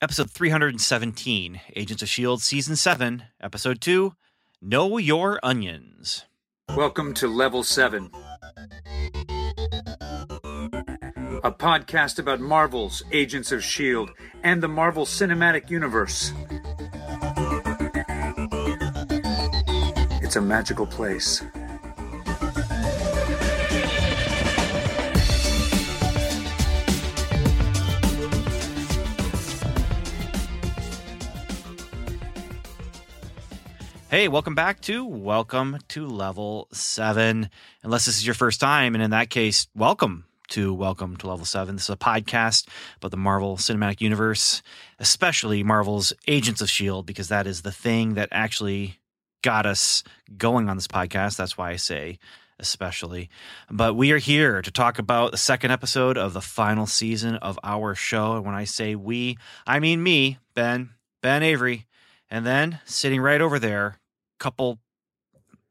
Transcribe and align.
episode 0.00 0.30
317, 0.30 1.60
Agents 1.74 2.02
of 2.02 2.06
S.H.I.E.L.D., 2.06 2.40
season 2.40 2.76
7, 2.76 3.24
episode 3.40 3.80
2, 3.80 4.14
Know 4.62 4.96
Your 4.98 5.40
Onions. 5.42 6.24
Welcome 6.76 7.14
to 7.14 7.26
Level 7.26 7.64
7, 7.64 8.10
a 11.42 11.50
podcast 11.50 12.20
about 12.20 12.38
Marvel's 12.38 13.02
Agents 13.10 13.50
of 13.50 13.58
S.H.I.E.L.D. 13.58 14.12
and 14.44 14.62
the 14.62 14.68
Marvel 14.68 15.04
Cinematic 15.04 15.68
Universe. 15.68 16.32
It's 20.22 20.36
a 20.36 20.40
magical 20.40 20.86
place. 20.86 21.42
Hey, 34.10 34.26
welcome 34.26 34.54
back 34.54 34.80
to 34.82 35.04
Welcome 35.04 35.76
to 35.88 36.06
Level 36.06 36.66
7. 36.72 37.50
Unless 37.82 38.06
this 38.06 38.16
is 38.16 38.24
your 38.24 38.34
first 38.34 38.58
time, 38.58 38.94
and 38.94 39.04
in 39.04 39.10
that 39.10 39.28
case, 39.28 39.66
welcome 39.74 40.24
to 40.48 40.72
Welcome 40.72 41.18
to 41.18 41.26
Level 41.26 41.44
7. 41.44 41.76
This 41.76 41.84
is 41.84 41.90
a 41.90 41.96
podcast 41.96 42.68
about 42.96 43.10
the 43.10 43.18
Marvel 43.18 43.58
Cinematic 43.58 44.00
Universe, 44.00 44.62
especially 44.98 45.62
Marvel's 45.62 46.14
Agents 46.26 46.62
of 46.62 46.68
S.H.I.E.L.D., 46.68 47.04
because 47.04 47.28
that 47.28 47.46
is 47.46 47.60
the 47.60 47.70
thing 47.70 48.14
that 48.14 48.30
actually 48.32 48.98
got 49.42 49.66
us 49.66 50.02
going 50.38 50.70
on 50.70 50.78
this 50.78 50.88
podcast. 50.88 51.36
That's 51.36 51.58
why 51.58 51.72
I 51.72 51.76
say 51.76 52.18
especially. 52.58 53.28
But 53.70 53.94
we 53.94 54.10
are 54.12 54.18
here 54.18 54.62
to 54.62 54.70
talk 54.70 54.98
about 54.98 55.32
the 55.32 55.36
second 55.36 55.70
episode 55.70 56.16
of 56.16 56.32
the 56.32 56.40
final 56.40 56.86
season 56.86 57.36
of 57.36 57.58
our 57.62 57.94
show. 57.94 58.36
And 58.36 58.46
when 58.46 58.54
I 58.54 58.64
say 58.64 58.94
we, 58.94 59.36
I 59.66 59.78
mean 59.78 60.02
me, 60.02 60.38
Ben, 60.54 60.90
Ben 61.22 61.42
Avery. 61.42 61.84
And 62.30 62.44
then 62.46 62.80
sitting 62.84 63.20
right 63.20 63.40
over 63.40 63.58
there, 63.58 63.98
couple 64.38 64.78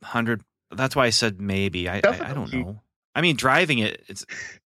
hundred. 0.04 0.42
That's 0.72 0.96
why 0.96 1.06
I 1.06 1.10
said 1.12 1.40
maybe. 1.42 1.88
I 1.90 1.98
I, 1.98 2.30
I 2.30 2.34
don't 2.34 2.52
know. 2.54 2.82
I 3.16 3.22
mean, 3.22 3.36
driving 3.36 3.80
it, 3.80 4.04
it's 4.08 4.26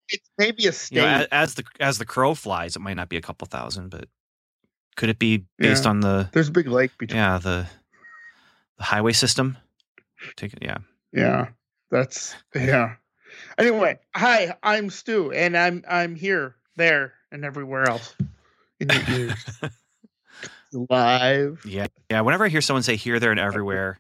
It's 0.10 0.30
maybe 0.38 0.66
a 0.68 0.72
state. 0.72 0.96
you 0.98 1.02
know, 1.04 1.08
as, 1.08 1.28
as 1.32 1.54
the 1.56 1.64
as 1.80 1.98
the 1.98 2.06
crow 2.06 2.34
flies, 2.34 2.76
it 2.76 2.80
might 2.80 2.96
not 2.96 3.10
be 3.10 3.18
a 3.18 3.22
couple 3.22 3.46
thousand, 3.48 3.90
but 3.90 4.08
could 4.96 5.10
it 5.10 5.20
be 5.20 5.46
based 5.58 5.84
Yeah. 5.84 5.90
on 5.92 6.00
the 6.02 6.30
There's 6.34 6.48
a 6.50 6.52
big 6.52 6.68
lake 6.68 6.98
between. 6.98 7.18
yeah 7.18 7.38
the 7.38 7.68
the 8.78 8.84
highway 8.84 9.14
system? 9.14 9.58
Take 10.36 10.54
it, 10.54 10.60
yeah. 10.62 10.78
Yeah, 11.14 11.50
that's 11.92 12.36
yeah. 12.56 12.96
Anyway, 13.58 14.00
hi, 14.16 14.56
I'm 14.64 14.90
Stu, 14.90 15.32
and 15.32 15.56
I'm 15.56 15.84
I'm 15.88 16.16
here, 16.16 16.56
there, 16.76 17.14
and 17.32 17.46
everywhere 17.46 17.88
else 17.88 18.16
in 18.80 18.90
your 18.90 19.04
ears. 19.10 19.46
Live. 20.72 21.66
Yeah, 21.66 21.88
yeah. 22.10 22.22
Whenever 22.22 22.46
I 22.46 22.50
hear 22.50 22.62
someone 22.62 22.84
say 22.84 22.96
"here, 22.96 23.20
there, 23.20 23.32
and 23.32 23.40
everywhere," 23.40 24.00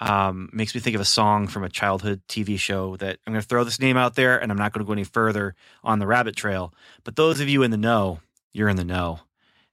um, 0.00 0.50
makes 0.52 0.74
me 0.74 0.80
think 0.80 0.94
of 0.94 1.00
a 1.00 1.06
song 1.06 1.46
from 1.46 1.64
a 1.64 1.68
childhood 1.68 2.22
TV 2.28 2.58
show. 2.58 2.96
That 2.96 3.18
I'm 3.26 3.32
going 3.32 3.42
to 3.42 3.46
throw 3.46 3.64
this 3.64 3.80
name 3.80 3.96
out 3.96 4.14
there, 4.14 4.40
and 4.40 4.50
I'm 4.50 4.58
not 4.58 4.72
going 4.72 4.84
to 4.84 4.86
go 4.86 4.92
any 4.92 5.04
further 5.04 5.54
on 5.84 5.98
the 5.98 6.06
rabbit 6.06 6.36
trail. 6.36 6.74
But 7.04 7.16
those 7.16 7.40
of 7.40 7.48
you 7.48 7.62
in 7.62 7.70
the 7.70 7.76
know, 7.76 8.20
you're 8.52 8.68
in 8.68 8.76
the 8.76 8.84
know, 8.84 9.20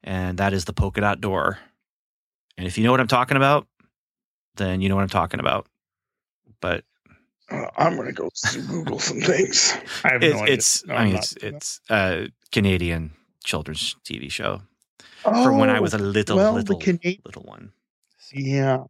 and 0.03 0.37
that 0.37 0.53
is 0.53 0.65
the 0.65 0.73
polka 0.73 1.01
dot 1.01 1.21
door. 1.21 1.59
And 2.57 2.67
if 2.67 2.77
you 2.77 2.83
know 2.83 2.91
what 2.91 2.99
I'm 2.99 3.07
talking 3.07 3.37
about, 3.37 3.67
then 4.55 4.81
you 4.81 4.89
know 4.89 4.95
what 4.95 5.03
I'm 5.03 5.09
talking 5.09 5.39
about. 5.39 5.67
But 6.61 6.83
Uh, 7.49 7.65
I'm 7.77 7.95
gonna 7.95 8.11
go 8.11 8.29
Google 8.67 8.99
some 8.99 9.21
things. 9.21 9.73
I 10.03 10.13
have 10.13 10.23
it's, 10.23 10.35
no 10.35 10.41
idea. 10.41 10.53
it's 10.53 10.85
No, 10.85 10.95
I 10.95 11.05
mean, 11.05 11.15
it's 11.15 11.35
it's 11.37 11.81
a 11.89 12.29
Canadian 12.51 13.13
children's 13.43 13.95
TV 14.03 14.29
show 14.29 14.61
from 15.33 15.57
when 15.57 15.69
I 15.69 15.79
was 15.79 15.93
a 15.93 15.97
Oh, 15.97 16.01
little 16.01 16.37
well, 16.37 16.53
little 16.53 16.77
the 16.77 16.83
Cana- 16.97 17.15
little 17.25 17.43
one. 17.43 17.71
Yeah. 18.33 18.83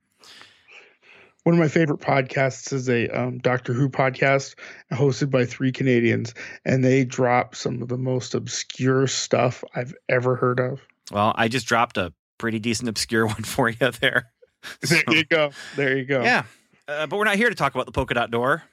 One 1.43 1.53
of 1.55 1.59
my 1.59 1.69
favorite 1.69 2.01
podcasts 2.01 2.73
is 2.73 2.89
a 2.89 3.07
um, 3.09 3.37
Doctor 3.37 3.71
Who 3.73 3.87
podcast 3.87 4.55
hosted 4.91 5.29
by 5.31 5.45
three 5.45 5.71
Canadians, 5.71 6.33
and 6.65 6.83
they 6.83 7.05
drop 7.05 7.55
some 7.55 7.81
of 7.81 7.87
the 7.87 7.97
most 7.97 8.35
obscure 8.35 9.07
stuff 9.07 9.63
I've 9.73 9.93
ever 10.09 10.35
heard 10.35 10.59
of. 10.59 10.81
Well, 11.09 11.33
I 11.37 11.47
just 11.47 11.65
dropped 11.65 11.95
a 11.97 12.11
pretty 12.37 12.59
decent 12.59 12.89
obscure 12.89 13.25
one 13.27 13.43
for 13.43 13.69
you 13.69 13.91
there. 14.01 14.31
There 14.81 15.03
you 15.15 15.23
go. 15.23 15.51
There 15.77 15.95
you 15.97 16.03
go. 16.03 16.21
Yeah, 16.23 16.43
uh, 16.89 17.07
but 17.07 17.15
we're 17.17 17.23
not 17.25 17.37
here 17.37 17.47
to 17.49 17.55
talk 17.55 17.73
about 17.75 17.85
the 17.85 17.91
polka 17.93 18.13
dot 18.15 18.31
door 18.31 18.63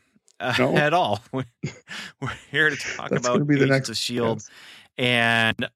uh, 0.40 0.54
No. 0.58 0.76
at 0.76 0.92
all. 0.94 1.20
We're, 1.30 1.44
we're 2.20 2.32
here 2.50 2.70
to 2.70 2.76
talk 2.76 3.12
about 3.12 3.42
Agents 3.42 3.66
next 3.66 3.88
of 3.90 3.96
Shield, 3.96 4.38
Yes. 4.38 4.50
and 4.98 5.68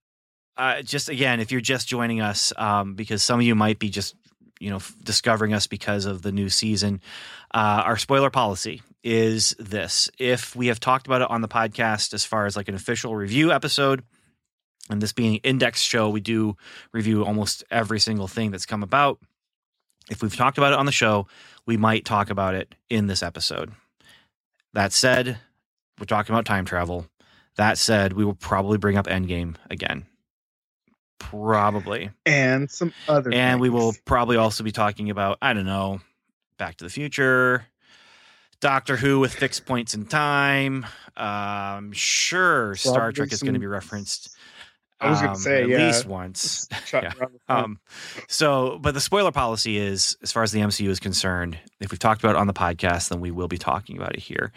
uh, 0.59 0.83
just 0.83 1.09
again, 1.09 1.41
if 1.41 1.53
you're 1.53 1.61
just 1.61 1.89
joining 1.89 2.21
us, 2.21 2.53
um, 2.57 2.95
because 2.95 3.23
some 3.23 3.39
of 3.39 3.47
you 3.47 3.55
might 3.55 3.79
be 3.79 3.89
just 3.89 4.15
you 4.59 4.71
know 4.71 4.77
f- 4.77 4.95
discovering 5.05 5.55
us 5.55 5.69
because 5.69 6.05
of 6.05 6.23
the 6.23 6.33
new 6.33 6.49
season, 6.49 7.01
uh, 7.55 7.83
our 7.85 7.97
spoiler 7.97 8.29
policy 8.29 8.83
is 9.05 9.55
this: 9.61 10.11
if 10.19 10.57
we 10.57 10.67
have 10.67 10.81
talked 10.81 11.07
about 11.07 11.23
it 11.23 11.31
on 11.31 11.41
the 11.41 11.49
podcast 11.49 12.13
as 12.13 12.25
far 12.25 12.45
as 12.45 12.57
like 12.57 12.69
an 12.69 12.75
official 12.75 13.17
review 13.17 13.53
episode. 13.53 14.03
And 14.91 15.03
this 15.03 15.13
being 15.13 15.35
an 15.35 15.41
index 15.43 15.83
show, 15.83 16.09
we 16.09 16.23
do 16.23 16.57
review 16.93 17.23
almost 17.23 17.63
every 17.71 18.01
single 18.01 18.27
thing 18.27 18.51
that's 18.51 18.65
come 18.65 18.83
about. 18.83 19.19
If 20.11 20.23
we've 20.23 20.35
talked 20.35 20.57
about 20.57 20.73
it 20.73 20.79
on 20.79 20.87
the 20.87 20.93
show, 20.93 21.27
we 21.67 21.77
might 21.77 22.07
talk 22.07 22.31
about 22.31 22.55
it 22.55 22.75
in 22.89 23.07
this 23.07 23.23
episode. 23.23 23.71
That 24.73 24.95
said, 24.95 25.39
we're 25.99 26.07
talking 26.07 26.35
about 26.35 26.47
time 26.47 26.65
travel. 26.65 27.07
That 27.57 27.77
said, 27.77 28.15
we 28.15 28.25
will 28.25 28.35
probably 28.35 28.79
bring 28.79 28.97
up 28.97 29.07
Endgame 29.07 29.57
again. 29.69 30.07
Probably. 31.19 32.11
And 32.25 32.71
some 32.71 32.93
other 33.09 33.33
And 33.33 33.61
we 33.61 33.71
will 33.71 33.95
probably 34.05 34.37
also 34.37 34.65
be 34.65 34.73
talking 34.73 35.11
about, 35.11 35.39
I 35.43 35.53
don't 35.53 35.67
know, 35.67 36.01
Back 36.59 36.77
to 36.77 36.85
the 36.85 36.91
Future, 36.91 37.67
Doctor 38.61 38.97
Who 38.97 39.21
with 39.21 39.35
fixed 39.35 39.67
points 39.67 39.95
in 39.95 40.07
time. 40.07 40.87
Um, 41.17 41.93
sure, 41.93 42.75
Star 42.75 42.95
Probably 42.95 43.13
Trek 43.15 43.33
is 43.33 43.43
going 43.43 43.55
to 43.55 43.61
be 43.61 43.67
referenced. 43.67 44.37
I 45.01 45.11
was 45.11 45.21
gonna 45.21 45.33
um, 45.33 45.39
say, 45.39 45.63
at 45.63 45.69
yeah. 45.69 45.87
least 45.87 46.07
once. 46.07 46.69
Yeah. 46.93 47.13
around 47.21 47.35
the 47.35 47.41
phone. 47.47 47.65
Um, 47.65 47.81
so, 48.29 48.79
but 48.81 48.95
the 48.95 49.01
spoiler 49.01 49.31
policy 49.31 49.77
is, 49.77 50.17
as 50.23 50.33
far 50.33 50.43
as 50.43 50.53
the 50.53 50.61
MCU 50.61 50.89
is 50.89 50.99
concerned, 50.99 51.59
if 51.81 51.91
we've 51.93 51.99
talked 51.99 52.23
about 52.25 52.35
it 52.35 52.39
on 52.39 52.47
the 52.47 52.55
podcast, 52.55 53.11
then 53.11 53.21
we 53.21 53.31
will 53.31 53.47
be 53.47 53.59
talking 53.59 53.97
about 53.97 54.15
it 54.15 54.21
here, 54.21 54.53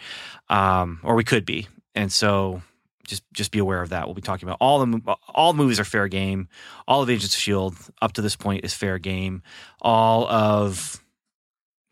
um, 0.48 0.98
or 1.04 1.14
we 1.14 1.24
could 1.24 1.44
be. 1.44 1.68
And 1.94 2.10
so, 2.10 2.62
just 3.06 3.22
just 3.32 3.50
be 3.50 3.58
aware 3.58 3.82
of 3.82 3.90
that. 3.90 4.06
We'll 4.06 4.14
be 4.14 4.22
talking 4.22 4.48
about 4.48 4.58
all 4.60 4.84
the 4.84 5.16
all 5.28 5.52
the 5.52 5.56
movies 5.56 5.80
are 5.80 5.84
fair 5.84 6.08
game. 6.08 6.48
All 6.86 7.02
of 7.02 7.10
Agents 7.10 7.34
of 7.34 7.40
Shield 7.40 7.76
up 8.00 8.12
to 8.14 8.22
this 8.22 8.36
point 8.36 8.64
is 8.64 8.74
fair 8.74 8.98
game. 8.98 9.42
All 9.80 10.26
of 10.28 11.02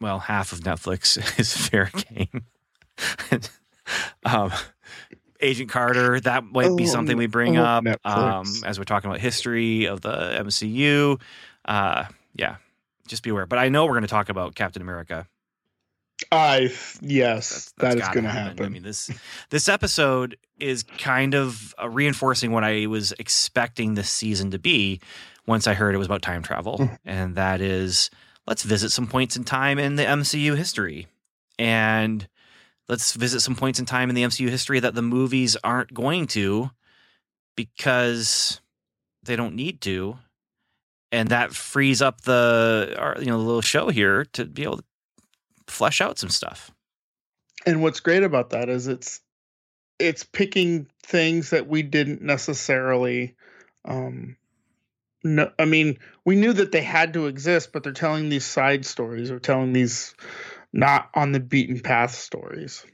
well, 0.00 0.18
half 0.18 0.52
of 0.52 0.60
Netflix 0.60 1.16
is 1.38 1.56
fair 1.56 1.90
game. 2.08 2.44
um, 4.24 4.52
Agent 5.40 5.70
Carter, 5.70 6.20
that 6.20 6.44
might 6.44 6.76
be 6.76 6.84
Oh, 6.84 6.86
something 6.86 7.16
we 7.16 7.26
bring 7.26 7.56
oh, 7.56 7.64
up 7.64 7.84
um, 8.04 8.46
as 8.64 8.78
we're 8.78 8.84
talking 8.84 9.08
about 9.08 9.20
history 9.20 9.86
of 9.86 10.00
the 10.02 10.10
MCU. 10.10 11.20
Uh, 11.64 12.04
yeah, 12.34 12.56
just 13.06 13.22
be 13.22 13.30
aware. 13.30 13.46
But 13.46 13.58
I 13.58 13.68
know 13.68 13.84
we're 13.86 13.92
going 13.92 14.02
to 14.02 14.08
talk 14.08 14.28
about 14.28 14.54
Captain 14.54 14.82
America. 14.82 15.26
I 16.32 16.72
yes, 17.00 17.48
That's, 17.50 17.72
that's 17.72 17.94
that 17.94 17.96
is 18.02 18.08
going 18.08 18.24
to 18.24 18.30
happen. 18.30 18.48
happen. 18.58 18.66
I 18.66 18.68
mean, 18.68 18.82
this 18.82 19.10
this 19.50 19.68
episode 19.68 20.36
is 20.58 20.82
kind 20.82 21.34
of 21.34 21.74
uh, 21.82 21.88
reinforcing 21.88 22.52
what 22.52 22.64
I 22.64 22.86
was 22.86 23.12
expecting 23.18 23.94
this 23.94 24.10
season 24.10 24.50
to 24.52 24.58
be 24.58 25.00
once 25.46 25.66
I 25.66 25.74
heard 25.74 25.94
it 25.94 25.98
was 25.98 26.06
about 26.06 26.22
time 26.22 26.42
travel, 26.42 26.78
Mhm. 26.78 26.98
and 27.04 27.34
that 27.36 27.60
is 27.60 28.10
let's 28.46 28.62
visit 28.62 28.90
some 28.90 29.06
points 29.06 29.36
in 29.36 29.44
time 29.44 29.78
in 29.78 29.96
the 29.96 30.04
MCU 30.04 30.54
history, 30.56 31.06
and 31.58 32.28
let's 32.88 33.12
visit 33.12 33.40
some 33.40 33.54
points 33.56 33.78
in 33.78 33.86
time 33.86 34.08
in 34.10 34.14
the 34.14 34.22
MCU 34.22 34.48
history 34.50 34.80
that 34.80 34.94
the 34.94 35.02
movies 35.02 35.56
aren't 35.64 35.94
going 35.94 36.26
to 36.28 36.70
because 37.56 38.60
they 39.22 39.36
don't 39.36 39.54
need 39.54 39.80
to. 39.82 40.18
And 41.12 41.28
that 41.30 41.52
frees 41.52 42.00
up 42.00 42.20
the 42.20 42.94
our, 42.96 43.16
you 43.18 43.26
know 43.26 43.38
the 43.38 43.44
little 43.44 43.62
show 43.62 43.88
here 43.88 44.24
to 44.32 44.44
be 44.44 44.62
able 44.62 44.76
to 44.78 44.84
flesh 45.70 46.00
out 46.00 46.18
some 46.18 46.30
stuff. 46.30 46.70
and 47.66 47.82
what's 47.82 48.00
great 48.00 48.22
about 48.22 48.50
that 48.50 48.68
is 48.68 48.86
it's 48.86 49.20
it's 49.98 50.24
picking 50.24 50.86
things 51.02 51.50
that 51.50 51.68
we 51.68 51.82
didn't 51.82 52.22
necessarily 52.22 53.34
um 53.84 54.36
no 55.22 55.50
i 55.58 55.64
mean 55.64 55.98
we 56.24 56.36
knew 56.36 56.52
that 56.52 56.72
they 56.72 56.82
had 56.82 57.12
to 57.12 57.26
exist 57.26 57.72
but 57.72 57.82
they're 57.82 57.92
telling 57.92 58.28
these 58.28 58.46
side 58.46 58.84
stories 58.86 59.30
or 59.30 59.38
telling 59.38 59.72
these 59.72 60.14
not 60.72 61.10
on 61.14 61.32
the 61.32 61.40
beaten 61.40 61.80
path 61.80 62.14
stories 62.14 62.84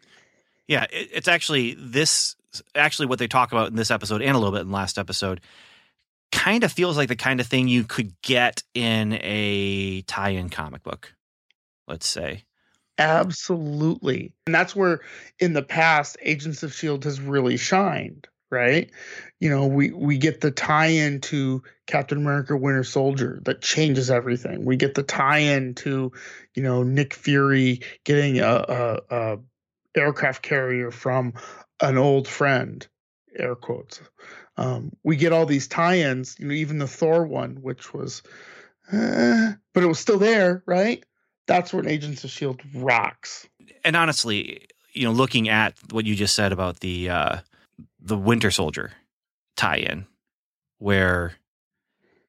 Yeah, 0.69 0.85
it, 0.91 1.11
it's 1.13 1.29
actually 1.29 1.75
this 1.79 2.35
actually 2.75 3.07
what 3.07 3.19
they 3.19 3.29
talk 3.29 3.53
about 3.53 3.69
in 3.69 3.77
this 3.77 3.91
episode 3.91 4.23
and 4.23 4.35
a 4.35 4.39
little 4.39 4.53
bit 4.53 4.63
in 4.63 4.69
the 4.69 4.75
last 4.75 4.99
episode 4.99 5.41
kind 6.33 6.65
of 6.65 6.73
feels 6.73 6.97
like 6.97 7.09
the 7.09 7.17
kind 7.17 7.41
of 7.41 7.47
thing 7.47 7.69
you 7.69 7.85
could 7.85 8.21
get 8.23 8.63
in 8.75 9.13
a 9.23 10.03
tie-in 10.03 10.49
comic 10.49 10.83
book. 10.83 11.15
Let's 11.87 12.09
say. 12.09 12.45
Absolutely 12.99 14.33
and 14.47 14.55
that's 14.55 14.75
where 14.75 15.01
in 15.39 15.53
the 15.53 15.63
past 15.63 16.17
agents 16.23 16.63
of 16.63 16.73
shield 16.73 17.05
has 17.05 17.21
really 17.21 17.57
shined 17.57 18.27
right? 18.51 18.91
You 19.41 19.51
know, 19.51 19.67
we 19.67 19.91
we 19.93 20.19
get 20.19 20.41
the 20.41 20.51
tie-in 20.51 21.21
to 21.23 21.63
Captain 21.87 22.19
America: 22.19 22.57
Winter 22.57 22.85
Soldier 22.85 23.41
that 23.45 23.61
changes 23.61 24.11
everything. 24.11 24.65
We 24.65 24.77
get 24.77 24.95
the 24.95 25.03
tie-in 25.03 25.75
to, 25.77 26.13
you 26.55 26.63
know, 26.63 26.83
Nick 26.83 27.15
Fury 27.15 27.81
getting 28.05 28.41
a, 28.41 28.65
a, 28.69 29.17
a 29.17 29.39
aircraft 29.97 30.43
carrier 30.43 30.91
from 30.91 31.35
an 31.81 31.99
old 31.99 32.29
friend, 32.29 32.87
air 33.37 33.55
quotes. 33.55 34.01
Um, 34.57 34.97
we 35.03 35.17
get 35.17 35.33
all 35.33 35.47
these 35.47 35.69
tie-ins. 35.69 36.37
You 36.39 36.49
know, 36.49 36.55
even 36.55 36.79
the 36.79 36.87
Thor 36.87 37.27
one, 37.27 37.57
which 37.57 37.93
was, 37.93 38.23
uh, 38.91 39.53
but 39.75 39.83
it 39.83 39.87
was 39.87 39.99
still 39.99 40.19
there, 40.19 40.63
right? 40.67 41.05
That's 41.47 41.73
when 41.73 41.87
Agents 41.87 42.25
of 42.25 42.31
Shield 42.31 42.61
rocks. 42.75 43.47
And 43.85 43.95
honestly, 43.97 44.67
you 44.93 45.05
know, 45.05 45.13
looking 45.13 45.49
at 45.49 45.75
what 45.91 46.05
you 46.05 46.15
just 46.15 46.35
said 46.35 46.53
about 46.53 46.81
the 46.81 47.09
uh, 47.11 47.37
the 48.01 48.17
Winter 48.17 48.51
Soldier 48.51 48.93
tie-in, 49.57 50.07
where 50.79 51.35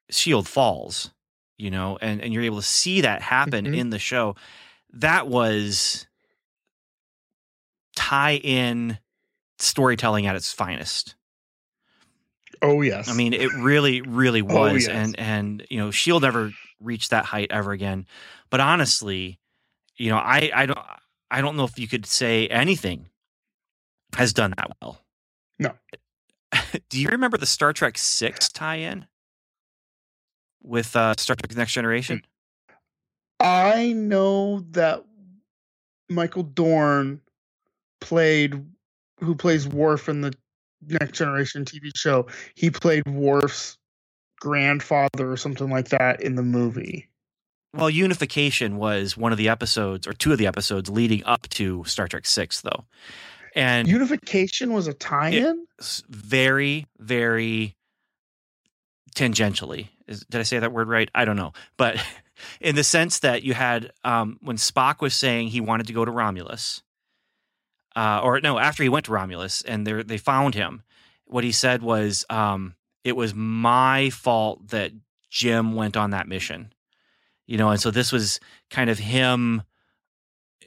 Shield 0.09 0.47
falls, 0.47 1.11
you 1.57 1.71
know, 1.71 1.97
and 2.01 2.21
and 2.21 2.33
you're 2.33 2.43
able 2.43 2.57
to 2.57 2.61
see 2.67 3.01
that 3.01 3.21
happen 3.21 3.65
Mhm. 3.65 3.77
in 3.77 3.89
the 3.89 3.99
show. 3.99 4.35
That 4.93 5.27
was 5.27 6.05
tie-in 7.95 8.97
storytelling 9.59 10.27
at 10.27 10.35
its 10.35 10.51
finest. 10.51 11.15
Oh 12.61 12.81
yes. 12.81 13.07
I 13.07 13.13
mean, 13.13 13.33
it 13.33 13.51
really, 13.53 14.01
really 14.01 14.41
Oh, 14.47 14.73
was, 14.73 14.87
yes. 14.87 14.95
and 14.95 15.19
and 15.19 15.65
you 15.69 15.77
know, 15.79 15.91
Shield 15.91 16.23
never 16.23 16.51
reached 16.79 17.09
that 17.11 17.25
height 17.25 17.47
ever 17.51 17.71
again. 17.71 18.05
But 18.49 18.59
honestly, 18.59 19.39
you 19.97 20.09
know, 20.09 20.17
I 20.17 20.51
I 20.53 20.65
don't 20.65 20.79
I 21.31 21.41
don't 21.41 21.57
know 21.57 21.65
if 21.65 21.77
you 21.77 21.87
could 21.87 22.05
say 22.05 22.47
anything 22.47 23.09
has 24.15 24.33
done 24.33 24.53
that 24.57 24.71
well. 24.81 25.01
No. 25.59 25.73
Do 26.89 26.99
you 26.99 27.09
remember 27.09 27.37
the 27.37 27.45
Star 27.45 27.73
Trek 27.73 27.97
Six 27.97 28.49
tie-in 28.49 29.05
with 30.61 30.95
uh, 30.95 31.15
Star 31.17 31.35
Trek: 31.35 31.55
Next 31.55 31.73
Generation? 31.73 32.21
I 33.39 33.91
know 33.93 34.61
that 34.71 35.03
Michael 36.09 36.43
Dorn 36.43 37.21
played 37.99 38.63
who 39.19 39.35
plays 39.35 39.67
Worf 39.67 40.09
in 40.09 40.21
the 40.21 40.33
Next 40.87 41.17
Generation 41.17 41.65
TV 41.65 41.91
show. 41.95 42.27
He 42.55 42.69
played 42.69 43.07
Worf's 43.07 43.77
grandfather 44.39 45.31
or 45.31 45.37
something 45.37 45.69
like 45.69 45.89
that 45.89 46.21
in 46.21 46.35
the 46.35 46.43
movie. 46.43 47.09
Well, 47.77 47.91
Unification 47.91 48.77
was 48.77 49.15
one 49.15 49.31
of 49.31 49.37
the 49.37 49.49
episodes, 49.49 50.07
or 50.07 50.13
two 50.13 50.31
of 50.31 50.39
the 50.39 50.47
episodes 50.47 50.89
leading 50.89 51.23
up 51.25 51.47
to 51.49 51.83
Star 51.85 52.07
Trek 52.07 52.25
Six, 52.25 52.61
though, 52.61 52.85
and 53.55 53.87
Unification 53.87 54.73
was 54.73 54.87
a 54.87 54.93
tie-in. 54.93 55.67
very, 56.09 56.87
very 56.97 57.75
tangentially. 59.15 59.89
Is, 60.07 60.21
did 60.29 60.39
I 60.39 60.43
say 60.43 60.59
that 60.59 60.71
word 60.71 60.87
right? 60.87 61.09
I 61.13 61.25
don't 61.25 61.35
know. 61.35 61.53
But 61.77 62.03
in 62.61 62.75
the 62.75 62.83
sense 62.83 63.19
that 63.19 63.43
you 63.43 63.53
had 63.53 63.91
um, 64.03 64.37
when 64.41 64.57
Spock 64.57 65.01
was 65.01 65.13
saying 65.13 65.49
he 65.49 65.61
wanted 65.61 65.87
to 65.87 65.93
go 65.93 66.03
to 66.03 66.11
Romulus, 66.11 66.81
uh, 67.95 68.21
or 68.23 68.41
no, 68.41 68.57
after 68.57 68.83
he 68.83 68.89
went 68.89 69.05
to 69.05 69.11
Romulus 69.11 69.61
and 69.61 69.85
they 69.85 70.01
they 70.03 70.17
found 70.17 70.55
him, 70.55 70.83
what 71.25 71.43
he 71.43 71.51
said 71.51 71.83
was, 71.83 72.25
um, 72.29 72.75
"It 73.03 73.15
was 73.15 73.35
my 73.35 74.09
fault 74.09 74.69
that 74.69 74.93
Jim 75.29 75.73
went 75.73 75.95
on 75.95 76.09
that 76.09 76.27
mission." 76.27 76.73
You 77.47 77.57
know, 77.57 77.69
and 77.69 77.79
so 77.81 77.89
this 77.91 78.11
was 78.11 78.39
kind 78.69 78.89
of 78.89 78.99
him 78.99 79.63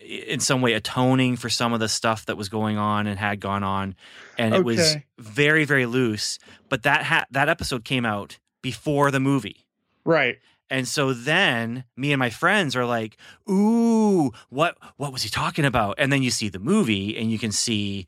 in 0.03 0.41
some 0.41 0.63
way 0.63 0.73
atoning 0.73 1.37
for 1.37 1.49
some 1.51 1.73
of 1.75 1.81
the 1.81 1.89
stuff 1.89 2.27
that 2.27 2.37
was 2.37 2.49
going 2.49 2.79
on 2.79 3.07
and 3.07 3.19
had 3.19 3.39
gone 3.39 3.63
on 3.63 3.95
and 4.39 4.55
it 4.55 4.65
was 4.65 4.97
very 5.19 5.65
very 5.67 5.85
loose 5.85 6.39
but 6.71 6.85
that 6.85 7.03
ha- 7.05 7.27
that 7.31 7.51
episode 7.51 7.85
came 7.85 8.07
out 8.07 8.39
before 8.63 9.11
the 9.11 9.21
movie 9.21 9.67
Right. 10.07 10.39
and 10.71 10.89
so 10.89 11.13
then 11.13 11.85
me 11.97 12.13
and 12.13 12.19
my 12.19 12.31
friends 12.31 12.75
are 12.77 12.87
like 12.87 13.19
ooh 13.49 14.33
what 14.49 14.79
what 14.97 15.13
was 15.13 15.23
he 15.23 15.29
talking 15.29 15.67
about 15.67 15.97
and 15.99 16.11
then 16.11 16.23
you 16.23 16.31
see 16.31 16.49
the 16.49 16.59
movie 16.59 17.17
and 17.19 17.31
you 17.31 17.39
can 17.39 17.53
see 17.53 18.07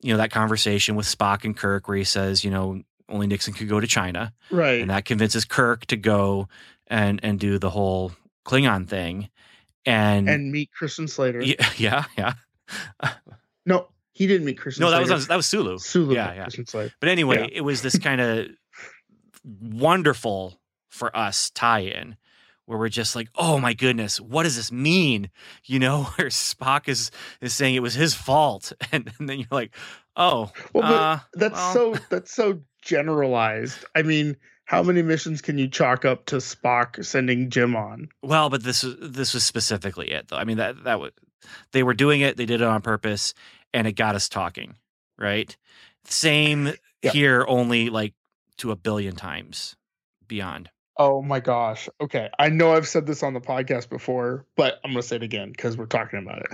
you 0.00 0.12
know 0.12 0.16
that 0.16 0.30
conversation 0.30 0.96
with 0.96 1.04
Spock 1.06 1.44
and 1.44 1.54
Kirk 1.54 1.88
where 1.88 1.96
he 1.98 2.04
says 2.04 2.42
you 2.42 2.50
know 2.50 2.80
only 3.10 3.26
Nixon 3.26 3.52
could 3.52 3.68
go 3.68 3.80
to 3.80 3.86
China 3.86 4.32
Right. 4.50 4.80
and 4.80 4.88
that 4.88 5.04
convinces 5.04 5.44
Kirk 5.44 5.84
to 5.86 5.96
go 5.98 6.48
and 6.88 7.20
and 7.22 7.38
do 7.40 7.58
the 7.58 7.70
whole 7.70 8.12
Klingon 8.46 8.86
thing 8.88 9.30
and, 9.86 10.28
and 10.28 10.50
meet 10.52 10.70
Christian 10.72 11.08
Slater. 11.08 11.40
yeah 11.42 11.54
yeah 11.76 12.04
yeah 12.16 12.34
No, 13.66 13.88
he 14.12 14.26
didn't 14.26 14.46
meet 14.46 14.58
Christian 14.58 14.82
no 14.84 14.90
that 14.90 15.00
was 15.00 15.08
Slater. 15.08 15.22
on, 15.22 15.28
that 15.28 15.36
was 15.36 15.46
Sulu 15.46 15.78
Sulu. 15.78 16.14
yeah 16.14 16.46
yeah 16.72 16.88
But 17.00 17.08
anyway, 17.08 17.40
Yeah. 17.40 17.48
it 17.58 17.60
was 17.62 17.82
this 17.82 17.98
kind 17.98 18.20
of 18.20 18.46
wonderful 19.44 20.60
for 20.88 21.14
us 21.16 21.50
tie-in 21.50 22.16
where 22.66 22.78
we're 22.78 22.88
just 22.88 23.14
like, 23.14 23.28
oh 23.34 23.58
my 23.58 23.74
goodness, 23.74 24.18
what 24.20 24.44
does 24.44 24.56
this 24.56 24.72
mean? 24.72 25.28
You 25.64 25.78
know, 25.78 26.04
where 26.16 26.28
Spock 26.28 26.88
is 26.88 27.10
is 27.40 27.52
saying 27.52 27.74
it 27.74 27.82
was 27.82 27.94
his 27.94 28.14
fault, 28.14 28.72
and, 28.92 29.12
and 29.18 29.28
then 29.28 29.38
you're 29.38 29.48
like, 29.50 29.74
oh, 30.16 30.50
Well, 30.72 30.84
uh, 30.92 31.20
that's 31.34 31.54
well. 31.54 31.72
so 31.74 31.94
that's 32.08 32.32
so 32.34 32.60
generalized. 32.82 33.84
I 33.94 34.02
mean, 34.02 34.36
how 34.74 34.82
many 34.82 35.02
missions 35.02 35.40
can 35.40 35.56
you 35.58 35.68
chalk 35.68 36.04
up 36.04 36.26
to 36.26 36.36
Spock 36.36 37.04
sending 37.04 37.48
Jim 37.50 37.76
on? 37.76 38.08
well, 38.22 38.50
but 38.50 38.62
this 38.62 38.82
was 38.82 38.96
this 39.00 39.32
was 39.34 39.44
specifically 39.44 40.10
it, 40.10 40.28
though. 40.28 40.36
I 40.36 40.44
mean 40.44 40.56
that 40.56 40.84
that 40.84 40.98
was 41.00 41.12
they 41.72 41.82
were 41.82 41.94
doing 41.94 42.20
it, 42.22 42.36
they 42.36 42.46
did 42.46 42.60
it 42.60 42.66
on 42.66 42.82
purpose, 42.82 43.34
and 43.72 43.86
it 43.86 43.92
got 43.92 44.14
us 44.14 44.28
talking, 44.28 44.74
right? 45.18 45.56
Same 46.04 46.72
Yeah. 47.02 47.10
here, 47.12 47.44
only 47.46 47.90
like 47.90 48.14
to 48.58 48.70
a 48.70 48.76
billion 48.76 49.14
times 49.14 49.76
beyond. 50.26 50.70
Oh 50.96 51.22
my 51.22 51.40
gosh. 51.40 51.88
Okay. 52.00 52.30
I 52.38 52.48
know 52.50 52.72
I've 52.72 52.86
said 52.88 53.04
this 53.06 53.22
on 53.22 53.34
the 53.34 53.40
podcast 53.40 53.88
before, 53.90 54.46
but 54.56 54.80
I'm 54.84 54.92
going 54.92 55.02
to 55.02 55.08
say 55.08 55.16
it 55.16 55.22
again 55.24 55.50
because 55.50 55.76
we're 55.76 55.86
talking 55.86 56.20
about 56.20 56.38
it. 56.38 56.46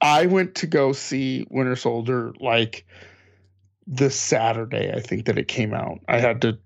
I 0.00 0.26
went 0.26 0.56
to 0.56 0.66
go 0.66 0.92
see 0.92 1.46
Winter 1.50 1.76
Soldier 1.76 2.32
like 2.40 2.84
this 3.86 4.18
Saturday, 4.18 4.92
I 4.92 5.00
think 5.00 5.26
that 5.26 5.38
it 5.38 5.46
came 5.48 5.72
out. 5.72 6.00
I 6.08 6.18
had 6.18 6.42
to, 6.42 6.58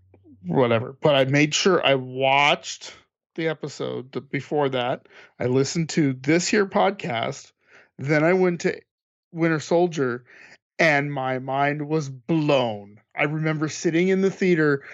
whatever, 0.46 0.96
but 1.00 1.14
I 1.14 1.24
made 1.24 1.54
sure 1.54 1.84
I 1.84 1.94
watched 1.94 2.94
the 3.34 3.48
episode 3.48 4.28
before 4.30 4.68
that. 4.70 5.06
I 5.38 5.46
listened 5.46 5.88
to 5.90 6.12
this 6.12 6.46
here 6.46 6.66
podcast. 6.66 7.52
Then 7.98 8.24
I 8.24 8.32
went 8.32 8.62
to 8.62 8.80
Winter 9.32 9.60
Soldier 9.60 10.24
and 10.78 11.12
my 11.12 11.38
mind 11.38 11.88
was 11.88 12.08
blown. 12.08 13.00
I 13.16 13.24
remember 13.24 13.68
sitting 13.68 14.08
in 14.08 14.20
the 14.20 14.30
theater 14.30 14.84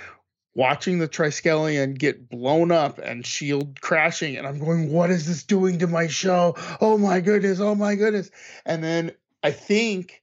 watching 0.54 0.98
the 0.98 1.08
Triskelion 1.08 1.96
get 1.96 2.28
blown 2.28 2.70
up 2.70 2.98
and 2.98 3.24
Shield 3.24 3.80
crashing, 3.80 4.36
and 4.36 4.46
I'm 4.46 4.58
going, 4.58 4.92
"What 4.92 5.10
is 5.10 5.26
this 5.26 5.42
doing 5.42 5.78
to 5.78 5.86
my 5.86 6.06
show? 6.06 6.54
Oh 6.80 6.98
my 6.98 7.20
goodness! 7.20 7.60
Oh 7.60 7.74
my 7.74 7.94
goodness!" 7.94 8.30
And 8.66 8.84
then 8.84 9.12
I 9.42 9.52
think 9.52 10.22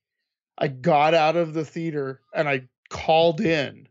I 0.57 0.67
got 0.67 1.13
out 1.13 1.35
of 1.35 1.53
the 1.53 1.65
theater 1.65 2.21
and 2.33 2.47
I 2.47 2.67
called 2.89 3.41
in 3.41 3.87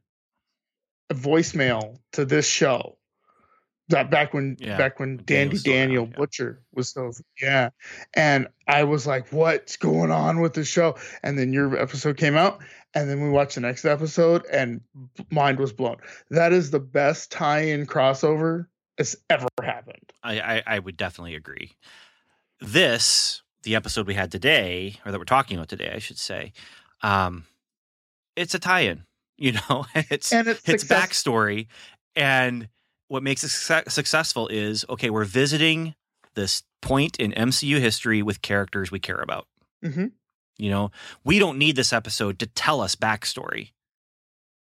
a 1.10 1.14
voicemail 1.14 1.98
to 2.12 2.24
this 2.24 2.46
show. 2.46 2.96
That 3.88 4.10
back 4.10 4.34
when 4.34 4.56
Yeah, 4.58 4.76
back 4.76 4.98
when 4.98 5.22
Dandy 5.24 5.52
was 5.54 5.60
still 5.60 5.72
around, 5.72 5.80
Daniel 5.82 6.08
yeah. 6.10 6.16
Butcher 6.16 6.62
was 6.74 6.88
still 6.88 7.12
yeah, 7.40 7.70
and 8.14 8.48
I 8.66 8.82
was 8.82 9.06
like, 9.06 9.32
"What's 9.32 9.76
going 9.76 10.10
on 10.10 10.40
with 10.40 10.54
the 10.54 10.64
show?" 10.64 10.96
And 11.22 11.38
then 11.38 11.52
your 11.52 11.78
episode 11.78 12.16
came 12.16 12.36
out, 12.36 12.60
and 12.94 13.08
then 13.08 13.22
we 13.22 13.28
watched 13.28 13.54
the 13.54 13.60
next 13.60 13.84
episode, 13.84 14.44
and 14.50 14.80
mind 15.30 15.60
was 15.60 15.72
blown. 15.72 15.98
That 16.30 16.52
is 16.52 16.72
the 16.72 16.80
best 16.80 17.30
tie-in 17.30 17.86
crossover 17.86 18.66
that's 18.98 19.14
ever 19.30 19.46
happened. 19.62 20.12
I, 20.24 20.40
I, 20.40 20.62
I 20.66 20.78
would 20.80 20.96
definitely 20.96 21.36
agree. 21.36 21.76
This, 22.60 23.42
the 23.62 23.76
episode 23.76 24.08
we 24.08 24.14
had 24.14 24.32
today, 24.32 24.98
or 25.06 25.12
that 25.12 25.18
we're 25.18 25.24
talking 25.24 25.58
about 25.58 25.68
today, 25.68 25.92
I 25.94 26.00
should 26.00 26.18
say, 26.18 26.52
um, 27.02 27.44
it's 28.34 28.54
a 28.54 28.58
tie-in. 28.58 29.04
You 29.38 29.52
know, 29.52 29.86
it's 29.94 30.32
And 30.32 30.48
it's, 30.48 30.66
it's 30.68 30.82
success- 30.82 31.08
backstory, 31.22 31.66
and 32.14 32.68
what 33.08 33.22
makes 33.22 33.44
it 33.44 33.50
success- 33.50 33.92
successful 33.94 34.48
is 34.48 34.84
okay. 34.88 35.10
We're 35.10 35.24
visiting 35.24 35.94
this 36.34 36.62
point 36.82 37.16
in 37.18 37.32
MCU 37.32 37.78
history 37.78 38.22
with 38.22 38.42
characters 38.42 38.90
we 38.90 38.98
care 39.00 39.20
about. 39.20 39.46
Mhm. 39.84 40.12
You 40.58 40.70
know, 40.70 40.90
we 41.24 41.38
don't 41.38 41.58
need 41.58 41.76
this 41.76 41.92
episode 41.92 42.38
to 42.38 42.46
tell 42.46 42.80
us 42.80 42.96
backstory. 42.96 43.72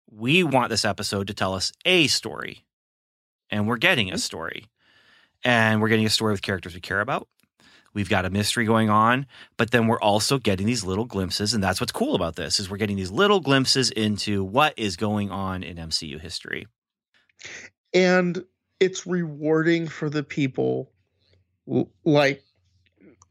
We 0.10 0.44
want 0.44 0.70
this 0.70 0.86
episode 0.86 1.28
to 1.28 1.34
tell 1.34 1.54
us 1.54 1.72
a 1.86 2.08
story, 2.08 2.66
and 3.50 3.68
we're 3.68 3.78
getting 3.78 4.08
Mm-hmm. 4.08 4.16
a 4.16 4.20
story, 4.20 4.66
and 5.44 5.82
we're 5.82 5.90
getting 5.90 6.06
a 6.06 6.10
story 6.10 6.32
with 6.32 6.42
characters 6.42 6.74
we 6.74 6.82
care 6.82 7.02
about. 7.02 7.28
We've 7.94 8.10
got 8.10 8.26
a 8.26 8.30
mystery 8.30 8.66
going 8.66 8.90
on, 8.90 9.28
but 9.58 9.72
then 9.72 9.88
we're 9.88 10.00
also 10.00 10.40
getting 10.40 10.66
these 10.66 10.84
little 10.84 11.06
glimpses, 11.06 11.54
and 11.54 11.64
that's 11.64 11.80
what's 11.80 11.92
cool 11.92 12.16
about 12.16 12.36
this 12.36 12.60
is 12.60 12.70
we're 12.70 12.78
getting 12.78 12.98
these 12.98 13.12
little 13.12 13.40
glimpses 13.40 13.92
into 13.92 14.44
what 14.44 14.74
is 14.78 14.96
going 14.96 15.32
on 15.32 15.64
in 15.64 15.78
MCU 15.78 16.20
history. 16.20 16.68
and 17.94 18.44
it's 18.80 19.06
rewarding 19.06 19.88
for 19.88 20.10
the 20.10 20.24
people 20.24 20.92
like 22.04 22.44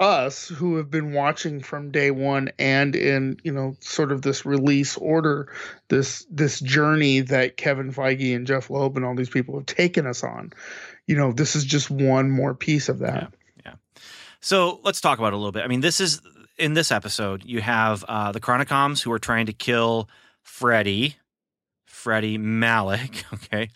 us 0.00 0.48
who 0.48 0.76
have 0.76 0.90
been 0.90 1.12
watching 1.12 1.60
from 1.60 1.90
day 1.90 2.10
one 2.10 2.50
and 2.58 2.96
in 2.96 3.36
you 3.44 3.52
know 3.52 3.76
sort 3.80 4.10
of 4.10 4.22
this 4.22 4.44
release 4.44 4.96
order 4.96 5.52
this 5.88 6.26
this 6.30 6.58
journey 6.60 7.20
that 7.20 7.56
kevin 7.56 7.92
feige 7.92 8.34
and 8.34 8.46
jeph 8.46 8.70
loeb 8.70 8.96
and 8.96 9.04
all 9.04 9.14
these 9.14 9.30
people 9.30 9.54
have 9.54 9.66
taken 9.66 10.06
us 10.06 10.24
on 10.24 10.50
you 11.06 11.14
know 11.14 11.32
this 11.32 11.54
is 11.54 11.64
just 11.64 11.90
one 11.90 12.30
more 12.30 12.54
piece 12.54 12.88
of 12.88 13.00
that. 13.00 13.32
So 14.42 14.80
let's 14.84 15.00
talk 15.00 15.18
about 15.18 15.28
it 15.28 15.34
a 15.34 15.36
little 15.36 15.52
bit 15.52 15.64
i 15.64 15.68
mean 15.68 15.80
this 15.80 16.00
is 16.00 16.20
in 16.58 16.74
this 16.74 16.92
episode 16.92 17.42
you 17.44 17.60
have 17.60 18.04
uh, 18.08 18.32
the 18.32 18.40
chronicoms 18.40 19.02
who 19.02 19.10
are 19.12 19.18
trying 19.18 19.46
to 19.46 19.52
kill 19.52 20.08
freddy 20.42 21.16
freddy 21.86 22.38
malick 22.38 23.24
okay 23.34 23.70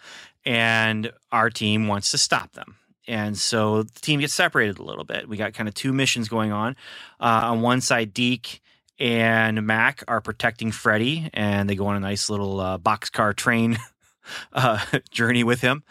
and 0.44 1.12
our 1.32 1.50
team 1.50 1.88
wants 1.88 2.10
to 2.10 2.18
stop 2.18 2.52
them 2.52 2.76
and 3.08 3.36
so 3.38 3.84
the 3.84 4.00
team 4.00 4.20
gets 4.20 4.34
separated 4.34 4.78
a 4.78 4.82
little 4.82 5.04
bit. 5.04 5.28
We 5.28 5.36
got 5.36 5.54
kind 5.54 5.68
of 5.68 5.74
two 5.74 5.92
missions 5.92 6.28
going 6.28 6.52
on. 6.52 6.76
Uh, 7.20 7.40
on 7.44 7.60
one 7.60 7.80
side, 7.80 8.12
Deke 8.12 8.60
and 8.98 9.66
Mac 9.66 10.02
are 10.08 10.20
protecting 10.20 10.72
Freddy, 10.72 11.30
and 11.32 11.68
they 11.68 11.76
go 11.76 11.86
on 11.86 11.96
a 11.96 12.00
nice 12.00 12.28
little 12.28 12.60
uh, 12.60 12.78
boxcar 12.78 13.34
train 13.34 13.78
uh, 14.52 14.84
journey 15.10 15.44
with 15.44 15.60
him, 15.60 15.84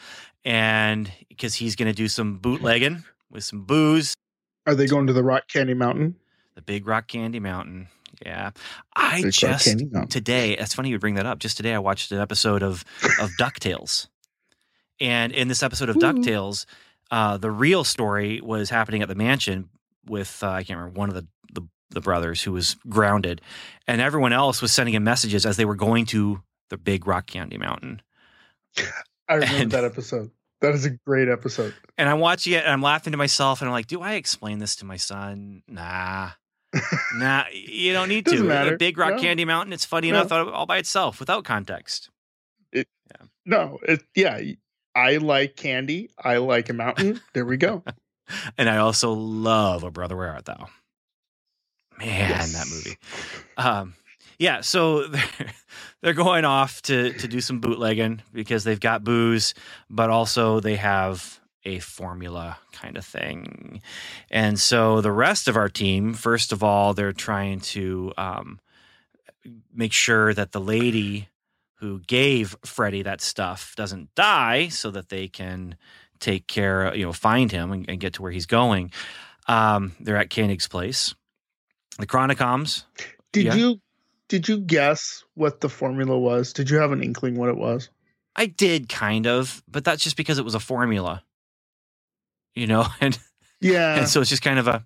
and 0.43 1.11
because 1.29 1.55
he's 1.55 1.75
going 1.75 1.87
to 1.87 1.95
do 1.95 2.07
some 2.07 2.37
bootlegging 2.37 3.03
with 3.29 3.43
some 3.43 3.63
booze. 3.63 4.15
Are 4.65 4.75
they 4.75 4.87
going 4.87 5.07
to 5.07 5.13
the 5.13 5.23
Rock 5.23 5.47
Candy 5.47 5.73
Mountain? 5.73 6.15
The 6.55 6.61
Big 6.61 6.87
Rock 6.87 7.07
Candy 7.07 7.39
Mountain. 7.39 7.87
Yeah, 8.25 8.51
I 8.95 9.23
big 9.23 9.33
just 9.33 9.77
today. 10.09 10.55
That's 10.55 10.73
funny 10.73 10.89
you 10.89 10.99
bring 10.99 11.15
that 11.15 11.25
up. 11.25 11.39
Just 11.39 11.57
today, 11.57 11.73
I 11.73 11.79
watched 11.79 12.11
an 12.11 12.19
episode 12.19 12.63
of 12.63 12.85
of 13.19 13.31
Ducktales, 13.39 14.07
and 15.01 15.33
in 15.33 15.49
this 15.49 15.61
episode 15.61 15.89
of 15.89 15.97
Ooh. 15.97 15.99
Ducktales 15.99 16.65
uh, 17.11 17.37
the 17.37 17.51
real 17.51 17.83
story 17.83 18.41
was 18.41 18.69
happening 18.69 19.01
at 19.01 19.07
the 19.07 19.15
mansion 19.15 19.69
with 20.07 20.43
uh, 20.43 20.49
I 20.49 20.63
can't 20.63 20.79
remember 20.79 20.99
one 20.99 21.09
of 21.09 21.15
the, 21.15 21.27
the, 21.53 21.67
the 21.91 22.01
brothers 22.01 22.41
who 22.41 22.51
was 22.51 22.75
grounded, 22.89 23.41
and 23.87 24.01
everyone 24.01 24.33
else 24.33 24.61
was 24.61 24.71
sending 24.73 24.95
him 24.95 25.03
messages 25.03 25.45
as 25.45 25.57
they 25.57 25.65
were 25.65 25.75
going 25.75 26.05
to 26.07 26.41
the 26.69 26.77
big 26.77 27.07
rock 27.07 27.27
candy 27.27 27.57
mountain. 27.57 28.01
I 29.27 29.35
remember 29.35 29.61
and, 29.61 29.71
that 29.71 29.83
episode. 29.83 30.31
That 30.61 30.73
is 30.73 30.85
a 30.85 30.91
great 30.91 31.27
episode. 31.27 31.73
And 31.97 32.09
I'm 32.09 32.19
watching 32.19 32.53
it 32.53 32.63
and 32.63 32.71
I'm 32.71 32.81
laughing 32.81 33.11
to 33.11 33.17
myself 33.17 33.61
and 33.61 33.67
I'm 33.67 33.73
like, 33.73 33.87
do 33.87 34.01
I 34.01 34.13
explain 34.13 34.59
this 34.59 34.77
to 34.77 34.85
my 34.85 34.97
son? 34.97 35.63
Nah. 35.67 36.31
nah, 37.17 37.43
you 37.51 37.93
don't 37.93 38.09
need 38.09 38.25
to. 38.27 38.43
Matter. 38.43 38.77
Big 38.77 38.97
Rock 38.97 39.15
no. 39.15 39.21
Candy 39.21 39.45
Mountain, 39.45 39.73
it's 39.73 39.85
funny 39.85 40.11
no. 40.11 40.21
enough 40.21 40.31
all 40.31 40.65
by 40.65 40.77
itself 40.77 41.19
without 41.19 41.43
context. 41.43 42.09
It, 42.71 42.87
yeah. 43.11 43.27
No, 43.45 43.79
it, 43.83 44.03
yeah, 44.15 44.41
I 44.95 45.17
like 45.17 45.55
candy. 45.55 46.09
I 46.17 46.37
like 46.37 46.69
a 46.69 46.73
mountain. 46.73 47.21
There 47.33 47.45
we 47.45 47.57
go. 47.57 47.83
and 48.57 48.69
I 48.69 48.77
also 48.77 49.11
love 49.13 49.83
a 49.83 49.91
brother 49.91 50.15
where 50.15 50.31
art 50.31 50.45
thou. 50.45 50.67
Man, 51.97 52.07
yes. 52.07 52.53
that 52.53 52.67
movie. 52.67 52.97
Um, 53.57 53.93
yeah, 54.37 54.61
so 54.61 55.07
they're, 55.07 55.53
they're 56.01 56.13
going 56.13 56.45
off 56.45 56.81
to 56.83 57.13
to 57.13 57.27
do 57.27 57.41
some 57.41 57.59
bootlegging 57.59 58.21
because 58.33 58.63
they've 58.63 58.79
got 58.79 59.03
booze, 59.03 59.53
but 59.89 60.09
also 60.09 60.59
they 60.59 60.75
have 60.75 61.39
a 61.65 61.79
formula 61.79 62.57
kind 62.71 62.97
of 62.97 63.05
thing. 63.05 63.81
And 64.29 64.59
so 64.59 65.01
the 65.01 65.11
rest 65.11 65.47
of 65.47 65.57
our 65.57 65.69
team, 65.69 66.13
first 66.13 66.51
of 66.51 66.63
all, 66.63 66.93
they're 66.93 67.11
trying 67.11 67.59
to 67.61 68.13
um, 68.17 68.59
make 69.73 69.91
sure 69.91 70.33
that 70.33 70.51
the 70.51 70.61
lady 70.61 71.29
who 71.79 71.99
gave 72.01 72.55
Freddy 72.63 73.01
that 73.01 73.19
stuff 73.19 73.73
doesn't 73.75 74.13
die 74.15 74.67
so 74.69 74.91
that 74.91 75.09
they 75.09 75.27
can 75.27 75.75
take 76.19 76.47
care, 76.47 76.87
of, 76.87 76.95
you 76.95 77.05
know, 77.05 77.13
find 77.13 77.51
him 77.51 77.71
and, 77.71 77.89
and 77.89 77.99
get 77.99 78.13
to 78.13 78.21
where 78.21 78.31
he's 78.31 78.45
going. 78.45 78.91
Um, 79.47 79.93
they're 79.99 80.17
at 80.17 80.29
Koenig's 80.29 80.67
place. 80.67 81.13
The 81.99 82.07
Chronicoms. 82.07 82.83
Did 83.31 83.45
yeah. 83.45 83.55
you 83.55 83.81
did 84.27 84.47
you 84.47 84.59
guess 84.59 85.23
what 85.35 85.61
the 85.61 85.69
formula 85.69 86.17
was? 86.17 86.53
Did 86.53 86.69
you 86.69 86.77
have 86.77 86.91
an 86.91 87.03
inkling 87.03 87.35
what 87.35 87.49
it 87.49 87.57
was? 87.57 87.89
I 88.35 88.47
did 88.47 88.89
kind 88.89 89.27
of, 89.27 89.63
but 89.67 89.83
that's 89.83 90.03
just 90.03 90.17
because 90.17 90.37
it 90.37 90.45
was 90.45 90.55
a 90.55 90.59
formula. 90.59 91.23
You 92.53 92.67
know, 92.67 92.87
and 93.01 93.17
yeah. 93.61 93.97
And 93.97 94.07
so 94.07 94.21
it's 94.21 94.29
just 94.29 94.43
kind 94.43 94.59
of 94.59 94.67
a 94.67 94.85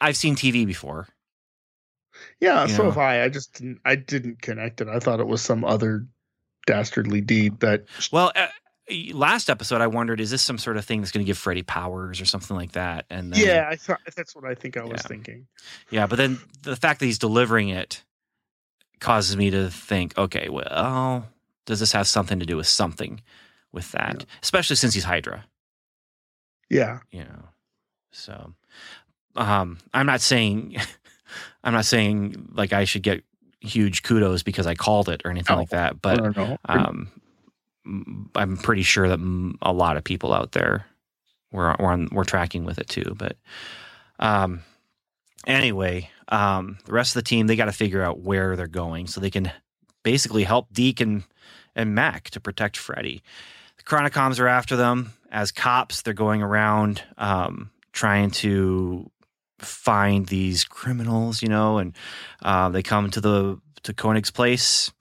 I've 0.00 0.16
seen 0.16 0.36
TV 0.36 0.66
before. 0.66 1.08
Yeah, 2.40 2.66
so 2.66 2.78
know? 2.78 2.84
have 2.90 2.98
I. 2.98 3.24
I 3.24 3.28
just 3.28 3.54
didn't, 3.54 3.80
I 3.84 3.96
didn't 3.96 4.42
connect 4.42 4.80
it. 4.80 4.88
I 4.88 4.98
thought 4.98 5.20
it 5.20 5.26
was 5.26 5.42
some 5.42 5.64
other 5.64 6.06
dastardly 6.66 7.20
deed 7.20 7.60
that. 7.60 7.84
Well, 8.12 8.32
uh, 8.34 8.48
last 9.12 9.50
episode 9.50 9.80
I 9.80 9.86
wondered 9.86 10.20
is 10.20 10.30
this 10.30 10.42
some 10.42 10.58
sort 10.58 10.76
of 10.76 10.84
thing 10.84 11.00
that's 11.00 11.12
going 11.12 11.24
to 11.24 11.28
give 11.28 11.38
Freddy 11.38 11.62
powers 11.62 12.20
or 12.20 12.24
something 12.24 12.56
like 12.56 12.72
that? 12.72 13.06
And 13.10 13.32
then, 13.32 13.44
yeah, 13.44 13.68
I 13.68 13.76
thought 13.76 14.00
that's 14.16 14.34
what 14.34 14.44
I 14.44 14.54
think 14.54 14.76
I 14.76 14.84
was 14.84 15.02
thinking. 15.02 15.46
Yeah, 15.90 16.06
but 16.06 16.16
then 16.16 16.38
the 16.62 16.76
fact 16.76 17.00
that 17.00 17.06
he's 17.06 17.18
delivering 17.18 17.68
it 17.68 18.02
causes 19.00 19.36
me 19.36 19.50
to 19.50 19.70
think, 19.70 20.16
okay, 20.18 20.48
well, 20.48 21.26
does 21.66 21.80
this 21.80 21.92
have 21.92 22.06
something 22.06 22.40
to 22.40 22.46
do 22.46 22.56
with 22.56 22.66
something 22.66 23.20
with 23.72 23.90
that? 23.92 24.16
Yeah. 24.18 24.24
Especially 24.42 24.76
since 24.76 24.94
he's 24.94 25.04
Hydra. 25.04 25.44
Yeah. 26.68 27.00
You 27.10 27.24
know. 27.24 27.44
So 28.12 28.54
um 29.36 29.78
I'm 29.94 30.06
not 30.06 30.20
saying 30.20 30.76
I'm 31.64 31.72
not 31.72 31.84
saying 31.84 32.50
like 32.52 32.72
I 32.72 32.84
should 32.84 33.02
get 33.02 33.22
huge 33.60 34.02
kudos 34.02 34.42
because 34.42 34.66
I 34.66 34.74
called 34.74 35.08
it 35.08 35.22
or 35.24 35.30
anything 35.30 35.56
like 35.56 35.70
that, 35.70 36.00
but 36.00 36.36
um, 36.64 37.10
I'm 37.86 38.56
pretty 38.58 38.82
sure 38.82 39.08
that 39.08 39.56
a 39.62 39.72
lot 39.72 39.96
of 39.96 40.04
people 40.04 40.32
out 40.34 40.52
there 40.52 40.86
were 41.52 41.74
were, 41.78 41.92
on, 41.92 42.08
were 42.12 42.24
tracking 42.24 42.64
with 42.64 42.78
it 42.78 42.88
too. 42.88 43.14
But 43.16 43.36
um, 44.18 44.62
anyway, 45.46 46.10
um, 46.28 46.78
the 46.84 46.92
rest 46.92 47.16
of 47.16 47.22
the 47.22 47.28
team 47.28 47.46
they 47.46 47.56
got 47.56 47.66
to 47.66 47.72
figure 47.72 48.02
out 48.02 48.20
where 48.20 48.56
they're 48.56 48.66
going 48.66 49.06
so 49.06 49.20
they 49.20 49.30
can 49.30 49.50
basically 50.02 50.44
help 50.44 50.72
Deke 50.72 51.00
and 51.00 51.24
and 51.74 51.94
Mac 51.94 52.30
to 52.30 52.40
protect 52.40 52.76
Freddy. 52.76 53.22
The 53.76 53.84
Chronicoms 53.84 54.40
are 54.40 54.48
after 54.48 54.76
them 54.76 55.12
as 55.30 55.52
cops. 55.52 56.02
They're 56.02 56.12
going 56.12 56.42
around 56.42 57.02
um, 57.16 57.70
trying 57.92 58.30
to 58.30 59.10
find 59.58 60.26
these 60.26 60.64
criminals, 60.64 61.42
you 61.42 61.48
know, 61.48 61.78
and 61.78 61.94
uh, 62.42 62.68
they 62.70 62.82
come 62.82 63.10
to 63.10 63.20
the 63.20 63.60
to 63.82 63.94
Koenig's 63.94 64.30
place 64.30 64.92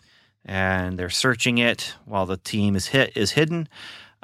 and 0.46 0.98
they're 0.98 1.10
searching 1.10 1.58
it 1.58 1.96
while 2.06 2.26
the 2.26 2.38
team 2.38 2.76
is 2.76 2.88
hit 2.88 3.16
is 3.16 3.32
hidden. 3.32 3.68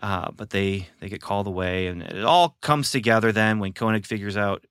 Uh, 0.02 0.30
but 0.32 0.50
they 0.50 0.88
they 1.00 1.08
get 1.10 1.22
called 1.22 1.48
away, 1.48 1.88
and 1.88 2.02
it 2.02 2.24
all 2.24 2.58
comes 2.62 2.92
together 2.92 3.32
then 3.32 3.60
when 3.60 3.74
Koenig 3.74 4.06
figures 4.06 4.36
out 4.36 4.66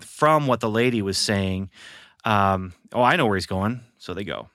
from 0.00 0.46
what 0.46 0.60
the 0.60 0.70
lady 0.70 1.02
was 1.02 1.18
saying. 1.18 1.70
Um, 2.24 2.72
oh, 2.92 3.02
I 3.02 3.16
know 3.16 3.26
where 3.26 3.36
he's 3.36 3.46
going, 3.46 3.80
so 3.98 4.12
they 4.12 4.24
go. 4.24 4.48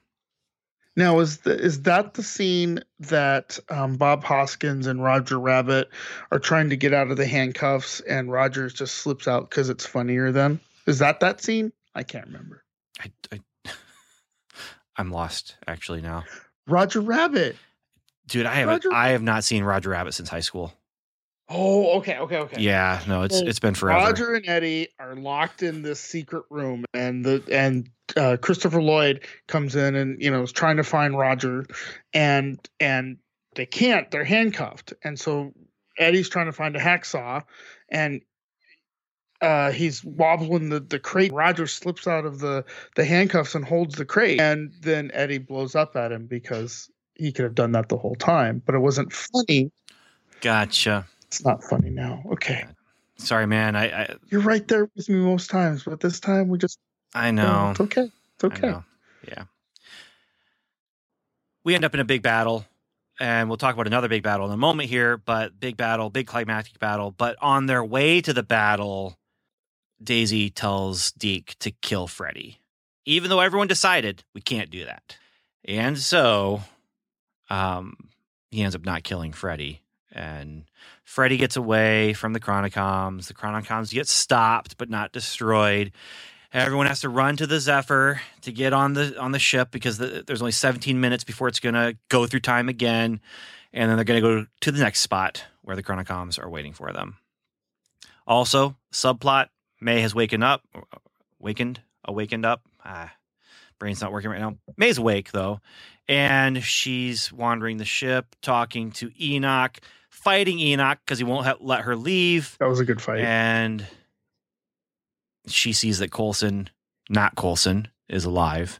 Now, 0.97 1.19
is 1.19 1.37
the, 1.37 1.57
is 1.57 1.83
that 1.83 2.15
the 2.15 2.23
scene 2.23 2.81
that 2.99 3.57
um, 3.69 3.95
Bob 3.95 4.25
Hoskins 4.25 4.87
and 4.87 5.01
Roger 5.01 5.39
Rabbit 5.39 5.89
are 6.31 6.39
trying 6.39 6.69
to 6.69 6.75
get 6.75 6.93
out 6.93 7.09
of 7.09 7.17
the 7.17 7.25
handcuffs, 7.25 8.01
and 8.01 8.29
Rogers 8.29 8.73
just 8.73 8.95
slips 8.95 9.27
out 9.27 9.49
because 9.49 9.69
it's 9.69 9.85
funnier? 9.85 10.33
Then 10.33 10.59
is 10.85 10.99
that 10.99 11.21
that 11.21 11.41
scene? 11.41 11.71
I 11.95 12.03
can't 12.03 12.27
remember. 12.27 12.63
I, 12.99 13.11
I 13.31 13.39
I'm 14.97 15.11
lost 15.11 15.57
actually 15.67 16.01
now. 16.01 16.23
Roger 16.67 17.01
Rabbit, 17.01 17.55
dude, 18.27 18.45
I 18.45 18.55
have 18.55 18.81
I 18.91 19.09
have 19.09 19.23
not 19.23 19.43
seen 19.43 19.63
Roger 19.63 19.89
Rabbit 19.89 20.13
since 20.13 20.29
high 20.29 20.41
school. 20.41 20.73
Oh, 21.53 21.97
okay, 21.97 22.17
okay, 22.17 22.37
okay. 22.37 22.61
Yeah, 22.61 23.01
no, 23.07 23.23
it's 23.23 23.41
it's 23.41 23.59
been 23.59 23.73
forever. 23.73 23.99
Roger 23.99 24.35
and 24.35 24.47
Eddie 24.47 24.87
are 24.99 25.15
locked 25.15 25.63
in 25.63 25.81
this 25.81 25.99
secret 25.99 26.45
room, 26.49 26.85
and 26.93 27.25
the 27.25 27.43
and 27.51 27.89
uh, 28.15 28.37
Christopher 28.41 28.81
Lloyd 28.81 29.25
comes 29.47 29.75
in 29.75 29.95
and 29.95 30.21
you 30.21 30.31
know 30.31 30.43
is 30.43 30.53
trying 30.53 30.77
to 30.77 30.83
find 30.83 31.17
Roger, 31.17 31.65
and 32.13 32.57
and 32.79 33.17
they 33.55 33.65
can't. 33.65 34.09
They're 34.11 34.23
handcuffed, 34.23 34.93
and 35.03 35.19
so 35.19 35.51
Eddie's 35.97 36.29
trying 36.29 36.45
to 36.45 36.53
find 36.53 36.75
a 36.77 36.79
hacksaw, 36.79 37.43
and 37.89 38.21
uh, 39.41 39.71
he's 39.71 40.03
wobbling 40.03 40.69
the, 40.69 40.79
the 40.79 40.99
crate. 40.99 41.33
Roger 41.33 41.67
slips 41.67 42.07
out 42.07 42.25
of 42.25 42.39
the, 42.39 42.63
the 42.95 43.03
handcuffs 43.03 43.55
and 43.55 43.65
holds 43.65 43.95
the 43.95 44.05
crate. 44.05 44.39
And 44.39 44.71
then 44.81 45.11
Eddie 45.13 45.39
blows 45.39 45.75
up 45.75 45.95
at 45.95 46.11
him 46.11 46.27
because 46.27 46.89
he 47.15 47.31
could 47.31 47.43
have 47.43 47.55
done 47.55 47.71
that 47.73 47.89
the 47.89 47.97
whole 47.97 48.15
time, 48.15 48.61
but 48.65 48.75
it 48.75 48.79
wasn't 48.79 49.11
funny. 49.11 49.71
Gotcha. 50.41 51.07
It's 51.27 51.43
not 51.43 51.63
funny 51.63 51.89
now. 51.89 52.23
Okay. 52.33 52.65
Sorry, 53.17 53.47
man. 53.47 53.75
I, 53.75 53.85
I 53.85 54.15
you're 54.29 54.41
right 54.41 54.67
there 54.67 54.89
with 54.95 55.09
me 55.09 55.15
most 55.15 55.49
times, 55.49 55.83
but 55.83 55.99
this 55.99 56.19
time 56.19 56.47
we 56.47 56.57
just. 56.57 56.79
I 57.13 57.31
know. 57.31 57.69
it's 57.71 57.79
okay. 57.79 58.09
It's 58.35 58.43
okay. 58.43 58.73
Yeah. 59.27 59.43
We 61.63 61.75
end 61.75 61.85
up 61.85 61.93
in 61.93 61.99
a 61.99 62.05
big 62.05 62.23
battle, 62.23 62.65
and 63.19 63.47
we'll 63.47 63.57
talk 63.57 63.75
about 63.75 63.85
another 63.85 64.07
big 64.07 64.23
battle 64.23 64.47
in 64.47 64.51
a 64.51 64.57
moment 64.57 64.89
here. 64.89 65.17
But 65.17 65.59
big 65.59 65.77
battle, 65.77 66.09
big 66.09 66.25
climactic 66.25 66.79
battle. 66.79 67.11
But 67.11 67.37
on 67.41 67.67
their 67.67 67.83
way 67.83 68.21
to 68.21 68.33
the 68.33 68.43
battle, 68.43 69.19
Daisy 70.03 70.49
tells 70.49 71.11
Deke 71.13 71.55
to 71.59 71.71
kill 71.71 72.07
Freddy, 72.07 72.59
even 73.05 73.29
though 73.29 73.41
everyone 73.41 73.67
decided 73.67 74.23
we 74.33 74.41
can't 74.41 74.69
do 74.71 74.85
that. 74.85 75.17
And 75.65 75.97
so, 75.97 76.61
um, 77.49 77.95
he 78.51 78.63
ends 78.63 78.75
up 78.75 78.85
not 78.85 79.03
killing 79.03 79.33
Freddy 79.33 79.81
And 80.11 80.65
Freddy 81.05 81.37
gets 81.37 81.55
away 81.57 82.13
from 82.13 82.33
the 82.33 82.39
Chronicoms. 82.39 83.27
The 83.27 83.33
Chronicoms 83.35 83.93
get 83.93 84.07
stopped 84.07 84.77
but 84.77 84.89
not 84.89 85.11
destroyed. 85.13 85.91
Everyone 86.53 86.87
has 86.87 87.01
to 87.01 87.09
run 87.09 87.37
to 87.37 87.47
the 87.47 87.59
Zephyr 87.61 88.21
to 88.41 88.51
get 88.51 88.73
on 88.73 88.93
the 88.93 89.17
on 89.19 89.31
the 89.33 89.39
ship 89.39 89.71
because 89.71 89.99
the, 89.99 90.23
there's 90.27 90.41
only 90.41 90.53
17 90.53 90.99
minutes 90.99 91.23
before 91.23 91.47
it's 91.47 91.61
going 91.61 91.75
to 91.75 91.97
go 92.09 92.27
through 92.27 92.41
time 92.41 92.69
again, 92.69 93.21
and 93.73 93.89
then 93.89 93.97
they're 93.97 94.05
going 94.05 94.21
to 94.21 94.27
go 94.27 94.47
to 94.61 94.71
the 94.71 94.79
next 94.79 95.01
spot 95.01 95.45
where 95.63 95.75
the 95.77 95.83
Chronicoms 95.83 96.39
are 96.43 96.49
waiting 96.49 96.73
for 96.73 96.93
them. 96.93 97.17
Also, 98.27 98.75
subplot: 98.93 99.49
May 99.81 100.01
has 100.01 100.13
waken 100.15 100.43
up, 100.43 100.63
wakened, 101.39 101.81
awakened 102.05 102.45
up. 102.45 102.61
Ah, 102.85 103.11
brain's 103.79 103.99
not 103.99 104.11
working 104.11 104.29
right 104.29 104.39
now. 104.39 104.57
May's 104.77 104.99
awake 104.99 105.31
though, 105.31 105.59
and 106.07 106.63
she's 106.63 107.33
wandering 107.33 107.77
the 107.77 107.85
ship, 107.85 108.35
talking 108.41 108.91
to 108.93 109.11
Enoch, 109.21 109.79
fighting 110.09 110.59
Enoch 110.59 110.99
because 111.03 111.17
he 111.17 111.23
won't 111.25 111.45
ha- 111.45 111.57
let 111.59 111.81
her 111.81 111.95
leave. 111.95 112.55
That 112.59 112.69
was 112.69 112.79
a 112.79 112.85
good 112.85 113.01
fight. 113.01 113.21
And 113.21 113.85
she 115.47 115.73
sees 115.73 115.99
that 115.99 116.11
Coulson, 116.11 116.69
not 117.09 117.35
Coulson, 117.35 117.87
is 118.07 118.25
alive 118.25 118.79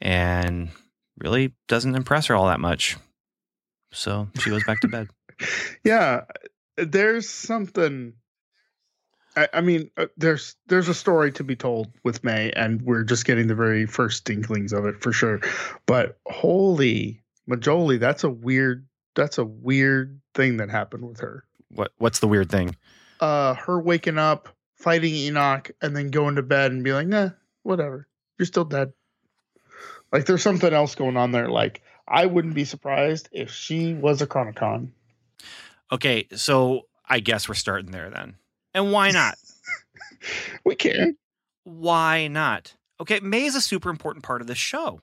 and 0.00 0.70
really 1.18 1.54
doesn't 1.68 1.94
impress 1.94 2.26
her 2.26 2.34
all 2.34 2.46
that 2.46 2.60
much. 2.60 2.96
So 3.92 4.28
she 4.40 4.50
goes 4.50 4.64
back 4.64 4.80
to 4.80 4.88
bed. 4.88 5.08
yeah, 5.84 6.22
there's 6.76 7.28
something. 7.28 8.14
I, 9.36 9.48
I 9.52 9.60
mean, 9.60 9.90
uh, 9.96 10.06
there's 10.16 10.56
there's 10.66 10.88
a 10.88 10.94
story 10.94 11.30
to 11.32 11.44
be 11.44 11.54
told 11.54 11.92
with 12.02 12.24
May, 12.24 12.50
and 12.52 12.82
we're 12.82 13.04
just 13.04 13.24
getting 13.24 13.46
the 13.46 13.54
very 13.54 13.86
first 13.86 14.28
inklings 14.30 14.72
of 14.72 14.86
it 14.86 15.02
for 15.02 15.12
sure. 15.12 15.40
But 15.84 16.18
holy 16.26 17.22
majoli, 17.48 18.00
that's 18.00 18.24
a 18.24 18.30
weird 18.30 18.86
that's 19.14 19.38
a 19.38 19.44
weird 19.44 20.20
thing 20.34 20.56
that 20.56 20.70
happened 20.70 21.06
with 21.06 21.20
her. 21.20 21.44
What 21.68 21.92
what's 21.98 22.20
the 22.20 22.28
weird 22.28 22.50
thing? 22.50 22.76
Uh, 23.20 23.54
her 23.54 23.80
waking 23.80 24.18
up, 24.18 24.48
fighting 24.74 25.14
Enoch, 25.14 25.70
and 25.82 25.96
then 25.96 26.10
going 26.10 26.36
to 26.36 26.42
bed 26.42 26.72
and 26.72 26.82
be 26.82 26.92
like, 26.92 27.06
nah, 27.06 27.30
whatever, 27.62 28.08
you're 28.38 28.46
still 28.46 28.64
dead. 28.64 28.92
Like 30.12 30.26
there's 30.26 30.42
something 30.42 30.72
else 30.72 30.94
going 30.94 31.16
on 31.16 31.32
there. 31.32 31.48
Like 31.50 31.82
I 32.08 32.26
wouldn't 32.26 32.54
be 32.54 32.64
surprised 32.64 33.28
if 33.32 33.50
she 33.50 33.92
was 33.92 34.22
a 34.22 34.26
Chronicom. 34.26 34.90
Okay, 35.92 36.26
so 36.34 36.82
I 37.08 37.20
guess 37.20 37.48
we're 37.48 37.54
starting 37.54 37.90
there 37.90 38.10
then. 38.10 38.36
And 38.76 38.92
why 38.92 39.10
not? 39.10 39.38
we 40.64 40.74
can. 40.74 41.16
Why 41.64 42.28
not? 42.28 42.74
Okay, 43.00 43.20
May 43.20 43.46
is 43.46 43.56
a 43.56 43.60
super 43.62 43.88
important 43.88 44.22
part 44.22 44.42
of 44.42 44.46
this 44.46 44.58
show. 44.58 45.00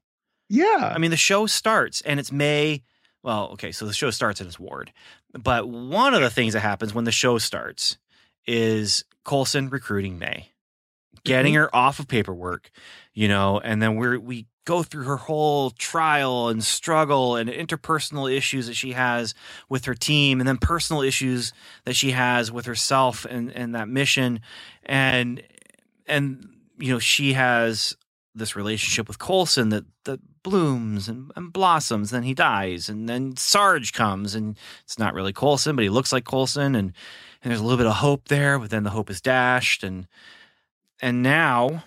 Yeah. 0.47 0.91
I 0.93 0.99
mean, 0.99 1.09
the 1.09 1.17
show 1.17 1.47
starts 1.47 2.01
and 2.01 2.19
it's 2.19 2.31
May. 2.31 2.83
Well, 3.23 3.49
okay, 3.53 3.71
so 3.71 3.87
the 3.87 3.93
show 3.93 4.11
starts 4.11 4.39
in 4.39 4.47
it's 4.47 4.59
ward. 4.59 4.93
But 5.33 5.67
one 5.67 6.13
of 6.13 6.21
the 6.21 6.29
things 6.29 6.53
that 6.53 6.59
happens 6.59 6.93
when 6.93 7.05
the 7.05 7.11
show 7.11 7.39
starts 7.39 7.97
is 8.45 9.03
Coulson 9.25 9.69
recruiting 9.69 10.19
May, 10.19 10.51
getting 11.23 11.53
mm-hmm. 11.53 11.63
her 11.63 11.75
off 11.75 11.97
of 11.97 12.07
paperwork, 12.07 12.69
you 13.15 13.27
know, 13.27 13.59
and 13.59 13.81
then 13.81 13.95
we're 13.95 14.19
we 14.19 14.45
go 14.65 14.83
through 14.83 15.03
her 15.03 15.17
whole 15.17 15.71
trial 15.71 16.47
and 16.47 16.63
struggle 16.63 17.35
and 17.35 17.49
interpersonal 17.49 18.33
issues 18.33 18.67
that 18.67 18.75
she 18.75 18.93
has 18.93 19.33
with 19.69 19.85
her 19.85 19.93
team 19.93 20.39
and 20.39 20.47
then 20.47 20.57
personal 20.57 21.01
issues 21.01 21.53
that 21.85 21.95
she 21.95 22.11
has 22.11 22.51
with 22.51 22.65
herself 22.65 23.25
and, 23.25 23.51
and 23.51 23.75
that 23.75 23.87
mission 23.87 24.39
and 24.83 25.43
and 26.07 26.47
you 26.77 26.91
know 26.91 26.99
she 26.99 27.33
has 27.33 27.95
this 28.35 28.55
relationship 28.55 29.07
with 29.07 29.19
Coulson 29.19 29.69
that 29.69 29.85
that 30.05 30.19
blooms 30.43 31.07
and, 31.07 31.31
and 31.35 31.53
blossoms. 31.53 32.09
Then 32.09 32.23
he 32.23 32.33
dies, 32.33 32.89
and 32.89 33.07
then 33.07 33.37
Sarge 33.37 33.93
comes, 33.93 34.35
and 34.35 34.57
it's 34.83 34.99
not 34.99 35.13
really 35.13 35.33
Coulson 35.33 35.75
but 35.75 35.83
he 35.83 35.89
looks 35.89 36.11
like 36.11 36.25
Coulson 36.25 36.75
and 36.75 36.93
and 37.43 37.51
there's 37.51 37.59
a 37.59 37.63
little 37.63 37.77
bit 37.77 37.87
of 37.87 37.95
hope 37.97 38.29
there, 38.29 38.57
but 38.57 38.69
then 38.69 38.83
the 38.83 38.89
hope 38.91 39.09
is 39.09 39.21
dashed, 39.21 39.83
and 39.83 40.07
and 41.01 41.21
now, 41.21 41.83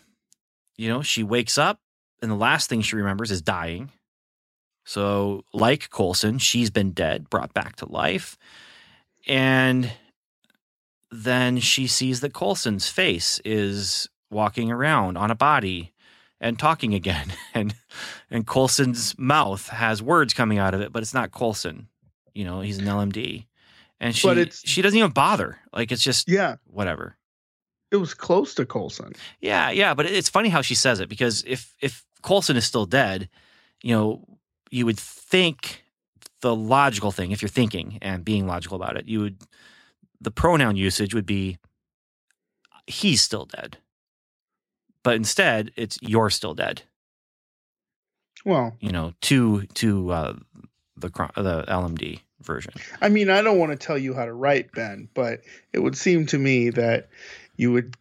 you 0.76 0.88
know, 0.88 1.02
she 1.02 1.22
wakes 1.22 1.56
up, 1.56 1.80
and 2.22 2.30
the 2.30 2.36
last 2.36 2.68
thing 2.68 2.82
she 2.82 2.96
remembers 2.96 3.30
is 3.30 3.42
dying. 3.42 3.90
So, 4.84 5.44
like 5.52 5.90
Coulson, 5.90 6.38
she's 6.38 6.70
been 6.70 6.92
dead, 6.92 7.28
brought 7.28 7.52
back 7.52 7.76
to 7.76 7.90
life, 7.90 8.38
and 9.26 9.90
then 11.10 11.58
she 11.58 11.86
sees 11.86 12.20
that 12.20 12.32
Coulson's 12.32 12.88
face 12.88 13.40
is 13.44 14.08
walking 14.30 14.70
around 14.70 15.16
on 15.16 15.30
a 15.30 15.34
body 15.34 15.92
and 16.40 16.58
talking 16.58 16.94
again. 16.94 17.32
And 17.54 17.74
and 18.30 18.46
Coulson's 18.46 19.18
mouth 19.18 19.68
has 19.68 20.02
words 20.02 20.34
coming 20.34 20.58
out 20.58 20.74
of 20.74 20.82
it, 20.82 20.92
but 20.92 21.02
it's 21.02 21.14
not 21.14 21.32
Coulson. 21.32 21.88
You 22.34 22.44
know, 22.44 22.60
he's 22.60 22.76
an 22.76 22.84
LMD. 22.84 23.46
And 23.98 24.14
she 24.14 24.28
but 24.28 24.36
it's, 24.36 24.68
she 24.68 24.82
doesn't 24.82 24.98
even 24.98 25.12
bother. 25.12 25.58
Like 25.72 25.90
it's 25.90 26.02
just 26.02 26.28
yeah, 26.28 26.56
whatever. 26.66 27.16
It 27.90 27.96
was 27.96 28.12
close 28.12 28.54
to 28.56 28.66
Coulson. 28.66 29.14
Yeah, 29.40 29.70
yeah, 29.70 29.94
but 29.94 30.04
it's 30.04 30.28
funny 30.28 30.50
how 30.50 30.60
she 30.60 30.74
says 30.74 31.00
it 31.00 31.08
because 31.08 31.44
if 31.46 31.74
if 31.80 32.04
Coulson 32.26 32.56
is 32.56 32.64
still 32.64 32.86
dead, 32.86 33.28
you 33.82 33.94
know, 33.94 34.24
you 34.70 34.84
would 34.84 34.98
think 34.98 35.84
the 36.40 36.54
logical 36.54 37.12
thing, 37.12 37.30
if 37.30 37.40
you're 37.40 37.48
thinking 37.48 37.98
and 38.02 38.24
being 38.24 38.46
logical 38.46 38.76
about 38.76 38.96
it, 38.96 39.08
you 39.08 39.20
would 39.20 39.38
the 40.20 40.30
pronoun 40.30 40.76
usage 40.76 41.14
would 41.14 41.26
be 41.26 41.58
he's 42.86 43.20
still 43.20 43.44
dead 43.44 43.78
but 45.06 45.14
instead 45.14 45.70
it's 45.76 46.00
you're 46.02 46.30
still 46.30 46.52
dead. 46.52 46.82
Well, 48.44 48.76
you 48.80 48.90
know, 48.90 49.12
to 49.20 49.62
to 49.74 50.10
uh, 50.10 50.32
the 50.96 51.10
the 51.36 51.64
LMD 51.68 52.22
version. 52.42 52.72
I 53.00 53.08
mean, 53.08 53.30
I 53.30 53.40
don't 53.40 53.60
want 53.60 53.70
to 53.70 53.78
tell 53.78 53.96
you 53.96 54.14
how 54.14 54.24
to 54.24 54.32
write, 54.32 54.72
Ben, 54.72 55.08
but 55.14 55.42
it 55.72 55.78
would 55.78 55.96
seem 55.96 56.26
to 56.26 56.38
me 56.38 56.70
that 56.70 57.08
you 57.56 57.70
would 57.70 57.96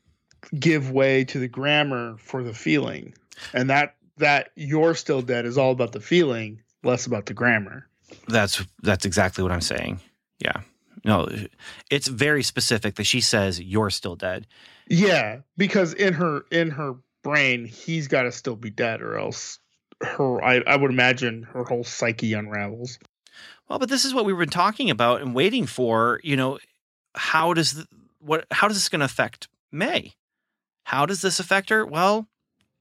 give 0.60 0.90
way 0.90 1.24
to 1.26 1.38
the 1.38 1.48
grammar 1.48 2.18
for 2.18 2.42
the 2.42 2.56
feeling, 2.56 3.14
and 3.54 3.70
that 3.70 3.98
that 4.18 4.52
you're 4.56 4.96
still 4.96 5.22
dead 5.22 5.46
is 5.46 5.58
all 5.58 5.72
about 5.72 5.92
the 5.92 6.00
feeling, 6.00 6.62
less 6.84 7.06
about 7.06 7.26
the 7.26 7.34
grammar. 7.34 7.88
That's 8.28 8.64
that's 8.82 9.06
exactly 9.06 9.44
what 9.44 9.52
I'm 9.52 9.62
saying. 9.62 10.00
Yeah. 10.40 10.62
No, 11.04 11.30
it's 11.92 12.08
very 12.08 12.42
specific 12.42 12.96
that 12.96 13.04
she 13.04 13.22
says 13.22 13.62
you're 13.62 13.92
still 13.92 14.16
dead. 14.16 14.48
Yeah, 14.90 15.40
because 15.56 15.94
in 15.94 16.14
her 16.14 16.46
in 16.52 16.72
her 16.72 16.96
brain, 17.24 17.66
he's 17.66 18.08
got 18.08 18.24
to 18.24 18.32
still 18.32 18.56
be 18.56 18.72
dead, 18.72 19.02
or 19.02 19.18
else 19.18 19.60
her 20.02 20.44
I, 20.44 20.62
I 20.66 20.76
would 20.76 20.92
imagine 20.92 21.44
her 21.44 21.64
whole 21.64 21.84
psyche 21.84 22.34
unravels. 22.34 22.98
Well, 23.70 23.80
but 23.80 23.90
this 23.90 24.06
is 24.06 24.14
what 24.14 24.26
we've 24.26 24.38
been 24.38 24.50
talking 24.50 24.90
about 24.90 25.22
and 25.22 25.36
waiting 25.36 25.66
for. 25.66 26.20
You 26.24 26.38
know, 26.38 26.60
how 27.14 27.54
does 27.54 27.74
the, 27.74 27.88
what 28.20 28.46
how 28.52 28.68
does 28.68 28.78
this 28.78 28.90
going 28.90 29.00
to 29.00 29.06
affect 29.06 29.48
May? 29.72 30.16
How 30.84 31.06
does 31.06 31.22
this 31.22 31.40
affect 31.40 31.70
her? 31.70 31.86
Well, 31.86 32.28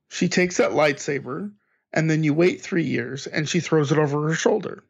she 0.08 0.28
takes 0.28 0.58
that 0.58 0.72
lightsaber, 0.72 1.52
and 1.92 2.10
then 2.10 2.24
you 2.24 2.34
wait 2.34 2.60
three 2.60 2.84
years, 2.84 3.26
and 3.26 3.48
she 3.48 3.60
throws 3.60 3.92
it 3.92 3.98
over 3.98 4.28
her 4.28 4.34
shoulder. 4.34 4.82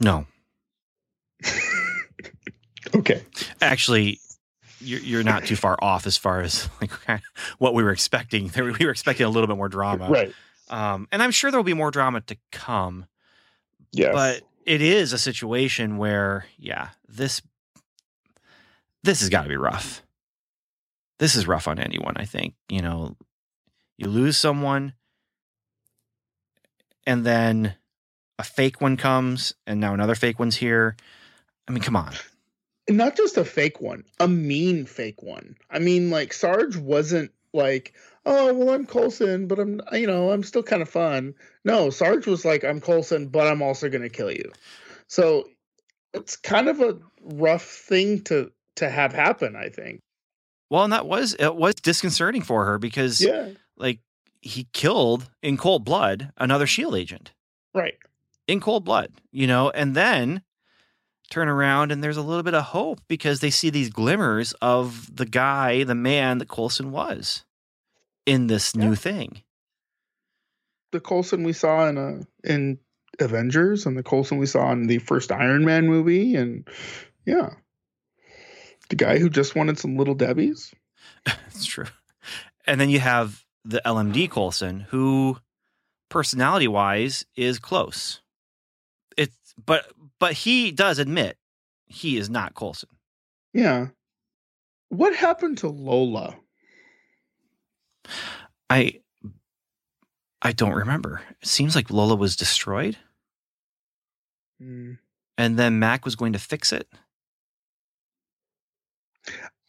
No. 0.00 0.26
okay. 2.94 3.22
Actually, 3.60 4.20
you're, 4.80 5.00
you're 5.00 5.22
not 5.22 5.44
too 5.44 5.56
far 5.56 5.76
off 5.80 6.06
as 6.06 6.16
far 6.16 6.40
as 6.40 6.68
like 6.80 6.90
what 7.58 7.74
we 7.74 7.82
were 7.82 7.92
expecting. 7.92 8.50
We 8.56 8.72
were 8.72 8.90
expecting 8.90 9.26
a 9.26 9.30
little 9.30 9.46
bit 9.46 9.56
more 9.56 9.68
drama, 9.68 10.08
right? 10.08 10.34
Um, 10.68 11.06
and 11.12 11.22
I'm 11.22 11.30
sure 11.30 11.50
there 11.50 11.58
will 11.58 11.64
be 11.64 11.74
more 11.74 11.90
drama 11.90 12.20
to 12.22 12.36
come. 12.50 13.06
Yeah, 13.92 14.12
but 14.12 14.42
it 14.64 14.80
is 14.80 15.12
a 15.12 15.18
situation 15.18 15.98
where, 15.98 16.46
yeah, 16.56 16.88
this 17.08 17.42
this 19.02 19.20
has 19.20 19.28
got 19.28 19.42
to 19.42 19.48
be 19.48 19.56
rough. 19.56 20.02
This 21.22 21.36
is 21.36 21.46
rough 21.46 21.68
on 21.68 21.78
anyone. 21.78 22.14
I 22.16 22.24
think 22.24 22.54
you 22.68 22.82
know, 22.82 23.16
you 23.96 24.08
lose 24.08 24.36
someone, 24.36 24.94
and 27.06 27.24
then 27.24 27.76
a 28.38 28.42
fake 28.42 28.80
one 28.80 28.96
comes, 28.96 29.54
and 29.66 29.78
now 29.78 29.94
another 29.94 30.16
fake 30.16 30.40
one's 30.40 30.56
here. 30.56 30.96
I 31.68 31.72
mean, 31.72 31.82
come 31.82 31.94
on 31.94 32.14
not 32.88 33.16
just 33.16 33.36
a 33.36 33.44
fake 33.44 33.80
one, 33.80 34.04
a 34.18 34.28
mean 34.28 34.86
fake 34.86 35.22
one. 35.22 35.56
I 35.70 35.78
mean, 35.78 36.10
like 36.10 36.32
Sarge 36.32 36.76
wasn't 36.76 37.30
like, 37.52 37.94
oh 38.26 38.52
well, 38.52 38.74
I'm 38.74 38.86
Coulson, 38.86 39.46
but 39.46 39.58
I'm 39.58 39.80
you 39.92 40.06
know 40.06 40.30
I'm 40.30 40.42
still 40.42 40.62
kind 40.62 40.82
of 40.82 40.88
fun. 40.88 41.34
No, 41.64 41.90
Sarge 41.90 42.26
was 42.26 42.44
like, 42.44 42.64
I'm 42.64 42.80
Coulson, 42.80 43.28
but 43.28 43.46
I'm 43.46 43.62
also 43.62 43.88
gonna 43.88 44.08
kill 44.08 44.30
you. 44.30 44.50
So 45.06 45.48
it's 46.12 46.36
kind 46.36 46.68
of 46.68 46.80
a 46.80 46.98
rough 47.22 47.64
thing 47.64 48.22
to 48.24 48.50
to 48.76 48.88
have 48.88 49.12
happen. 49.12 49.56
I 49.56 49.68
think. 49.68 50.00
Well, 50.72 50.84
and 50.84 50.92
that 50.94 51.04
was 51.04 51.36
it 51.38 51.54
was 51.54 51.74
disconcerting 51.74 52.40
for 52.40 52.64
her 52.64 52.78
because 52.78 53.20
yeah, 53.20 53.50
like 53.76 53.98
he 54.40 54.68
killed 54.72 55.28
in 55.42 55.58
cold 55.58 55.84
blood 55.84 56.32
another 56.38 56.66
Shield 56.66 56.96
agent, 56.96 57.34
right? 57.74 57.92
In 58.48 58.58
cold 58.58 58.82
blood, 58.82 59.12
you 59.32 59.46
know, 59.46 59.68
and 59.68 59.94
then 59.94 60.40
turn 61.28 61.48
around 61.48 61.92
and 61.92 62.02
there's 62.02 62.16
a 62.16 62.22
little 62.22 62.42
bit 62.42 62.54
of 62.54 62.64
hope 62.64 63.02
because 63.06 63.40
they 63.40 63.50
see 63.50 63.68
these 63.68 63.90
glimmers 63.90 64.54
of 64.62 65.14
the 65.14 65.26
guy, 65.26 65.84
the 65.84 65.94
man 65.94 66.38
that 66.38 66.48
Coulson 66.48 66.90
was 66.90 67.44
in 68.24 68.46
this 68.46 68.74
yeah. 68.74 68.86
new 68.86 68.94
thing. 68.94 69.42
The 70.92 71.00
Coulson 71.00 71.44
we 71.44 71.52
saw 71.52 71.86
in 71.86 71.98
a 71.98 72.06
uh, 72.06 72.22
in 72.44 72.78
Avengers 73.20 73.84
and 73.84 73.94
the 73.94 74.02
Coulson 74.02 74.38
we 74.38 74.46
saw 74.46 74.72
in 74.72 74.86
the 74.86 75.00
first 75.00 75.32
Iron 75.32 75.66
Man 75.66 75.86
movie, 75.86 76.34
and 76.34 76.66
yeah, 77.26 77.50
the 78.92 78.96
guy 78.96 79.18
who 79.18 79.30
just 79.30 79.54
wanted 79.54 79.78
some 79.78 79.96
little 79.96 80.14
Debbie's. 80.14 80.74
That's 81.24 81.64
true. 81.64 81.86
And 82.66 82.78
then 82.78 82.90
you 82.90 83.00
have 83.00 83.42
the 83.64 83.80
LMD 83.86 84.30
Coulson, 84.30 84.80
who 84.80 85.38
personality 86.10 86.68
wise 86.68 87.24
is 87.34 87.58
close. 87.58 88.20
It's 89.16 89.34
but 89.64 89.86
but 90.20 90.34
he 90.34 90.72
does 90.72 90.98
admit 90.98 91.38
he 91.86 92.18
is 92.18 92.28
not 92.28 92.54
Coulson. 92.54 92.90
Yeah. 93.54 93.88
What 94.90 95.16
happened 95.16 95.58
to 95.58 95.68
Lola? 95.68 96.36
I 98.68 99.00
I 100.42 100.52
don't 100.52 100.74
remember. 100.74 101.22
It 101.40 101.48
seems 101.48 101.74
like 101.74 101.90
Lola 101.90 102.14
was 102.14 102.36
destroyed. 102.36 102.98
Mm. 104.62 104.98
And 105.38 105.58
then 105.58 105.78
Mac 105.78 106.04
was 106.04 106.14
going 106.14 106.34
to 106.34 106.38
fix 106.38 106.74
it. 106.74 106.86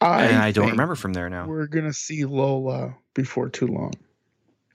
I, 0.04 0.26
and 0.26 0.36
I 0.36 0.52
don't 0.52 0.70
remember 0.70 0.94
from 0.94 1.12
there 1.12 1.30
now. 1.30 1.46
We're 1.46 1.66
gonna 1.66 1.92
see 1.92 2.24
Lola 2.24 2.94
before 3.14 3.48
too 3.48 3.66
long. 3.66 3.92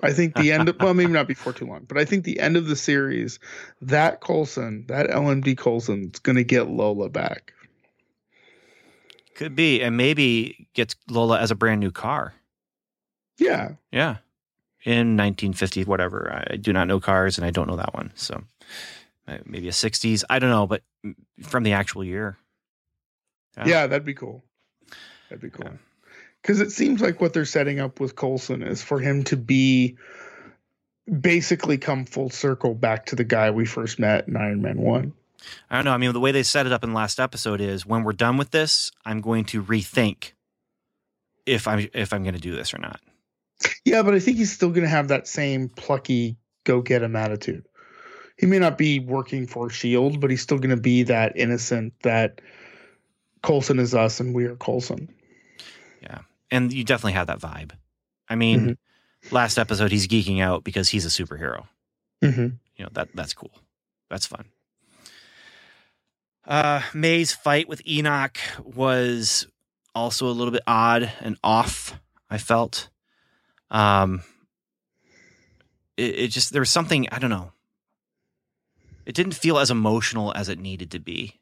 I 0.02 0.14
think 0.14 0.36
the 0.36 0.52
end 0.52 0.70
of 0.70 0.78
well, 0.80 0.94
maybe 0.94 1.12
not 1.12 1.28
before 1.28 1.54
too 1.54 1.66
long, 1.66 1.86
but 1.88 1.98
I 1.98 2.06
think 2.06 2.24
the 2.24 2.40
end 2.40 2.58
of 2.58 2.68
the 2.68 2.76
series, 2.76 3.40
that 3.82 4.22
Coulson, 4.22 4.86
that 4.88 5.08
LMD 5.08 5.58
Coulson, 5.58 6.12
is 6.14 6.20
gonna 6.20 6.44
get 6.44 6.70
Lola 6.70 7.10
back. 7.10 7.54
Could 9.36 9.56
be, 9.56 9.82
and 9.82 9.96
maybe 9.96 10.68
gets 10.74 10.96
Lola 11.10 11.40
as 11.40 11.52
a 11.52 11.56
brand 11.56 11.80
new 11.80 11.92
car. 11.92 12.34
Yeah, 13.38 13.74
Yeah. 13.92 14.18
In 14.86 15.18
1950, 15.18 15.84
whatever. 15.84 16.46
I 16.50 16.56
do 16.56 16.72
not 16.72 16.88
know 16.88 17.02
cars 17.02 17.38
and 17.38 17.46
I 17.46 17.52
don't 17.52 17.68
know 17.68 17.76
that 17.76 17.94
one. 17.94 18.12
So 18.16 18.42
uh, 19.28 19.38
maybe 19.46 19.68
a 19.68 19.72
60s. 19.72 20.24
I 20.30 20.40
don't 20.40 20.50
know, 20.50 20.68
but 20.68 20.84
from 21.44 21.64
the 21.64 21.74
actual 21.74 22.04
year. 22.04 22.38
yeah, 23.66 23.88
that'd 23.88 24.06
be 24.06 24.14
cool. 24.14 24.46
That'd 25.30 25.42
be 25.42 25.50
cool. 25.50 25.72
Yeah. 25.72 25.78
Because 26.42 26.62
it 26.62 26.72
seems 26.72 27.02
like 27.02 27.20
what 27.20 27.34
they're 27.34 27.46
setting 27.46 27.80
up 27.80 28.00
with 28.00 28.16
Coulson 28.16 28.64
is 28.64 28.82
for 28.82 29.00
him 29.00 29.24
to 29.26 29.38
be 29.38 29.98
basically 31.10 31.78
come 31.78 32.06
full 32.06 32.30
circle 32.30 32.74
back 32.74 33.08
to 33.08 33.16
the 33.16 33.24
guy 33.24 33.52
we 33.52 33.66
first 33.66 34.00
met 34.00 34.28
in 34.28 34.38
Iron 34.38 34.62
Man 34.62 34.78
1. 34.78 35.14
I 35.70 35.76
don't 35.76 35.86
know. 35.86 35.92
I 35.92 35.98
mean, 35.98 36.14
the 36.14 36.20
way 36.20 36.32
they 36.32 36.44
set 36.44 36.66
it 36.66 36.72
up 36.72 36.84
in 36.84 36.92
the 36.92 36.96
last 36.96 37.20
episode 37.20 37.62
is 37.62 37.86
when 37.86 38.04
we're 38.04 38.14
done 38.14 38.38
with 38.38 38.52
this, 38.52 38.92
I'm 39.06 39.22
going 39.22 39.46
to 39.46 39.64
rethink 39.64 40.34
if 41.46 41.68
I'm 41.68 41.88
if 41.94 42.14
I'm 42.14 42.24
going 42.24 42.36
to 42.36 42.42
do 42.42 42.56
this 42.56 42.74
or 42.74 42.78
not. 42.78 43.00
Yeah, 43.84 44.04
but 44.04 44.14
I 44.14 44.20
think 44.20 44.38
he's 44.38 44.52
still 44.52 44.70
going 44.70 44.84
to 44.84 44.90
have 44.90 45.10
that 45.10 45.28
same 45.28 45.70
plucky 45.70 46.38
go 46.64 46.82
get 46.82 47.04
him 47.04 47.16
attitude. 47.16 47.66
He 48.38 48.46
may 48.46 48.60
not 48.60 48.78
be 48.78 49.00
working 49.00 49.48
for 49.48 49.70
Shield, 49.70 50.22
but 50.22 50.30
he's 50.30 50.42
still 50.42 50.60
going 50.60 50.76
to 50.76 50.82
be 50.82 51.04
that 51.04 51.34
innocent 51.36 51.94
that 52.04 52.40
Coulson 53.44 53.80
is 53.80 53.94
us 53.94 54.20
and 54.20 54.34
we 54.34 54.46
are 54.46 54.56
Coulson. 54.56 55.14
And 56.52 56.72
you 56.74 56.84
definitely 56.84 57.14
have 57.14 57.28
that 57.28 57.40
vibe. 57.40 57.72
I 58.28 58.36
mean, 58.36 58.60
Mm-hmm. 58.60 59.36
last 59.36 59.58
episode 59.58 59.92
he's 59.92 60.08
geeking 60.08 60.42
out 60.42 60.64
because 60.64 60.90
he's 60.90 61.06
a 61.06 61.10
superhero. 61.10 61.68
Mm-hmm. 62.24 62.48
You 62.76 62.84
know 62.86 62.90
that 62.94 63.10
that's 63.14 63.34
cool. 63.34 63.52
That's 64.10 64.26
fun. 64.26 64.46
Uh, 66.46 66.82
May's 66.94 67.34
fight 67.34 67.68
with 67.70 67.82
Enoch 67.88 68.38
was 68.64 69.46
also 69.94 70.28
a 70.28 70.32
little 70.32 70.52
bit 70.52 70.64
odd 70.66 71.12
and 71.22 71.38
off. 71.44 72.00
I 72.30 72.38
felt. 72.38 72.90
Um, 73.70 74.24
it, 75.98 76.16
it 76.20 76.28
just 76.30 76.52
there 76.54 76.62
was 76.62 76.72
something 76.72 77.08
I 77.12 77.20
don't 77.20 77.30
know. 77.30 77.52
It 79.06 79.16
didn't 79.16 79.34
feel 79.34 79.58
as 79.60 79.70
emotional 79.72 80.34
as 80.36 80.50
it 80.50 80.60
needed 80.60 80.92
to 80.92 81.00
be, 81.00 81.40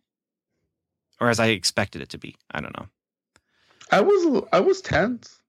or 1.21 1.29
as 1.29 1.39
I 1.39 1.47
expected 1.47 2.01
it 2.01 2.09
to 2.09 2.17
be. 2.17 2.35
I 2.51 2.61
don't 2.61 2.77
know. 2.77 2.87
I 3.91 4.01
was 4.01 4.43
I 4.51 4.59
was 4.59 4.81
tense. 4.81 5.39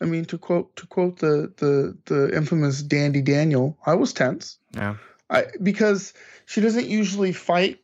I 0.00 0.06
mean, 0.06 0.24
to 0.26 0.38
quote 0.38 0.74
to 0.76 0.86
quote 0.86 1.18
the 1.18 1.52
the 1.56 1.96
the 2.06 2.36
infamous 2.36 2.82
Dandy 2.82 3.22
Daniel, 3.22 3.78
I 3.86 3.94
was 3.94 4.12
tense. 4.12 4.58
Yeah, 4.72 4.96
I 5.30 5.46
because 5.62 6.12
she 6.46 6.60
doesn't 6.60 6.88
usually 6.88 7.32
fight 7.32 7.80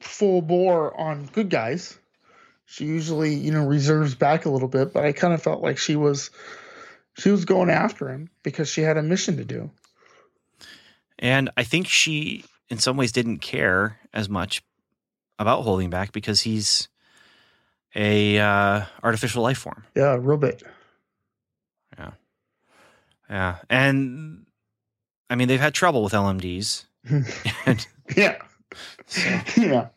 full 0.00 0.42
bore 0.42 0.98
on 0.98 1.26
good 1.26 1.50
guys. 1.50 1.98
She 2.66 2.84
usually, 2.84 3.34
you 3.34 3.52
know, 3.52 3.66
reserves 3.66 4.14
back 4.14 4.46
a 4.46 4.50
little 4.50 4.68
bit, 4.68 4.92
but 4.92 5.04
I 5.04 5.12
kind 5.12 5.34
of 5.34 5.42
felt 5.42 5.62
like 5.62 5.78
she 5.78 5.96
was 5.96 6.30
she 7.18 7.30
was 7.30 7.44
going 7.44 7.70
after 7.70 8.08
him 8.08 8.30
because 8.42 8.68
she 8.68 8.82
had 8.82 8.96
a 8.96 9.02
mission 9.02 9.36
to 9.36 9.44
do. 9.44 9.70
and 11.18 11.50
I 11.56 11.64
think 11.64 11.86
she, 11.86 12.44
in 12.68 12.78
some 12.78 12.96
ways, 12.96 13.12
didn't 13.12 13.38
care 13.38 13.98
as 14.14 14.28
much 14.28 14.62
about 15.38 15.62
holding 15.62 15.90
back 15.90 16.12
because 16.12 16.42
he's 16.42 16.88
a 17.94 18.38
uh, 18.38 18.84
artificial 19.02 19.42
life 19.42 19.58
form. 19.58 19.84
Yeah, 19.94 20.16
bit. 20.36 20.62
Yeah, 21.98 22.10
Yeah. 23.28 23.56
and 23.70 24.46
I 25.30 25.34
mean 25.36 25.48
they've 25.48 25.60
had 25.60 25.74
trouble 25.74 26.02
with 26.02 26.12
LMDs. 26.12 26.84
And 27.66 27.86
yeah. 28.16 28.38
so, 29.06 29.40
Yeah. 29.56 29.88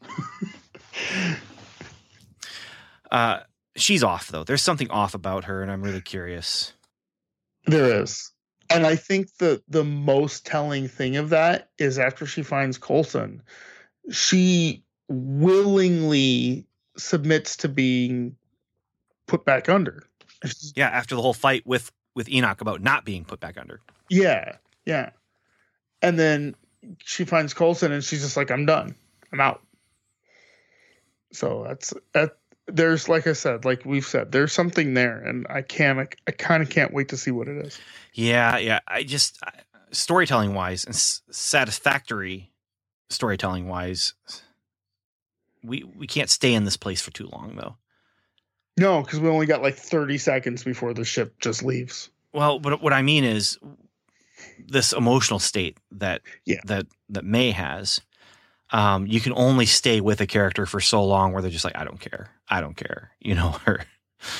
uh, 3.12 3.39
she's 3.75 4.03
off 4.03 4.27
though. 4.27 4.43
There's 4.43 4.62
something 4.62 4.89
off 4.89 5.13
about 5.13 5.45
her, 5.45 5.62
and 5.62 5.71
I'm 5.71 5.81
really 5.81 6.01
curious. 6.01 6.73
There 7.65 8.01
is. 8.01 8.31
And 8.69 8.86
I 8.86 8.95
think 8.95 9.29
the 9.38 9.62
the 9.67 9.84
most 9.84 10.45
telling 10.45 10.88
thing 10.88 11.17
of 11.17 11.29
that 11.29 11.69
is 11.77 11.99
after 11.99 12.25
she 12.25 12.41
finds 12.43 12.77
Coulson, 12.77 13.41
she 14.12 14.84
willingly 15.08 16.65
submits 16.97 17.55
to 17.58 17.67
being 17.69 18.36
put 19.27 19.45
back 19.45 19.69
under. 19.69 20.03
Yeah, 20.75 20.89
after 20.89 21.15
the 21.15 21.21
whole 21.21 21.34
fight 21.34 21.65
with 21.65 21.91
with 22.15 22.29
Enoch 22.29 22.62
about 22.62 22.81
not 22.81 23.03
being 23.05 23.25
put 23.25 23.39
back 23.39 23.58
under. 23.58 23.81
Yeah, 24.10 24.58
yeah. 24.86 25.10
And 26.01 26.19
then 26.19 26.55
she 26.99 27.25
finds 27.25 27.53
Coulson 27.53 27.91
and 27.91 28.03
she's 28.03 28.21
just 28.21 28.38
like, 28.38 28.51
I'm 28.51 28.65
done. 28.65 28.95
I'm 29.34 29.41
out. 29.41 29.62
So 31.31 31.63
that's 31.67 31.93
that 32.13 32.38
there's 32.67 33.10
like 33.10 33.27
I 33.27 33.34
said, 33.34 33.65
like 33.65 33.84
we've 33.86 34.05
said, 34.05 34.31
there's 34.31 34.53
something 34.53 34.93
there 34.93 35.17
and 35.19 35.45
I 35.49 35.62
can't 35.62 35.99
I, 35.99 36.08
I 36.27 36.31
kind 36.31 36.63
of 36.63 36.69
can't 36.69 36.93
wait 36.93 37.10
to 37.10 37.17
see 37.17 37.31
what 37.31 37.47
it 37.47 37.65
is. 37.65 37.79
Yeah, 38.13 38.58
yeah. 38.58 38.79
I 38.88 39.03
just 39.03 39.39
I- 39.43 39.51
storytelling 39.91 40.53
wise 40.53 40.86
and 40.86 40.95
s- 40.95 41.21
satisfactory 41.31 42.51
storytelling 43.10 43.67
wise, 43.67 44.13
we 45.65 45.84
we 45.84 46.08
can't 46.08 46.30
stay 46.30 46.54
in 46.54 46.65
this 46.65 46.78
place 46.78 47.01
for 47.01 47.12
too 47.12 47.28
long 47.32 47.56
though. 47.56 47.75
No, 48.78 49.01
because 49.01 49.19
we 49.19 49.30
only 49.30 49.45
got 49.45 49.62
like 49.62 49.75
30 49.75 50.17
seconds 50.17 50.63
before 50.63 50.93
the 50.93 51.06
ship 51.06 51.39
just 51.39 51.63
leaves. 51.63 52.10
Well, 52.34 52.60
but 52.60 52.82
what 52.82 52.91
I 52.91 53.01
mean 53.01 53.23
is 53.23 53.58
this 54.60 54.91
emotional 54.93 55.39
state 55.39 55.78
that 55.91 56.21
Yeah. 56.45 56.60
that 56.65 56.88
that 57.10 57.23
May 57.25 57.51
has. 57.51 58.01
Um, 58.71 59.06
you 59.08 59.21
can 59.21 59.32
only 59.34 59.65
stay 59.67 60.01
with 60.01 60.19
a 60.21 60.28
character 60.28 60.65
for 60.65 60.82
so 60.82 61.04
long 61.06 61.32
where 61.32 61.41
they're 61.41 61.51
just 61.51 61.63
like, 61.63 61.78
I 61.78 61.84
don't 61.86 61.99
care, 61.99 62.32
I 62.49 62.62
don't 62.62 62.75
care, 62.75 63.12
you 63.19 63.36
know. 63.36 63.56
Or, 63.67 63.86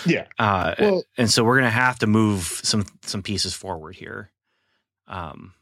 Yeah. 0.06 0.26
uh, 0.40 0.74
Well, 0.80 1.04
and 1.18 1.30
so 1.30 1.44
we're 1.44 1.58
gonna 1.58 1.70
have 1.70 2.00
to 2.00 2.08
move 2.08 2.60
some 2.64 2.86
some 3.04 3.22
pieces 3.22 3.54
forward 3.54 3.96
here. 3.96 4.32
Um, 5.08 5.54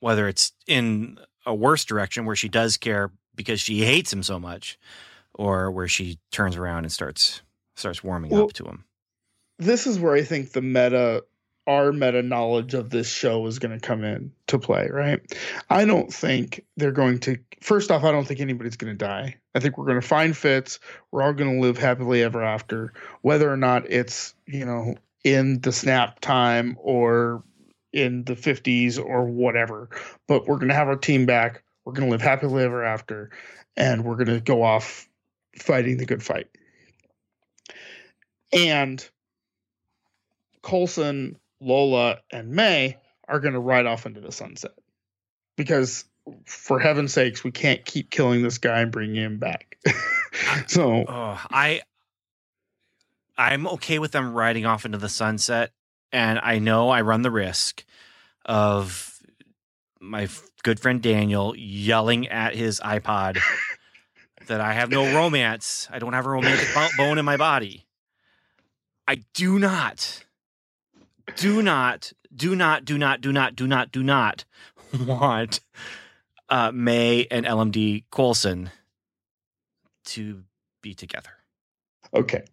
whether 0.00 0.28
it's 0.28 0.52
in 0.66 1.18
a 1.46 1.54
worse 1.54 1.84
direction 1.84 2.24
where 2.26 2.36
she 2.36 2.48
does 2.48 2.76
care 2.76 3.10
because 3.34 3.60
she 3.60 3.84
hates 3.84 4.12
him 4.12 4.22
so 4.24 4.38
much, 4.38 4.78
or 5.38 5.70
where 5.70 5.88
she 5.88 6.18
turns 6.32 6.56
around 6.56 6.84
and 6.84 6.92
starts 6.92 7.42
starts 7.76 8.04
warming 8.04 8.30
Well, 8.32 8.44
up 8.44 8.52
to 8.54 8.64
him. 8.64 8.84
this 9.58 9.86
is 9.86 9.98
where 9.98 10.14
I 10.14 10.22
think 10.22 10.50
the 10.52 10.60
meta, 10.62 11.24
our 11.66 11.92
meta 11.92 12.22
knowledge 12.22 12.74
of 12.74 12.90
this 12.90 13.08
show 13.08 13.46
is 13.46 13.58
going 13.58 13.78
to 13.78 13.86
come 13.86 14.02
in 14.04 14.32
to 14.48 14.58
play, 14.58 14.88
right? 14.92 15.20
I 15.70 15.84
don't 15.84 16.12
think 16.12 16.64
they're 16.76 16.92
going 16.92 17.20
to. 17.20 17.38
First 17.60 17.90
off, 17.90 18.04
I 18.04 18.10
don't 18.12 18.26
think 18.26 18.40
anybody's 18.40 18.76
going 18.76 18.92
to 18.92 18.98
die. 19.04 19.36
I 19.54 19.60
think 19.60 19.78
we're 19.78 19.86
going 19.86 20.00
to 20.00 20.06
find 20.06 20.36
Fitz. 20.36 20.78
We're 21.12 21.22
all 21.22 21.32
going 21.32 21.54
to 21.54 21.60
live 21.60 21.78
happily 21.78 22.22
ever 22.22 22.42
after, 22.42 22.92
whether 23.22 23.50
or 23.52 23.56
not 23.56 23.88
it's 23.90 24.34
you 24.46 24.64
know 24.64 24.96
in 25.24 25.60
the 25.60 25.72
snap 25.72 26.20
time 26.20 26.76
or 26.80 27.42
in 27.92 28.22
the 28.24 28.34
50s 28.34 28.98
or 29.02 29.24
whatever. 29.24 29.88
But 30.26 30.46
we're 30.46 30.56
going 30.58 30.68
to 30.68 30.74
have 30.74 30.88
our 30.88 30.96
team 30.96 31.26
back. 31.26 31.62
We're 31.84 31.92
going 31.94 32.06
to 32.08 32.10
live 32.10 32.22
happily 32.22 32.62
ever 32.64 32.84
after, 32.84 33.30
and 33.76 34.04
we're 34.04 34.16
going 34.16 34.26
to 34.28 34.40
go 34.40 34.62
off 34.62 35.07
fighting 35.62 35.98
the 35.98 36.06
good 36.06 36.22
fight. 36.22 36.48
And 38.52 39.06
Coulson, 40.62 41.38
Lola, 41.60 42.18
and 42.32 42.50
May 42.52 42.98
are 43.28 43.40
going 43.40 43.54
to 43.54 43.60
ride 43.60 43.86
off 43.86 44.06
into 44.06 44.20
the 44.20 44.32
sunset 44.32 44.72
because, 45.56 46.04
for 46.46 46.80
heaven's 46.80 47.12
sakes, 47.14 47.44
we 47.44 47.52
can't 47.52 47.84
keep 47.84 48.10
killing 48.10 48.42
this 48.42 48.58
guy 48.58 48.80
and 48.80 48.92
bringing 48.92 49.16
him 49.22 49.38
back. 49.38 49.78
so, 50.68 51.06
Oh, 51.06 51.40
I 51.52 51.82
I'm 53.36 53.66
okay 53.68 53.98
with 53.98 54.12
them 54.12 54.34
riding 54.34 54.66
off 54.66 54.84
into 54.84 54.98
the 54.98 55.08
sunset, 55.08 55.72
and 56.12 56.40
I 56.42 56.58
know 56.60 56.90
I 56.90 57.02
run 57.02 57.22
the 57.22 57.30
risk 57.30 57.84
of 58.46 59.20
my 60.00 60.28
good 60.64 60.80
friend 60.80 61.02
Daniel 61.02 61.54
yelling 61.56 62.28
at 62.28 62.54
his 62.54 62.80
iPod 62.80 63.40
that 64.48 64.60
I 64.60 64.72
have 64.72 64.90
no 64.90 65.14
romance. 65.14 65.88
I 65.90 65.98
don't 65.98 66.12
have 66.12 66.26
a 66.26 66.30
romantic 66.30 66.68
bone 66.96 67.18
in 67.18 67.24
my 67.24 67.36
body. 67.36 67.86
I 69.06 69.22
do 69.32 69.58
not, 69.58 70.24
do 71.36 71.62
not, 71.62 72.12
do 72.34 72.54
not, 72.54 72.84
do 72.84 72.98
not, 72.98 73.20
do 73.20 73.32
not, 73.32 73.56
do 73.56 73.66
not, 73.66 73.90
do 73.90 74.02
not 74.02 74.44
want 75.06 75.60
uh, 76.48 76.72
May 76.72 77.26
and 77.30 77.46
LMD 77.46 78.04
Coulson 78.10 78.70
to 80.06 80.42
be 80.82 80.94
together. 80.94 81.30
Okay, 82.14 82.44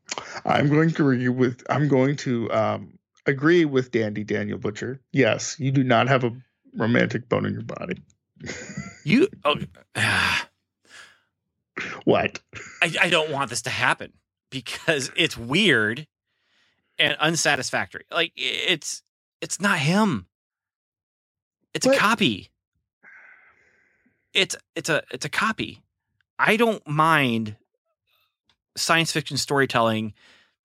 I'm 0.44 0.70
going 0.70 0.90
to 0.90 0.96
agree 0.96 1.30
with. 1.30 1.64
I'm 1.70 1.88
going 1.88 2.18
to 2.18 2.52
um, 2.52 3.00
agree 3.26 3.64
with 3.64 3.92
Dandy 3.92 4.24
Daniel 4.24 4.58
Butcher. 4.58 5.00
Yes, 5.14 5.58
you 5.60 5.72
do 5.72 5.84
not 5.84 6.10
have 6.10 6.26
a 6.26 6.32
romantic 6.76 7.30
bone 7.30 7.46
in 7.46 7.54
your 7.54 7.64
body. 7.64 8.02
You, 9.06 9.30
oh, 9.46 9.56
What? 12.06 12.40
I, 12.82 12.94
I 13.02 13.10
don't 13.10 13.32
want 13.32 13.50
this 13.50 13.64
to 13.64 13.70
happen 13.70 14.14
because 14.50 15.12
it's 15.18 15.38
weird 15.38 16.08
and 16.98 17.16
unsatisfactory. 17.20 18.06
Like 18.12 18.32
it's 18.36 19.04
it's 19.42 19.60
not 19.60 19.80
him. 19.80 20.28
It's 21.74 21.86
a 21.86 21.96
copy. 21.96 22.50
It's 24.34 24.56
it's 24.76 24.90
a 24.90 25.04
it's 25.12 25.26
a 25.26 25.30
copy. 25.30 25.82
I 26.40 26.58
don't 26.58 26.86
mind 26.88 27.56
science 28.78 29.12
fiction 29.12 29.38
storytelling 29.38 30.14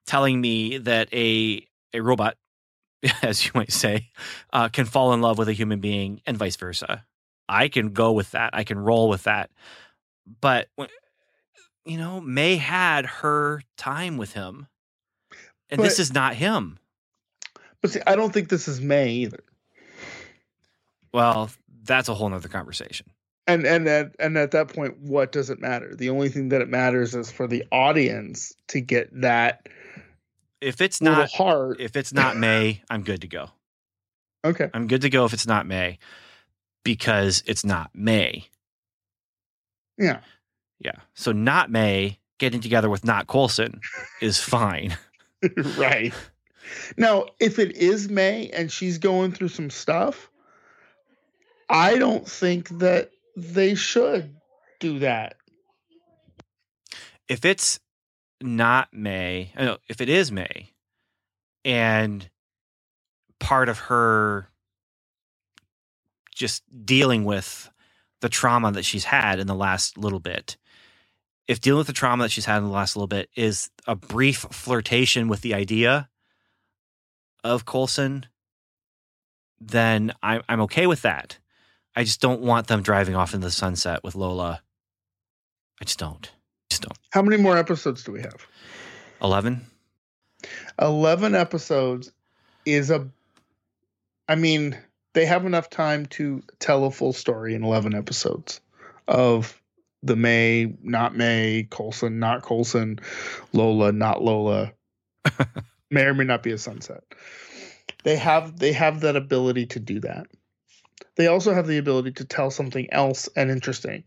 telling 0.07 0.41
me 0.41 0.79
that 0.79 1.13
a 1.13 1.67
a 1.93 2.01
robot, 2.01 2.37
as 3.23 3.45
you 3.45 3.51
might 3.55 3.73
say, 3.73 4.11
uh, 4.53 4.69
can 4.69 4.85
fall 4.85 5.13
in 5.13 5.21
love 5.21 5.39
with 5.39 5.49
a 5.49 5.53
human 5.53 5.81
being 5.81 6.21
and 6.27 6.37
vice 6.37 6.57
versa. 6.57 7.05
I 7.49 7.69
can 7.69 7.93
go 7.93 8.13
with 8.13 8.31
that. 8.31 8.51
I 8.53 8.63
can 8.63 8.79
roll 8.79 9.09
with 9.09 9.25
that. 9.25 9.51
But 10.41 10.69
when, 10.77 10.89
you 11.85 11.97
know, 11.99 12.21
May 12.21 12.57
had 12.57 13.07
her 13.07 13.63
time 13.77 14.17
with 14.17 14.33
him, 14.33 14.67
and 15.71 15.83
this 15.83 15.99
is 15.99 16.13
not 16.13 16.35
him. 16.35 16.79
But 17.81 17.93
see, 17.93 18.01
I 18.07 18.17
don't 18.17 18.33
think 18.33 18.49
this 18.49 18.69
is 18.69 18.81
May 18.81 19.11
either. 19.11 19.43
Well, 21.13 21.51
that's 21.83 22.09
a 22.09 22.15
whole 22.15 22.29
nother 22.29 22.49
conversation. 22.49 23.07
And 23.47 23.67
and 23.67 23.89
at 23.89 24.15
and 24.21 24.37
at 24.37 24.53
that 24.53 24.69
point, 24.69 24.99
what 24.99 25.33
does 25.33 25.51
it 25.51 25.61
matter? 25.61 25.95
The 25.95 26.11
only 26.11 26.29
thing 26.29 26.51
that 26.51 26.61
it 26.61 26.69
matters 26.69 27.15
is 27.15 27.31
for 27.33 27.47
the 27.47 27.65
audience 27.73 28.53
to 28.69 28.81
get 28.81 29.09
that 29.23 29.69
If 30.61 30.81
it's 30.81 31.01
not 31.01 31.31
heart. 31.33 31.81
if 31.81 31.97
it's 31.97 32.13
not 32.13 32.37
May, 32.37 32.83
I'm 32.91 33.03
good 33.03 33.23
to 33.23 33.27
go. 33.29 33.51
Okay. 34.45 34.71
I'm 34.73 34.87
good 34.87 35.03
to 35.03 35.11
go 35.11 35.25
if 35.25 35.33
it's 35.33 35.47
not 35.47 35.67
May 35.67 35.99
because 36.85 37.43
it's 37.47 37.65
not 37.65 37.91
May. 37.95 38.47
Yeah. 39.99 40.21
Yeah. 40.81 40.97
So 41.15 41.33
not 41.33 41.71
May 41.71 42.19
getting 42.39 42.61
together 42.61 42.89
with 42.89 43.05
not 43.05 43.27
Coulson 43.27 43.81
is 44.21 44.39
fine. 44.39 44.97
right. 45.77 46.13
Now, 46.97 47.27
if 47.39 47.59
it 47.59 47.77
is 47.77 48.09
May 48.09 48.51
and 48.51 48.71
she's 48.71 48.99
going 48.99 49.33
through 49.33 49.49
some 49.49 49.71
stuff, 49.71 50.31
I 51.69 51.97
don't 51.97 52.29
think 52.29 52.69
that 52.81 53.11
they 53.37 53.75
should 53.75 54.37
do 54.79 54.99
that. 54.99 55.37
If 57.29 57.45
it's 57.45 57.81
not 58.41 58.89
May, 58.93 59.53
oh, 59.57 59.65
no, 59.65 59.77
if 59.89 60.01
it 60.01 60.09
is 60.09 60.33
May 60.33 60.73
and 61.65 62.29
part 63.39 63.69
of 63.69 63.79
her 63.79 64.49
just 66.35 66.63
dealing 66.85 67.25
with 67.25 67.71
the 68.21 68.29
trauma 68.29 68.73
that 68.73 68.85
she's 68.85 69.05
had 69.05 69.39
in 69.39 69.47
the 69.47 69.55
last 69.55 69.99
little 69.99 70.21
bit. 70.21 70.57
If 71.51 71.61
dealing 71.61 71.79
with 71.79 71.89
the 71.89 71.93
trauma 71.93 72.23
that 72.23 72.31
she's 72.31 72.45
had 72.45 72.59
in 72.59 72.65
the 72.67 72.71
last 72.71 72.95
little 72.95 73.09
bit 73.09 73.29
is 73.35 73.71
a 73.85 73.97
brief 73.97 74.47
flirtation 74.53 75.27
with 75.27 75.41
the 75.41 75.55
idea 75.55 76.09
of 77.43 77.67
Coulson, 77.67 78.27
then 79.61 80.13
I, 80.23 80.43
I'm 80.49 80.61
okay 80.61 80.87
with 80.87 81.03
that. 81.03 81.39
I 81.97 82.05
just 82.05 82.21
don't 82.21 82.41
want 82.41 82.69
them 82.69 82.83
driving 82.83 83.17
off 83.17 83.35
into 83.35 83.49
the 83.49 83.51
sunset 83.51 84.05
with 84.05 84.15
Lola. 84.15 84.63
I 85.81 85.85
just 85.85 85.99
don't. 85.99 86.31
Just 86.71 86.83
don't. 86.83 86.97
How 87.11 87.21
many 87.21 87.43
more 87.43 87.59
episodes 87.59 88.05
do 88.05 88.13
we 88.13 88.21
have? 88.21 88.47
11? 89.21 89.61
11 90.81 91.35
episodes 91.35 92.13
is 92.65 92.93
a 92.93 93.09
I 94.29 94.37
mean, 94.37 94.79
they 95.15 95.27
have 95.27 95.47
enough 95.47 95.69
time 95.69 96.07
to 96.07 96.45
tell 96.61 96.85
a 96.85 96.93
full 96.93 97.13
story 97.13 97.57
in 97.57 97.65
11 97.65 97.97
episodes 97.97 98.61
of 99.09 99.61
the 100.03 100.17
May, 100.17 100.75
not 100.83 101.17
May, 101.17 101.67
Coulson, 101.71 102.19
not 102.19 102.43
Coulson, 102.43 102.99
Lola, 103.53 103.93
not 103.93 104.23
Lola. 104.23 104.73
may 105.91 106.05
or 106.05 106.15
may 106.15 106.25
not 106.25 106.43
be 106.43 106.53
a 106.53 106.59
sunset. 106.59 107.05
They 108.05 108.17
have 108.17 108.59
they 108.59 108.73
have 108.73 109.01
that 109.01 109.17
ability 109.17 109.67
to 109.67 109.81
do 109.81 110.01
that. 110.01 110.27
They 111.17 111.27
also 111.27 111.53
have 111.53 111.67
the 111.67 111.79
ability 111.79 112.13
to 112.13 112.25
tell 112.25 112.51
something 112.51 112.91
else 112.93 113.29
and 113.37 113.51
interesting. 113.51 114.05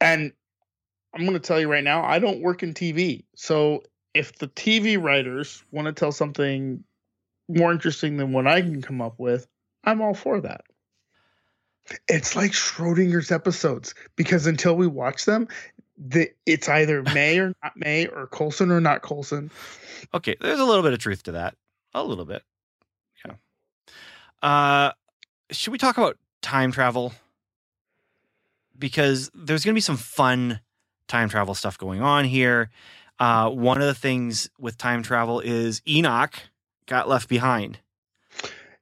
And 0.00 0.32
I'm 1.14 1.22
going 1.22 1.32
to 1.32 1.40
tell 1.40 1.58
you 1.58 1.70
right 1.70 1.84
now, 1.84 2.04
I 2.04 2.18
don't 2.18 2.42
work 2.42 2.62
in 2.62 2.74
TV. 2.74 3.24
So 3.34 3.84
if 4.12 4.36
the 4.36 4.48
TV 4.48 5.02
writers 5.02 5.64
want 5.70 5.86
to 5.86 5.92
tell 5.92 6.12
something 6.12 6.84
more 7.48 7.72
interesting 7.72 8.16
than 8.18 8.32
what 8.32 8.46
I 8.46 8.60
can 8.60 8.82
come 8.82 9.00
up 9.00 9.18
with, 9.18 9.46
I'm 9.84 10.02
all 10.02 10.14
for 10.14 10.40
that. 10.42 10.62
It's 12.08 12.36
like 12.36 12.52
Schrodinger's 12.52 13.30
episodes 13.30 13.94
because 14.16 14.46
until 14.46 14.76
we 14.76 14.86
watch 14.86 15.24
them, 15.24 15.48
the, 15.98 16.30
it's 16.44 16.68
either 16.68 17.02
May 17.14 17.38
or 17.38 17.54
not 17.62 17.76
May 17.76 18.06
or 18.06 18.26
Coulson 18.26 18.70
or 18.70 18.80
not 18.80 19.02
Coulson. 19.02 19.50
Okay, 20.14 20.36
there's 20.40 20.60
a 20.60 20.64
little 20.64 20.82
bit 20.82 20.92
of 20.92 20.98
truth 20.98 21.22
to 21.24 21.32
that. 21.32 21.54
A 21.94 22.02
little 22.02 22.24
bit. 22.24 22.42
Yeah. 23.24 23.34
Uh 24.42 24.92
should 25.50 25.72
we 25.72 25.78
talk 25.78 25.96
about 25.96 26.18
time 26.42 26.72
travel? 26.72 27.12
Because 28.78 29.30
there's 29.34 29.64
going 29.64 29.72
to 29.72 29.76
be 29.76 29.80
some 29.80 29.96
fun 29.96 30.60
time 31.08 31.28
travel 31.28 31.54
stuff 31.54 31.78
going 31.78 32.02
on 32.02 32.24
here. 32.24 32.70
Uh 33.18 33.48
one 33.48 33.80
of 33.80 33.86
the 33.86 33.94
things 33.94 34.50
with 34.58 34.76
time 34.76 35.02
travel 35.02 35.40
is 35.40 35.80
Enoch 35.88 36.34
got 36.86 37.08
left 37.08 37.28
behind. 37.28 37.78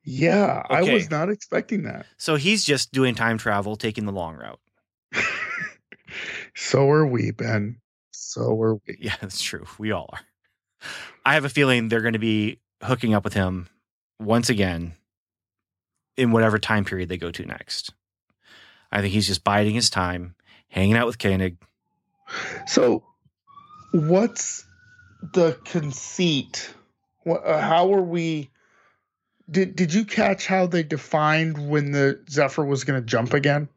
Yeah, 0.04 0.62
I 0.68 0.82
was 0.82 1.10
not 1.10 1.30
expecting 1.30 1.84
that. 1.84 2.06
So 2.18 2.36
he's 2.36 2.64
just 2.64 2.92
doing 2.92 3.14
time 3.14 3.38
travel, 3.38 3.76
taking 3.76 4.04
the 4.04 4.12
long 4.12 4.36
route. 4.36 4.60
so 6.54 6.88
are 6.90 7.06
we, 7.06 7.30
Ben. 7.30 7.80
So 8.10 8.60
are 8.60 8.74
we. 8.74 8.98
Yeah, 9.00 9.14
that's 9.20 9.40
true. 9.40 9.64
We 9.78 9.92
all 9.92 10.10
are. 10.12 10.20
I 11.24 11.34
have 11.34 11.46
a 11.46 11.48
feeling 11.48 11.88
they're 11.88 12.02
going 12.02 12.12
to 12.12 12.18
be 12.18 12.60
hooking 12.82 13.14
up 13.14 13.24
with 13.24 13.32
him 13.32 13.68
once 14.20 14.50
again 14.50 14.92
in 16.16 16.32
whatever 16.32 16.58
time 16.58 16.84
period 16.84 17.08
they 17.08 17.16
go 17.16 17.30
to 17.30 17.46
next. 17.46 17.92
I 18.92 19.00
think 19.00 19.14
he's 19.14 19.26
just 19.26 19.42
biding 19.42 19.74
his 19.74 19.90
time, 19.90 20.34
hanging 20.68 20.96
out 20.96 21.06
with 21.06 21.18
Koenig. 21.18 21.56
So, 22.66 23.04
what's 23.92 24.64
the 25.32 25.58
conceit? 25.64 26.74
What, 27.24 27.44
uh, 27.44 27.60
how 27.60 27.92
are 27.94 28.02
we? 28.02 28.50
Did 29.50 29.76
Did 29.76 29.92
you 29.92 30.04
catch 30.04 30.46
how 30.46 30.66
they 30.66 30.82
defined 30.82 31.68
when 31.68 31.92
the 31.92 32.20
Zephyr 32.30 32.64
was 32.64 32.84
going 32.84 33.00
to 33.00 33.06
jump 33.06 33.34
again? 33.34 33.68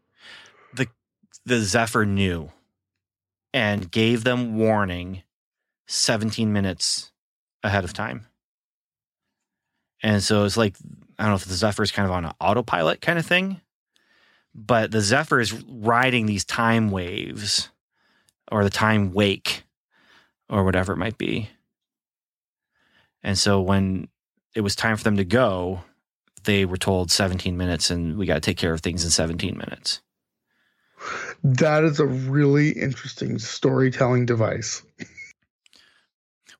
The 0.73 0.87
the 1.45 1.59
Zephyr 1.59 2.05
knew 2.05 2.51
and 3.53 3.89
gave 3.91 4.23
them 4.23 4.57
warning 4.57 5.23
17 5.87 6.51
minutes 6.51 7.11
ahead 7.63 7.83
of 7.83 7.93
time. 7.93 8.27
And 10.03 10.21
so 10.21 10.43
it's 10.43 10.57
like, 10.57 10.75
I 11.17 11.23
don't 11.23 11.31
know 11.31 11.35
if 11.35 11.45
the 11.45 11.53
Zephyr 11.53 11.83
is 11.83 11.91
kind 11.91 12.05
of 12.05 12.11
on 12.11 12.25
an 12.25 12.33
autopilot 12.39 13.01
kind 13.01 13.17
of 13.17 13.25
thing, 13.25 13.61
but 14.53 14.91
the 14.91 15.01
Zephyr 15.01 15.39
is 15.39 15.53
riding 15.67 16.25
these 16.25 16.45
time 16.45 16.91
waves 16.91 17.69
or 18.51 18.63
the 18.63 18.69
time 18.69 19.11
wake 19.13 19.63
or 20.49 20.63
whatever 20.63 20.93
it 20.93 20.97
might 20.97 21.17
be. 21.17 21.49
And 23.23 23.37
so 23.37 23.59
when 23.59 24.07
it 24.55 24.61
was 24.61 24.75
time 24.75 24.97
for 24.97 25.03
them 25.03 25.17
to 25.17 25.25
go, 25.25 25.81
they 26.43 26.65
were 26.65 26.77
told 26.77 27.11
17 27.11 27.55
minutes 27.57 27.89
and 27.89 28.17
we 28.17 28.25
got 28.25 28.35
to 28.35 28.41
take 28.41 28.57
care 28.57 28.73
of 28.73 28.81
things 28.81 29.03
in 29.03 29.09
17 29.11 29.57
minutes. 29.57 30.01
That 31.43 31.83
is 31.83 31.99
a 31.99 32.05
really 32.05 32.71
interesting 32.71 33.37
storytelling 33.39 34.25
device. 34.25 34.81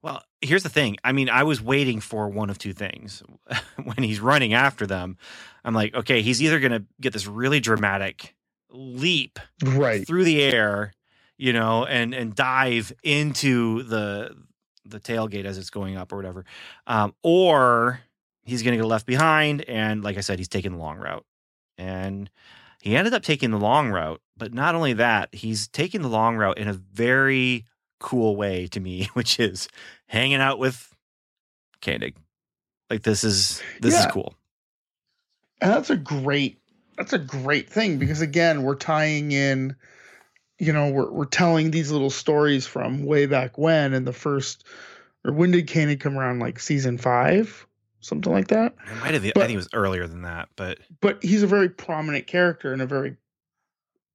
Well, 0.03 0.21
here's 0.41 0.63
the 0.63 0.69
thing. 0.69 0.97
I 1.03 1.11
mean, 1.11 1.29
I 1.29 1.43
was 1.43 1.61
waiting 1.61 1.99
for 1.99 2.29
one 2.29 2.49
of 2.49 2.57
two 2.59 2.73
things. 2.73 3.23
when 3.83 3.97
he's 3.97 4.19
running 4.19 4.53
after 4.53 4.85
them, 4.85 5.17
I'm 5.65 5.73
like, 5.73 5.95
okay, 5.95 6.21
he's 6.21 6.41
either 6.41 6.59
going 6.59 6.71
to 6.71 6.85
get 7.01 7.13
this 7.13 7.27
really 7.27 7.59
dramatic 7.59 8.35
leap 8.69 9.39
Right. 9.63 10.05
through 10.05 10.23
the 10.25 10.41
air, 10.41 10.93
you 11.37 11.51
know, 11.51 11.85
and 11.85 12.13
and 12.13 12.35
dive 12.35 12.93
into 13.03 13.83
the 13.83 14.35
the 14.89 14.99
tailgate 14.99 15.45
as 15.45 15.57
it's 15.57 15.69
going 15.69 15.97
up 15.97 16.11
or 16.11 16.15
whatever, 16.17 16.45
um, 16.87 17.13
or 17.23 17.99
he's 18.43 18.63
going 18.63 18.71
to 18.77 18.81
get 18.83 18.87
left 18.87 19.05
behind. 19.05 19.61
And 19.69 20.03
like 20.03 20.17
I 20.17 20.21
said, 20.21 20.39
he's 20.39 20.47
taking 20.47 20.71
the 20.73 20.77
long 20.77 20.97
route, 20.97 21.25
and 21.77 22.29
he 22.81 22.95
ended 22.95 23.13
up 23.13 23.23
taking 23.23 23.51
the 23.51 23.57
long 23.57 23.89
route, 23.89 24.21
but 24.37 24.53
not 24.53 24.75
only 24.75 24.93
that, 24.93 25.33
he's 25.33 25.67
taking 25.67 26.01
the 26.01 26.09
long 26.09 26.35
route 26.37 26.57
in 26.57 26.67
a 26.67 26.73
very 26.73 27.65
cool 27.99 28.35
way 28.35 28.67
to 28.67 28.79
me, 28.79 29.09
which 29.13 29.39
is 29.39 29.67
hanging 30.07 30.41
out 30.41 30.59
with 30.59 30.95
Koenig. 31.81 32.15
Like 32.89 33.03
this 33.03 33.23
is 33.23 33.61
this 33.81 33.93
Yeah. 33.93 34.05
is 34.07 34.11
cool. 34.11 34.33
and 35.61 35.71
that's 35.71 35.89
a 35.89 35.97
great 35.97 36.59
that's 36.97 37.13
a 37.13 37.19
great 37.19 37.69
thing 37.69 37.97
because 37.99 38.21
again 38.21 38.63
we're 38.63 38.75
tying 38.75 39.31
in 39.31 39.75
you 40.59 40.73
know 40.73 40.89
we're 40.89 41.11
we're 41.11 41.25
telling 41.25 41.71
these 41.71 41.91
little 41.91 42.09
stories 42.09 42.65
from 42.65 43.03
way 43.05 43.25
back 43.25 43.57
when 43.57 43.93
in 43.93 44.05
the 44.05 44.13
first 44.13 44.65
or 45.25 45.33
when 45.33 45.51
did 45.51 45.71
Koenig 45.71 45.99
come 45.99 46.17
around 46.17 46.39
like 46.39 46.59
season 46.59 46.97
five 46.97 47.65
something 47.99 48.31
like 48.31 48.47
that 48.47 48.73
It 48.89 49.01
might 49.01 49.13
have. 49.13 49.25
I 49.25 49.31
think 49.31 49.51
it 49.51 49.55
was 49.55 49.69
earlier 49.73 50.07
than 50.07 50.21
that, 50.21 50.49
but 50.55 50.79
but 51.01 51.23
he's 51.23 51.43
a 51.43 51.47
very 51.47 51.69
prominent 51.69 52.27
character 52.27 52.73
and 52.73 52.81
a 52.81 52.85
very 52.85 53.17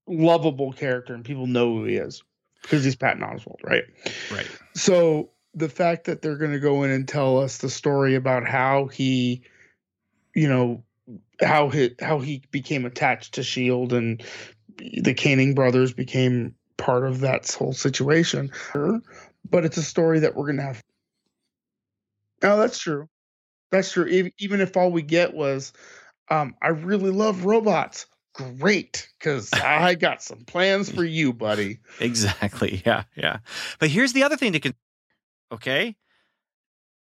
lovable 0.07 0.73
character 0.73 1.15
and 1.15 1.25
people 1.25 1.47
know 1.47 1.77
who 1.77 1.85
he 1.85 1.97
is 1.97 2.23
because 2.63 2.85
he's 2.85 2.97
Patton 2.97 3.23
Oswalt 3.23 3.63
right 3.63 3.85
right. 4.33 4.49
so 4.75 5.31
the 5.55 5.69
fact 5.69 6.05
that 6.05 6.23
they're 6.23 6.37
going 6.37 6.53
to 6.53 6.59
go 6.59 6.83
in 6.83 6.91
and 6.91 7.07
tell 7.07 7.39
us 7.39 7.59
the 7.59 7.71
story 7.71 8.15
about 8.15 8.47
how 8.47 8.87
he 8.87 9.43
you 10.35 10.49
know 10.49 10.83
how 11.41 11.69
he 11.69 11.95
how 12.01 12.19
he 12.19 12.43
became 12.51 12.85
attached 12.85 13.35
to 13.35 13.43
shield 13.43 13.93
and 13.93 14.23
the 14.79 15.15
Koenig 15.15 15.55
brothers 15.55 15.93
became 15.93 16.55
part 16.77 17.07
of 17.07 17.21
that 17.21 17.51
whole 17.53 17.73
situation 17.73 18.51
but 19.49 19.65
it's 19.65 19.77
a 19.77 19.83
story 19.83 20.21
that 20.21 20.35
we're 20.35 20.47
going 20.47 20.57
to 20.57 20.63
have 20.63 20.83
oh 22.43 22.59
that's 22.59 22.79
true 22.79 23.09
that's 23.71 23.93
true 23.93 24.07
even 24.39 24.61
if 24.61 24.77
all 24.77 24.91
we 24.91 25.03
get 25.03 25.33
was 25.35 25.73
um 26.31 26.55
i 26.61 26.69
really 26.69 27.11
love 27.11 27.45
robots 27.45 28.07
great 28.35 29.09
because 29.19 29.53
i 29.53 29.95
got 30.07 30.23
some 30.23 30.45
plans 30.45 30.91
for 30.91 31.05
you 31.05 31.33
buddy 31.33 31.79
Exactly. 32.01 32.83
Yeah. 32.87 33.05
Yeah. 33.17 33.39
But 33.79 33.91
here's 33.91 34.13
the 34.13 34.25
other 34.25 34.37
thing 34.37 34.53
to 34.55 34.61
con- 34.61 34.75
okay. 35.53 35.95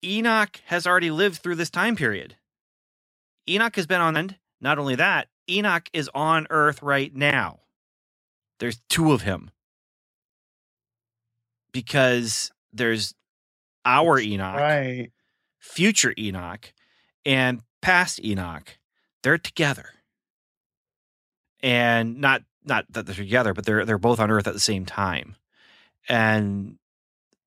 Enoch 0.03 0.59
has 0.65 0.85
already 0.85 1.11
lived 1.11 1.37
through 1.37 1.55
this 1.55 1.69
time 1.69 1.95
period. 1.95 2.35
Enoch 3.47 3.75
has 3.77 3.87
been 3.87 4.01
on 4.01 4.17
end. 4.17 4.37
not 4.59 4.77
only 4.77 4.95
that, 4.95 5.28
Enoch 5.49 5.89
is 5.93 6.09
on 6.13 6.47
Earth 6.49 6.81
right 6.81 7.13
now. 7.13 7.59
There's 8.59 8.81
two 8.89 9.11
of 9.11 9.21
him. 9.21 9.51
Because 11.71 12.51
there's 12.73 13.13
our 13.85 14.19
Enoch, 14.19 14.55
right 14.55 15.11
future 15.59 16.13
Enoch, 16.17 16.73
and 17.25 17.61
past 17.81 18.23
Enoch. 18.23 18.77
They're 19.23 19.37
together. 19.37 19.89
And 21.61 22.19
not 22.19 22.43
not 22.63 22.85
that 22.91 23.05
they're 23.05 23.15
together, 23.15 23.53
but 23.53 23.65
they're 23.65 23.85
they're 23.85 23.97
both 23.97 24.19
on 24.19 24.31
Earth 24.31 24.47
at 24.47 24.53
the 24.53 24.59
same 24.59 24.85
time. 24.85 25.35
And 26.07 26.77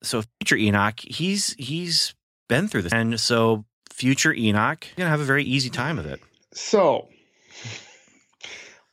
so 0.03 0.23
future 0.41 0.57
Enoch, 0.57 1.01
he's 1.01 1.55
he's 1.59 2.15
been 2.49 2.69
through 2.69 2.83
this. 2.83 2.93
And 2.93 3.19
so 3.19 3.65
future 3.91 4.35
Enoch 4.35 4.87
gonna 4.97 5.11
have 5.11 5.21
a 5.21 5.25
very 5.25 5.45
easy 5.45 5.71
time 5.71 5.99
of 5.99 6.07
it. 6.07 6.21
So, 6.53 7.09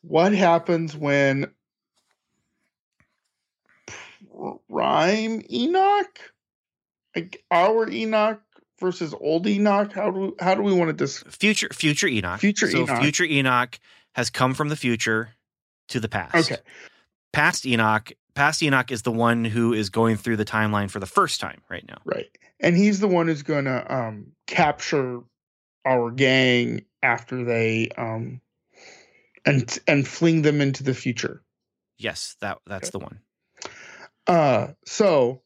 what 0.02 0.34
happens 0.34 0.96
when 0.96 1.52
Prime 4.70 5.44
Enoch, 5.52 6.20
like 7.16 7.44
our 7.52 7.90
Enoch 7.90 8.42
versus 8.80 9.14
old 9.20 9.48
Enoch? 9.48 9.92
How 9.94 10.12
do 10.12 10.36
how 10.40 10.56
do 10.56 10.62
we 10.62 10.74
want 10.74 10.90
to 10.90 10.94
dis? 10.94 11.24
Future 11.24 11.70
future 11.74 12.08
Enoch. 12.08 12.40
Future 12.40 12.70
so 12.70 12.84
Enoch. 12.84 13.02
future 13.02 13.26
Enoch 13.26 13.80
has 14.14 14.30
come 14.30 14.54
from 14.54 14.70
the 14.70 14.76
future 14.76 15.32
to 15.90 16.00
the 16.00 16.10
past. 16.10 16.36
Okay, 16.36 16.62
Past 17.34 17.66
Enoch, 17.66 18.12
past 18.34 18.64
Enoch 18.64 18.92
is 18.92 19.02
the 19.02 19.12
one 19.12 19.46
who 19.46 19.74
is 19.74 19.90
going 19.90 20.18
through 20.18 20.38
the 20.38 20.46
timeline 20.46 20.90
for 20.90 21.00
the 21.00 21.06
first 21.06 21.40
time 21.40 21.62
right 21.70 21.86
now. 21.88 22.00
right, 22.06 22.30
and 22.60 22.78
he's 22.78 23.00
the 23.00 23.08
one 23.08 23.28
who's 23.28 23.44
going 23.44 23.66
to 23.66 23.94
um, 23.94 24.32
capture 24.48 25.22
our 25.86 26.12
gang 26.12 26.86
after 27.04 27.44
they 27.44 27.90
um, 27.98 28.42
and 29.46 29.78
and 29.88 30.08
fling 30.08 30.42
them 30.42 30.62
into 30.62 30.84
the 30.84 30.94
future. 30.94 31.42
Yes, 31.98 32.36
that 32.42 32.60
that's 32.66 32.90
the 32.92 33.00
one. 33.00 33.20
Uh, 34.28 34.68
so 34.86 35.42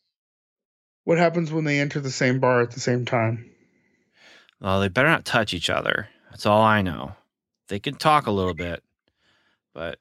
what 1.05 1.17
happens 1.17 1.51
when 1.51 1.63
they 1.63 1.79
enter 1.79 1.99
the 1.99 2.11
same 2.11 2.39
bar 2.39 2.61
at 2.61 2.71
the 2.71 2.79
same 2.79 3.05
time? 3.05 3.49
Well, 4.59 4.79
they 4.79 4.87
better 4.87 5.09
not 5.09 5.25
touch 5.25 5.53
each 5.53 5.69
other. 5.69 6.07
That's 6.29 6.45
all 6.45 6.61
I 6.61 6.81
know. 6.81 7.13
They 7.69 7.79
can 7.79 7.95
talk 7.95 8.27
a 8.27 8.31
little 8.31 8.53
bit, 8.53 8.83
but 9.73 9.99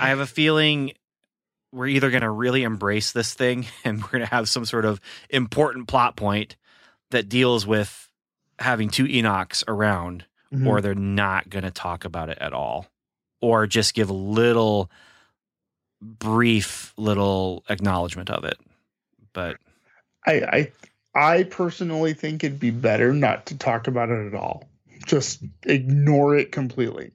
I 0.00 0.08
have 0.08 0.18
a 0.20 0.26
feeling 0.26 0.92
we're 1.72 1.86
either 1.86 2.10
going 2.10 2.22
to 2.22 2.30
really 2.30 2.62
embrace 2.64 3.12
this 3.12 3.32
thing 3.34 3.66
and 3.84 4.02
we're 4.02 4.08
going 4.10 4.24
to 4.24 4.30
have 4.34 4.48
some 4.48 4.64
sort 4.64 4.84
of 4.84 5.00
important 5.30 5.88
plot 5.88 6.16
point 6.16 6.56
that 7.10 7.28
deals 7.28 7.66
with 7.66 8.10
having 8.58 8.88
two 8.90 9.04
Enochs 9.04 9.62
around, 9.68 10.24
Mm-hmm. 10.52 10.66
or 10.66 10.82
they're 10.82 10.94
not 10.94 11.48
going 11.48 11.64
to 11.64 11.70
talk 11.70 12.04
about 12.04 12.28
it 12.28 12.36
at 12.38 12.52
all, 12.52 12.86
or 13.42 13.66
just 13.66 13.92
give 13.92 14.08
a 14.08 14.14
little 14.14 14.90
brief 16.00 16.94
little 16.96 17.64
acknowledgement 17.68 18.30
of 18.30 18.44
it. 18.44 18.58
But 19.34 19.58
I, 20.26 20.32
I 20.32 20.72
I 21.14 21.42
personally 21.44 22.14
think 22.14 22.42
it'd 22.42 22.58
be 22.58 22.70
better 22.70 23.12
not 23.12 23.44
to 23.46 23.58
talk 23.58 23.86
about 23.86 24.08
it 24.08 24.26
at 24.26 24.34
all. 24.34 24.64
Just 25.06 25.42
ignore 25.64 26.36
it 26.36 26.52
completely. 26.52 27.10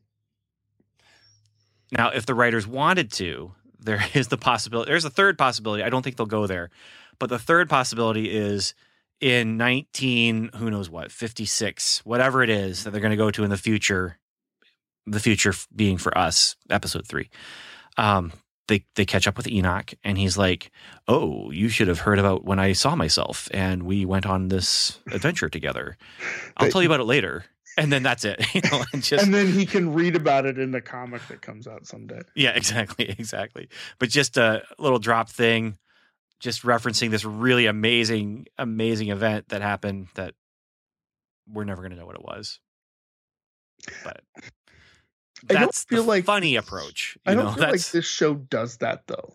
Now, 1.92 2.10
if 2.10 2.26
the 2.26 2.36
writers 2.36 2.68
wanted 2.68 3.12
to, 3.13 3.54
there 3.80 4.04
is 4.13 4.28
the 4.28 4.38
possibility. 4.38 4.92
There's 4.92 5.06
a 5.06 5.10
third 5.10 5.38
possibility. 5.38 5.84
I 5.84 5.90
don't 5.90 6.04
think 6.04 6.18
they'll 6.18 6.28
go 6.28 6.46
there, 6.46 6.70
but 7.18 7.30
the 7.30 7.40
third 7.40 7.70
possibility 7.70 8.30
is 8.30 8.76
in 9.20 9.58
19, 9.58 10.52
who 10.56 10.70
knows 10.70 10.90
what, 10.90 11.12
56, 11.12 12.06
whatever 12.06 12.44
it 12.44 12.50
is 12.50 12.84
that 12.84 12.92
they're 12.92 13.02
going 13.02 13.12
to 13.12 13.18
go 13.18 13.32
to 13.32 13.44
in 13.44 13.50
the 13.50 13.58
future. 13.58 14.18
The 15.08 15.20
future 15.20 15.54
being 15.76 15.98
for 15.98 16.15
us, 16.17 16.56
episode 16.70 17.08
three. 17.08 17.30
Um, 17.98 18.34
they 18.67 18.86
they 18.96 19.06
catch 19.06 19.28
up 19.28 19.38
with 19.38 19.48
Enoch, 19.48 19.93
and 20.04 20.17
he's 20.17 20.38
like, 20.38 20.72
"Oh, 21.08 21.50
you 21.52 21.70
should 21.70 21.88
have 21.88 22.00
heard 22.00 22.20
about 22.20 22.43
when 22.43 22.60
I 22.60 22.74
saw 22.74 22.96
myself, 22.96 23.48
and 23.52 23.84
we 23.84 24.06
went 24.06 24.26
on 24.26 24.50
this 24.50 25.00
adventure 25.12 25.50
together. 25.50 25.98
I'll 26.58 26.70
tell 26.70 26.82
you 26.82 26.89
about 26.89 27.00
it 27.00 27.06
later." 27.06 27.46
And 27.78 27.91
then 27.93 28.02
that's 28.02 28.26
it. 28.26 28.43
You 28.56 28.62
know, 28.72 28.84
and 28.91 29.04
just 29.04 29.24
and 29.24 29.34
then 29.34 29.52
he 29.52 29.65
can 29.65 29.93
read 29.93 30.15
about 30.15 30.46
it 30.46 30.58
in 30.58 30.72
the 30.72 30.82
comic 30.82 31.22
that 31.28 31.41
comes 31.41 31.67
out 31.67 31.86
someday. 31.86 32.22
Yeah, 32.36 32.52
exactly, 32.56 33.08
exactly. 33.10 33.70
But 34.00 34.10
just 34.10 34.36
a 34.38 34.63
little 34.80 35.00
drop 35.00 35.30
thing, 35.30 35.78
just 36.39 36.63
referencing 36.63 37.12
this 37.12 37.24
really 37.24 37.67
amazing, 37.67 38.48
amazing 38.58 39.10
event 39.10 39.50
that 39.50 39.62
happened 39.62 40.08
that 40.15 40.34
we're 41.48 41.63
never 41.63 41.82
going 41.82 41.91
to 41.91 41.98
know 41.98 42.06
what 42.06 42.15
it 42.15 42.24
was. 42.24 42.60
But 44.04 44.22
I 45.50 45.54
that's 45.54 45.84
feel 45.86 46.04
the 46.04 46.08
like 46.10 46.26
funny 46.26 46.56
approach. 46.56 47.17
I 47.26 47.34
don't 47.36 47.45
know, 47.45 47.52
feel 47.54 47.69
like 47.69 47.86
this 47.88 48.06
show 48.06 48.34
does 48.36 48.78
that 48.78 49.04
though. 49.08 49.34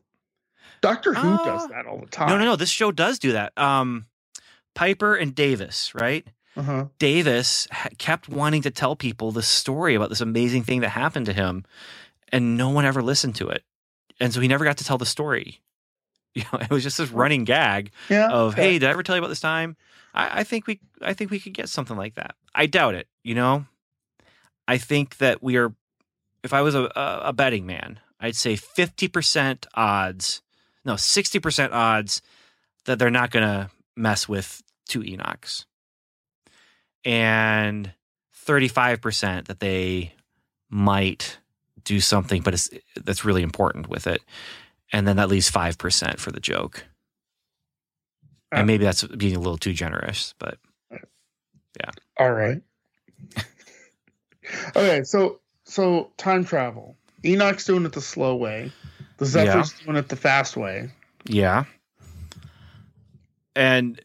Doctor 0.80 1.14
Who 1.14 1.36
does 1.44 1.62
Uh, 1.64 1.68
that 1.68 1.86
all 1.86 2.00
the 2.00 2.06
time. 2.06 2.28
no, 2.28 2.38
no, 2.38 2.44
no. 2.44 2.56
This 2.56 2.70
show 2.70 2.90
does 2.90 3.18
do 3.18 3.32
that. 3.32 3.56
Um, 3.56 4.06
Piper 4.74 5.14
and 5.14 5.34
Davis, 5.34 5.94
right? 5.94 6.26
Uh-huh. 6.56 6.86
Davis 6.98 7.68
ha- 7.70 7.88
kept 7.98 8.28
wanting 8.28 8.62
to 8.62 8.70
tell 8.70 8.96
people 8.96 9.30
the 9.32 9.42
story 9.42 9.94
about 9.94 10.08
this 10.10 10.20
amazing 10.20 10.64
thing 10.64 10.80
that 10.80 10.88
happened 10.90 11.26
to 11.26 11.32
him, 11.32 11.64
and 12.30 12.56
no 12.56 12.68
one 12.70 12.84
ever 12.84 13.00
listened 13.02 13.36
to 13.36 13.48
it, 13.48 13.62
and 14.20 14.32
so 14.34 14.40
he 14.40 14.48
never 14.48 14.64
got 14.64 14.76
to 14.78 14.84
tell 14.84 14.98
the 14.98 15.06
story. 15.06 15.60
You 16.34 16.44
know, 16.50 16.60
it 16.60 16.70
was 16.70 16.82
just 16.82 16.96
this 16.96 17.10
running 17.10 17.44
gag 17.44 17.90
Yeah. 18.08 18.30
of, 18.30 18.54
okay. 18.54 18.62
"Hey, 18.62 18.78
did 18.78 18.86
I 18.88 18.92
ever 18.92 19.02
tell 19.02 19.14
you 19.14 19.20
about 19.20 19.28
this 19.28 19.38
time?" 19.40 19.76
I, 20.14 20.40
I 20.40 20.44
think 20.44 20.66
we, 20.66 20.80
I 21.02 21.12
think 21.12 21.30
we 21.30 21.38
could 21.38 21.52
get 21.52 21.68
something 21.68 21.94
like 21.96 22.14
that. 22.14 22.36
I 22.54 22.64
doubt 22.64 22.94
it. 22.94 23.06
You 23.22 23.34
know, 23.34 23.66
I 24.66 24.78
think 24.78 25.18
that 25.18 25.42
we 25.42 25.56
are. 25.58 25.74
If 26.42 26.52
I 26.52 26.62
was 26.62 26.74
a, 26.74 26.90
a, 26.96 27.32
betting 27.32 27.66
man, 27.66 28.00
I'd 28.20 28.36
say 28.36 28.56
fifty 28.56 29.08
percent 29.08 29.66
odds, 29.74 30.42
no, 30.84 30.96
sixty 30.96 31.38
percent 31.38 31.72
odds 31.72 32.22
that 32.84 32.98
they're 32.98 33.10
not 33.10 33.30
going 33.30 33.46
to 33.46 33.70
mess 33.96 34.28
with 34.28 34.62
two 34.88 35.00
Enochs 35.00 35.64
and 37.04 37.92
35% 38.46 39.46
that 39.46 39.60
they 39.60 40.14
might 40.70 41.38
do 41.84 42.00
something 42.00 42.42
but 42.42 42.54
it's 42.54 42.70
that's 43.04 43.24
really 43.24 43.42
important 43.42 43.88
with 43.88 44.06
it 44.06 44.22
and 44.92 45.06
then 45.06 45.16
that 45.16 45.28
leaves 45.28 45.50
5% 45.50 46.18
for 46.18 46.30
the 46.30 46.40
joke 46.40 46.84
Uh, 48.52 48.58
and 48.58 48.66
maybe 48.66 48.84
that's 48.84 49.02
being 49.02 49.34
a 49.34 49.40
little 49.40 49.58
too 49.58 49.72
generous 49.72 50.34
but 50.38 50.58
yeah. 51.80 51.90
All 52.18 52.32
right. 52.32 52.60
okay, 54.76 55.02
so 55.04 55.40
so 55.72 56.10
time 56.16 56.44
travel. 56.44 56.96
Enoch's 57.24 57.64
doing 57.64 57.84
it 57.84 57.92
the 57.92 58.00
slow 58.00 58.34
way. 58.36 58.72
The 59.18 59.26
Zephyr's 59.26 59.72
doing 59.72 59.96
it 59.96 60.08
the 60.08 60.16
fast 60.16 60.56
way. 60.56 60.90
yeah 61.26 61.64
and 63.54 64.00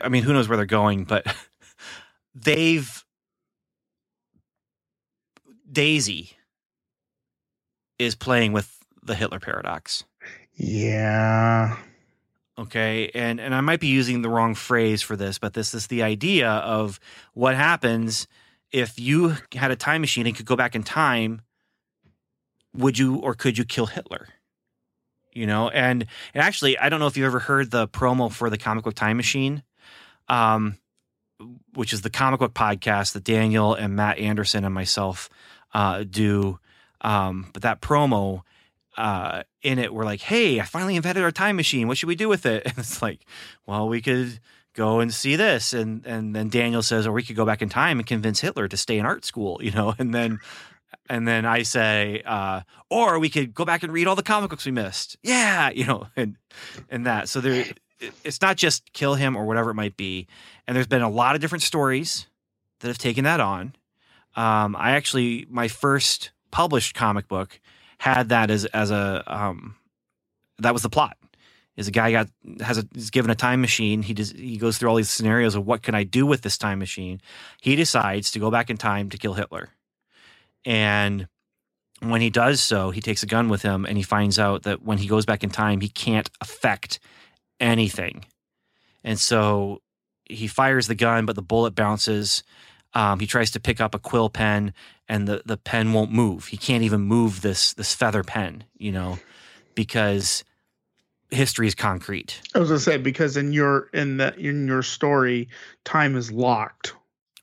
i 0.00 0.08
mean 0.08 0.22
who 0.22 0.32
knows 0.32 0.48
where 0.48 0.56
they're 0.56 0.64
going 0.64 1.02
but 1.04 1.26
they've 2.34 3.04
daisy 5.70 6.32
is 7.98 8.14
playing 8.14 8.52
with 8.52 8.78
the 9.02 9.14
Hitler 9.14 9.40
paradox. 9.40 10.04
Yeah. 10.54 11.76
Okay. 12.58 13.10
And 13.14 13.40
and 13.40 13.54
I 13.54 13.60
might 13.60 13.80
be 13.80 13.86
using 13.86 14.22
the 14.22 14.28
wrong 14.28 14.54
phrase 14.54 15.02
for 15.02 15.16
this, 15.16 15.38
but 15.38 15.54
this 15.54 15.74
is 15.74 15.86
the 15.86 16.02
idea 16.02 16.50
of 16.50 17.00
what 17.34 17.54
happens 17.54 18.26
if 18.72 18.98
you 18.98 19.36
had 19.54 19.70
a 19.70 19.76
time 19.76 20.00
machine 20.00 20.26
and 20.26 20.36
could 20.36 20.46
go 20.46 20.56
back 20.56 20.74
in 20.74 20.82
time, 20.82 21.42
would 22.74 22.98
you 22.98 23.16
or 23.16 23.34
could 23.34 23.58
you 23.58 23.64
kill 23.64 23.86
Hitler? 23.86 24.28
You 25.32 25.46
know, 25.46 25.68
and, 25.68 26.06
and 26.34 26.42
actually, 26.42 26.76
I 26.76 26.88
don't 26.88 26.98
know 26.98 27.06
if 27.06 27.16
you've 27.16 27.26
ever 27.26 27.38
heard 27.38 27.70
the 27.70 27.86
promo 27.86 28.32
for 28.32 28.50
the 28.50 28.58
comic 28.58 28.84
book 28.84 28.94
time 28.94 29.16
machine, 29.16 29.62
um, 30.28 30.76
which 31.74 31.92
is 31.92 32.02
the 32.02 32.10
comic 32.10 32.40
book 32.40 32.52
podcast 32.52 33.12
that 33.12 33.24
Daniel 33.24 33.74
and 33.74 33.94
Matt 33.94 34.18
Anderson 34.18 34.64
and 34.64 34.74
myself 34.74 35.30
uh, 35.72 36.04
do. 36.08 36.58
Um, 37.00 37.46
but 37.52 37.62
that 37.62 37.80
promo 37.80 38.42
uh, 38.96 39.44
in 39.62 39.78
it, 39.78 39.94
we're 39.94 40.04
like, 40.04 40.20
"Hey, 40.20 40.60
I 40.60 40.64
finally 40.64 40.96
invented 40.96 41.22
our 41.22 41.30
time 41.30 41.56
machine. 41.56 41.86
What 41.86 41.96
should 41.96 42.08
we 42.08 42.16
do 42.16 42.28
with 42.28 42.44
it?" 42.44 42.64
And 42.66 42.78
it's 42.78 43.00
like, 43.00 43.24
"Well, 43.66 43.88
we 43.88 44.02
could 44.02 44.40
go 44.74 45.00
and 45.00 45.12
see 45.12 45.36
this," 45.36 45.72
and 45.72 46.04
and 46.06 46.34
then 46.34 46.48
Daniel 46.48 46.82
says, 46.82 47.06
"Or 47.06 47.12
we 47.12 47.22
could 47.22 47.36
go 47.36 47.44
back 47.44 47.62
in 47.62 47.68
time 47.68 47.98
and 47.98 48.06
convince 48.06 48.40
Hitler 48.40 48.68
to 48.68 48.76
stay 48.76 48.98
in 48.98 49.06
art 49.06 49.24
school," 49.24 49.60
you 49.62 49.70
know, 49.70 49.94
and 49.98 50.14
then 50.14 50.40
and 51.08 51.26
then 51.26 51.44
I 51.44 51.62
say, 51.62 52.22
uh, 52.24 52.60
or 52.88 53.18
we 53.18 53.30
could 53.30 53.52
go 53.54 53.64
back 53.64 53.82
and 53.82 53.92
read 53.92 54.06
all 54.06 54.16
the 54.16 54.22
comic 54.22 54.50
books 54.50 54.64
we 54.66 54.72
missed. 54.72 55.16
Yeah, 55.22 55.70
you 55.70 55.84
know, 55.84 56.06
and 56.16 56.36
and 56.88 57.06
that. 57.06 57.28
So 57.28 57.40
there, 57.40 57.64
it's 58.24 58.40
not 58.40 58.56
just 58.56 58.92
kill 58.92 59.14
him 59.14 59.36
or 59.36 59.44
whatever 59.44 59.70
it 59.70 59.74
might 59.74 59.96
be. 59.96 60.26
And 60.66 60.76
there's 60.76 60.86
been 60.86 61.02
a 61.02 61.10
lot 61.10 61.34
of 61.34 61.40
different 61.40 61.62
stories 61.62 62.26
that 62.80 62.88
have 62.88 62.98
taken 62.98 63.24
that 63.24 63.40
on. 63.40 63.74
Um, 64.36 64.76
I 64.76 64.92
actually, 64.92 65.46
my 65.50 65.68
first 65.68 66.30
published 66.50 66.94
comic 66.94 67.28
book 67.28 67.60
had 67.98 68.28
that 68.30 68.50
as 68.50 68.64
as 68.66 68.90
a 68.90 69.24
um, 69.26 69.76
that 70.58 70.72
was 70.72 70.82
the 70.82 70.90
plot. 70.90 71.16
Is 71.80 71.88
a 71.88 71.92
guy 71.92 72.12
got 72.12 72.28
has 72.60 72.76
a 72.76 72.86
is 72.94 73.10
given 73.10 73.30
a 73.30 73.34
time 73.34 73.62
machine. 73.62 74.02
He 74.02 74.12
does 74.12 74.32
he 74.32 74.58
goes 74.58 74.76
through 74.76 74.90
all 74.90 74.96
these 74.96 75.08
scenarios 75.08 75.54
of 75.54 75.66
what 75.66 75.82
can 75.82 75.94
I 75.94 76.04
do 76.04 76.26
with 76.26 76.42
this 76.42 76.58
time 76.58 76.78
machine. 76.78 77.22
He 77.62 77.74
decides 77.74 78.30
to 78.32 78.38
go 78.38 78.50
back 78.50 78.68
in 78.68 78.76
time 78.76 79.08
to 79.08 79.16
kill 79.16 79.32
Hitler 79.32 79.70
and 80.64 81.26
when 82.00 82.20
he 82.20 82.30
does 82.30 82.62
so, 82.62 82.90
he 82.90 83.00
takes 83.00 83.22
a 83.22 83.26
gun 83.26 83.48
with 83.48 83.62
him 83.62 83.84
and 83.84 83.96
he 83.96 84.02
finds 84.02 84.38
out 84.38 84.62
that 84.62 84.82
when 84.82 84.98
he 84.98 85.06
goes 85.06 85.26
back 85.26 85.44
in 85.44 85.50
time, 85.50 85.80
he 85.80 85.88
can't 85.88 86.30
affect 86.40 86.98
anything. 87.58 88.24
And 89.04 89.18
so 89.18 89.82
he 90.24 90.46
fires 90.46 90.86
the 90.86 90.94
gun, 90.94 91.26
but 91.26 91.36
the 91.36 91.42
bullet 91.42 91.74
bounces. 91.74 92.42
Um, 92.94 93.20
he 93.20 93.26
tries 93.26 93.50
to 93.52 93.60
pick 93.60 93.80
up 93.80 93.94
a 93.94 93.98
quill 93.98 94.30
pen 94.30 94.72
and 95.08 95.28
the, 95.28 95.42
the 95.44 95.56
pen 95.56 95.92
won't 95.92 96.12
move. 96.12 96.46
He 96.46 96.56
can't 96.56 96.82
even 96.82 97.02
move 97.02 97.42
this 97.42 97.74
this 97.74 97.94
feather 97.94 98.22
pen, 98.22 98.64
you 98.76 98.92
know, 98.92 99.18
because 99.74 100.44
history 101.30 101.66
is 101.66 101.74
concrete. 101.74 102.40
I 102.54 102.58
was 102.58 102.68
gonna 102.68 102.80
say 102.80 102.96
because 102.96 103.36
in 103.36 103.52
your 103.52 103.88
in 103.92 104.16
the 104.16 104.34
in 104.36 104.66
your 104.66 104.82
story, 104.82 105.48
time 105.84 106.16
is 106.16 106.30
locked. 106.32 106.94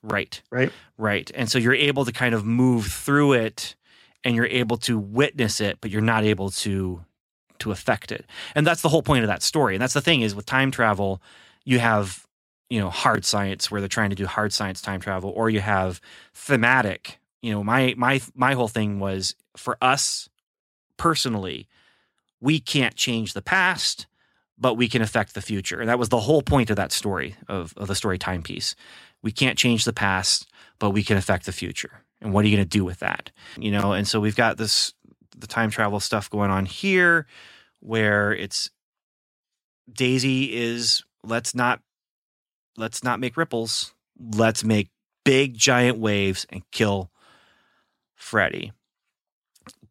Right. 0.02 0.40
Right. 0.50 0.72
Right. 0.96 1.30
And 1.34 1.50
so 1.50 1.58
you're 1.58 1.74
able 1.74 2.04
to 2.04 2.12
kind 2.12 2.34
of 2.34 2.44
move 2.44 2.86
through 2.86 3.34
it 3.34 3.74
and 4.24 4.34
you're 4.34 4.46
able 4.46 4.76
to 4.78 4.98
witness 4.98 5.60
it, 5.60 5.78
but 5.80 5.90
you're 5.90 6.02
not 6.02 6.24
able 6.24 6.50
to 6.50 7.04
to 7.60 7.72
affect 7.72 8.12
it. 8.12 8.24
And 8.54 8.66
that's 8.66 8.82
the 8.82 8.88
whole 8.88 9.02
point 9.02 9.24
of 9.24 9.28
that 9.28 9.42
story. 9.42 9.74
And 9.74 9.82
that's 9.82 9.94
the 9.94 10.00
thing 10.00 10.22
is 10.22 10.34
with 10.34 10.46
time 10.46 10.70
travel, 10.70 11.20
you 11.64 11.80
have, 11.80 12.24
you 12.70 12.80
know, 12.80 12.90
hard 12.90 13.24
science 13.24 13.70
where 13.70 13.80
they're 13.80 13.88
trying 13.88 14.10
to 14.10 14.16
do 14.16 14.26
hard 14.26 14.52
science 14.52 14.80
time 14.80 15.00
travel, 15.00 15.30
or 15.30 15.50
you 15.50 15.60
have 15.60 16.00
thematic. 16.34 17.18
You 17.42 17.52
know, 17.52 17.64
my 17.64 17.94
my 17.96 18.20
my 18.34 18.54
whole 18.54 18.68
thing 18.68 19.00
was 19.00 19.34
for 19.56 19.76
us 19.82 20.28
personally, 20.96 21.68
we 22.40 22.60
can't 22.60 22.94
change 22.94 23.32
the 23.32 23.42
past, 23.42 24.06
but 24.58 24.74
we 24.74 24.88
can 24.88 25.02
affect 25.02 25.34
the 25.34 25.42
future. 25.42 25.80
And 25.80 25.88
that 25.88 25.98
was 25.98 26.08
the 26.08 26.20
whole 26.20 26.42
point 26.42 26.70
of 26.70 26.76
that 26.76 26.92
story 26.92 27.36
of, 27.48 27.74
of 27.76 27.88
the 27.88 27.94
story 27.94 28.18
timepiece. 28.18 28.74
We 29.22 29.32
can't 29.32 29.58
change 29.58 29.84
the 29.84 29.92
past, 29.92 30.46
but 30.78 30.90
we 30.90 31.02
can 31.02 31.16
affect 31.16 31.46
the 31.46 31.52
future. 31.52 32.02
And 32.20 32.32
what 32.32 32.44
are 32.44 32.48
you 32.48 32.56
going 32.56 32.68
to 32.68 32.78
do 32.78 32.84
with 32.84 33.00
that? 33.00 33.30
You 33.56 33.70
know, 33.70 33.92
and 33.92 34.06
so 34.06 34.20
we've 34.20 34.36
got 34.36 34.56
this 34.56 34.92
the 35.36 35.46
time 35.46 35.70
travel 35.70 36.00
stuff 36.00 36.28
going 36.28 36.50
on 36.50 36.66
here 36.66 37.26
where 37.80 38.32
it's 38.32 38.70
Daisy 39.92 40.54
is 40.54 41.04
let's 41.22 41.54
not 41.54 41.80
let's 42.76 43.04
not 43.04 43.20
make 43.20 43.36
ripples. 43.36 43.94
Let's 44.18 44.64
make 44.64 44.90
big 45.24 45.56
giant 45.56 45.98
waves 45.98 46.46
and 46.50 46.62
kill 46.72 47.10
Freddy. 48.14 48.72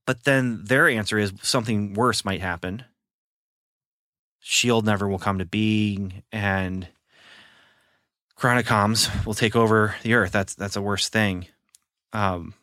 But 0.08 0.24
then 0.24 0.64
their 0.64 0.88
answer 0.88 1.20
is 1.20 1.34
something 1.44 1.94
worse 1.94 2.26
might 2.26 2.42
happen. 2.42 2.86
Shield 4.40 4.86
never 4.86 5.08
will 5.08 5.20
come 5.20 5.38
to 5.38 5.46
being 5.46 6.24
and 6.32 6.88
Chronicoms 8.40 9.26
will 9.26 9.34
take 9.34 9.56
over 9.56 9.96
the 10.04 10.14
earth. 10.14 10.32
That's 10.32 10.56
that's 10.56 10.76
a 10.76 10.82
worse 10.82 11.10
thing. 11.10 11.48
Um, 12.14 12.54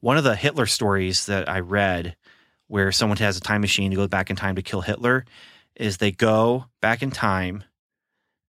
one 0.00 0.18
of 0.18 0.24
the 0.24 0.36
Hitler 0.36 0.66
stories 0.66 1.26
that 1.26 1.48
I 1.48 1.60
read, 1.60 2.14
where 2.68 2.92
someone 2.92 3.16
has 3.18 3.36
a 3.36 3.40
time 3.40 3.62
machine 3.62 3.90
to 3.90 3.96
go 3.96 4.06
back 4.06 4.28
in 4.28 4.36
time 4.36 4.56
to 4.56 4.62
kill 4.62 4.82
Hitler, 4.82 5.24
is 5.74 5.96
they 5.96 6.12
go 6.12 6.66
back 6.82 7.02
in 7.02 7.10
time, 7.10 7.64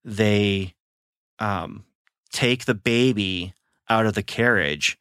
they 0.03 0.75
um, 1.39 1.85
take 2.31 2.65
the 2.65 2.75
baby 2.75 3.53
out 3.89 4.05
of 4.05 4.13
the 4.13 4.23
carriage 4.23 4.99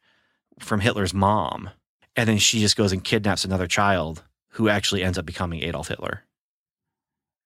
from 0.59 0.79
Hitler's 0.79 1.13
mom, 1.13 1.69
and 2.15 2.27
then 2.27 2.37
she 2.37 2.59
just 2.59 2.77
goes 2.77 2.91
and 2.91 3.03
kidnaps 3.03 3.45
another 3.45 3.67
child 3.67 4.23
who 4.51 4.69
actually 4.69 5.03
ends 5.03 5.17
up 5.17 5.25
becoming 5.25 5.61
Adolf 5.63 5.89
Hitler. 5.89 6.23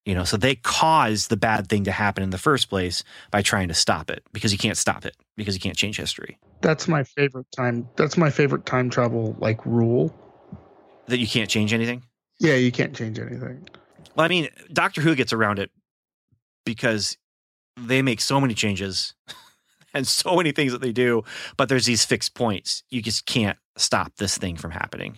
You 0.06 0.16
know, 0.16 0.24
so 0.24 0.38
they 0.38 0.56
caused 0.56 1.30
the 1.30 1.38
bad 1.38 1.68
thing 1.68 1.84
to 1.84 1.92
happen 1.92 2.24
in 2.24 2.30
the 2.30 2.38
first 2.38 2.70
place 2.70 3.04
by 3.32 3.42
trying 3.42 3.68
to 3.68 3.74
stop 3.74 4.10
it 4.10 4.24
because 4.32 4.52
you 4.52 4.58
can't 4.58 4.78
stop 4.78 5.06
it 5.06 5.16
because 5.36 5.54
you 5.54 5.60
can't 5.60 5.76
change 5.76 5.98
history. 5.98 6.38
That's 6.62 6.88
my 6.88 7.04
favorite 7.04 7.48
time. 7.52 7.88
That's 7.96 8.18
my 8.18 8.30
favorite 8.30 8.66
time 8.66 8.90
travel 8.90 9.36
like 9.40 9.64
rule. 9.66 10.16
That 11.08 11.20
you 11.20 11.28
can't 11.28 11.50
change 11.50 11.74
anything? 11.74 12.04
Yeah, 12.40 12.56
you 12.56 12.72
can't 12.72 12.96
change 12.96 13.20
anything. 13.20 13.68
Well, 14.16 14.26
I 14.26 14.30
mean, 14.30 14.48
Doctor 14.72 15.02
Who 15.02 15.16
gets 15.16 15.34
around 15.34 15.60
it 15.60 15.72
because 16.66 17.18
they 17.78 18.02
make 18.02 18.22
so 18.22 18.40
many 18.40 18.54
changes 18.54 19.14
and 19.94 20.08
so 20.08 20.36
many 20.36 20.52
things 20.52 20.72
that 20.72 20.82
they 20.82 20.92
do, 20.92 21.24
but 21.58 21.70
there's 21.70 21.86
these 21.86 22.06
fixed 22.06 22.34
points. 22.34 22.84
You 22.90 23.02
just 23.02 23.26
can't 23.26 23.58
stop 23.76 24.16
this 24.18 24.38
thing 24.38 24.58
from 24.58 24.72
happening. 24.72 25.18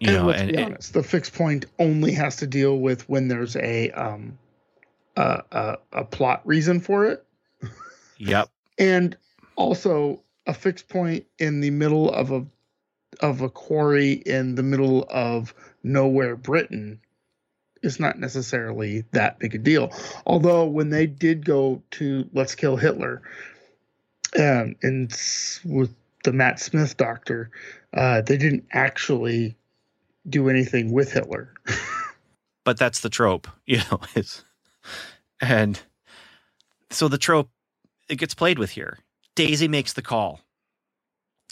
You 0.00 0.08
and 0.08 0.16
know, 0.16 0.26
let's 0.26 0.40
and 0.40 0.52
be 0.52 0.58
honest, 0.58 0.92
the 0.92 1.02
fixed 1.02 1.34
point 1.34 1.66
only 1.78 2.12
has 2.12 2.36
to 2.36 2.46
deal 2.46 2.78
with 2.78 3.08
when 3.08 3.28
there's 3.28 3.56
a 3.56 3.90
um 3.92 4.38
a, 5.16 5.42
a, 5.50 5.78
a 5.92 6.04
plot 6.04 6.42
reason 6.44 6.80
for 6.80 7.06
it. 7.06 7.24
Yep. 8.18 8.50
and 8.78 9.16
also 9.56 10.20
a 10.46 10.54
fixed 10.54 10.88
point 10.88 11.24
in 11.38 11.60
the 11.60 11.70
middle 11.70 12.10
of 12.10 12.30
a 12.30 12.44
of 13.20 13.40
a 13.40 13.48
quarry 13.48 14.12
in 14.12 14.54
the 14.54 14.62
middle 14.62 15.06
of 15.08 15.54
nowhere 15.82 16.36
Britain 16.36 17.00
is 17.86 18.00
not 18.00 18.18
necessarily 18.18 19.04
that 19.12 19.38
big 19.38 19.54
a 19.54 19.58
deal. 19.58 19.90
Although 20.26 20.66
when 20.66 20.90
they 20.90 21.06
did 21.06 21.44
go 21.44 21.82
to 21.92 22.28
Let's 22.32 22.54
Kill 22.54 22.76
Hitler, 22.76 23.22
um, 24.38 24.76
and 24.82 25.10
with 25.64 25.94
the 26.24 26.32
Matt 26.32 26.60
Smith 26.60 26.96
doctor, 26.96 27.50
uh, 27.94 28.20
they 28.20 28.36
didn't 28.36 28.66
actually 28.72 29.56
do 30.28 30.48
anything 30.48 30.92
with 30.92 31.12
Hitler. 31.12 31.54
but 32.64 32.78
that's 32.78 33.00
the 33.00 33.08
trope, 33.08 33.48
you 33.66 33.78
know. 33.90 34.00
It's, 34.14 34.44
and 35.40 35.80
so 36.90 37.08
the 37.08 37.18
trope 37.18 37.50
it 38.08 38.16
gets 38.16 38.34
played 38.34 38.58
with 38.58 38.70
here. 38.70 38.98
Daisy 39.34 39.68
makes 39.68 39.92
the 39.92 40.02
call. 40.02 40.40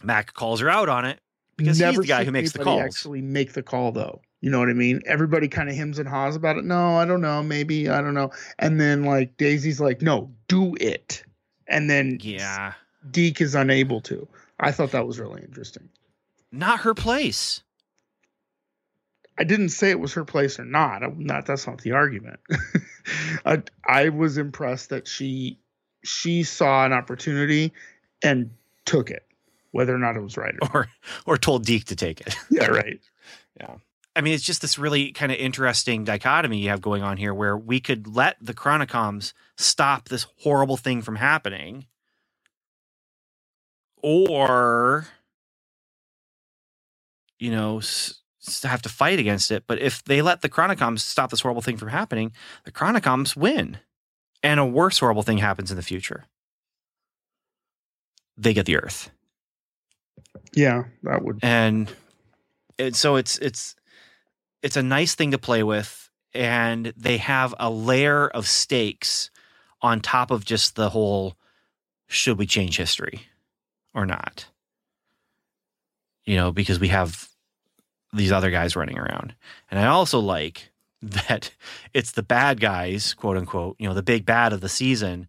Mac 0.03 0.35
calls 0.35 0.61
her 0.61 0.68
out 0.68 0.89
on 0.89 1.05
it 1.05 1.20
because 1.57 1.78
Never 1.78 1.93
he's 1.93 2.01
the 2.01 2.07
guy 2.07 2.24
who 2.24 2.32
makes 2.32 2.53
the 2.53 2.59
call. 2.59 2.80
Actually, 2.80 3.22
make 3.22 3.53
the 3.53 3.62
call 3.62 3.93
though. 3.93 4.20
You 4.45 4.51
know 4.51 4.59
what 4.59 4.68
I 4.68 4.74
mean? 4.74 5.01
Everybody 5.07 5.49
kind 5.49 5.70
of 5.70 5.74
hems 5.74 5.99
and 5.99 6.07
haws 6.07 6.36
about 6.36 6.59
it. 6.59 6.66
No, 6.66 6.97
I 6.99 7.07
don't 7.07 7.22
know. 7.22 7.42
Maybe 7.42 7.88
I 7.88 8.03
don't 8.03 8.12
know. 8.12 8.30
And 8.59 8.78
then 8.78 9.03
like 9.03 9.38
Daisy's 9.38 9.80
like, 9.80 10.03
no, 10.03 10.30
do 10.49 10.74
it. 10.78 11.24
And 11.66 11.88
then 11.88 12.18
yeah, 12.20 12.74
Deke 13.11 13.40
is 13.40 13.55
unable 13.55 14.03
to. 14.03 14.28
I 14.61 14.70
thought 14.70 14.90
that 14.90 15.07
was 15.07 15.18
really 15.18 15.40
interesting. 15.40 15.88
Not 16.53 16.80
her 16.80 16.92
place. 16.92 17.62
I 19.38 19.45
didn't 19.45 19.70
say 19.70 19.88
it 19.88 19.99
was 19.99 20.12
her 20.12 20.26
place 20.26 20.61
or 20.61 20.66
not. 20.66 21.03
I'm 21.03 21.24
not 21.24 21.47
that's 21.47 21.66
not 21.66 21.80
the 21.80 21.92
argument. 21.92 22.38
I, 23.47 23.62
I 23.88 24.11
was 24.11 24.36
impressed 24.36 24.90
that 24.90 25.09
she 25.09 25.59
she 26.05 26.42
saw 26.42 26.84
an 26.84 26.92
opportunity 26.92 27.72
and 28.22 28.51
took 28.84 29.11
it, 29.11 29.26
whether 29.70 29.95
or 29.95 29.99
not 29.99 30.16
it 30.18 30.22
was 30.22 30.36
right 30.36 30.55
or 30.61 30.68
or, 30.74 30.88
or 31.24 31.38
told 31.38 31.64
Deke 31.64 31.86
to 31.86 31.97
take 31.97 32.20
it. 32.20 32.36
yeah, 32.51 32.66
right. 32.66 33.01
Yeah. 33.61 33.76
I 34.17 34.21
mean, 34.21 34.33
it's 34.35 34.45
just 34.45 34.62
this 34.62 34.79
really 34.79 35.11
kind 35.12 35.33
of 35.33 35.39
interesting 35.39 36.05
dichotomy 36.05 36.59
you 36.59 36.69
have 36.71 36.81
going 36.81 37.03
on 37.03 37.17
here 37.17 37.35
where 37.35 37.57
we 37.57 37.81
could 37.81 38.07
let 38.07 38.37
the 38.41 38.55
Chronicoms 38.55 39.33
stop 39.59 40.09
this 40.09 40.27
horrible 40.43 40.77
thing 40.77 41.03
from 41.03 41.17
happening. 41.17 41.87
Or 44.03 45.07
you 47.41 47.51
know, 47.51 47.79
s- 47.79 48.21
have 48.62 48.83
to 48.83 48.89
fight 48.89 49.19
against 49.19 49.51
it. 49.51 49.65
But 49.67 49.81
if 49.81 50.05
they 50.05 50.23
let 50.23 50.43
the 50.43 50.49
Chronicoms 50.49 51.01
stop 51.01 51.31
this 51.31 51.41
horrible 51.41 51.62
thing 51.62 51.77
from 51.77 51.89
happening, 51.89 52.33
the 52.65 52.71
Chronicoms 52.73 53.35
win, 53.37 53.79
and 54.43 54.61
a 54.61 54.65
worse 54.65 54.99
horrible 55.01 55.23
thing 55.23 55.39
happens 55.39 55.71
in 55.71 55.77
the 55.77 55.83
future. 55.83 56.25
They 58.37 58.53
get 58.55 58.67
the 58.67 58.77
Earth, 58.77 59.11
Yeah, 60.55 60.85
that 61.03 61.23
would. 61.25 61.39
and 61.43 61.93
it, 62.79 62.95
so 62.97 63.17
it's 63.17 63.39
it's 63.39 63.75
it's 64.65 64.79
a 64.79 64.83
nice 64.83 65.15
thing 65.15 65.33
to 65.33 65.39
play 65.39 65.62
with, 65.62 66.11
and 66.33 66.95
they 66.97 67.19
have 67.19 67.55
a 67.61 67.69
layer 67.71 68.29
of 68.29 68.49
stakes 68.49 69.31
on 69.83 70.01
top 70.01 70.31
of 70.31 70.47
just 70.47 70.75
the 70.75 70.89
whole 70.89 71.37
should 72.09 72.39
we 72.39 72.47
change 72.47 72.79
history 72.79 73.27
or 73.93 74.07
not? 74.07 74.47
You 76.25 76.37
know, 76.37 76.51
because 76.51 76.81
we 76.81 76.89
have 76.89 77.29
these 78.15 78.33
other 78.33 78.51
guys 78.51 78.75
running 78.75 78.99
around. 78.99 79.35
And 79.71 79.79
I 79.79 79.87
also 79.87 80.19
like 80.19 80.73
that 81.03 81.53
it's 81.93 82.12
the 82.12 82.23
bad 82.23 82.59
guys, 82.59 83.12
quote 83.12 83.37
unquote, 83.37 83.77
you 83.79 83.87
know, 83.87 83.95
the 83.95 84.03
big 84.03 84.25
bad 84.25 84.55
of 84.55 84.62
the 84.62 84.71
season. 84.71 85.29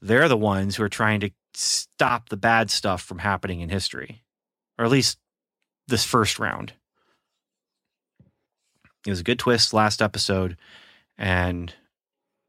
They're 0.00 0.28
the 0.28 0.36
ones 0.36 0.76
who 0.76 0.84
are 0.84 0.88
trying 0.88 1.18
to 1.20 1.30
stop 1.54 2.28
the 2.28 2.36
bad 2.36 2.70
stuff 2.70 3.02
from 3.02 3.18
happening 3.18 3.62
in 3.62 3.68
history, 3.68 4.22
or 4.78 4.84
at 4.84 4.92
least 4.92 5.18
this 5.88 6.04
first 6.04 6.38
round. 6.38 6.74
It 9.06 9.10
was 9.10 9.20
a 9.20 9.24
good 9.24 9.38
twist 9.38 9.72
last 9.72 10.02
episode, 10.02 10.56
and 11.16 11.72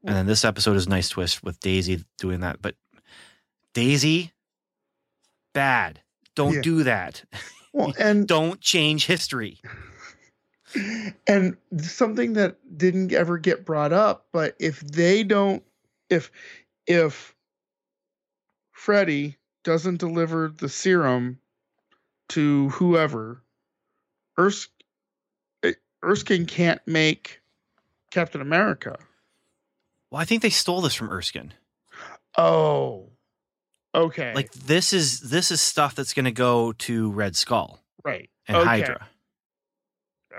and 0.03 0.15
then 0.15 0.25
this 0.25 0.45
episode 0.45 0.75
is 0.77 0.87
a 0.87 0.89
nice 0.89 1.09
twist 1.09 1.43
with 1.43 1.59
Daisy 1.59 2.03
doing 2.17 2.39
that. 2.41 2.61
But 2.61 2.75
Daisy, 3.73 4.31
bad. 5.53 6.01
Don't 6.35 6.55
Yeah. 6.55 6.61
do 6.61 6.83
that. 6.83 7.23
Well, 7.73 7.93
and 7.99 8.27
Don't 8.27 8.59
change 8.59 9.05
history. 9.05 9.59
and 11.27 11.57
something 11.79 12.33
that 12.33 12.57
didn't 12.75 13.13
ever 13.13 13.37
get 13.37 13.65
brought 13.65 13.93
up, 13.93 14.25
but 14.33 14.55
if 14.59 14.79
they 14.79 15.23
don't, 15.23 15.61
if 16.09 16.31
if 16.87 17.35
Freddy 18.71 19.37
doesn't 19.63 19.97
deliver 19.97 20.47
the 20.47 20.69
serum 20.69 21.39
to 22.29 22.69
whoever, 22.69 23.43
eh, 24.39 24.49
Erskine 26.07 26.45
can't 26.45 26.81
make 26.85 27.41
Captain 28.11 28.41
America. 28.41 28.97
Well, 30.09 30.21
I 30.21 30.25
think 30.25 30.41
they 30.41 30.49
stole 30.49 30.81
this 30.81 30.95
from 30.95 31.09
Erskine. 31.11 31.53
Oh, 32.37 33.09
okay, 33.93 34.33
Like 34.33 34.51
this 34.53 34.93
is 34.93 35.19
this 35.21 35.51
is 35.51 35.59
stuff 35.59 35.95
that's 35.95 36.13
going 36.13 36.25
to 36.25 36.31
go 36.31 36.71
to 36.73 37.11
Red 37.11 37.35
Skull 37.35 37.79
right 38.03 38.29
and 38.47 38.57
okay. 38.57 38.67
Hydra. 38.67 39.07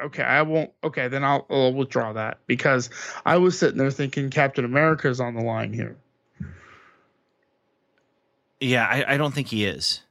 Okay, 0.04 0.22
I 0.22 0.42
won't. 0.42 0.70
Okay, 0.84 1.08
then 1.08 1.24
I'll, 1.24 1.44
I'll 1.50 1.74
withdraw 1.74 2.12
that 2.12 2.38
because 2.46 2.88
I 3.26 3.36
was 3.38 3.58
sitting 3.58 3.78
there 3.78 3.90
thinking 3.90 4.30
Captain 4.30 4.64
America 4.64 5.08
is 5.08 5.18
on 5.18 5.34
the 5.34 5.42
line 5.42 5.72
here. 5.72 5.96
Yeah, 8.60 8.86
I, 8.86 9.14
I 9.14 9.16
don't 9.16 9.34
think 9.34 9.48
he 9.48 9.64
is. 9.64 10.02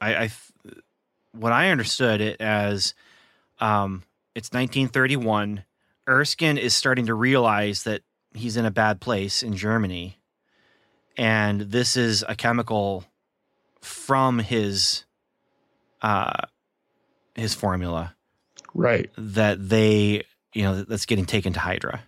I, 0.00 0.14
I 0.14 0.30
what 1.32 1.52
I 1.52 1.70
understood 1.70 2.20
it 2.20 2.40
as, 2.40 2.94
um, 3.58 4.04
it's 4.40 4.48
1931. 4.48 5.64
Erskine 6.08 6.56
is 6.56 6.72
starting 6.74 7.04
to 7.06 7.14
realize 7.14 7.82
that 7.82 8.00
he's 8.32 8.56
in 8.56 8.64
a 8.64 8.70
bad 8.70 8.98
place 8.98 9.42
in 9.42 9.54
Germany, 9.54 10.18
and 11.14 11.60
this 11.60 11.94
is 11.94 12.24
a 12.26 12.34
chemical 12.34 13.04
from 13.82 14.38
his, 14.38 15.04
uh, 16.00 16.46
his 17.34 17.54
formula 17.54 18.14
Right, 18.72 19.10
that 19.18 19.68
they, 19.68 20.22
you 20.54 20.62
know, 20.62 20.84
that's 20.84 21.04
getting 21.04 21.26
taken 21.26 21.52
to 21.52 21.60
Hydra. 21.60 22.00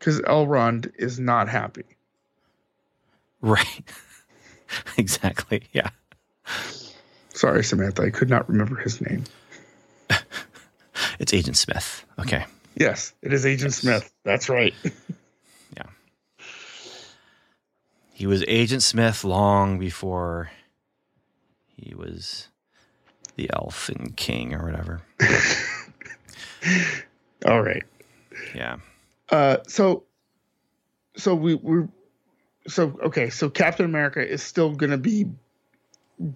because 0.00 0.20
Elrond 0.22 0.90
is 0.98 1.20
not 1.20 1.48
happy. 1.48 1.84
Right. 3.40 3.84
exactly. 4.98 5.62
Yeah. 5.72 5.90
Sorry, 7.32 7.62
Samantha, 7.62 8.02
I 8.02 8.10
could 8.10 8.28
not 8.28 8.48
remember 8.48 8.74
his 8.74 9.00
name. 9.00 9.22
It's 11.18 11.32
Agent 11.32 11.56
Smith. 11.56 12.04
Okay. 12.18 12.44
Yes, 12.74 13.14
it 13.22 13.32
is 13.32 13.46
Agent 13.46 13.74
Smith. 13.74 14.12
That's 14.24 14.48
right. 14.48 14.74
Yeah. 15.76 15.86
He 18.12 18.26
was 18.26 18.44
Agent 18.46 18.82
Smith 18.82 19.24
long 19.24 19.78
before 19.78 20.50
he 21.76 21.94
was 21.94 22.48
the 23.36 23.50
Elfin 23.52 24.12
King 24.16 24.54
or 24.54 24.64
whatever. 24.64 25.02
All 27.46 27.62
right. 27.62 27.84
Yeah. 28.54 28.76
Uh, 29.30 29.58
so, 29.66 30.04
so 31.16 31.34
we 31.34 31.54
we, 31.56 31.84
so 32.68 32.98
okay. 33.04 33.28
So 33.28 33.50
Captain 33.50 33.84
America 33.84 34.26
is 34.26 34.42
still 34.42 34.72
going 34.72 34.90
to 34.90 34.98
be, 34.98 35.26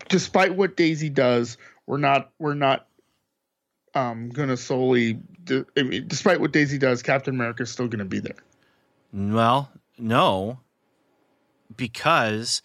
despite 0.09 0.55
what 0.55 0.77
Daisy 0.77 1.09
does, 1.09 1.57
we're 1.87 1.99
not 1.99 2.33
we're 2.39 2.55
not 2.55 2.87
um 3.95 4.29
going 4.31 4.49
to 4.49 4.57
solely. 4.57 5.19
I 5.77 5.83
mean, 5.83 6.07
despite 6.07 6.41
what 6.41 6.53
Daisy 6.53 6.79
does, 6.79 7.03
Captain 7.03 7.35
America 7.35 7.63
is 7.63 7.71
still 7.71 7.89
going 7.89 7.99
to 7.99 8.05
be 8.05 8.21
there. 8.21 8.37
Well, 9.13 9.71
no, 9.99 10.61
because 11.75 12.63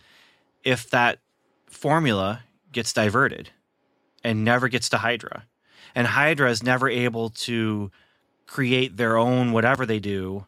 if 0.63 0.89
that 0.91 1.19
formula 1.67 2.43
gets 2.71 2.93
diverted 2.93 3.49
and 4.23 4.43
never 4.43 4.67
gets 4.67 4.89
to 4.89 4.97
Hydra, 4.97 5.45
and 5.95 6.07
Hydra 6.07 6.49
is 6.51 6.61
never 6.61 6.89
able 6.89 7.29
to 7.29 7.91
create 8.45 8.97
their 8.97 9.17
own 9.17 9.51
whatever 9.51 9.85
they 9.85 9.99
do 9.99 10.45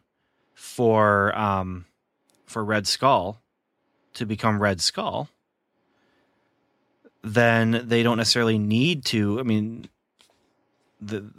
for 0.54 1.36
um, 1.36 1.86
for 2.46 2.64
Red 2.64 2.86
Skull 2.86 3.40
to 4.14 4.26
become 4.26 4.60
Red 4.60 4.80
Skull, 4.80 5.28
then 7.22 7.82
they 7.84 8.02
don't 8.02 8.16
necessarily 8.18 8.58
need 8.58 9.04
to. 9.06 9.40
I 9.40 9.42
mean, 9.42 9.88
the 11.00 11.30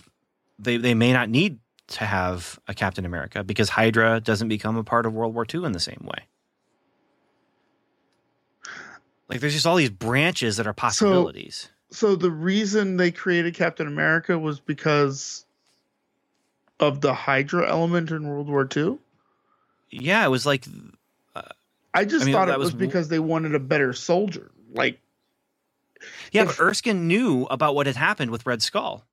they 0.58 0.78
they 0.78 0.94
may 0.94 1.14
not 1.14 1.30
need 1.30 1.60
to 1.88 2.06
have 2.06 2.60
a 2.68 2.74
Captain 2.74 3.06
America 3.06 3.44
because 3.44 3.70
Hydra 3.70 4.20
doesn't 4.20 4.48
become 4.48 4.78
a 4.78 4.84
part 4.84 5.06
of 5.06 5.14
World 5.14 5.34
War 5.34 5.46
II 5.52 5.66
in 5.66 5.72
the 5.72 5.80
same 5.80 6.02
way. 6.04 6.26
Like 9.28 9.42
there's 9.42 9.54
just 9.54 9.66
all 9.68 9.76
these 9.76 9.90
branches 9.90 10.58
that 10.58 10.68
are 10.68 10.74
possibilities. 10.74 11.70
So 11.92 12.16
the 12.16 12.32
reason 12.32 12.98
they 12.98 13.12
created 13.12 13.54
Captain 13.56 13.88
America 13.88 14.38
was 14.38 14.60
because 14.60 15.46
of 16.80 17.02
the 17.02 17.14
Hydra 17.14 17.68
element 17.70 18.12
in 18.12 18.28
World 18.28 18.48
War 18.48 18.68
II. 18.76 18.98
yeah, 19.92 20.26
it 20.26 20.30
was 20.30 20.46
like 20.46 20.66
uh, 21.36 21.42
I 21.94 22.06
just 22.06 22.24
I 22.24 22.26
mean, 22.26 22.34
thought 22.36 22.50
it 22.50 22.58
was 22.58 22.74
was 22.74 22.76
because 22.76 23.10
they 23.10 23.20
wanted 23.20 23.54
a 23.56 23.60
better 23.60 23.94
soldier. 23.94 24.52
Like, 24.74 25.00
yeah, 26.32 26.44
If- 26.44 26.58
but 26.58 26.60
Erskine 26.64 27.08
knew 27.08 27.44
about 27.46 27.76
what 27.76 27.88
had 27.88 27.96
happened 27.96 28.32
with 28.32 28.46
Red 28.46 28.62
Skull. 28.62 29.06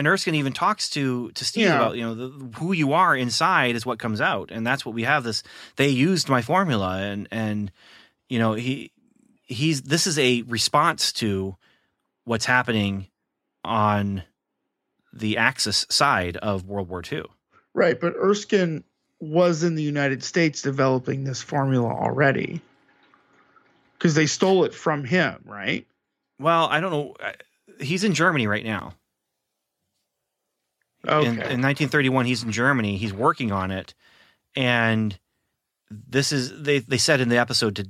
And 0.00 0.08
Erskine 0.08 0.34
even 0.36 0.54
talks 0.54 0.88
to 0.90 1.30
to 1.32 1.44
Steve 1.44 1.66
Yeah. 1.66 1.76
about 1.76 1.94
you 1.94 2.02
know 2.02 2.14
the, 2.14 2.58
who 2.58 2.72
you 2.72 2.94
are 2.94 3.14
inside 3.14 3.74
is 3.76 3.84
what 3.84 3.98
comes 3.98 4.18
out, 4.18 4.50
and 4.50 4.66
that's 4.66 4.86
what 4.86 4.94
we 4.94 5.02
have. 5.02 5.24
This 5.24 5.42
they 5.76 5.88
used 5.88 6.30
my 6.30 6.40
formula, 6.40 7.02
and 7.02 7.28
and 7.30 7.70
you 8.30 8.38
know 8.38 8.54
he 8.54 8.92
he's 9.42 9.82
this 9.82 10.06
is 10.06 10.18
a 10.18 10.40
response 10.48 11.12
to 11.12 11.54
what's 12.24 12.46
happening 12.46 13.08
on 13.62 14.22
the 15.12 15.36
Axis 15.36 15.84
side 15.90 16.38
of 16.38 16.64
World 16.64 16.88
War 16.88 17.02
II. 17.12 17.24
right, 17.74 18.00
but 18.00 18.14
Erskine 18.16 18.82
was 19.20 19.62
in 19.64 19.74
the 19.74 19.82
United 19.82 20.24
States 20.24 20.62
developing 20.62 21.24
this 21.24 21.42
formula 21.42 21.92
already 21.92 22.62
because 23.98 24.14
they 24.14 24.24
stole 24.24 24.64
it 24.64 24.72
from 24.72 25.04
him, 25.04 25.42
right? 25.44 25.86
Well, 26.38 26.68
I 26.70 26.80
don't 26.80 26.90
know. 26.90 27.16
He's 27.78 28.02
in 28.02 28.14
Germany 28.14 28.46
right 28.46 28.64
now. 28.64 28.94
Okay. 31.06 31.26
In, 31.26 31.32
in 31.32 31.62
1931, 31.62 32.26
he's 32.26 32.42
in 32.42 32.52
Germany. 32.52 32.96
He's 32.96 33.12
working 33.12 33.52
on 33.52 33.70
it, 33.70 33.94
and 34.54 35.18
this 35.90 36.32
is 36.32 36.62
they 36.62 36.80
they 36.80 36.98
said 36.98 37.20
in 37.20 37.28
the 37.28 37.38
episode 37.38 37.76
to, 37.76 37.88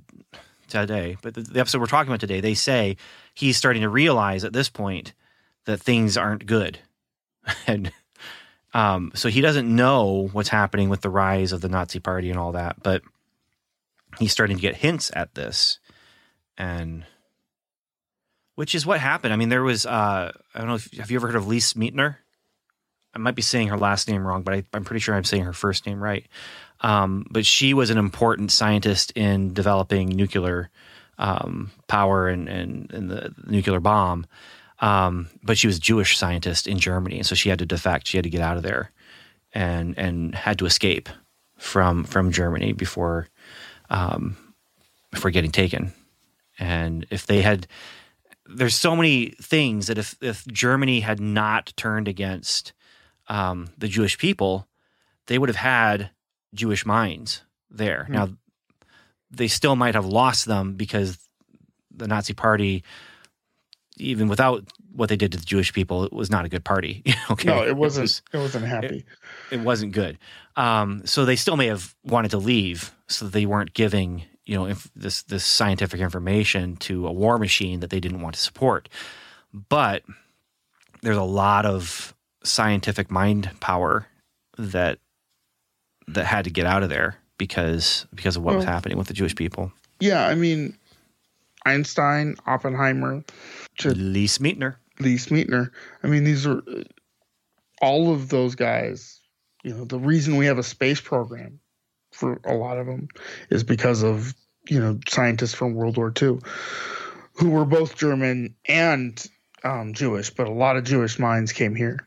today, 0.68 1.16
but 1.22 1.34
the, 1.34 1.42
the 1.42 1.61
episode 1.61 1.80
we're 1.80 1.86
talking 1.86 2.11
about 2.11 2.20
today, 2.20 2.40
they 2.40 2.54
say 2.54 2.96
he's 3.34 3.56
starting 3.56 3.82
to 3.82 3.88
realize 3.88 4.44
at 4.44 4.52
this 4.52 4.68
point 4.68 5.12
that 5.64 5.80
things 5.80 6.16
aren't 6.16 6.46
good, 6.46 6.78
and 7.66 7.92
um, 8.72 9.11
so 9.14 9.28
he 9.28 9.40
doesn't 9.40 9.74
know 9.74 10.28
what's 10.32 10.48
happening 10.48 10.88
with 10.88 11.00
the 11.00 11.11
rise 11.11 11.52
of 11.52 11.61
the 11.61 11.68
Nazi 11.68 11.98
Party 11.98 12.30
and 12.30 12.38
all 12.38 12.52
that, 12.52 12.82
but 12.82 13.02
he's 14.18 14.32
starting 14.32 14.56
to 14.56 14.62
get 14.62 14.76
hints 14.76 15.11
at 15.14 15.34
this, 15.34 15.80
and 16.56 17.04
which 18.54 18.74
is 18.74 18.86
what 18.86 19.00
happened. 19.00 19.32
I 19.32 19.36
mean, 19.36 19.48
there 19.48 19.64
was 19.64 19.84
uh, 19.84 20.32
I 20.54 20.58
don't 20.58 20.68
know 20.68 20.74
if 20.74 20.92
have 20.92 21.11
you 21.11 21.18
ever 21.18 21.26
heard 21.26 21.36
of 21.36 21.48
Lise 21.48 21.74
Meitner? 21.74 22.16
I 23.14 23.18
might 23.18 23.34
be 23.34 23.42
saying 23.42 23.68
her 23.68 23.76
last 23.76 24.08
name 24.08 24.26
wrong, 24.26 24.42
but 24.42 24.54
I, 24.54 24.64
I'm 24.72 24.84
pretty 24.84 25.00
sure 25.00 25.14
I'm 25.14 25.24
saying 25.24 25.44
her 25.44 25.52
first 25.52 25.86
name 25.86 26.02
right. 26.02 26.26
Um, 26.80 27.26
but 27.30 27.44
she 27.44 27.74
was 27.74 27.90
an 27.90 27.98
important 27.98 28.52
scientist 28.52 29.12
in 29.14 29.52
developing 29.52 30.08
nuclear 30.08 30.70
um, 31.18 31.70
power 31.86 32.28
and, 32.28 32.48
and, 32.48 32.90
and 32.92 33.11
the 33.11 33.34
nuclear 33.46 33.80
bomb. 33.80 34.26
Um, 34.80 35.28
but 35.42 35.58
she 35.58 35.66
was 35.66 35.76
a 35.76 35.80
Jewish 35.80 36.16
scientist 36.16 36.66
in 36.66 36.78
Germany, 36.78 37.22
so 37.22 37.34
she 37.34 37.50
had 37.50 37.58
to 37.58 37.66
defect. 37.66 38.08
She 38.08 38.16
had 38.16 38.24
to 38.24 38.30
get 38.30 38.40
out 38.40 38.56
of 38.56 38.62
there, 38.62 38.92
and 39.52 39.98
and 39.98 40.34
had 40.34 40.58
to 40.61 40.66
escape 40.66 41.11
from 41.58 42.04
from 42.04 42.32
Germany 42.32 42.72
before 42.72 43.28
um, 43.90 44.36
before 45.11 45.30
getting 45.30 45.52
taken. 45.52 45.92
And 46.58 47.06
if 47.11 47.26
they 47.26 47.42
had, 47.42 47.66
there's 48.46 48.74
so 48.74 48.96
many 48.96 49.34
things 49.42 49.88
that 49.88 49.98
if 49.98 50.16
if 50.22 50.46
Germany 50.46 51.00
had 51.00 51.20
not 51.20 51.74
turned 51.76 52.08
against 52.08 52.72
um, 53.31 53.68
the 53.78 53.89
Jewish 53.89 54.18
people, 54.18 54.66
they 55.26 55.39
would 55.39 55.49
have 55.49 55.57
had 55.57 56.11
Jewish 56.55 56.85
minds 56.85 57.43
there. 57.70 58.05
Hmm. 58.05 58.12
Now, 58.12 58.28
they 59.31 59.49
still 59.49 59.76
might 59.76 59.95
have 59.95 60.05
lost 60.07 60.45
them 60.47 60.74
because 60.74 61.16
the 61.91 62.07
Nazi 62.09 62.35
Party, 62.35 62.83
even 63.97 64.28
without 64.28 64.64
what 64.93 65.09
they 65.09 65.16
did 65.16 65.33
to 65.33 65.39
the 65.39 65.45
Jewish 65.45 65.72
people, 65.72 66.05
it 66.05 66.12
was 66.12 66.31
not 66.31 66.45
a 66.45 66.49
good 66.49 66.64
party. 66.64 67.03
okay, 67.31 67.49
No, 67.49 67.62
it 67.64 67.76
wasn't. 67.76 68.03
was- 68.05 68.22
it 68.33 68.39
wasn't 68.39 68.66
happy. 68.66 69.05
it 69.51 69.61
wasn't 69.61 69.93
good. 69.93 70.18
Um, 70.57 71.03
so 71.07 71.24
they 71.24 71.37
still 71.37 71.57
may 71.57 71.66
have 71.68 71.95
wanted 72.05 72.33
to 72.33 72.39
leave, 72.39 72.93
so 73.07 73.24
that 73.26 73.33
they 73.33 73.47
weren't 73.47 73.72
giving 73.72 74.24
you 74.45 74.57
know 74.57 74.64
inf- 74.66 74.91
this 74.97 75.22
this 75.22 75.45
scientific 75.45 76.01
information 76.01 76.76
to 76.78 77.07
a 77.07 77.12
war 77.12 77.39
machine 77.39 77.81
that 77.81 77.91
they 77.91 78.01
didn't 78.01 78.20
want 78.20 78.35
to 78.35 78.41
support. 78.41 78.89
But 79.55 80.03
there's 81.03 81.16
a 81.16 81.22
lot 81.22 81.64
of 81.66 82.14
scientific 82.43 83.11
mind 83.11 83.51
power 83.61 84.07
that 84.59 84.99
that 86.09 86.26
had 86.26 86.45
to 86.45 86.51
get 86.51 86.66
out 86.66 86.82
of 86.82 86.88
there 86.88 87.16
because 87.38 88.07
because 88.14 88.36
of 88.36 88.43
what 88.43 88.57
was 88.57 88.64
happening 88.64 88.99
with 88.99 89.09
the 89.09 89.14
Jewish 89.14 89.34
people. 89.34 89.72
yeah, 90.01 90.26
I 90.26 90.34
mean, 90.34 90.76
Einstein, 91.64 92.36
Oppenheimer, 92.47 93.24
to 93.78 93.95
Lise 93.95 94.38
Meitner. 94.38 94.76
Lise 94.99 95.26
Meitner. 95.28 95.70
I 96.03 96.07
mean, 96.07 96.24
these 96.24 96.47
are 96.47 96.62
all 97.80 98.12
of 98.12 98.28
those 98.28 98.55
guys. 98.55 99.20
You 99.62 99.74
know, 99.74 99.84
the 99.84 99.99
reason 99.99 100.36
we 100.36 100.47
have 100.47 100.59
a 100.59 100.62
space 100.62 101.01
program 101.01 101.61
for 102.12 102.41
a 102.45 102.55
lot 102.55 102.78
of 102.78 102.86
them 102.86 103.09
is 103.51 103.62
because 103.62 104.03
of 104.03 104.34
you 104.68 104.80
know 104.80 104.99
scientists 105.09 105.55
from 105.55 105.74
World 105.74 105.97
War 105.97 106.12
II 106.20 106.38
who 107.34 107.51
were 107.51 107.64
both 107.64 107.97
German 107.97 108.55
and 108.66 109.26
um, 109.64 109.95
Jewish, 109.95 110.30
but 110.30 110.47
a 110.47 110.53
lot 110.53 110.76
of 110.76 110.84
Jewish 110.84 111.18
minds 111.18 111.53
came 111.53 111.74
here. 111.74 112.07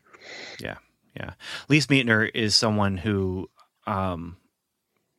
Yeah. 0.60 0.78
Yeah. 1.16 1.32
Lise 1.70 1.88
Meitner 1.88 2.30
is 2.34 2.56
someone 2.56 2.98
who 2.98 3.50
um, 3.86 4.38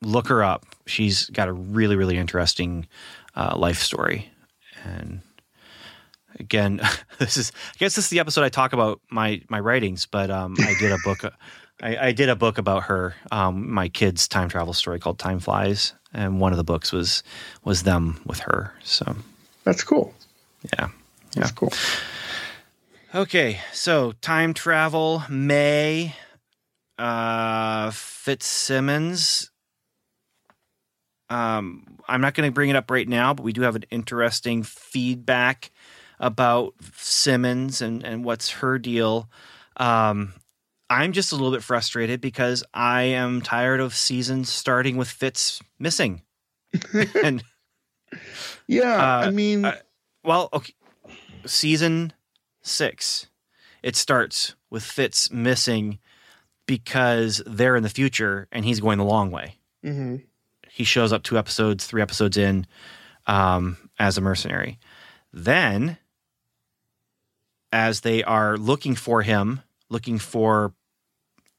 look 0.02 0.28
her 0.28 0.42
up. 0.42 0.66
She's 0.86 1.26
got 1.26 1.48
a 1.48 1.52
really, 1.52 1.96
really 1.96 2.16
interesting 2.16 2.88
uh, 3.36 3.56
life 3.56 3.80
story. 3.80 4.30
And 4.84 5.20
again, 6.38 6.80
this 7.18 7.36
is 7.36 7.52
I 7.74 7.78
guess 7.78 7.94
this 7.94 8.06
is 8.06 8.10
the 8.10 8.20
episode 8.20 8.42
I 8.42 8.48
talk 8.48 8.72
about 8.72 9.00
my 9.10 9.40
my 9.48 9.60
writings, 9.60 10.06
but 10.06 10.30
um, 10.30 10.56
I 10.58 10.74
did 10.78 10.92
a 10.92 10.98
book 11.04 11.24
I, 11.82 12.08
I 12.08 12.12
did 12.12 12.28
a 12.28 12.36
book 12.36 12.58
about 12.58 12.84
her, 12.84 13.14
um, 13.32 13.70
my 13.70 13.88
kid's 13.88 14.28
time 14.28 14.48
travel 14.48 14.72
story 14.72 15.00
called 15.00 15.18
Time 15.18 15.40
Flies. 15.40 15.92
And 16.12 16.40
one 16.40 16.52
of 16.52 16.58
the 16.58 16.64
books 16.64 16.92
was 16.92 17.22
was 17.64 17.82
them 17.82 18.20
with 18.24 18.38
her. 18.40 18.72
So 18.84 19.16
That's 19.64 19.82
cool. 19.82 20.14
yeah. 20.72 20.88
That's 21.32 21.50
cool. 21.50 21.72
Okay, 23.14 23.60
so 23.72 24.10
time 24.10 24.54
travel, 24.54 25.22
May, 25.30 26.16
uh, 26.98 27.92
Fitzsimmons. 27.92 29.52
Um, 31.30 31.98
I'm 32.08 32.20
not 32.20 32.34
going 32.34 32.48
to 32.48 32.52
bring 32.52 32.70
it 32.70 32.76
up 32.76 32.90
right 32.90 33.06
now, 33.06 33.32
but 33.32 33.44
we 33.44 33.52
do 33.52 33.62
have 33.62 33.76
an 33.76 33.84
interesting 33.92 34.64
feedback 34.64 35.70
about 36.18 36.74
Simmons 36.96 37.80
and, 37.80 38.02
and 38.02 38.24
what's 38.24 38.50
her 38.50 38.80
deal. 38.80 39.30
Um, 39.76 40.32
I'm 40.90 41.12
just 41.12 41.30
a 41.30 41.36
little 41.36 41.52
bit 41.52 41.62
frustrated 41.62 42.20
because 42.20 42.64
I 42.74 43.02
am 43.02 43.42
tired 43.42 43.78
of 43.78 43.94
seasons 43.94 44.48
starting 44.48 44.96
with 44.96 45.08
Fitz 45.08 45.62
missing. 45.78 46.22
and 47.22 47.44
Yeah, 48.66 48.96
Uh, 48.96 49.26
I 49.26 49.30
mean, 49.30 49.64
uh, 49.64 49.76
well, 50.24 50.48
okay, 50.52 50.74
season 51.46 52.12
six, 52.64 53.26
it 53.82 53.94
starts 53.96 54.54
with 54.70 54.82
Fitz 54.82 55.30
missing 55.30 55.98
because 56.66 57.42
they're 57.46 57.76
in 57.76 57.82
the 57.82 57.88
future 57.90 58.48
and 58.50 58.64
he's 58.64 58.80
going 58.80 58.98
the 58.98 59.04
long 59.04 59.30
way. 59.30 59.58
mhm. 59.84 60.22
He 60.70 60.82
shows 60.82 61.12
up 61.12 61.22
two 61.22 61.38
episodes, 61.38 61.86
three 61.86 62.02
episodes 62.02 62.36
in, 62.36 62.66
um, 63.28 63.76
as 63.98 64.18
a 64.18 64.20
mercenary. 64.20 64.78
Then, 65.32 65.98
as 67.70 68.00
they 68.00 68.24
are 68.24 68.56
looking 68.56 68.96
for 68.96 69.22
him, 69.22 69.60
looking 69.88 70.18
for, 70.18 70.72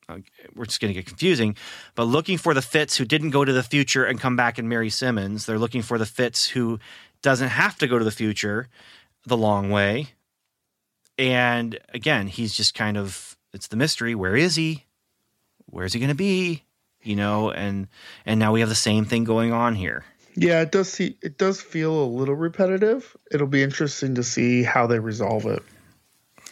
uh, 0.09 0.17
we're 0.53 0.65
just 0.65 0.81
going 0.81 0.93
to 0.93 0.99
get 0.99 1.05
confusing, 1.05 1.55
but 1.93 2.03
looking 2.05 2.37
for 2.37 2.53
the 2.53 2.61
Fitz 2.61 2.97
who 2.97 3.05
didn't 3.05 3.29
go 3.29 3.45
to 3.45 3.53
the 3.53 3.63
future 3.63 4.03
and 4.03 4.19
come 4.19 4.35
back 4.35 4.57
and 4.57 4.67
marry 4.67 4.89
Simmons. 4.89 5.45
They're 5.45 5.59
looking 5.59 5.81
for 5.81 5.97
the 5.97 6.05
Fitz 6.05 6.49
who 6.49 6.79
doesn't 7.21 7.49
have 7.49 7.77
to 7.77 7.87
go 7.87 7.97
to 7.97 8.03
the 8.05 8.11
future 8.11 8.67
the 9.25 9.37
long 9.37 9.69
way. 9.69 10.09
And 11.17 11.79
again, 11.93 12.27
he's 12.27 12.53
just 12.53 12.73
kind 12.73 12.97
of 12.97 13.37
it's 13.53 13.67
the 13.67 13.77
mystery. 13.77 14.15
Where 14.15 14.35
is 14.35 14.55
he? 14.55 14.85
Where's 15.67 15.93
he 15.93 15.99
going 15.99 16.09
to 16.09 16.15
be? 16.15 16.63
You 17.01 17.15
know, 17.15 17.51
and 17.51 17.87
and 18.25 18.39
now 18.39 18.51
we 18.51 18.59
have 18.61 18.69
the 18.69 18.75
same 18.75 19.05
thing 19.05 19.23
going 19.23 19.53
on 19.53 19.75
here. 19.75 20.03
yeah, 20.35 20.61
it 20.61 20.71
does 20.71 20.91
see 20.91 21.17
it 21.21 21.37
does 21.37 21.61
feel 21.61 22.03
a 22.03 22.07
little 22.07 22.35
repetitive. 22.35 23.15
It'll 23.31 23.47
be 23.47 23.63
interesting 23.63 24.15
to 24.15 24.23
see 24.23 24.63
how 24.63 24.87
they 24.87 24.99
resolve 24.99 25.45
it. 25.45 25.63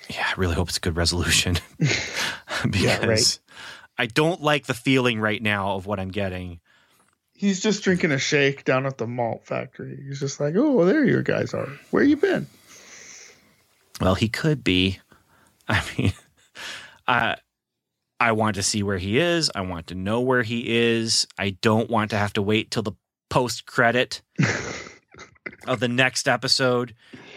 Yeah, 0.09 0.25
I 0.27 0.33
really 0.37 0.55
hope 0.55 0.67
it's 0.69 0.77
a 0.77 0.81
good 0.81 0.95
resolution 0.95 1.57
because 1.79 2.29
Yeah, 2.79 3.05
right. 3.05 3.39
I 3.97 4.05
don't 4.05 4.41
like 4.41 4.65
the 4.65 4.73
feeling 4.73 5.19
right 5.19 5.41
now 5.41 5.75
of 5.75 5.85
what 5.85 5.99
I'm 5.99 6.09
getting. 6.09 6.59
He's 7.35 7.61
just 7.61 7.83
drinking 7.83 8.11
a 8.11 8.17
shake 8.19 8.63
down 8.63 8.85
at 8.85 8.97
the 8.97 9.07
malt 9.07 9.45
factory. 9.45 10.01
He's 10.07 10.19
just 10.19 10.39
like, 10.39 10.55
"Oh, 10.55 10.85
there 10.85 11.03
you 11.03 11.21
guys 11.23 11.53
are. 11.53 11.67
Where 11.91 12.03
you 12.03 12.15
been?" 12.15 12.47
Well, 14.03 14.15
he 14.15 14.27
could 14.27 14.63
be. 14.63 14.99
I 15.67 15.81
mean, 15.97 16.13
I 17.07 17.37
I 18.19 18.33
want 18.33 18.55
to 18.55 18.63
see 18.63 18.83
where 18.83 18.97
he 18.97 19.17
is. 19.17 19.49
I 19.55 19.61
want 19.61 19.87
to 19.87 19.95
know 19.95 20.19
where 20.19 20.43
he 20.43 20.63
is. 20.67 21.25
I 21.37 21.51
don't 21.61 21.89
want 21.89 22.11
to 22.11 22.17
have 22.17 22.33
to 22.33 22.41
wait 22.41 22.69
till 22.69 22.83
the 22.83 22.93
post 23.29 23.65
credit 23.65 24.21
of 25.67 25.79
the 25.79 25.87
next 25.87 26.27
episode 26.27 26.95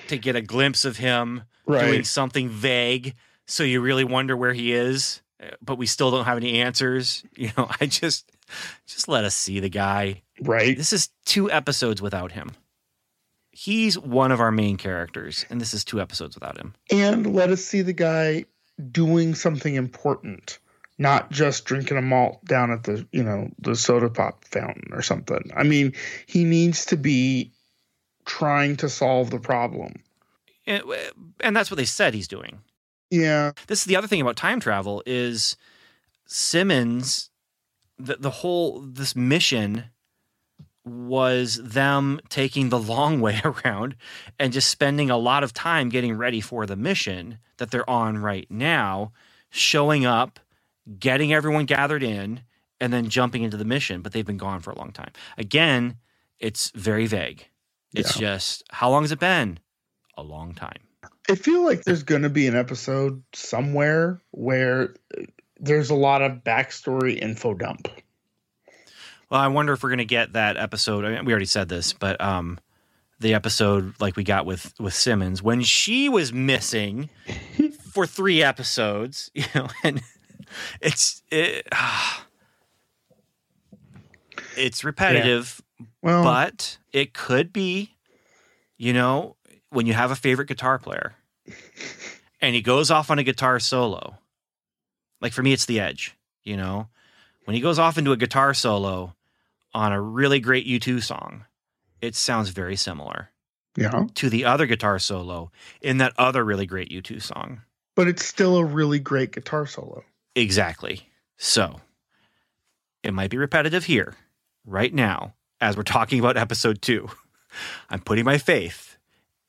to 0.09 0.19
get 0.19 0.35
a 0.35 0.43
glimpse 0.43 0.85
of 0.85 0.97
him 0.97 1.45
doing 1.69 2.05
something 2.05 2.49
vague. 2.49 3.15
So 3.47 3.63
you 3.63 3.81
really 3.81 4.05
wonder 4.05 4.37
where 4.37 4.53
he 4.53 4.73
is, 4.73 5.23
uh, 5.41 5.51
but 5.63 5.79
we 5.79 5.87
still 5.87 6.11
don't 6.11 6.25
have 6.25 6.37
any 6.37 6.61
answers. 6.61 7.23
You 7.37 7.51
know, 7.57 7.69
I 7.81 7.87
just 7.87 8.31
just 8.87 9.07
let 9.09 9.25
us 9.25 9.35
see 9.35 9.61
the 9.61 9.69
guy. 9.69 10.23
Right. 10.41 10.77
This 10.77 10.93
is 10.93 11.11
two 11.25 11.51
episodes 11.51 12.03
without 12.03 12.33
him. 12.33 12.53
He's 13.59 13.99
one 13.99 14.33
of 14.33 14.41
our 14.41 14.53
main 14.53 14.77
characters, 14.77 15.47
and 15.49 15.59
this 15.59 15.73
is 15.73 15.83
two 15.83 15.99
episodes 15.99 16.37
without 16.37 16.59
him. 16.59 16.75
And 16.91 17.35
let 17.35 17.49
us 17.49 17.65
see 17.65 17.81
the 17.81 17.95
guy 17.95 18.45
doing 18.91 19.35
something 19.35 19.75
important, 19.75 20.59
not 20.99 21.31
just 21.31 21.65
drinking 21.65 21.97
a 21.97 22.03
malt 22.03 22.45
down 22.45 22.71
at 22.71 22.85
the, 22.85 23.07
you 23.13 23.23
know, 23.23 23.49
the 23.59 23.75
soda 23.75 24.11
pop 24.11 24.45
fountain 24.45 24.93
or 24.93 25.01
something. 25.01 25.51
I 25.57 25.63
mean, 25.63 25.95
he 26.27 26.45
needs 26.45 26.85
to 26.87 26.99
be 26.99 27.51
trying 28.27 28.77
to 28.77 28.91
solve 28.91 29.31
the 29.31 29.41
problem. 29.41 30.03
and, 30.67 30.83
and 31.41 31.57
that's 31.57 31.71
what 31.71 31.79
they 31.79 31.87
said 31.87 32.13
he's 32.13 32.29
doing. 32.29 32.59
Yeah. 33.11 33.53
This 33.69 33.79
is 33.79 33.85
the 33.87 33.97
other 33.97 34.07
thing 34.07 34.21
about 34.21 34.37
time 34.37 34.61
travel 34.61 35.03
is 35.07 35.57
Simmons. 36.27 37.31
The 37.99 38.17
the 38.17 38.31
whole 38.31 38.81
this 38.81 39.17
mission 39.17 39.85
was 40.87 41.57
them 41.57 42.21
taking 42.31 42.71
the 42.71 42.79
long 42.95 43.21
way 43.21 43.41
around 43.45 43.97
and 44.39 44.53
just 44.53 44.71
spending 44.71 45.11
a 45.11 45.19
lot 45.19 45.45
of 45.45 45.53
time 45.53 45.89
getting 45.89 46.17
ready 46.17 46.41
for 46.41 46.65
the 46.67 46.77
mission 46.77 47.39
that 47.59 47.71
they're 47.71 47.89
on 47.89 48.19
right 48.19 48.51
now, 48.51 49.13
showing 49.51 50.07
up, 50.07 50.41
getting 50.99 51.33
everyone 51.33 51.67
gathered 51.67 52.03
in, 52.03 52.41
and 52.81 52.93
then 52.93 53.09
jumping 53.09 53.43
into 53.43 53.57
the 53.57 53.65
mission. 53.65 54.03
But 54.03 54.13
they've 54.13 54.27
been 54.27 54.37
gone 54.37 54.61
for 54.61 54.71
a 54.71 54.79
long 54.79 54.93
time. 54.93 55.11
Again, 55.37 55.97
it's 56.39 56.71
very 56.75 57.07
vague. 57.07 57.49
It's 57.95 58.15
just 58.17 58.63
how 58.71 58.91
long 58.91 59.03
has 59.03 59.13
it 59.13 59.19
been? 59.19 59.59
A 60.17 60.23
long 60.23 60.55
time. 60.55 60.81
I 61.29 61.35
feel 61.35 61.65
like 61.65 61.85
there's 61.85 62.03
going 62.03 62.23
to 62.23 62.31
be 62.31 62.47
an 62.47 62.55
episode 62.57 63.23
somewhere 63.35 64.21
where 64.31 64.95
uh, 65.17 65.23
there's 65.59 65.91
a 65.91 65.95
lot 65.95 66.23
of 66.23 66.45
backstory 66.45 67.19
info 67.21 67.55
dump. 67.55 67.89
Well, 69.31 69.41
I 69.41 69.49
wonder 69.49 69.73
if 69.73 69.83
we're 69.83 69.89
going 69.89 69.99
to 69.99 70.05
get 70.05 70.35
that 70.35 70.57
episode. 70.57 71.05
I 71.05 71.11
mean, 71.11 71.25
we 71.25 71.33
already 71.33 71.47
said 71.47 71.69
this, 71.69 71.93
but 71.93 72.21
um, 72.21 72.61
the 73.19 73.35
episode 73.35 73.95
like 74.01 74.17
we 74.17 74.25
got 74.25 74.47
with 74.47 74.73
with 74.79 74.95
Simmons 74.95 75.43
when 75.43 75.63
she 75.63 76.09
was 76.09 76.33
missing 76.33 77.11
for 77.93 78.07
three 78.07 78.43
episodes, 78.43 79.31
you 79.35 79.45
know, 79.55 79.69
and 79.83 80.01
it's 80.81 81.23
it, 81.31 81.67
ah, 81.73 82.27
it's 84.57 84.85
repetitive, 84.85 85.61
Well, 86.03 86.23
but 86.23 86.79
it 86.93 87.13
could 87.13 87.53
be, 87.53 87.97
you 88.77 88.93
know, 88.93 89.37
when 89.71 89.87
you 89.87 89.93
have 89.93 90.11
a 90.11 90.17
favorite 90.17 90.49
guitar 90.49 90.79
player 90.79 91.17
and 92.41 92.55
he 92.55 92.63
goes 92.63 92.91
off 92.91 93.11
on 93.11 93.19
a 93.19 93.25
guitar 93.25 93.59
solo. 93.59 94.19
Like 95.21 95.33
for 95.33 95.43
me, 95.43 95.53
it's 95.53 95.67
the 95.67 95.81
edge, 95.81 96.15
you 96.45 96.57
know? 96.57 96.89
When 97.45 97.55
he 97.55 97.61
goes 97.61 97.79
off 97.79 97.97
into 97.99 98.13
a 98.13 98.17
guitar 98.17 98.55
solo 98.55 99.16
on 99.77 99.93
a 99.93 100.01
really 100.01 100.41
great 100.41 100.67
U2 100.67 101.03
song, 101.03 101.45
it 102.01 102.15
sounds 102.15 102.49
very 102.49 102.77
similar 102.77 103.29
Yeah. 103.77 104.07
to 104.15 104.31
the 104.31 104.47
other 104.47 104.65
guitar 104.67 104.99
solo 104.99 105.51
in 105.83 105.99
that 105.99 106.15
other 106.17 106.43
really 106.43 106.65
great 106.65 106.91
U2 106.91 107.21
song. 107.21 107.61
But 107.95 108.09
it's 108.09 108.25
still 108.25 108.57
a 108.57 108.65
really 108.65 108.99
great 108.99 109.33
guitar 109.33 109.67
solo. 109.67 110.03
Exactly. 110.35 111.09
So 111.37 111.83
it 113.03 113.13
might 113.13 113.29
be 113.31 113.37
repetitive 113.37 113.85
here, 113.85 114.15
right 114.65 114.93
now, 114.95 115.35
as 115.61 115.77
we're 115.77 115.83
talking 115.83 116.19
about 116.21 116.39
episode 116.39 116.81
two. 116.81 117.09
I'm 117.91 118.01
putting 118.01 118.25
my 118.25 118.39
faith 118.39 118.97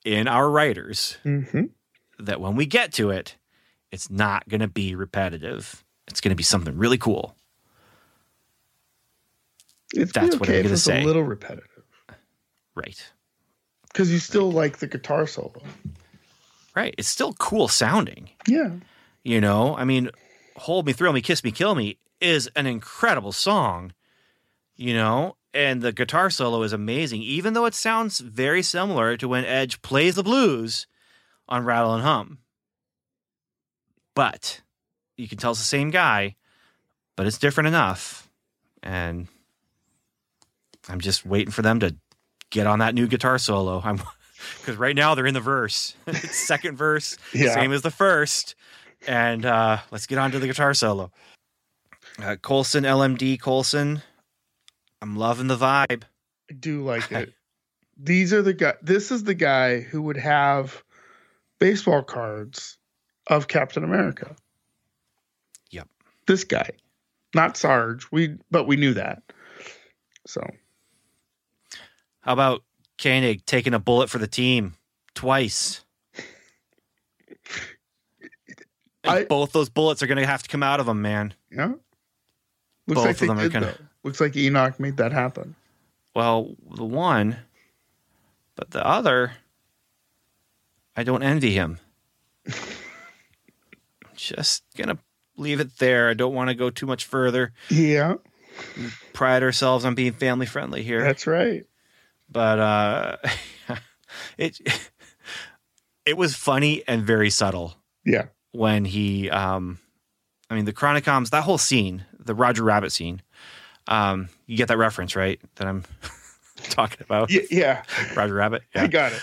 in 0.03 0.27
our 0.27 0.49
writers 0.49 1.17
Mm-hmm. 1.23 1.65
that 2.19 2.41
when 2.41 2.55
we 2.57 2.65
get 2.65 2.91
to 2.93 3.09
it, 3.11 3.37
it's 3.93 4.09
not 4.09 4.47
going 4.49 4.59
to 4.61 4.67
be 4.67 4.93
repetitive. 4.95 5.85
It's 6.09 6.19
going 6.19 6.31
to 6.31 6.35
be 6.35 6.43
something 6.43 6.77
really 6.77 6.97
cool. 6.97 7.36
It's 9.93 10.11
That's 10.11 10.35
be 10.35 10.37
what 10.39 10.49
I'm 10.49 10.53
okay 10.55 10.63
gonna 10.63 10.73
it's 10.73 10.83
say. 10.83 11.01
a 11.01 11.05
little 11.05 11.23
repetitive 11.23 11.83
Right. 12.75 13.11
because 13.87 14.11
you 14.11 14.19
still 14.19 14.51
like 14.51 14.77
the 14.77 14.87
guitar 14.87 15.25
solo. 15.27 15.61
Right. 16.75 16.93
It's 16.97 17.07
still 17.07 17.33
cool 17.33 17.67
sounding. 17.67 18.29
Yeah. 18.47 18.71
You 19.23 19.41
know, 19.41 19.75
I 19.75 19.83
mean, 19.83 20.11
Hold 20.57 20.85
Me, 20.85 20.93
Thrill 20.93 21.11
Me, 21.13 21.21
Kiss 21.21 21.43
Me, 21.43 21.51
Kill 21.51 21.73
Me 21.73 21.97
is 22.21 22.47
an 22.55 22.67
incredible 22.67 23.31
song, 23.31 23.93
you 24.75 24.93
know, 24.93 25.35
and 25.53 25.81
the 25.81 25.91
guitar 25.91 26.29
solo 26.29 26.61
is 26.61 26.73
amazing, 26.73 27.21
even 27.23 27.53
though 27.53 27.65
it 27.65 27.73
sounds 27.73 28.19
very 28.19 28.61
similar 28.61 29.17
to 29.17 29.27
when 29.27 29.43
Edge 29.45 29.81
plays 29.81 30.13
the 30.15 30.23
blues 30.23 30.85
on 31.49 31.63
Rattle 31.65 31.95
and 31.95 32.03
Hum. 32.03 32.37
But 34.13 34.61
you 35.15 35.27
can 35.27 35.37
tell 35.37 35.51
it's 35.51 35.59
the 35.59 35.65
same 35.65 35.89
guy, 35.89 36.35
but 37.15 37.25
it's 37.27 37.37
different 37.37 37.67
enough. 37.67 38.29
And 38.83 39.27
I'm 40.89 40.99
just 40.99 41.25
waiting 41.25 41.51
for 41.51 41.61
them 41.61 41.79
to 41.81 41.95
get 42.49 42.67
on 42.67 42.79
that 42.79 42.95
new 42.95 43.07
guitar 43.07 43.37
solo. 43.37 43.81
I'm 43.83 44.01
because 44.59 44.77
right 44.77 44.95
now 44.95 45.15
they're 45.15 45.25
in 45.25 45.33
the 45.33 45.39
verse. 45.41 45.95
second 46.31 46.77
verse, 46.77 47.17
Yeah. 47.33 47.53
same 47.53 47.71
as 47.73 47.81
the 47.81 47.91
first. 47.91 48.55
And 49.07 49.45
uh, 49.45 49.77
let's 49.91 50.07
get 50.07 50.17
on 50.17 50.31
to 50.31 50.39
the 50.39 50.47
guitar 50.47 50.73
solo. 50.73 51.11
Uh, 52.21 52.35
Coulson, 52.41 52.83
LMD 52.83 53.39
Coulson. 53.39 54.01
I'm 55.01 55.15
loving 55.15 55.47
the 55.47 55.57
vibe. 55.57 56.03
I 56.49 56.53
do 56.59 56.83
like 56.83 57.11
it. 57.11 57.33
These 57.97 58.33
are 58.33 58.41
the 58.41 58.53
guy. 58.53 58.73
This 58.81 59.11
is 59.11 59.23
the 59.23 59.33
guy 59.35 59.81
who 59.81 60.01
would 60.03 60.17
have 60.17 60.83
baseball 61.59 62.01
cards 62.03 62.77
of 63.27 63.47
Captain 63.47 63.83
America. 63.83 64.35
Yep. 65.71 65.87
This 66.25 66.43
guy, 66.43 66.71
not 67.35 67.57
Sarge. 67.57 68.07
We 68.11 68.37
but 68.49 68.65
we 68.65 68.77
knew 68.77 68.93
that. 68.95 69.21
So 70.25 70.41
How 72.27 72.33
about 72.33 72.61
Koenig 73.01 73.45
taking 73.45 73.73
a 73.73 73.79
bullet 73.79 74.09
for 74.09 74.17
the 74.17 74.27
team 74.27 74.73
twice? 75.15 75.85
I- 79.05 79.23
both 79.23 79.53
those 79.53 79.69
bullets 79.69 80.03
are 80.03 80.07
going 80.07 80.17
to 80.17 80.25
have 80.25 80.43
to 80.43 80.49
come 80.49 80.61
out 80.61 80.81
of 80.81 80.89
him, 80.89 81.01
man. 81.01 81.33
yeah. 81.49 81.71
Looks 82.85 82.99
Both 82.99 83.05
like 83.05 83.21
of 83.21 83.27
them 83.27 83.39
are 83.39 83.49
gonna- 83.49 83.65
though. 83.67 83.85
Looks 84.03 84.19
like 84.21 84.35
Enoch 84.35 84.77
made 84.79 84.97
that 84.97 85.11
happen. 85.13 85.55
Well, 86.13 86.55
the 86.75 86.83
one, 86.85 87.37
but 88.55 88.71
the 88.71 88.85
other, 88.85 89.33
I 90.95 91.03
don't 91.03 91.23
envy 91.23 91.51
him. 91.51 91.79
Just 94.15 94.63
gonna 94.77 94.97
leave 95.37 95.59
it 95.59 95.77
there. 95.79 96.09
I 96.09 96.13
don't 96.13 96.33
want 96.33 96.49
to 96.49 96.55
go 96.55 96.69
too 96.69 96.85
much 96.85 97.05
further. 97.05 97.51
Yeah, 97.69 98.15
Pride 99.13 99.43
ourselves 99.43 99.83
on 99.85 99.93
being 99.95 100.13
family 100.13 100.45
friendly 100.45 100.83
here, 100.83 101.01
that's 101.03 101.27
right. 101.27 101.65
But 102.29 102.59
uh, 102.59 103.17
it 104.37 104.59
it 106.05 106.17
was 106.17 106.35
funny 106.35 106.83
and 106.87 107.03
very 107.03 107.29
subtle 107.29 107.75
Yeah. 108.05 108.25
when 108.51 108.85
he 108.85 109.29
um 109.29 109.79
I 110.49 110.55
mean 110.55 110.65
the 110.65 110.73
Chronicoms 110.73 111.29
that 111.31 111.43
whole 111.43 111.57
scene, 111.57 112.05
the 112.19 112.35
Roger 112.35 112.63
Rabbit 112.63 112.91
scene. 112.91 113.21
Um 113.87 114.29
you 114.45 114.57
get 114.57 114.67
that 114.69 114.77
reference, 114.77 115.15
right? 115.15 115.39
That 115.55 115.67
I'm 115.67 115.83
talking 116.69 116.99
about. 117.01 117.29
Yeah, 117.31 117.41
yeah. 117.51 117.83
Roger 118.15 118.33
Rabbit. 118.33 118.63
I 118.75 118.87
got 118.87 119.11
it. 119.13 119.21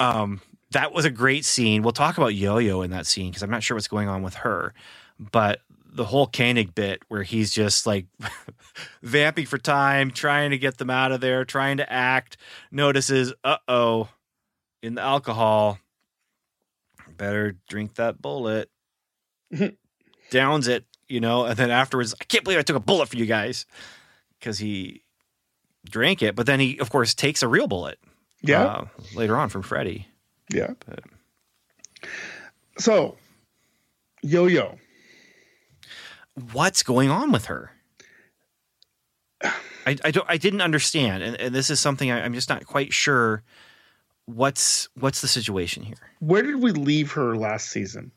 Um 0.00 0.40
that 0.72 0.92
was 0.92 1.04
a 1.04 1.10
great 1.10 1.44
scene. 1.44 1.82
We'll 1.82 1.92
talk 1.92 2.16
about 2.18 2.34
Yo-Yo 2.34 2.82
in 2.82 2.90
that 2.90 3.06
scene 3.06 3.30
because 3.30 3.42
I'm 3.44 3.50
not 3.50 3.62
sure 3.62 3.76
what's 3.76 3.86
going 3.88 4.08
on 4.08 4.22
with 4.22 4.34
her. 4.34 4.74
But 5.20 5.60
the 5.94 6.04
whole 6.04 6.26
Koenig 6.26 6.74
bit 6.74 7.02
where 7.08 7.22
he's 7.22 7.52
just 7.52 7.86
like 7.86 8.06
vamping 9.02 9.46
for 9.46 9.58
time, 9.58 10.10
trying 10.10 10.50
to 10.50 10.58
get 10.58 10.76
them 10.78 10.90
out 10.90 11.12
of 11.12 11.20
there, 11.20 11.44
trying 11.44 11.76
to 11.78 11.90
act, 11.90 12.36
notices, 12.72 13.32
uh 13.44 13.56
oh, 13.68 14.08
in 14.82 14.96
the 14.96 15.00
alcohol, 15.02 15.78
better 17.16 17.56
drink 17.68 17.94
that 17.94 18.20
bullet. 18.20 18.68
Downs 20.30 20.66
it, 20.66 20.84
you 21.08 21.20
know, 21.20 21.44
and 21.44 21.56
then 21.56 21.70
afterwards, 21.70 22.12
I 22.20 22.24
can't 22.24 22.42
believe 22.42 22.58
I 22.58 22.62
took 22.62 22.76
a 22.76 22.80
bullet 22.80 23.08
for 23.08 23.16
you 23.16 23.26
guys 23.26 23.64
because 24.40 24.58
he 24.58 25.02
drank 25.88 26.22
it. 26.22 26.34
But 26.34 26.46
then 26.46 26.58
he, 26.58 26.78
of 26.80 26.90
course, 26.90 27.14
takes 27.14 27.42
a 27.42 27.48
real 27.48 27.68
bullet 27.68 27.98
Yeah, 28.42 28.64
uh, 28.64 28.84
later 29.14 29.36
on 29.36 29.48
from 29.48 29.62
Freddy. 29.62 30.08
yeah. 30.52 30.72
but- 30.86 31.04
So, 32.78 33.16
Yo 34.22 34.46
Yo. 34.46 34.76
What's 36.52 36.82
going 36.82 37.10
on 37.10 37.32
with 37.32 37.46
her? 37.46 37.72
I, 39.86 39.96
I 40.04 40.10
don't 40.10 40.26
I 40.28 40.36
didn't 40.38 40.62
understand, 40.62 41.22
and, 41.22 41.36
and 41.36 41.54
this 41.54 41.68
is 41.70 41.78
something 41.80 42.10
I, 42.10 42.24
I'm 42.24 42.32
just 42.34 42.48
not 42.48 42.64
quite 42.66 42.92
sure. 42.92 43.42
What's 44.26 44.88
what's 44.98 45.20
the 45.20 45.28
situation 45.28 45.82
here? 45.82 45.96
Where 46.20 46.42
did 46.42 46.56
we 46.62 46.72
leave 46.72 47.12
her 47.12 47.36
last 47.36 47.68
season? 47.68 48.10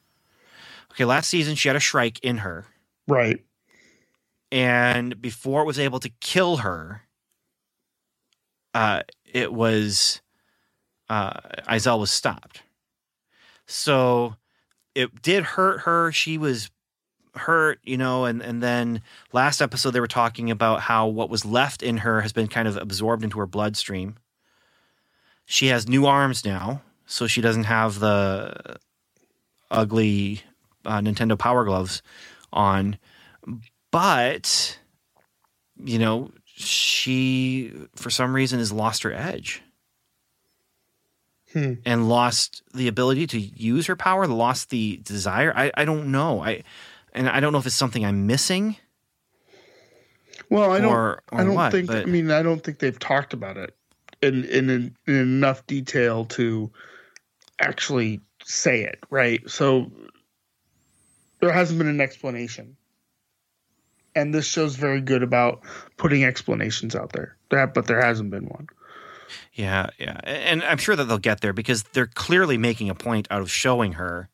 Okay, 0.93 1.03
last 1.05 1.27
season 1.29 1.55
she 1.55 1.67
had 1.67 1.75
a 1.75 1.81
shrike 1.81 2.19
in 2.23 2.37
her, 2.37 2.65
Right. 3.07 3.43
and 4.51 5.21
before 5.21 5.61
it 5.61 5.65
was 5.65 5.77
able 5.77 5.99
to 5.99 6.09
kill 6.21 6.57
her, 6.57 7.01
uh, 8.73 9.03
it 9.25 9.51
was 9.51 10.21
uh, 11.09 11.33
Izel 11.69 11.99
was 11.99 12.09
stopped. 12.11 12.63
So 13.65 14.35
it 14.95 15.21
did 15.21 15.43
hurt 15.43 15.81
her. 15.81 16.11
She 16.13 16.37
was 16.37 16.71
hurt, 17.39 17.79
you 17.83 17.97
know, 17.97 18.25
and 18.25 18.41
and 18.41 18.61
then 18.61 19.01
last 19.33 19.61
episode 19.61 19.91
they 19.91 19.99
were 19.99 20.07
talking 20.07 20.51
about 20.51 20.81
how 20.81 21.07
what 21.07 21.29
was 21.29 21.45
left 21.45 21.83
in 21.83 21.97
her 21.97 22.21
has 22.21 22.33
been 22.33 22.47
kind 22.47 22.67
of 22.67 22.77
absorbed 22.77 23.23
into 23.23 23.39
her 23.39 23.45
bloodstream. 23.45 24.15
She 25.45 25.67
has 25.67 25.87
new 25.87 26.05
arms 26.05 26.43
now, 26.43 26.81
so 27.05 27.27
she 27.27 27.41
doesn't 27.41 27.65
have 27.65 27.99
the 27.99 28.77
ugly 29.71 30.41
uh, 30.85 30.99
Nintendo 30.99 31.37
Power 31.37 31.65
Gloves 31.65 32.01
on, 32.51 32.97
but 33.91 34.79
you 35.83 35.99
know, 35.99 36.31
she 36.45 37.73
for 37.95 38.09
some 38.09 38.33
reason 38.33 38.59
has 38.59 38.71
lost 38.71 39.03
her 39.03 39.13
edge 39.13 39.61
Hmm. 41.53 41.75
and 41.85 42.09
lost 42.09 42.61
the 42.73 42.89
ability 42.89 43.25
to 43.27 43.39
use 43.39 43.85
her 43.85 43.95
power, 43.95 44.27
lost 44.27 44.69
the 44.69 44.97
desire. 44.97 45.53
I, 45.55 45.71
I 45.75 45.85
don't 45.85 46.11
know. 46.11 46.43
I 46.43 46.63
and 47.17 47.29
I 47.29 47.39
don't 47.39 47.51
know 47.51 47.59
if 47.59 47.65
it's 47.65 47.75
something 47.75 48.05
I'm 48.05 48.27
missing 48.27 48.77
Well, 50.49 50.71
I 50.71 50.79
don't. 50.79 50.91
or, 50.93 51.23
or 51.31 51.41
I 51.41 51.43
don't 51.43 51.55
what. 51.55 51.71
think. 51.71 51.87
but 51.87 52.03
I 52.03 52.05
mean, 52.05 52.31
I 52.31 52.41
don't 52.43 52.63
think 52.63 52.79
they've 52.79 52.97
talked 52.99 53.33
about 53.33 53.57
it 53.57 53.75
in 54.21 54.45
in, 54.45 54.69
in 54.69 54.95
in 55.07 55.15
enough 55.15 55.65
detail 55.67 56.25
to 56.25 56.71
actually 57.59 58.21
say 58.45 58.83
it. 58.83 58.99
Right. 59.09 59.47
So 59.49 59.91
there 61.39 61.51
hasn't 61.51 61.77
been 61.79 61.87
an 61.87 62.01
explanation, 62.01 62.77
and 64.15 64.33
this 64.33 64.45
show's 64.47 64.75
very 64.75 65.01
good 65.01 65.23
about 65.23 65.61
putting 65.97 66.23
explanations 66.23 66.95
out 66.95 67.13
there. 67.13 67.35
That, 67.51 67.73
but 67.73 67.87
there 67.87 68.01
hasn't 68.01 68.31
been 68.31 68.45
one. 68.45 68.67
yeah, 69.53 69.89
yeah, 69.99 70.19
and 70.23 70.63
I'm 70.63 70.77
sure 70.77 70.95
that 70.95 71.05
they'll 71.05 71.17
get 71.17 71.41
there 71.41 71.53
because 71.53 71.83
they're 71.93 72.07
clearly 72.07 72.57
making 72.57 72.89
a 72.89 72.95
point 72.95 73.27
out 73.31 73.41
of 73.41 73.51
showing 73.51 73.93
her, 73.93 74.29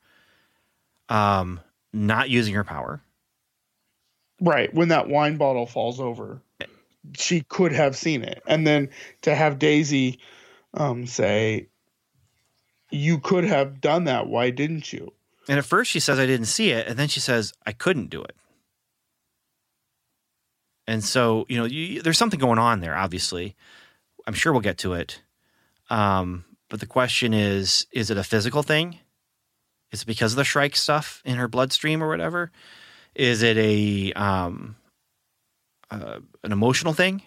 um, 1.10 1.60
not 1.94 2.30
using 2.30 2.56
her 2.56 2.64
power. 2.64 3.02
Right. 4.42 4.74
When 4.74 4.90
that 4.90 5.08
wine 5.08 5.38
bottle 5.38 5.66
falls 5.66 6.00
over, 6.00 6.42
she 7.16 7.42
could 7.42 7.72
have 7.72 7.96
seen 7.96 8.24
it. 8.24 8.42
And 8.48 8.66
then 8.66 8.90
to 9.22 9.34
have 9.34 9.60
Daisy 9.60 10.20
um, 10.74 11.06
say, 11.06 11.68
You 12.92 13.20
could 13.20 13.44
have 13.44 13.80
done 13.80 14.06
that. 14.06 14.28
Why 14.28 14.50
didn't 14.50 14.92
you? 14.92 15.14
And 15.48 15.60
at 15.60 15.66
first 15.66 15.92
she 15.92 16.00
says 16.00 16.20
I 16.20 16.26
didn't 16.26 16.48
see 16.48 16.72
it, 16.72 16.88
and 16.88 16.98
then 16.98 17.08
she 17.10 17.20
says 17.20 17.54
I 17.66 17.74
couldn't 17.74 18.10
do 18.10 18.22
it. 18.24 18.36
And 20.88 21.04
so 21.04 21.46
you 21.50 21.58
know, 21.58 21.66
you, 21.66 22.02
there's 22.02 22.18
something 22.18 22.40
going 22.40 22.60
on 22.60 22.80
there. 22.80 22.96
Obviously, 22.96 23.56
I'm 24.26 24.34
sure 24.34 24.52
we'll 24.52 24.62
get 24.62 24.78
to 24.80 24.94
it. 24.94 25.22
Um, 25.90 26.46
but 26.70 26.80
the 26.80 26.86
question 26.86 27.34
is: 27.34 27.88
Is 27.92 28.10
it 28.10 28.18
a 28.18 28.24
physical 28.24 28.64
thing, 28.64 29.00
Is 29.94 30.02
it 30.02 30.08
because 30.08 30.34
of 30.34 30.38
the 30.38 30.44
Shrike 30.44 30.76
stuff 30.76 31.22
in 31.24 31.36
her 31.36 31.48
bloodstream 31.48 32.04
or 32.04 32.10
whatever? 32.10 32.52
Is 33.16 33.44
it 33.44 33.58
a 33.58 34.12
um, 34.14 34.76
uh, 35.92 36.20
an 36.44 36.52
emotional 36.52 36.94
thing 36.94 37.22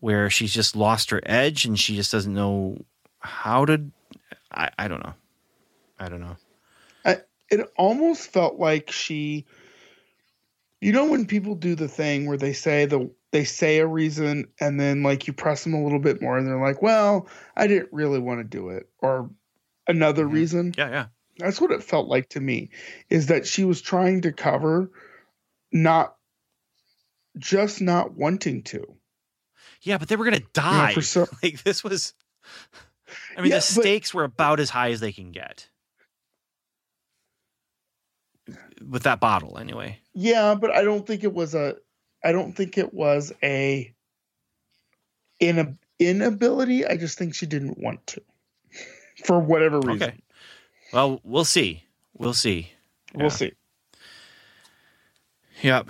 where 0.00 0.30
she's 0.30 0.54
just 0.54 0.76
lost 0.76 1.10
her 1.10 1.20
edge 1.26 1.64
and 1.66 1.78
she 1.78 1.96
just 1.96 2.12
doesn't 2.12 2.32
know 2.32 2.78
how 3.18 3.66
to? 3.66 3.84
I, 4.52 4.70
I 4.78 4.88
don't 4.88 5.02
know. 5.02 5.14
I 5.98 6.08
don't 6.08 6.20
know. 6.20 6.36
it 7.50 7.70
almost 7.76 8.32
felt 8.32 8.58
like 8.58 8.90
she 8.90 9.44
you 10.80 10.92
know 10.92 11.06
when 11.06 11.26
people 11.26 11.54
do 11.54 11.74
the 11.74 11.88
thing 11.88 12.26
where 12.26 12.36
they 12.36 12.52
say 12.52 12.86
the 12.86 13.10
they 13.32 13.44
say 13.44 13.78
a 13.78 13.86
reason 13.86 14.48
and 14.60 14.78
then 14.78 15.02
like 15.02 15.26
you 15.26 15.32
press 15.32 15.64
them 15.64 15.74
a 15.74 15.82
little 15.82 15.98
bit 15.98 16.22
more 16.22 16.38
and 16.38 16.46
they're 16.46 16.60
like 16.60 16.82
well 16.82 17.28
i 17.56 17.66
didn't 17.66 17.92
really 17.92 18.18
want 18.18 18.40
to 18.40 18.44
do 18.44 18.70
it 18.70 18.88
or 19.00 19.30
another 19.86 20.24
Mhm. 20.24 20.32
reason 20.32 20.74
Yeah, 20.76 20.88
yeah. 20.90 21.06
That's 21.38 21.60
what 21.60 21.70
it 21.72 21.82
felt 21.82 22.08
like 22.08 22.28
to 22.30 22.40
me 22.40 22.70
is 23.10 23.26
that 23.26 23.46
she 23.46 23.64
was 23.64 23.80
trying 23.82 24.20
to 24.22 24.32
cover 24.32 24.90
not 25.72 26.14
just 27.38 27.80
not 27.80 28.14
wanting 28.14 28.62
to 28.62 28.96
Yeah, 29.82 29.98
but 29.98 30.08
they 30.08 30.16
were 30.16 30.24
gonna 30.24 30.36
You 30.36 30.42
know, 30.42 30.48
die. 30.52 30.94
for 30.94 31.02
so, 31.02 31.26
like 31.42 31.62
this 31.64 31.82
was. 31.82 32.14
I 33.36 33.40
mean, 33.42 33.50
Yeah, 33.50 33.58
the 33.58 33.72
but- 33.74 33.82
stakes 33.82 34.14
were 34.14 34.24
about 34.24 34.60
as 34.60 34.70
high 34.70 34.90
as 34.90 35.00
they 35.00 35.12
can 35.12 35.32
get 35.32 35.68
with 38.86 39.04
that 39.04 39.20
bottle, 39.20 39.58
anyway. 39.58 39.98
Yeah, 40.14 40.54
but 40.54 40.70
I 40.70 40.82
don't 40.82 41.06
think 41.06 41.24
it 41.24 41.32
was 41.32 41.54
a 41.54 41.76
I 42.22 42.32
don't 42.32 42.52
think 42.54 42.78
it 42.78 42.92
was 42.94 43.32
a 43.42 43.92
in 45.40 45.58
a 45.58 45.74
inability. 45.98 46.86
I 46.86 46.96
just 46.96 47.18
think 47.18 47.34
she 47.34 47.46
didn't 47.46 47.78
want 47.78 48.06
to. 48.08 48.22
For 49.24 49.38
whatever 49.38 49.80
reason. 49.80 50.02
Okay. 50.10 50.18
Well, 50.94 51.20
we'll 51.24 51.44
see. 51.44 51.82
We'll 52.16 52.34
see. 52.34 52.70
We'll 53.14 53.28
see. 53.30 53.52
Yep. 55.60 55.88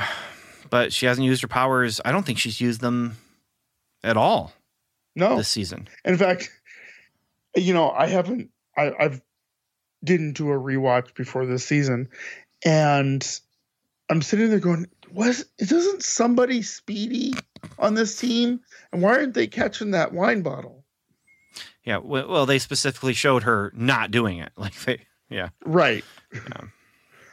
But 0.71 0.93
she 0.95 1.05
hasn't 1.05 1.27
used 1.27 1.43
her 1.43 1.49
powers. 1.49 2.01
I 2.05 2.11
don't 2.11 2.25
think 2.25 2.39
she's 2.39 2.59
used 2.61 2.81
them 2.81 3.19
at 4.03 4.17
all 4.17 4.53
No. 5.15 5.37
this 5.37 5.49
season. 5.49 5.89
In 6.07 6.17
fact, 6.17 6.51
you 7.55 7.75
know, 7.75 7.91
I 7.91 8.07
haven't 8.07 8.51
I, 8.77 8.93
I've 8.99 9.21
didn't 10.03 10.33
do 10.33 10.51
a 10.51 10.59
rewatch 10.59 11.15
before 11.15 11.47
this 11.47 11.65
season 11.67 12.09
and 12.65 13.41
I'm 14.11 14.23
sitting 14.23 14.51
there 14.51 14.59
going, 14.59 14.87
was 15.13 15.45
doesn't 15.59 16.03
somebody 16.03 16.63
speedy 16.63 17.35
on 17.79 17.95
this 17.95 18.17
team? 18.19 18.61
And 18.93 19.03
why 19.03 19.11
aren't 19.19 19.35
they 19.35 19.47
catching 19.47 19.93
that 19.93 20.13
wine 20.13 20.43
bottle? 20.43 20.84
Yeah. 21.85 21.99
Well, 21.99 22.47
they 22.47 22.59
specifically 22.59 23.15
showed 23.15 23.43
her 23.45 23.73
not 23.75 24.11
doing 24.11 24.39
it. 24.39 24.53
Like 24.57 24.75
they, 24.81 25.01
yeah. 25.29 25.49
Right. 25.65 26.05
Yeah. 26.33 26.67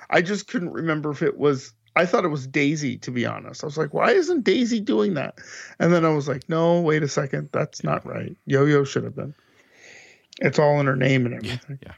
I 0.09 0.21
just 0.21 0.47
couldn't 0.47 0.71
remember 0.71 1.11
if 1.11 1.21
it 1.21 1.37
was. 1.37 1.73
I 1.95 2.05
thought 2.05 2.23
it 2.23 2.29
was 2.29 2.47
Daisy, 2.47 2.97
to 2.99 3.11
be 3.11 3.25
honest. 3.25 3.63
I 3.63 3.67
was 3.67 3.77
like, 3.77 3.93
why 3.93 4.11
isn't 4.11 4.43
Daisy 4.45 4.79
doing 4.79 5.13
that? 5.15 5.39
And 5.79 5.93
then 5.93 6.05
I 6.05 6.09
was 6.09 6.27
like, 6.27 6.47
no, 6.47 6.79
wait 6.81 7.03
a 7.03 7.07
second. 7.07 7.49
That's 7.51 7.83
not 7.83 8.05
right. 8.05 8.35
Yo 8.45 8.65
Yo 8.65 8.83
should 8.85 9.03
have 9.03 9.15
been. 9.15 9.33
It's 10.39 10.57
all 10.59 10.79
in 10.79 10.85
her 10.85 10.95
name 10.95 11.25
and 11.25 11.43
Yeah. 11.45 11.53
everything. 11.53 11.79
Yeah. 11.83 11.93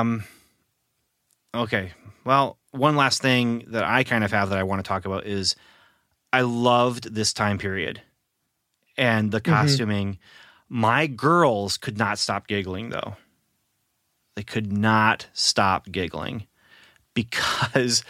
Um. 0.00 0.24
Okay. 1.54 1.92
Well, 2.24 2.58
one 2.72 2.96
last 2.96 3.22
thing 3.22 3.64
that 3.68 3.84
I 3.84 4.04
kind 4.04 4.24
of 4.24 4.30
have 4.32 4.50
that 4.50 4.58
I 4.58 4.62
want 4.62 4.84
to 4.84 4.88
talk 4.88 5.04
about 5.04 5.26
is 5.26 5.56
I 6.32 6.42
loved 6.42 7.14
this 7.14 7.32
time 7.32 7.58
period 7.58 8.02
and 8.98 9.30
the 9.30 9.40
Mhm. 9.40 9.44
costuming. 9.44 10.18
My 10.68 11.06
girls 11.06 11.78
could 11.78 11.96
not 11.96 12.18
stop 12.18 12.46
giggling 12.46 12.90
though. 12.90 13.16
They 14.36 14.42
could 14.42 14.70
not 14.72 15.28
stop 15.32 15.90
giggling 15.90 16.46
because 17.14 18.04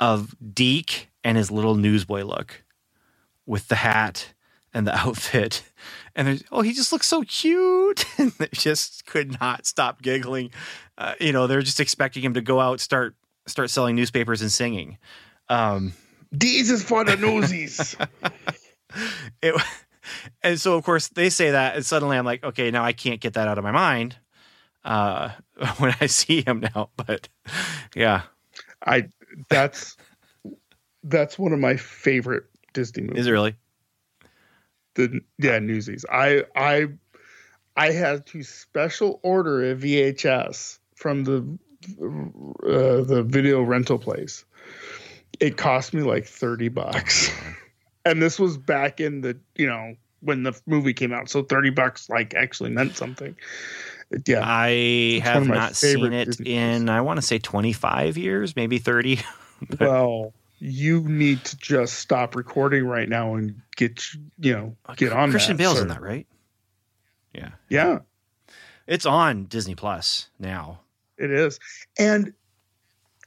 of 0.00 0.34
Deke 0.54 1.08
and 1.22 1.36
his 1.38 1.50
little 1.50 1.76
newsboy 1.76 2.24
look 2.24 2.64
with 3.46 3.68
the 3.68 3.76
hat 3.76 4.32
and 4.74 4.86
the 4.86 4.94
outfit. 4.98 5.62
And 6.14 6.26
there's, 6.26 6.44
oh, 6.52 6.62
he 6.62 6.72
just 6.72 6.92
looks 6.92 7.06
so 7.06 7.22
cute. 7.22 8.04
And 8.18 8.32
they 8.32 8.48
just 8.52 9.06
could 9.06 9.40
not 9.40 9.64
stop 9.66 10.02
giggling. 10.02 10.50
Uh, 10.98 11.14
you 11.20 11.32
know, 11.32 11.46
they're 11.46 11.62
just 11.62 11.80
expecting 11.80 12.22
him 12.22 12.34
to 12.34 12.40
go 12.42 12.58
out, 12.60 12.80
start 12.80 13.14
start 13.46 13.70
selling 13.70 13.96
newspapers 13.96 14.40
and 14.42 14.52
singing. 14.52 14.98
Um, 15.48 15.94
These 16.30 16.70
is 16.70 16.82
for 16.84 17.02
the 17.04 17.16
newsies. 17.26 17.96
it, 19.42 19.60
and 20.42 20.60
so 20.60 20.76
of 20.76 20.84
course 20.84 21.08
they 21.08 21.30
say 21.30 21.50
that, 21.50 21.76
and 21.76 21.84
suddenly 21.84 22.16
I'm 22.16 22.24
like, 22.24 22.44
okay, 22.44 22.70
now 22.70 22.84
I 22.84 22.92
can't 22.92 23.20
get 23.20 23.34
that 23.34 23.48
out 23.48 23.58
of 23.58 23.64
my 23.64 23.72
mind 23.72 24.16
uh, 24.84 25.30
when 25.78 25.94
I 26.00 26.06
see 26.06 26.42
him 26.42 26.60
now. 26.60 26.90
But 26.96 27.28
yeah, 27.94 28.22
I 28.84 29.08
that's 29.48 29.96
that's 31.04 31.38
one 31.38 31.52
of 31.52 31.58
my 31.58 31.76
favorite 31.76 32.44
Disney 32.72 33.02
movies. 33.02 33.20
is 33.20 33.26
it 33.26 33.30
really? 33.30 33.56
the 34.94 35.20
yeah 35.38 35.58
newsies 35.58 36.04
i 36.10 36.44
i 36.54 36.86
i 37.76 37.90
had 37.90 38.26
to 38.26 38.42
special 38.42 39.20
order 39.22 39.70
a 39.70 39.74
vhs 39.74 40.78
from 40.94 41.24
the 41.24 41.38
uh, 42.00 43.02
the 43.04 43.24
video 43.26 43.62
rental 43.62 43.98
place 43.98 44.44
it 45.40 45.56
cost 45.56 45.94
me 45.94 46.02
like 46.02 46.26
30 46.26 46.68
bucks 46.68 47.30
and 48.04 48.22
this 48.22 48.38
was 48.38 48.56
back 48.56 49.00
in 49.00 49.20
the 49.20 49.38
you 49.56 49.66
know 49.66 49.94
when 50.20 50.42
the 50.42 50.58
movie 50.66 50.92
came 50.92 51.12
out 51.12 51.28
so 51.28 51.42
30 51.42 51.70
bucks 51.70 52.08
like 52.08 52.34
actually 52.34 52.70
meant 52.70 52.96
something 52.96 53.36
yeah 54.26 54.42
I 54.44 55.20
have 55.24 55.46
not 55.46 55.74
seen 55.74 56.12
it 56.12 56.26
Disney 56.26 56.54
in 56.54 56.88
I 56.88 57.00
want 57.00 57.18
to 57.18 57.22
say 57.22 57.38
25 57.38 58.18
years, 58.18 58.54
maybe 58.54 58.78
30. 58.78 59.20
well 59.80 60.32
you 60.58 61.00
need 61.08 61.44
to 61.44 61.56
just 61.56 61.94
stop 61.94 62.36
recording 62.36 62.84
right 62.84 63.08
now 63.08 63.34
and 63.34 63.60
get 63.76 64.04
you 64.38 64.52
know 64.52 64.76
get 64.96 65.12
on 65.12 65.30
Christian 65.30 65.56
that, 65.56 65.62
Bale's 65.62 65.76
sir. 65.76 65.82
in 65.82 65.88
that, 65.88 66.02
right? 66.02 66.26
Yeah, 67.34 67.50
yeah 67.68 67.98
it's 68.86 69.06
on 69.06 69.44
Disney 69.44 69.74
Plus 69.74 70.28
now. 70.38 70.80
It 71.16 71.30
is. 71.30 71.58
And 71.98 72.32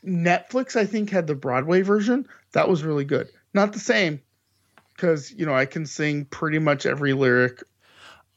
Netflix, 0.05 0.75
I 0.75 0.85
think, 0.85 1.09
had 1.09 1.27
the 1.27 1.35
Broadway 1.35 1.81
version. 1.81 2.27
That 2.51 2.69
was 2.69 2.83
really 2.83 3.05
good. 3.05 3.29
Not 3.53 3.73
the 3.73 3.79
same, 3.79 4.21
because, 4.95 5.31
you 5.31 5.45
know, 5.45 5.53
I 5.53 5.65
can 5.65 5.85
sing 5.85 6.25
pretty 6.25 6.59
much 6.59 6.85
every 6.85 7.13
lyric 7.13 7.63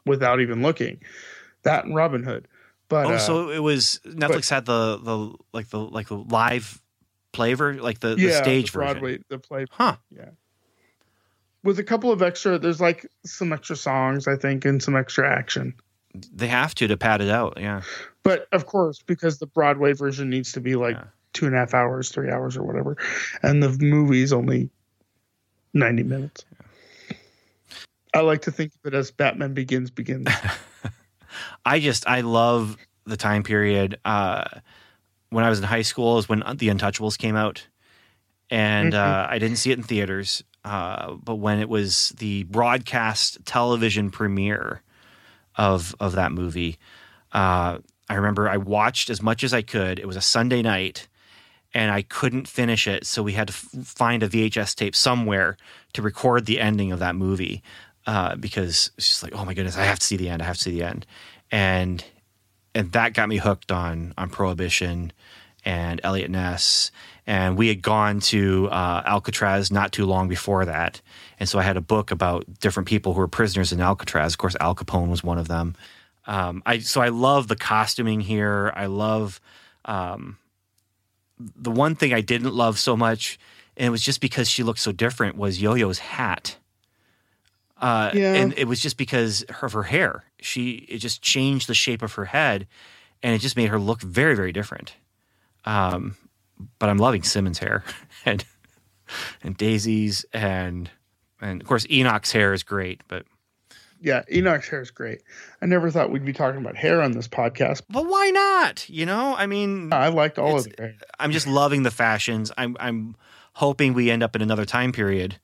without 0.05 0.41
even 0.41 0.63
looking. 0.63 1.01
That 1.63 1.85
and 1.85 1.95
Robin 1.95 2.23
Hood. 2.23 2.49
But 2.89 3.07
oh, 3.07 3.11
uh, 3.15 3.19
so 3.19 3.51
it 3.51 3.59
was 3.59 4.01
Netflix 4.07 4.49
had 4.49 4.65
the 4.65 4.99
the 4.99 5.35
like 5.53 5.69
the 5.69 5.79
like 5.79 6.09
the 6.09 6.17
live 6.17 6.81
play 7.33 7.55
ver 7.55 7.75
like 7.75 8.01
the, 8.01 8.15
the 8.15 8.33
stage 8.33 8.73
the 8.73 8.79
version. 8.79 8.93
Broadway, 9.01 9.19
the 9.29 9.39
play. 9.39 9.67
Huh. 9.71 9.97
Yeah. 10.11 10.31
With 11.63 11.79
a 11.79 11.85
couple 11.85 12.11
of 12.13 12.23
extra, 12.23 12.59
there's 12.59 12.81
like 12.81 13.07
some 13.27 13.53
extra 13.53 13.77
songs, 13.77 14.27
I 14.27 14.37
think, 14.37 14.65
and 14.65 14.83
some 14.83 14.97
extra 14.97 15.29
action. 15.31 15.75
They 16.33 16.47
have 16.47 16.75
to 16.77 16.87
to 16.89 16.97
pad 16.97 17.21
it 17.21 17.29
out. 17.29 17.59
Yeah. 17.61 17.83
But 18.23 18.49
of 18.53 18.65
course, 18.65 19.03
because 19.03 19.39
the 19.39 19.47
Broadway 19.47 19.93
version 19.93 20.31
needs 20.31 20.53
to 20.53 20.61
be 20.61 20.75
like 20.77 20.97
Yeah. 20.97 21.05
two 21.35 21.47
and 21.47 21.55
a 21.55 21.59
half 21.59 21.75
hours, 21.75 22.09
three 22.09 22.31
hours, 22.31 22.57
or 22.57 22.63
whatever, 22.63 22.97
and 23.43 23.63
the 23.63 23.77
movie's 23.85 24.33
only 24.33 24.71
ninety 25.75 26.03
minutes. 26.03 26.45
I 28.15 28.21
like 28.21 28.43
to 28.43 28.51
think 28.51 28.73
of 28.75 28.93
it 28.93 28.97
as 28.97 29.11
Batman 29.11 29.55
Begins 29.55 29.91
begins. 29.91 30.29
I 31.65 31.79
just 31.81 32.09
I 32.09 32.23
love 32.23 32.77
the 33.05 33.17
time 33.17 33.43
period. 33.43 33.99
Uh, 34.05 34.45
when 35.31 35.45
I 35.45 35.51
was 35.51 35.59
in 35.59 35.65
high 35.65 35.83
school 35.83 36.19
is 36.19 36.29
when 36.29 36.41
The 36.41 36.69
Untouchables 36.69 37.19
came 37.19 37.37
out, 37.37 37.67
and 38.51 38.95
uh, 38.95 39.27
I 39.29 39.39
didn't 39.39 39.57
see 39.57 39.71
it 39.71 39.79
in 39.79 39.85
theaters. 39.85 40.43
Uh, 40.65 41.15
but 41.15 41.37
when 41.37 41.61
it 41.61 41.69
was 41.69 42.11
the 42.19 42.45
broadcast 42.45 43.45
television 43.45 44.11
premiere 44.11 44.83
of 45.57 45.95
of 46.01 46.13
that 46.13 46.33
movie, 46.33 46.79
uh, 47.33 47.79
I 48.09 48.15
remember 48.15 48.49
I 48.49 48.57
watched 48.57 49.11
as 49.11 49.23
much 49.23 49.45
as 49.45 49.53
I 49.53 49.63
could. 49.63 49.99
It 49.99 50.07
was 50.07 50.17
a 50.17 50.23
Sunday 50.23 50.63
night, 50.63 51.09
and 51.75 51.91
I 51.91 52.03
couldn't 52.03 52.49
finish 52.49 52.87
it, 52.87 53.07
so 53.07 53.23
we 53.23 53.33
had 53.33 53.49
to 53.49 53.53
find 53.53 54.23
a 54.23 54.29
VHS 54.29 54.75
tape 54.75 54.97
somewhere 54.97 55.57
to 55.93 56.03
record 56.03 56.47
the 56.47 56.61
ending 56.61 56.93
of 56.93 56.99
that 57.01 57.15
movie 57.15 57.63
uh, 58.07 58.37
because 58.37 58.91
it's 58.97 59.09
just 59.09 59.23
like, 59.23 59.35
oh 59.35 59.45
my 59.45 59.55
goodness, 59.55 59.77
I 59.77 59.85
have 59.85 59.99
to 59.99 60.07
see 60.07 60.17
the 60.17 60.31
end. 60.31 60.41
I 60.43 60.47
have 60.47 60.57
to 60.57 60.63
see 60.63 60.73
the 60.73 60.85
end, 60.85 61.07
and 61.51 62.03
and 62.75 62.93
that 62.93 63.13
got 63.13 63.29
me 63.29 63.37
hooked 63.37 63.71
on 63.71 64.15
on 64.17 64.31
Prohibition 64.31 65.13
and 65.65 66.01
Eliot 66.03 66.31
Ness. 66.31 66.91
And 67.27 67.59
we 67.59 67.69
had 67.69 67.83
gone 67.83 68.21
to 68.21 68.69
uh, 68.71 69.03
Alcatraz 69.05 69.71
not 69.71 69.93
too 69.93 70.07
long 70.07 70.29
before 70.29 70.65
that, 70.65 71.03
and 71.39 71.47
so 71.47 71.59
I 71.59 71.63
had 71.63 71.77
a 71.77 71.83
book 71.83 72.11
about 72.11 72.47
different 72.61 72.89
people 72.89 73.13
who 73.13 73.21
were 73.21 73.29
prisoners 73.29 73.73
in 73.73 73.81
Alcatraz. 73.81 74.33
Of 74.33 74.39
course, 74.39 74.57
Al 74.61 74.75
Capone 74.75 75.09
was 75.09 75.23
one 75.23 75.37
of 75.37 75.49
them. 75.49 75.77
Um, 76.27 76.63
I 76.65 76.79
so 76.79 77.03
I 77.03 77.09
love 77.09 77.49
the 77.49 77.57
costuming 77.57 78.21
here. 78.21 78.73
I 78.75 78.87
love 78.87 79.39
um, 79.85 80.39
the 81.39 81.71
one 81.71 81.95
thing 81.95 82.13
I 82.13 82.21
didn't 82.21 82.55
love 82.55 82.79
so 82.79 82.97
much, 82.97 83.39
and 83.77 83.87
it 83.87 83.91
was 83.91 84.03
just 84.03 84.21
because 84.21 84.49
she 84.51 84.63
looked 84.63 84.81
so 84.81 84.93
different, 84.93 85.37
was 85.37 85.61
Yo-Yo's 85.63 85.99
hat. 85.99 86.57
Uh, 87.81 88.11
Yeah. 88.13 88.35
and 88.35 88.55
it 88.57 88.67
was 88.67 88.81
just 88.81 88.97
because 88.97 89.43
of 89.63 89.73
her 89.73 89.85
hair. 89.85 90.25
She 90.41 90.71
it 90.89 90.99
just 90.99 91.23
changed 91.23 91.69
the 91.69 91.75
shape 91.75 92.03
of 92.03 92.15
her 92.15 92.25
head, 92.27 92.67
and 93.23 93.35
it 93.35 93.39
just 93.41 93.57
made 93.57 93.69
her 93.69 93.79
look 93.79 94.01
very, 94.01 94.35
very 94.35 94.53
different. 94.53 94.95
Um, 95.65 96.17
but 96.81 96.89
I'm 96.89 96.99
loving 96.99 97.23
Simmons' 97.23 97.59
hair 97.59 97.85
and 98.27 98.45
and 99.43 99.57
Daisy's 99.57 100.25
and 100.33 100.91
and 101.41 101.61
of 101.63 101.69
course 101.69 101.87
Enoch's 101.89 102.33
hair 102.33 102.53
is 102.53 102.63
great, 102.65 103.01
but 103.07 103.27
Yeah, 104.01 104.23
Enoch's 104.33 104.69
hair 104.69 104.81
is 104.81 104.91
great. 104.91 105.23
I 105.61 105.67
never 105.67 105.91
thought 105.91 106.11
we'd 106.11 106.25
be 106.25 106.33
talking 106.33 106.61
about 106.61 106.77
hair 106.77 107.03
on 107.03 107.13
this 107.13 107.27
podcast. 107.27 107.83
but 107.91 108.07
why 108.07 108.31
not? 108.31 108.89
You 108.89 109.07
know, 109.07 109.35
I 109.37 109.47
mean, 109.47 109.93
I 109.93 110.09
liked 110.09 110.39
all 110.39 110.59
of 110.59 110.67
it. 110.67 110.97
I'm 111.19 111.33
just 111.33 111.47
loving 111.47 111.83
the 111.83 111.91
fashions. 111.91 112.53
I'm 112.57 112.77
I'm 112.79 113.17
hoping 113.55 113.95
we 113.95 114.11
end 114.11 114.23
up 114.23 114.37
in 114.37 114.43
another 114.43 114.65
time 114.65 114.93
period 114.93 115.39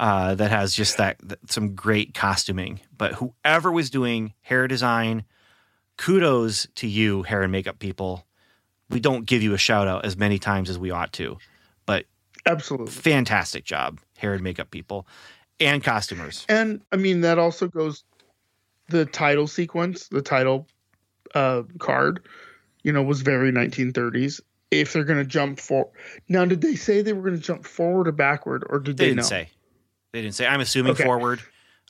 uh, 0.00 0.34
that 0.34 0.50
has 0.50 0.74
just 0.74 0.96
that, 0.96 1.16
that 1.22 1.52
some 1.52 1.76
great 1.76 2.12
costuming. 2.12 2.80
But 2.96 3.14
whoever 3.14 3.70
was 3.70 3.88
doing 3.88 4.34
hair 4.40 4.66
design, 4.66 5.24
kudos 5.96 6.66
to 6.76 6.88
you, 6.88 7.22
hair 7.22 7.42
and 7.42 7.52
makeup 7.52 7.78
people. 7.78 8.26
We 8.90 8.98
don't 9.00 9.24
give 9.26 9.42
you 9.42 9.54
a 9.54 9.58
shout 9.58 9.86
out 9.88 10.04
as 10.04 10.16
many 10.16 10.38
times 10.38 10.68
as 10.68 10.78
we 10.78 10.90
ought 10.90 11.12
to, 11.14 11.38
but 11.86 12.04
Absolutely. 12.44 12.90
fantastic 12.90 13.64
job, 13.64 14.00
hair 14.18 14.34
and 14.34 14.42
makeup 14.42 14.70
people, 14.70 15.06
and 15.62 15.82
costumers. 15.82 16.44
And 16.48 16.80
I 16.92 16.96
mean 16.96 17.20
that 17.22 17.38
also 17.38 17.68
goes 17.68 18.04
the 18.88 19.04
title 19.06 19.46
sequence, 19.46 20.08
the 20.08 20.22
title 20.22 20.66
uh 21.34 21.62
card, 21.78 22.26
you 22.82 22.92
know, 22.92 23.02
was 23.02 23.22
very 23.22 23.52
1930s. 23.52 24.40
If 24.70 24.92
they're 24.92 25.04
going 25.04 25.18
to 25.18 25.24
jump 25.24 25.60
for 25.60 25.90
now, 26.28 26.44
did 26.46 26.62
they 26.62 26.76
say 26.76 27.02
they 27.02 27.12
were 27.12 27.22
going 27.22 27.36
to 27.38 27.42
jump 27.46 27.66
forward 27.66 28.08
or 28.08 28.12
backward, 28.12 28.64
or 28.70 28.78
did 28.78 28.96
They 28.96 29.04
they, 29.04 29.08
didn't 29.10 29.16
know? 29.18 29.22
say. 29.24 29.50
They 30.12 30.22
didn't 30.22 30.34
say. 30.34 30.46
I'm 30.46 30.60
assuming 30.60 30.92
Okay. 30.92 31.04
forward. 31.04 31.40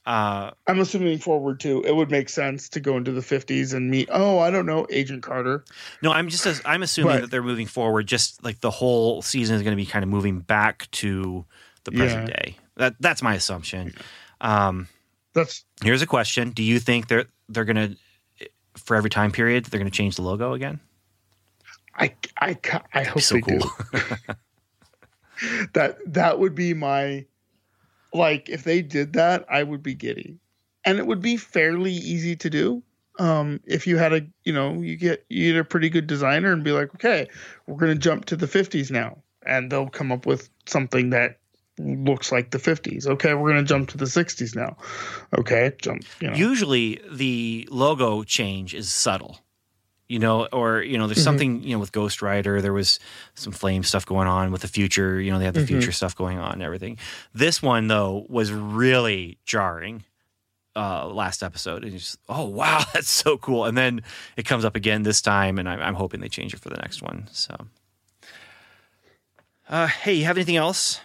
Uh, 0.04 0.50
I'm 0.66 0.80
assuming 0.80 1.18
forward 1.18 1.60
too. 1.60 1.84
It 1.86 1.94
would 1.94 2.10
make 2.10 2.28
sense 2.28 2.68
to 2.70 2.80
go 2.80 2.96
into 2.96 3.12
the 3.12 3.20
50s 3.20 3.72
and 3.72 3.88
meet. 3.88 4.08
Oh, 4.10 4.40
I 4.40 4.50
don't 4.50 4.66
know, 4.66 4.84
Agent 4.90 5.22
Carter. 5.22 5.64
No, 6.02 6.10
I'm 6.10 6.28
just 6.28 6.44
as, 6.44 6.60
I'm 6.64 6.82
assuming 6.82 7.12
But- 7.14 7.20
that 7.20 7.30
they're 7.30 7.40
moving 7.42 7.68
forward. 7.68 8.08
Just 8.08 8.42
like 8.42 8.58
the 8.60 8.70
whole 8.72 9.22
season 9.22 9.54
is 9.54 9.62
going 9.62 9.76
to 9.76 9.80
be 9.80 9.86
kind 9.86 10.02
of 10.02 10.08
moving 10.08 10.40
back 10.40 10.88
to 10.92 11.44
the 11.84 11.92
present 11.92 12.28
Yeah. 12.30 12.34
day. 12.34 12.56
That 12.82 12.96
that's 13.00 13.22
my 13.22 13.34
assumption. 13.34 13.94
Um, 14.40 14.88
That's 15.34 15.64
here's 15.82 16.02
a 16.02 16.06
question: 16.06 16.50
Do 16.50 16.62
you 16.62 16.80
think 16.80 17.06
they're 17.06 17.26
they're 17.48 17.64
going 17.64 17.76
to 17.76 18.48
for 18.76 18.96
every 18.96 19.10
time 19.10 19.30
period 19.30 19.66
they're 19.66 19.78
going 19.78 19.90
to 19.90 19.96
change 19.96 20.16
the 20.16 20.22
logo 20.22 20.52
again? 20.52 20.80
I 21.94 22.12
I 22.40 22.58
I 22.92 23.04
hope 23.04 23.22
so 23.22 23.36
they 23.36 23.40
cool. 23.42 23.58
do. 23.92 24.00
that 25.74 25.98
that 26.06 26.38
would 26.38 26.54
be 26.54 26.74
my 26.74 27.24
like 28.12 28.48
if 28.48 28.64
they 28.64 28.82
did 28.82 29.14
that 29.14 29.44
i 29.48 29.62
would 29.62 29.82
be 29.82 29.94
giddy 29.94 30.38
and 30.84 30.98
it 30.98 31.06
would 31.06 31.22
be 31.22 31.36
fairly 31.36 31.92
easy 31.92 32.36
to 32.36 32.50
do 32.50 32.82
um 33.18 33.60
if 33.66 33.86
you 33.86 33.96
had 33.96 34.12
a 34.12 34.20
you 34.44 34.52
know 34.52 34.74
you 34.74 34.96
get 34.96 35.24
you 35.28 35.52
get 35.52 35.58
a 35.58 35.64
pretty 35.64 35.88
good 35.88 36.06
designer 36.06 36.52
and 36.52 36.64
be 36.64 36.72
like 36.72 36.94
okay 36.94 37.28
we're 37.66 37.78
going 37.78 37.92
to 37.92 37.98
jump 37.98 38.24
to 38.24 38.36
the 38.36 38.46
50s 38.46 38.90
now 38.90 39.16
and 39.44 39.70
they'll 39.70 39.88
come 39.88 40.12
up 40.12 40.26
with 40.26 40.48
something 40.66 41.10
that 41.10 41.38
looks 41.82 42.30
like 42.32 42.50
the 42.50 42.58
50s 42.58 43.06
okay 43.06 43.34
we're 43.34 43.50
going 43.52 43.64
to 43.64 43.68
jump 43.68 43.88
to 43.90 43.96
the 43.98 44.04
60s 44.06 44.54
now 44.56 44.76
okay 45.38 45.72
jump 45.80 46.04
you 46.20 46.28
know 46.28 46.36
Usually, 46.36 47.00
the 47.10 47.68
logo 47.70 48.22
change 48.22 48.74
is 48.74 48.90
subtle. 48.92 49.38
You 50.08 50.18
know, 50.18 50.44
or 50.52 50.82
you 50.82 50.98
know, 50.98 51.06
there's 51.06 51.20
Mhm. 51.20 51.24
something 51.24 51.62
you 51.62 51.72
know 51.74 51.78
with 51.78 51.90
Ghost 51.92 52.20
Rider. 52.20 52.60
There 52.60 52.72
was 52.74 52.98
some 53.34 53.52
flame 53.52 53.82
stuff 53.82 54.04
going 54.04 54.28
on 54.28 54.52
with 54.52 54.60
the 54.60 54.68
future. 54.68 55.18
You 55.18 55.30
know, 55.32 55.38
they 55.38 55.46
had 55.46 55.54
the 55.54 55.60
Mhm. 55.60 55.68
future 55.68 55.92
stuff 55.92 56.14
going 56.14 56.38
on 56.38 56.52
and 56.52 56.62
everything. 56.62 56.98
This 57.32 57.62
one 57.62 57.86
though 57.86 58.26
was 58.28 58.52
really 58.52 59.38
jarring. 59.46 60.04
Uh, 60.76 61.06
last 61.06 61.42
episode, 61.42 61.82
and 61.84 61.92
you 61.92 61.98
just 61.98 62.18
oh 62.28 62.44
wow, 62.46 62.82
that's 62.94 63.08
so 63.10 63.38
cool. 63.38 63.64
And 63.66 63.76
then 63.76 64.02
it 64.36 64.44
comes 64.44 64.64
up 64.64 64.74
again 64.76 65.02
this 65.02 65.20
time, 65.22 65.58
and 65.58 65.68
I'm, 65.68 65.80
I'm 65.80 65.94
hoping 65.94 66.20
they 66.20 66.28
change 66.30 66.52
it 66.54 66.60
for 66.60 66.68
the 66.70 66.76
next 66.78 67.00
one. 67.02 67.28
So, 67.30 67.54
uh, 69.68 69.86
hey, 69.86 70.14
you 70.14 70.24
have 70.24 70.36
anything 70.36 70.56
else? 70.56 71.00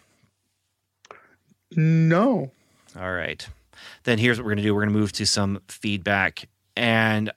No 1.76 2.51
All 2.97 3.13
right. 3.13 3.47
Then 4.03 4.18
here's 4.18 4.38
what 4.38 4.45
we're 4.45 4.51
going 4.51 4.57
to 4.57 4.63
do. 4.63 4.74
We're 4.74 4.82
going 4.82 4.93
to 4.93 4.99
move 4.99 5.11
to 5.13 5.26
some 5.26 5.61
feedback. 5.68 6.47
And 6.76 7.32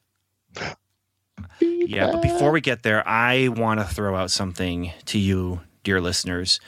yeah, 1.60 2.10
but 2.12 2.22
before 2.22 2.50
we 2.50 2.60
get 2.60 2.82
there, 2.82 3.06
I 3.06 3.48
want 3.48 3.80
to 3.80 3.86
throw 3.86 4.16
out 4.16 4.30
something 4.30 4.92
to 5.06 5.18
you, 5.18 5.60
dear 5.82 6.00
listeners. 6.00 6.60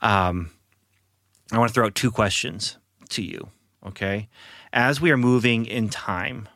Um, 0.00 0.50
I 1.52 1.58
want 1.58 1.68
to 1.68 1.74
throw 1.74 1.86
out 1.86 1.94
two 1.94 2.10
questions 2.10 2.76
to 3.10 3.22
you. 3.22 3.48
Okay. 3.86 4.28
As 4.72 5.00
we 5.00 5.10
are 5.10 5.16
moving 5.16 5.66
in 5.66 5.88
time, 5.88 6.48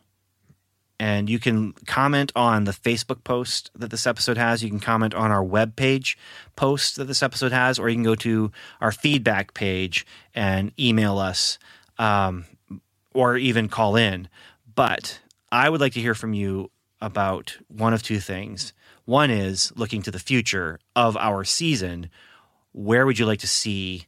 and 1.02 1.28
you 1.28 1.40
can 1.40 1.72
comment 1.88 2.30
on 2.36 2.62
the 2.62 2.70
Facebook 2.70 3.24
post 3.24 3.72
that 3.74 3.90
this 3.90 4.06
episode 4.06 4.38
has. 4.38 4.62
You 4.62 4.70
can 4.70 4.78
comment 4.78 5.14
on 5.14 5.32
our 5.32 5.44
webpage 5.44 6.14
post 6.54 6.94
that 6.94 7.06
this 7.06 7.24
episode 7.24 7.50
has, 7.50 7.76
or 7.76 7.88
you 7.88 7.96
can 7.96 8.04
go 8.04 8.14
to 8.14 8.52
our 8.80 8.92
feedback 8.92 9.52
page 9.52 10.06
and 10.32 10.70
email 10.78 11.18
us, 11.18 11.58
um, 11.98 12.44
or 13.12 13.36
even 13.36 13.68
call 13.68 13.96
in. 13.96 14.28
But 14.76 15.18
I 15.50 15.68
would 15.70 15.80
like 15.80 15.94
to 15.94 16.00
hear 16.00 16.14
from 16.14 16.34
you 16.34 16.70
about 17.00 17.58
one 17.66 17.92
of 17.92 18.04
two 18.04 18.20
things. 18.20 18.72
One 19.04 19.28
is 19.28 19.72
looking 19.74 20.02
to 20.02 20.12
the 20.12 20.20
future 20.20 20.78
of 20.94 21.16
our 21.16 21.42
season. 21.42 22.10
Where 22.70 23.06
would 23.06 23.18
you 23.18 23.26
like 23.26 23.40
to 23.40 23.48
see 23.48 24.06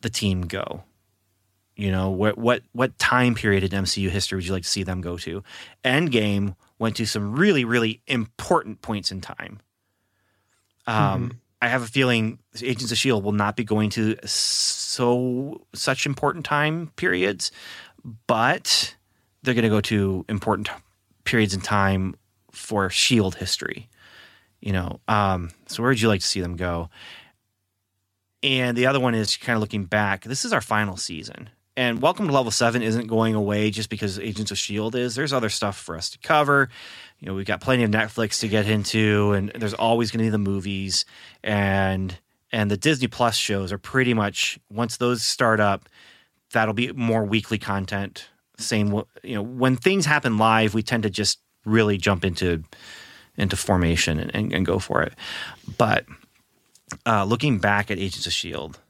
the 0.00 0.10
team 0.10 0.40
go? 0.42 0.82
You 1.76 1.92
know, 1.92 2.10
what 2.10 2.38
what 2.38 2.62
what 2.72 2.98
time 2.98 3.34
period 3.34 3.62
in 3.62 3.70
MCU 3.70 4.08
history 4.08 4.36
would 4.36 4.46
you 4.46 4.52
like 4.52 4.62
to 4.62 4.68
see 4.68 4.82
them 4.82 5.02
go 5.02 5.18
to? 5.18 5.42
Endgame 5.84 6.56
went 6.78 6.96
to 6.96 7.06
some 7.06 7.36
really 7.36 7.64
really 7.64 8.00
important 8.06 8.80
points 8.80 9.12
in 9.12 9.20
time. 9.20 9.60
Um, 10.86 11.40
I 11.60 11.68
have 11.68 11.82
a 11.82 11.86
feeling 11.86 12.38
Agents 12.62 12.92
of 12.92 12.98
Shield 12.98 13.24
will 13.24 13.32
not 13.32 13.56
be 13.56 13.64
going 13.64 13.90
to 13.90 14.16
so 14.24 15.66
such 15.74 16.06
important 16.06 16.44
time 16.44 16.92
periods, 16.96 17.50
but 18.26 18.94
they're 19.42 19.54
going 19.54 19.64
to 19.64 19.68
go 19.68 19.80
to 19.82 20.24
important 20.28 20.70
periods 21.24 21.54
in 21.54 21.60
time 21.60 22.14
for 22.52 22.88
Shield 22.88 23.34
history. 23.34 23.88
You 24.60 24.72
know, 24.72 25.00
um, 25.08 25.50
so 25.66 25.82
where 25.82 25.90
would 25.90 26.00
you 26.00 26.08
like 26.08 26.20
to 26.20 26.26
see 26.26 26.40
them 26.40 26.56
go? 26.56 26.88
And 28.42 28.76
the 28.76 28.86
other 28.86 29.00
one 29.00 29.14
is 29.14 29.36
kind 29.36 29.56
of 29.56 29.60
looking 29.60 29.84
back. 29.84 30.24
This 30.24 30.44
is 30.44 30.52
our 30.52 30.60
final 30.60 30.96
season. 30.96 31.50
And 31.78 32.00
Welcome 32.00 32.26
to 32.26 32.32
Level 32.32 32.50
7 32.50 32.82
isn't 32.82 33.06
going 33.06 33.34
away 33.34 33.70
just 33.70 33.90
because 33.90 34.18
Agents 34.18 34.50
of 34.50 34.56
S.H.I.E.L.D. 34.56 34.98
is. 34.98 35.14
There's 35.14 35.34
other 35.34 35.50
stuff 35.50 35.76
for 35.76 35.94
us 35.94 36.08
to 36.10 36.18
cover. 36.18 36.70
You 37.20 37.26
know, 37.26 37.34
we've 37.34 37.44
got 37.44 37.60
plenty 37.60 37.82
of 37.82 37.90
Netflix 37.90 38.40
to 38.40 38.48
get 38.48 38.66
into, 38.66 39.32
and 39.32 39.52
there's 39.54 39.74
always 39.74 40.10
going 40.10 40.20
to 40.20 40.24
be 40.24 40.30
the 40.30 40.38
movies. 40.38 41.04
And 41.44 42.18
and 42.50 42.70
the 42.70 42.78
Disney 42.78 43.08
Plus 43.08 43.36
shows 43.36 43.72
are 43.72 43.78
pretty 43.78 44.14
much, 44.14 44.58
once 44.70 44.96
those 44.96 45.22
start 45.22 45.60
up, 45.60 45.88
that'll 46.52 46.72
be 46.72 46.92
more 46.92 47.24
weekly 47.24 47.58
content. 47.58 48.28
Same, 48.56 49.02
you 49.22 49.34
know, 49.34 49.42
when 49.42 49.76
things 49.76 50.06
happen 50.06 50.38
live, 50.38 50.72
we 50.72 50.82
tend 50.82 51.02
to 51.02 51.10
just 51.10 51.40
really 51.66 51.98
jump 51.98 52.24
into 52.24 52.62
into 53.36 53.54
formation 53.54 54.18
and, 54.18 54.34
and, 54.34 54.52
and 54.54 54.64
go 54.64 54.78
for 54.78 55.02
it. 55.02 55.12
But 55.76 56.06
uh, 57.04 57.24
looking 57.24 57.58
back 57.58 57.90
at 57.90 57.98
Agents 57.98 58.26
of 58.26 58.32
Shield, 58.32 58.80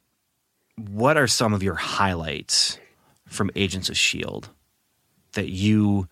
what 0.76 1.16
are 1.16 1.26
some 1.26 1.54
of 1.54 1.62
your 1.62 1.74
highlights 1.74 2.78
from 3.26 3.50
Agents 3.56 3.88
of 3.88 3.96
Shield 3.96 4.50
that 5.32 5.48
you 5.48 6.08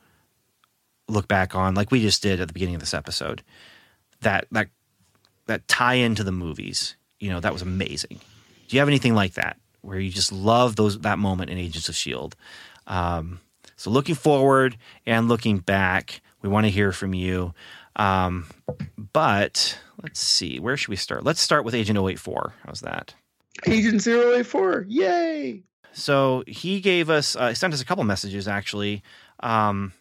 look 1.09 1.29
back 1.29 1.55
on, 1.55 1.75
like 1.75 1.91
we 1.91 2.01
just 2.01 2.23
did 2.23 2.41
at 2.41 2.49
the 2.49 2.55
beginning 2.55 2.75
of 2.75 2.81
this 2.81 2.95
episode? 2.95 3.43
That 4.21 4.47
that 4.53 4.69
that 5.47 5.69
tie 5.69 5.95
into 5.95 6.25
the 6.25 6.33
movies, 6.33 6.97
you 7.21 7.31
know, 7.31 7.41
that 7.41 7.53
was 7.53 7.63
amazing. 7.63 8.21
Do 8.69 8.77
you 8.77 8.81
have 8.81 8.89
anything 8.89 9.15
like 9.15 9.35
that 9.35 9.59
where 9.83 9.99
you 9.99 10.11
just 10.11 10.33
love 10.33 10.77
those 10.77 10.99
that 11.01 11.19
moment 11.19 11.51
in 11.51 11.59
Agents 11.59 11.89
of 11.89 11.95
Shield? 11.95 12.35
Um, 12.87 13.41
so 13.77 13.91
looking 13.91 14.15
forward 14.15 14.77
and 15.05 15.29
looking 15.29 15.59
back, 15.59 16.23
we 16.41 16.49
want 16.49 16.65
to 16.65 16.71
hear 16.71 16.93
from 16.93 17.13
you. 17.13 17.55
Um, 17.97 18.47
but 19.13 19.79
let's 20.03 20.21
see, 20.21 20.59
where 20.59 20.77
should 20.77 20.89
we 20.89 20.97
start? 20.97 21.25
Let's 21.25 21.41
start 21.41 21.65
with 21.65 21.75
Agent 21.75 21.99
084. 21.99 22.55
How's 22.65 22.81
that? 22.81 23.15
Agent 23.67 24.07
084. 24.07 24.87
Yay. 24.89 25.63
So 25.93 26.43
he 26.47 26.81
gave 26.81 27.09
us, 27.09 27.37
uh, 27.37 27.55
sent 27.55 27.73
us 27.73 27.81
a 27.81 27.85
couple 27.85 28.05
messages 28.05 28.49
actually. 28.49 29.03
Um, 29.41 29.93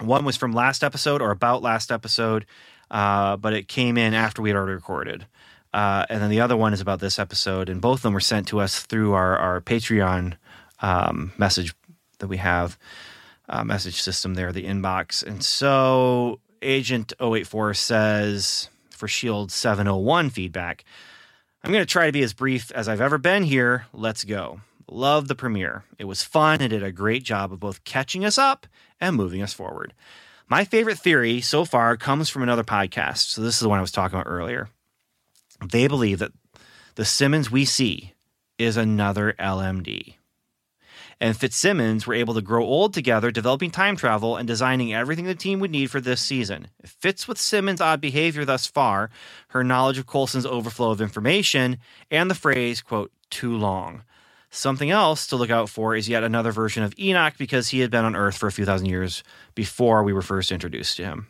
one 0.00 0.24
was 0.24 0.36
from 0.36 0.52
last 0.52 0.84
episode 0.84 1.20
or 1.20 1.30
about 1.30 1.62
last 1.62 1.90
episode, 1.90 2.46
uh, 2.90 3.36
but 3.36 3.52
it 3.52 3.68
came 3.68 3.96
in 3.96 4.14
after 4.14 4.42
we 4.42 4.50
had 4.50 4.56
already 4.56 4.74
recorded. 4.74 5.26
Uh, 5.72 6.06
and 6.08 6.22
then 6.22 6.30
the 6.30 6.40
other 6.40 6.56
one 6.56 6.72
is 6.72 6.80
about 6.80 7.00
this 7.00 7.18
episode, 7.18 7.68
and 7.68 7.80
both 7.80 7.98
of 7.98 8.02
them 8.02 8.14
were 8.14 8.20
sent 8.20 8.48
to 8.48 8.60
us 8.60 8.80
through 8.82 9.12
our, 9.12 9.36
our 9.36 9.60
Patreon 9.60 10.34
um, 10.80 11.32
message 11.36 11.74
that 12.18 12.28
we 12.28 12.38
have, 12.38 12.78
uh, 13.48 13.64
message 13.64 14.00
system 14.00 14.34
there, 14.34 14.52
the 14.52 14.64
inbox. 14.64 15.22
And 15.22 15.42
so 15.42 16.40
Agent 16.62 17.12
084 17.20 17.74
says 17.74 18.70
for 18.90 19.08
Shield 19.08 19.52
701 19.52 20.30
feedback, 20.30 20.84
I'm 21.66 21.72
going 21.72 21.82
to 21.82 21.92
try 21.92 22.06
to 22.06 22.12
be 22.12 22.22
as 22.22 22.32
brief 22.32 22.70
as 22.70 22.86
I've 22.86 23.00
ever 23.00 23.18
been 23.18 23.42
here. 23.42 23.86
Let's 23.92 24.22
go. 24.22 24.60
Love 24.88 25.26
the 25.26 25.34
premiere. 25.34 25.82
It 25.98 26.04
was 26.04 26.22
fun 26.22 26.60
and 26.60 26.70
did 26.70 26.84
a 26.84 26.92
great 26.92 27.24
job 27.24 27.52
of 27.52 27.58
both 27.58 27.82
catching 27.82 28.24
us 28.24 28.38
up 28.38 28.68
and 29.00 29.16
moving 29.16 29.42
us 29.42 29.52
forward. 29.52 29.92
My 30.48 30.62
favorite 30.64 31.00
theory 31.00 31.40
so 31.40 31.64
far 31.64 31.96
comes 31.96 32.28
from 32.28 32.44
another 32.44 32.62
podcast. 32.62 33.30
So, 33.30 33.42
this 33.42 33.56
is 33.56 33.60
the 33.60 33.68
one 33.68 33.78
I 33.78 33.80
was 33.80 33.90
talking 33.90 34.16
about 34.16 34.30
earlier. 34.30 34.68
They 35.68 35.88
believe 35.88 36.20
that 36.20 36.30
the 36.94 37.04
Simmons 37.04 37.50
we 37.50 37.64
see 37.64 38.14
is 38.58 38.76
another 38.76 39.34
LMD. 39.36 40.14
And 41.20 41.36
Fitzsimmons 41.36 42.06
were 42.06 42.14
able 42.14 42.34
to 42.34 42.42
grow 42.42 42.62
old 42.64 42.92
together, 42.92 43.30
developing 43.30 43.70
time 43.70 43.96
travel 43.96 44.36
and 44.36 44.46
designing 44.46 44.92
everything 44.92 45.24
the 45.24 45.34
team 45.34 45.60
would 45.60 45.70
need 45.70 45.90
for 45.90 46.00
this 46.00 46.20
season. 46.20 46.68
It 46.82 46.90
fits 46.90 47.26
with 47.26 47.38
Simmons' 47.38 47.80
odd 47.80 48.02
behavior 48.02 48.44
thus 48.44 48.66
far, 48.66 49.08
her 49.48 49.64
knowledge 49.64 49.96
of 49.96 50.06
Coulson's 50.06 50.44
overflow 50.44 50.90
of 50.90 51.00
information, 51.00 51.78
and 52.10 52.30
the 52.30 52.34
phrase, 52.34 52.82
quote, 52.82 53.12
too 53.30 53.56
long. 53.56 54.02
Something 54.50 54.90
else 54.90 55.26
to 55.28 55.36
look 55.36 55.50
out 55.50 55.70
for 55.70 55.96
is 55.96 56.08
yet 56.08 56.22
another 56.22 56.52
version 56.52 56.82
of 56.82 56.94
Enoch 56.98 57.34
because 57.38 57.68
he 57.68 57.80
had 57.80 57.90
been 57.90 58.04
on 58.04 58.14
Earth 58.14 58.36
for 58.36 58.46
a 58.46 58.52
few 58.52 58.64
thousand 58.64 58.86
years 58.86 59.22
before 59.54 60.02
we 60.02 60.12
were 60.12 60.22
first 60.22 60.52
introduced 60.52 60.98
to 60.98 61.04
him. 61.04 61.28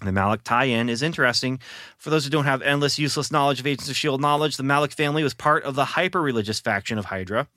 The 0.00 0.10
Malick 0.10 0.42
tie 0.42 0.64
in 0.64 0.88
is 0.88 1.02
interesting. 1.02 1.60
For 1.96 2.10
those 2.10 2.24
who 2.24 2.30
don't 2.30 2.44
have 2.44 2.62
endless, 2.62 2.98
useless 2.98 3.30
knowledge 3.30 3.60
of 3.60 3.66
Agents 3.66 3.86
of 3.86 3.92
S.H.I.E.L.D. 3.92 4.22
knowledge, 4.22 4.56
the 4.56 4.64
Malick 4.64 4.92
family 4.92 5.22
was 5.22 5.34
part 5.34 5.64
of 5.64 5.74
the 5.74 5.84
hyper 5.84 6.20
religious 6.20 6.58
faction 6.60 6.98
of 6.98 7.06
Hydra 7.06 7.48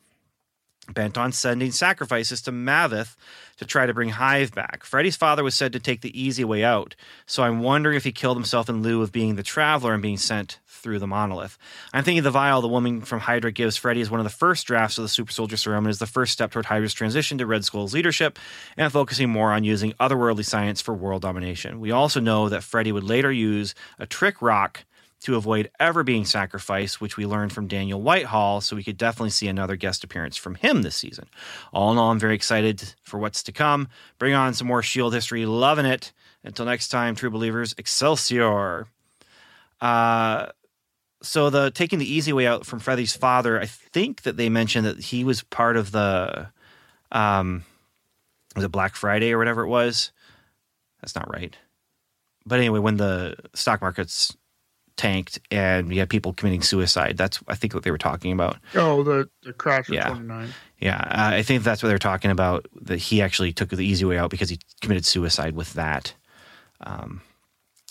bent 0.94 1.18
on 1.18 1.32
sending 1.32 1.72
sacrifices 1.72 2.42
to 2.44 2.52
Maveth 2.52 3.16
to 3.58 3.66
try 3.66 3.86
to 3.86 3.94
bring 3.94 4.10
Hive 4.10 4.54
back. 4.54 4.84
Freddy's 4.84 5.16
father 5.16 5.44
was 5.44 5.56
said 5.56 5.74
to 5.74 5.80
take 5.80 6.02
the 6.02 6.20
easy 6.20 6.44
way 6.44 6.64
out, 6.64 6.96
so 7.26 7.44
I'm 7.44 7.60
wondering 7.60 7.98
if 7.98 8.04
he 8.04 8.12
killed 8.12 8.38
himself 8.38 8.70
in 8.70 8.82
lieu 8.82 9.02
of 9.02 9.12
being 9.12 9.36
the 9.36 9.44
Traveler 9.44 9.94
and 9.94 10.02
being 10.02 10.18
sent 10.18 10.60
through 10.68 11.00
the 11.00 11.08
monolith. 11.08 11.58
I'm 11.92 12.04
thinking 12.04 12.24
the 12.24 12.32
vial 12.32 12.62
the 12.62 12.68
woman 12.68 13.02
from 13.02 13.20
Hydra 13.20 13.52
gives 13.52 13.78
Freddy 13.78 14.02
is 14.02 14.12
one 14.12 14.20
of 14.20 14.24
the 14.24 14.30
first 14.30 14.68
drafts 14.68 14.98
of 14.98 15.04
the 15.04 15.10
Super 15.10 15.32
Soldier 15.32 15.58
Serum 15.58 15.86
and 15.86 15.92
is 15.92 16.00
the 16.00 16.06
first 16.06 16.34
step 16.34 16.52
toward 16.52 16.66
Hydra's 16.66 16.94
transition 16.94 17.38
to 17.40 17.46
Red 17.46 17.66
Skull's 17.66 17.94
leadership 17.94 18.38
and 18.78 18.92
focusing 18.92 19.30
more 19.30 19.52
on 19.52 19.64
using 19.64 19.94
otherworldly 19.94 20.46
science 20.46 20.82
for 20.82 20.94
world 20.94 21.24
domination. 21.24 21.80
We 21.80 21.92
also 21.92 22.20
know 22.20 22.50
that 22.50 22.64
Freddy 22.64 22.92
would 22.92 23.04
later 23.04 23.32
use 23.32 23.74
a 23.98 24.06
trick 24.06 24.42
rock 24.42 24.86
to 25.22 25.36
avoid 25.36 25.72
ever 25.80 26.04
being 26.04 26.26
sacrificed, 26.26 27.02
which 27.02 27.18
we 27.18 27.26
learned 27.26 27.52
from 27.52 27.68
Daniel 27.68 28.02
Whitehall. 28.02 28.62
So 28.62 28.76
we 28.76 28.84
could 28.84 28.98
definitely 28.98 29.32
see 29.32 29.48
another 29.48 29.76
guest 29.76 30.04
appearance 30.04 30.38
from 30.38 30.56
him 30.56 30.84
this 30.84 30.96
season. 30.96 31.28
All 31.74 31.92
in 31.92 31.98
all, 31.98 32.12
I'm 32.12 32.20
very 32.20 32.36
excited 32.36 32.94
for 33.02 33.18
what's 33.18 33.44
to 33.44 33.52
come. 33.52 33.88
Bring 34.20 34.34
on 34.34 34.54
some 34.54 34.68
more 34.68 34.84
Shield 34.84 35.14
history. 35.14 35.46
Loving 35.46 35.86
it. 35.86 36.14
Until 36.44 36.66
next 36.66 36.90
time, 36.90 37.16
true 37.16 37.32
believers, 37.32 37.74
Excelsior. 37.78 38.88
Uh, 39.82 40.48
so 41.22 41.50
the 41.50 41.72
taking 41.72 42.00
the 42.00 42.12
easy 42.12 42.32
way 42.32 42.46
out 42.46 42.66
from 42.66 42.80
Freddy's 42.80 43.16
father, 43.16 43.60
I 43.60 43.66
think 43.66 44.22
that 44.22 44.38
they 44.38 44.50
mentioned 44.50 44.86
that 44.86 45.00
he 45.00 45.24
was 45.24 45.42
part 45.44 45.78
of 45.78 45.92
the, 45.92 46.50
um, 47.12 47.64
was 48.56 48.64
it 48.64 48.72
Black 48.72 48.96
Friday 48.96 49.34
or 49.34 49.40
whatever 49.40 49.64
it 49.64 49.68
was? 49.68 50.12
That's 51.02 51.16
not 51.16 51.32
right. 51.34 51.56
But 52.46 52.60
anyway, 52.60 52.80
when 52.80 52.98
the 52.98 53.36
stock 53.54 53.82
markets 53.82 54.38
tanked 54.98 55.40
and 55.52 55.94
you 55.94 56.00
had 56.00 56.10
people 56.10 56.34
committing 56.34 56.62
suicide. 56.62 57.16
That's 57.18 57.40
I 57.48 57.56
think 57.56 57.74
what 57.74 57.84
they 57.84 57.92
were 57.92 57.98
talking 57.98 58.32
about. 58.32 58.58
Oh, 58.76 59.04
the, 59.04 59.30
the 59.44 59.54
crash 59.54 59.88
of 59.90 59.96
Yeah. 59.96 60.08
29. 60.10 60.50
Yeah, 60.80 60.98
uh, 60.98 61.36
I 61.36 61.44
think 61.44 61.64
that's 61.64 61.82
what 61.82 61.90
they're 61.90 61.98
talking 61.98 62.30
about. 62.32 62.68
That 62.82 62.98
he 62.98 63.22
actually 63.22 63.54
took 63.54 63.70
the 63.70 63.80
easy 63.82 64.06
way 64.06 64.18
out 64.18 64.30
because 64.30 64.50
he 64.50 64.60
committed 64.82 65.06
suicide 65.06 65.56
with 65.56 65.74
that. 65.74 66.14
Um, 66.82 67.22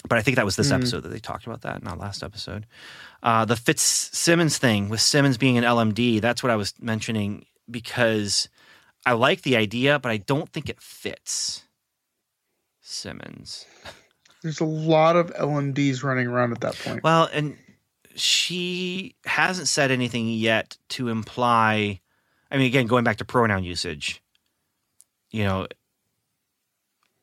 but 0.08 0.18
I 0.18 0.22
think 0.22 0.36
that 0.36 0.44
was 0.44 0.54
this 0.56 0.68
Hmm. 0.68 0.74
episode 0.76 1.00
that 1.02 1.08
they 1.08 1.18
talked 1.18 1.46
about 1.46 1.62
that, 1.62 1.82
not 1.82 1.98
last 1.98 2.22
episode. 2.22 2.66
Uh, 3.22 3.44
the 3.44 3.56
Fitzsimmons 3.56 4.58
thing 4.58 4.88
with 4.88 5.00
Simmons 5.00 5.36
being 5.38 5.58
an 5.58 5.64
LMD. 5.64 6.20
That's 6.20 6.42
what 6.42 6.50
I 6.52 6.56
was 6.56 6.74
mentioning 6.80 7.46
because 7.68 8.48
I 9.04 9.12
like 9.12 9.42
the 9.42 9.56
idea, 9.56 9.98
but 9.98 10.12
I 10.12 10.18
don't 10.18 10.48
think 10.52 10.68
it 10.68 10.80
fits 10.80 11.64
Simmons. 12.80 13.66
There's 14.46 14.60
a 14.60 14.64
lot 14.64 15.16
of 15.16 15.34
LMDs 15.34 16.04
running 16.04 16.28
around 16.28 16.52
at 16.52 16.60
that 16.60 16.78
point. 16.78 17.02
Well, 17.02 17.28
and 17.32 17.56
she 18.14 19.16
hasn't 19.24 19.66
said 19.66 19.90
anything 19.90 20.28
yet 20.28 20.78
to 20.90 21.08
imply. 21.08 22.00
I 22.48 22.56
mean, 22.56 22.66
again, 22.68 22.86
going 22.86 23.02
back 23.02 23.16
to 23.16 23.24
pronoun 23.24 23.64
usage, 23.64 24.22
you 25.32 25.42
know, 25.42 25.66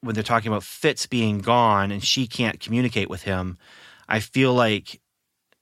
when 0.02 0.16
they're 0.16 0.22
talking 0.22 0.52
about 0.52 0.64
Fitz 0.64 1.06
being 1.06 1.40
gone 1.40 1.94
and 1.94 2.04
she 2.04 2.28
can't 2.28 2.60
communicate 2.60 3.10
with 3.10 3.24
him, 3.24 3.58
I 4.10 4.20
feel 4.20 4.54
like 4.54 5.00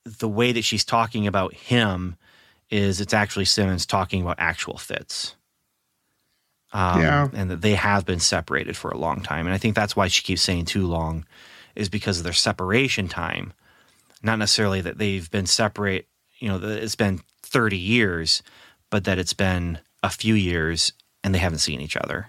the 0.03 0.27
way 0.27 0.51
that 0.51 0.63
she's 0.63 0.83
talking 0.83 1.27
about 1.27 1.53
him 1.53 2.15
is 2.71 2.99
it's 2.99 3.13
actually 3.13 3.45
Simmons 3.45 3.85
talking 3.85 4.23
about 4.23 4.37
actual 4.39 4.79
Fitz. 4.79 5.35
Um, 6.73 7.01
Yeah. 7.01 7.27
And 7.33 7.51
that 7.51 7.61
they 7.61 7.75
have 7.75 8.05
been 8.05 8.19
separated 8.19 8.77
for 8.77 8.89
a 8.91 8.97
long 8.97 9.21
time. 9.21 9.45
And 9.45 9.53
I 9.53 9.57
think 9.57 9.75
that's 9.75 9.95
why 9.95 10.07
she 10.07 10.23
keeps 10.23 10.41
saying 10.41 10.65
too 10.65 10.87
long, 10.87 11.25
is 11.75 11.89
because 11.89 12.17
of 12.17 12.23
their 12.23 12.33
separation 12.33 13.07
time. 13.07 13.53
Not 14.23 14.39
necessarily 14.39 14.81
that 14.81 14.97
they've 14.97 15.29
been 15.29 15.45
separate 15.45 16.07
you 16.41 16.49
know 16.49 16.57
that 16.57 16.83
it's 16.83 16.95
been 16.95 17.21
30 17.43 17.77
years 17.77 18.43
but 18.89 19.05
that 19.05 19.17
it's 19.17 19.33
been 19.33 19.79
a 20.03 20.09
few 20.09 20.33
years 20.33 20.91
and 21.23 21.33
they 21.33 21.39
haven't 21.39 21.59
seen 21.59 21.79
each 21.79 21.95
other. 21.95 22.27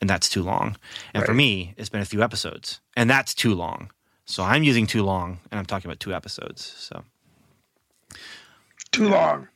And 0.00 0.08
that's 0.08 0.28
too 0.28 0.42
long. 0.42 0.76
And 1.14 1.24
for 1.24 1.34
me 1.34 1.74
it's 1.76 1.88
been 1.88 2.02
a 2.02 2.06
few 2.06 2.22
episodes. 2.22 2.80
And 2.96 3.10
that's 3.10 3.34
too 3.34 3.54
long. 3.54 3.90
So 4.26 4.42
i'm 4.44 4.62
using 4.62 4.86
too 4.86 5.02
long 5.02 5.40
and 5.50 5.58
i'm 5.58 5.66
talking 5.66 5.90
about 5.90 6.00
two 6.00 6.14
episodes 6.14 6.62
so. 6.78 7.02
Too 8.92 9.08
long. 9.08 9.48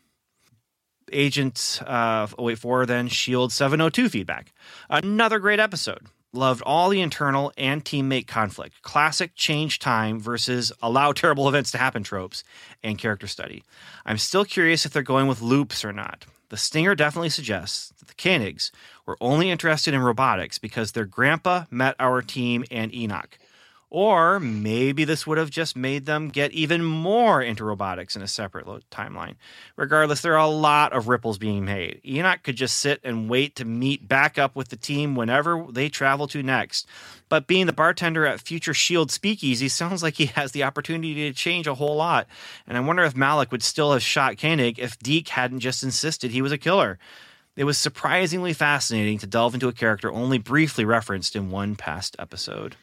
agent 1.12 1.80
uh 1.86 2.26
084 2.38 2.86
then 2.86 3.08
shield 3.08 3.52
702 3.52 4.08
feedback. 4.08 4.52
Another 4.90 5.38
great 5.38 5.60
episode 5.60 6.06
loved 6.38 6.62
all 6.62 6.88
the 6.88 7.00
internal 7.00 7.52
and 7.58 7.84
teammate 7.84 8.26
conflict. 8.26 8.80
Classic 8.82 9.34
change 9.34 9.78
time 9.78 10.20
versus 10.20 10.72
allow 10.80 11.12
terrible 11.12 11.48
events 11.48 11.70
to 11.72 11.78
happen 11.78 12.02
tropes 12.02 12.44
and 12.82 12.98
character 12.98 13.26
study. 13.26 13.64
I'm 14.06 14.18
still 14.18 14.44
curious 14.44 14.86
if 14.86 14.92
they're 14.92 15.02
going 15.02 15.26
with 15.26 15.42
loops 15.42 15.84
or 15.84 15.92
not. 15.92 16.24
The 16.50 16.56
stinger 16.56 16.94
definitely 16.94 17.28
suggests 17.28 17.92
that 17.98 18.08
the 18.08 18.14
Koenigs 18.14 18.70
were 19.04 19.18
only 19.20 19.50
interested 19.50 19.92
in 19.92 20.00
robotics 20.00 20.58
because 20.58 20.92
their 20.92 21.04
grandpa 21.04 21.64
met 21.70 21.96
our 21.98 22.22
team 22.22 22.64
and 22.70 22.94
enoch 22.94 23.38
or 23.90 24.38
maybe 24.38 25.04
this 25.04 25.26
would 25.26 25.38
have 25.38 25.50
just 25.50 25.74
made 25.74 26.04
them 26.04 26.28
get 26.28 26.52
even 26.52 26.84
more 26.84 27.40
into 27.40 27.64
robotics 27.64 28.16
in 28.16 28.22
a 28.22 28.28
separate 28.28 28.66
timeline. 28.90 29.36
Regardless, 29.76 30.20
there 30.20 30.34
are 30.34 30.46
a 30.46 30.50
lot 30.50 30.92
of 30.92 31.08
ripples 31.08 31.38
being 31.38 31.64
made. 31.64 32.00
Enoch 32.04 32.42
could 32.42 32.56
just 32.56 32.78
sit 32.78 33.00
and 33.02 33.30
wait 33.30 33.56
to 33.56 33.64
meet 33.64 34.06
back 34.06 34.38
up 34.38 34.54
with 34.54 34.68
the 34.68 34.76
team 34.76 35.14
whenever 35.14 35.66
they 35.70 35.88
travel 35.88 36.26
to 36.28 36.42
next. 36.42 36.86
But 37.30 37.46
being 37.46 37.66
the 37.66 37.72
bartender 37.72 38.26
at 38.26 38.40
Future 38.40 38.74
Shield 38.74 39.10
Speakeasy 39.10 39.68
sounds 39.68 40.02
like 40.02 40.14
he 40.14 40.26
has 40.26 40.52
the 40.52 40.64
opportunity 40.64 41.14
to 41.14 41.32
change 41.32 41.66
a 41.66 41.74
whole 41.74 41.96
lot. 41.96 42.26
And 42.66 42.76
I 42.76 42.80
wonder 42.80 43.04
if 43.04 43.14
Malick 43.14 43.50
would 43.50 43.62
still 43.62 43.92
have 43.92 44.02
shot 44.02 44.38
Koenig 44.38 44.78
if 44.78 44.98
Deke 44.98 45.28
hadn't 45.28 45.60
just 45.60 45.82
insisted 45.82 46.30
he 46.30 46.42
was 46.42 46.52
a 46.52 46.58
killer. 46.58 46.98
It 47.56 47.64
was 47.64 47.78
surprisingly 47.78 48.52
fascinating 48.52 49.18
to 49.18 49.26
delve 49.26 49.54
into 49.54 49.66
a 49.68 49.72
character 49.72 50.12
only 50.12 50.38
briefly 50.38 50.84
referenced 50.84 51.34
in 51.34 51.50
one 51.50 51.74
past 51.74 52.14
episode. 52.18 52.76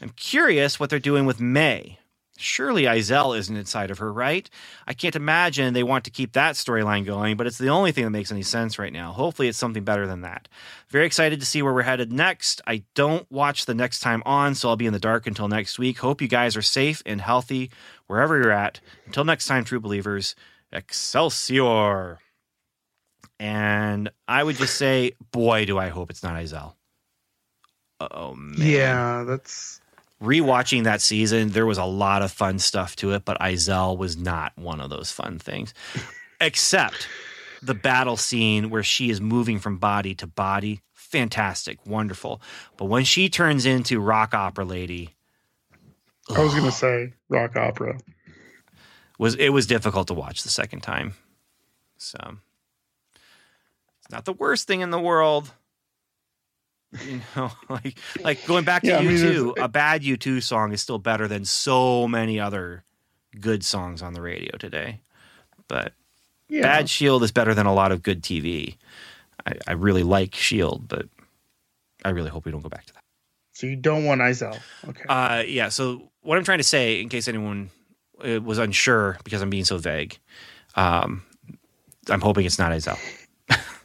I'm 0.00 0.10
curious 0.10 0.78
what 0.78 0.90
they're 0.90 0.98
doing 0.98 1.26
with 1.26 1.40
May. 1.40 1.98
Surely 2.36 2.82
Izel 2.82 3.38
isn't 3.38 3.56
inside 3.56 3.92
of 3.92 3.98
her, 3.98 4.12
right? 4.12 4.50
I 4.88 4.92
can't 4.92 5.14
imagine 5.14 5.72
they 5.72 5.84
want 5.84 6.04
to 6.04 6.10
keep 6.10 6.32
that 6.32 6.56
storyline 6.56 7.06
going, 7.06 7.36
but 7.36 7.46
it's 7.46 7.58
the 7.58 7.68
only 7.68 7.92
thing 7.92 8.02
that 8.02 8.10
makes 8.10 8.32
any 8.32 8.42
sense 8.42 8.76
right 8.76 8.92
now. 8.92 9.12
Hopefully, 9.12 9.46
it's 9.46 9.56
something 9.56 9.84
better 9.84 10.08
than 10.08 10.22
that. 10.22 10.48
Very 10.88 11.06
excited 11.06 11.38
to 11.38 11.46
see 11.46 11.62
where 11.62 11.72
we're 11.72 11.82
headed 11.82 12.12
next. 12.12 12.60
I 12.66 12.82
don't 12.94 13.30
watch 13.30 13.66
the 13.66 13.74
next 13.74 14.00
time 14.00 14.20
on, 14.26 14.56
so 14.56 14.68
I'll 14.68 14.76
be 14.76 14.86
in 14.86 14.92
the 14.92 14.98
dark 14.98 15.28
until 15.28 15.46
next 15.46 15.78
week. 15.78 15.98
Hope 15.98 16.20
you 16.20 16.26
guys 16.26 16.56
are 16.56 16.62
safe 16.62 17.04
and 17.06 17.20
healthy 17.20 17.70
wherever 18.08 18.36
you're 18.36 18.50
at. 18.50 18.80
Until 19.06 19.24
next 19.24 19.46
time, 19.46 19.62
true 19.62 19.80
believers, 19.80 20.34
Excelsior. 20.72 22.18
And 23.38 24.10
I 24.26 24.42
would 24.42 24.56
just 24.56 24.74
say, 24.74 25.12
boy, 25.30 25.66
do 25.66 25.78
I 25.78 25.88
hope 25.88 26.10
it's 26.10 26.22
not 26.22 26.34
Izel. 26.34 26.74
Oh 28.10 28.34
man. 28.34 28.54
Yeah, 28.58 29.24
that's 29.26 29.80
Rewatching 30.22 30.84
that 30.84 31.02
season, 31.02 31.50
there 31.50 31.66
was 31.66 31.76
a 31.76 31.84
lot 31.84 32.22
of 32.22 32.32
fun 32.32 32.58
stuff 32.58 32.96
to 32.96 33.12
it, 33.12 33.24
but 33.24 33.38
Izel 33.40 33.98
was 33.98 34.16
not 34.16 34.52
one 34.56 34.80
of 34.80 34.88
those 34.88 35.10
fun 35.10 35.38
things. 35.38 35.74
Except 36.40 37.08
the 37.60 37.74
battle 37.74 38.16
scene 38.16 38.70
where 38.70 38.82
she 38.82 39.10
is 39.10 39.20
moving 39.20 39.58
from 39.58 39.76
body 39.76 40.14
to 40.16 40.26
body. 40.26 40.80
Fantastic, 40.94 41.84
wonderful. 41.84 42.40
But 42.76 42.86
when 42.86 43.04
she 43.04 43.28
turns 43.28 43.66
into 43.66 44.00
rock 44.00 44.34
opera 44.34 44.64
lady, 44.64 45.14
I 46.34 46.42
was 46.42 46.54
gonna 46.54 46.72
say 46.72 47.12
rock 47.28 47.56
opera. 47.56 47.98
was 49.18 49.34
it 49.34 49.50
was 49.50 49.66
difficult 49.66 50.08
to 50.08 50.14
watch 50.14 50.42
the 50.42 50.48
second 50.48 50.80
time. 50.80 51.14
So 51.98 52.18
it's 54.00 54.10
not 54.10 54.24
the 54.24 54.32
worst 54.32 54.66
thing 54.66 54.80
in 54.80 54.90
the 54.90 54.98
world. 54.98 55.52
You 57.06 57.20
know, 57.36 57.50
like 57.68 57.98
like 58.22 58.46
going 58.46 58.64
back 58.64 58.82
to 58.82 58.88
Yeah, 58.88 58.98
I 58.98 59.02
U 59.02 59.08
mean, 59.10 59.54
a 59.58 59.68
bad 59.68 60.04
U 60.04 60.16
two 60.16 60.40
song 60.40 60.72
is 60.72 60.80
still 60.80 60.98
better 60.98 61.26
than 61.26 61.44
so 61.44 62.06
many 62.06 62.38
other 62.38 62.84
good 63.40 63.64
songs 63.64 64.00
on 64.02 64.12
the 64.12 64.22
radio 64.22 64.56
today. 64.58 65.00
But 65.68 65.92
Yeah. 66.48 66.62
bad 66.62 66.88
Shield 66.88 67.22
is 67.24 67.32
better 67.32 67.54
than 67.54 67.66
a 67.66 67.74
lot 67.74 67.90
of 67.92 68.02
good 68.02 68.22
TV. 68.22 68.76
I, 69.46 69.54
I 69.66 69.72
really 69.72 70.02
like 70.04 70.34
Shield, 70.34 70.86
but 70.88 71.08
I 72.04 72.10
really 72.10 72.30
hope 72.30 72.44
we 72.44 72.52
don't 72.52 72.62
go 72.62 72.68
back 72.68 72.86
to 72.86 72.92
that. 72.94 73.02
So 73.52 73.66
you 73.66 73.76
don't 73.76 74.04
want 74.04 74.20
Izel. 74.20 74.58
Okay. 74.88 75.04
Uh, 75.08 75.42
yeah. 75.46 75.68
So 75.68 76.10
what 76.22 76.38
I'm 76.38 76.44
trying 76.44 76.58
to 76.58 76.64
say, 76.64 77.00
in 77.00 77.08
case 77.08 77.28
anyone 77.28 77.70
uh, 78.24 78.40
was 78.40 78.58
unsure, 78.58 79.18
because 79.24 79.42
I'm 79.42 79.50
being 79.50 79.64
so 79.64 79.78
vague, 79.78 80.18
um, 80.76 81.22
I'm 82.08 82.20
hoping 82.20 82.46
it's 82.46 82.58
not 82.58 82.72
Izel. 82.72 82.98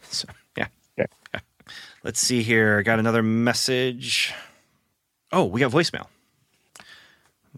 so 0.04 0.28
yeah. 0.58 0.68
Yeah. 0.98 1.06
yeah. 1.34 1.40
Let's 2.04 2.20
see 2.22 2.44
here. 2.44 2.80
I 2.80 2.84
got 2.84 3.00
another 3.00 3.22
message. 3.22 4.34
Oh, 5.34 5.44
we 5.46 5.60
got 5.60 5.72
voicemail. 5.72 6.08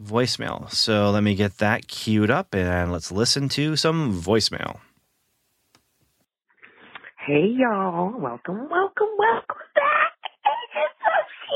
Voicemail. 0.01 0.71
So 0.71 1.11
let 1.11 1.21
me 1.21 1.35
get 1.35 1.59
that 1.59 1.87
queued 1.87 2.31
up 2.31 2.55
and 2.55 2.91
let's 2.91 3.11
listen 3.11 3.49
to 3.49 3.75
some 3.75 4.19
voicemail. 4.19 4.79
Hey 7.27 7.53
y'all, 7.55 8.11
welcome, 8.17 8.67
welcome, 8.67 9.09
welcome 9.19 9.57
back. 9.75 10.13
Agents 10.43 11.01
of 11.05 11.11
S.H.I.E.L.D. 11.21 11.53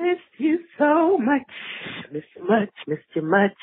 Missed 0.00 0.38
you 0.38 0.60
so 0.78 1.18
much, 1.18 1.50
missed 2.12 2.28
you 2.36 2.46
much, 2.46 2.70
missed 2.86 3.02
you 3.16 3.22
much. 3.22 3.56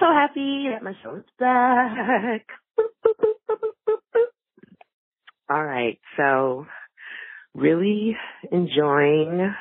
So 0.00 0.06
happy 0.06 0.66
that 0.72 0.82
my 0.82 0.94
show 1.00 1.14
is 1.14 1.24
back. 1.38 2.44
Boop, 2.76 2.88
boop, 3.06 3.14
boop, 3.48 3.99
All 5.50 5.64
right, 5.64 5.98
so 6.16 6.66
really 7.54 8.16
enjoying 8.52 9.52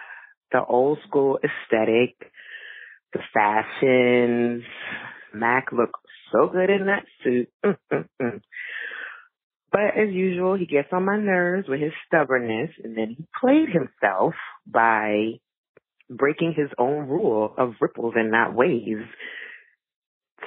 the 0.52 0.64
old 0.64 1.00
school 1.08 1.40
aesthetic, 1.40 2.16
the 3.12 3.22
fashions. 3.34 4.64
Mac 5.34 5.72
looked 5.72 5.96
so 6.32 6.48
good 6.48 6.70
in 6.70 6.86
that 6.86 7.06
suit. 7.24 7.50
But 9.72 9.96
as 9.96 10.10
usual, 10.12 10.58
he 10.58 10.66
gets 10.66 10.90
on 10.92 11.06
my 11.06 11.18
nerves 11.18 11.68
with 11.68 11.80
his 11.80 11.92
stubbornness, 12.08 12.72
and 12.84 12.98
then 12.98 13.16
he 13.16 13.26
played 13.40 13.70
himself 13.70 14.34
by 14.66 15.34
breaking 16.10 16.56
his 16.58 16.70
own 16.80 17.08
rule 17.08 17.54
of 17.56 17.74
ripples 17.80 18.14
and 18.16 18.32
not 18.32 18.56
waves, 18.56 19.06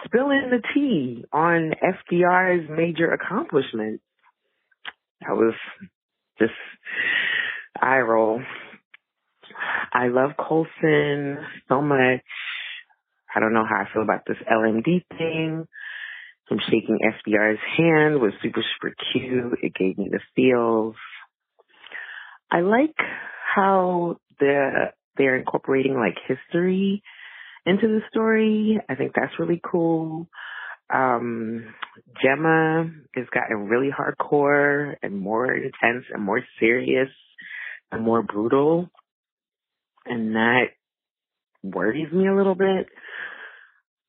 spilling 0.04 0.50
the 0.50 0.62
tea 0.74 1.24
on 1.32 1.72
FDR's 1.80 2.68
major 2.68 3.12
accomplishments. 3.12 4.02
That 5.26 5.36
was 5.36 5.54
just 6.38 6.52
eye 7.80 7.98
roll. 7.98 8.40
I 9.92 10.08
love 10.08 10.32
Coulson 10.36 11.38
so 11.68 11.80
much. 11.82 12.22
I 13.34 13.40
don't 13.40 13.54
know 13.54 13.64
how 13.68 13.82
I 13.82 13.92
feel 13.92 14.02
about 14.02 14.22
this 14.26 14.36
LMD 14.50 15.04
thing. 15.16 15.66
Him 16.50 16.58
shaking 16.68 16.98
FDR's 16.98 17.60
hand 17.76 18.20
was 18.20 18.32
super, 18.42 18.62
super 18.74 18.94
cute. 19.12 19.58
It 19.62 19.74
gave 19.74 19.96
me 19.96 20.10
the 20.10 20.20
feels. 20.36 20.96
I 22.50 22.60
like 22.60 22.96
how 23.54 24.16
the 24.38 24.92
they're 25.16 25.36
incorporating 25.36 25.94
like 25.94 26.16
history 26.26 27.02
into 27.64 27.86
the 27.86 28.00
story. 28.10 28.78
I 28.88 28.94
think 28.94 29.12
that's 29.14 29.38
really 29.38 29.60
cool. 29.64 30.28
Um, 30.92 31.74
Jemma 32.22 32.92
has 33.14 33.26
gotten 33.32 33.68
really 33.68 33.90
hardcore 33.90 34.94
and 35.02 35.18
more 35.18 35.52
intense 35.52 36.04
and 36.12 36.22
more 36.22 36.42
serious 36.60 37.08
and 37.90 38.02
more 38.02 38.22
brutal. 38.22 38.90
And 40.04 40.34
that 40.34 40.66
worries 41.62 42.12
me 42.12 42.28
a 42.28 42.34
little 42.34 42.54
bit. 42.54 42.88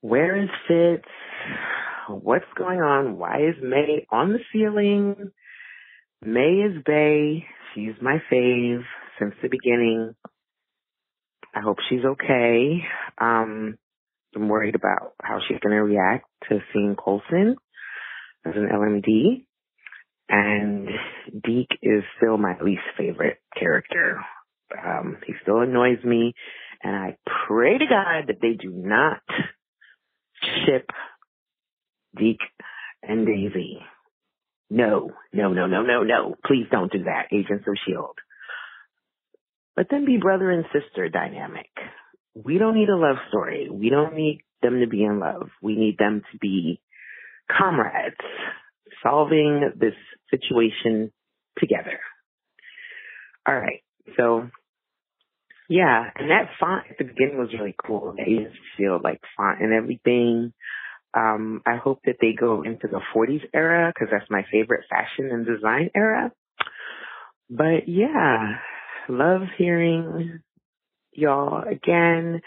Where 0.01 0.41
is 0.41 0.49
Fitz? 0.67 1.07
What's 2.09 2.45
going 2.57 2.79
on? 2.79 3.17
Why 3.17 3.37
is 3.47 3.55
May 3.61 4.05
on 4.11 4.33
the 4.33 4.39
ceiling? 4.51 5.31
May 6.21 6.63
is 6.65 6.83
Bay. 6.85 7.45
She's 7.73 7.93
my 8.01 8.21
fave 8.31 8.83
since 9.19 9.33
the 9.41 9.47
beginning. 9.49 10.15
I 11.55 11.61
hope 11.61 11.77
she's 11.89 12.03
okay. 12.03 12.81
Um, 13.19 13.77
I'm 14.35 14.49
worried 14.49 14.75
about 14.75 15.13
how 15.21 15.39
she's 15.47 15.59
going 15.59 15.75
to 15.75 15.83
react 15.83 16.25
to 16.49 16.59
seeing 16.73 16.95
Coulson 16.95 17.55
as 18.45 18.53
an 18.55 18.69
LMD. 18.71 19.45
And 20.29 20.87
Deke 21.43 21.77
is 21.81 22.03
still 22.17 22.37
my 22.37 22.55
least 22.61 22.81
favorite 22.97 23.39
character. 23.57 24.19
Um, 24.83 25.17
he 25.25 25.33
still 25.41 25.59
annoys 25.59 26.03
me. 26.03 26.33
And 26.81 26.95
I 26.95 27.17
pray 27.47 27.77
to 27.77 27.85
God 27.85 28.27
that 28.27 28.41
they 28.41 28.53
do 28.53 28.71
not 28.71 29.21
ship 30.65 30.89
Deke 32.17 32.39
and 33.01 33.25
Daisy. 33.25 33.79
No, 34.69 35.11
no, 35.31 35.53
no, 35.53 35.67
no, 35.67 35.83
no, 35.83 36.03
no. 36.03 36.35
Please 36.45 36.65
don't 36.71 36.91
do 36.91 37.03
that, 37.03 37.27
Agents 37.31 37.65
of 37.67 37.73
S.H.I.E.L.D. 37.73 38.21
But 39.75 39.87
then 39.89 40.05
be 40.05 40.17
brother 40.17 40.49
and 40.51 40.65
sister 40.73 41.09
dynamic. 41.09 41.69
We 42.35 42.57
don't 42.57 42.75
need 42.75 42.89
a 42.89 42.95
love 42.97 43.17
story. 43.29 43.69
We 43.71 43.89
don't 43.89 44.15
need 44.15 44.41
them 44.61 44.79
to 44.79 44.87
be 44.87 45.03
in 45.03 45.19
love. 45.19 45.49
We 45.61 45.75
need 45.75 45.97
them 45.97 46.21
to 46.31 46.37
be 46.39 46.81
comrades 47.51 48.15
solving 49.03 49.71
this 49.75 49.93
situation 50.31 51.11
together. 51.59 51.99
All 53.47 53.55
right. 53.55 53.83
So 54.17 54.49
yeah, 55.69 56.03
and 56.15 56.29
that 56.29 56.49
font 56.59 56.85
at 56.89 56.97
the 56.97 57.05
beginning 57.05 57.37
was 57.37 57.49
really 57.57 57.75
cool. 57.85 58.09
Of 58.09 58.19
S.H.I.E.L.D. 58.19 59.03
like 59.03 59.21
font 59.37 59.61
and 59.61 59.73
everything. 59.73 60.53
Um, 61.15 61.61
I 61.65 61.77
hope 61.77 61.99
that 62.05 62.17
they 62.19 62.33
go 62.33 62.63
into 62.63 62.87
the 62.87 63.01
40s 63.15 63.43
era 63.53 63.91
because 63.93 64.09
that's 64.11 64.29
my 64.29 64.43
favorite 64.51 64.85
fashion 64.89 65.29
and 65.31 65.45
design 65.45 65.89
era. 65.95 66.31
But 67.49 67.87
yeah, 67.87 68.55
love 69.07 69.41
hearing 69.57 70.41
y'all 71.15 71.63
again. 71.67 72.41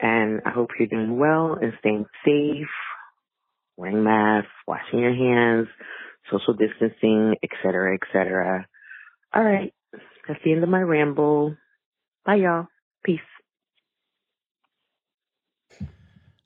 And 0.00 0.42
I 0.46 0.50
hope 0.50 0.70
you're 0.78 0.88
doing 0.88 1.18
well 1.18 1.58
and 1.60 1.72
staying 1.80 2.06
safe, 2.24 2.68
wearing 3.76 4.04
masks, 4.04 4.50
washing 4.66 5.00
your 5.00 5.14
hands, 5.14 5.66
social 6.30 6.54
distancing, 6.54 7.34
etc., 7.42 7.96
etc. 7.96 8.66
All 9.34 9.42
right. 9.42 9.72
That's 10.26 10.40
the 10.44 10.52
end 10.52 10.62
of 10.62 10.68
my 10.68 10.80
ramble. 10.80 11.56
Bye, 12.24 12.36
y'all. 12.36 12.66
Peace. 13.04 13.20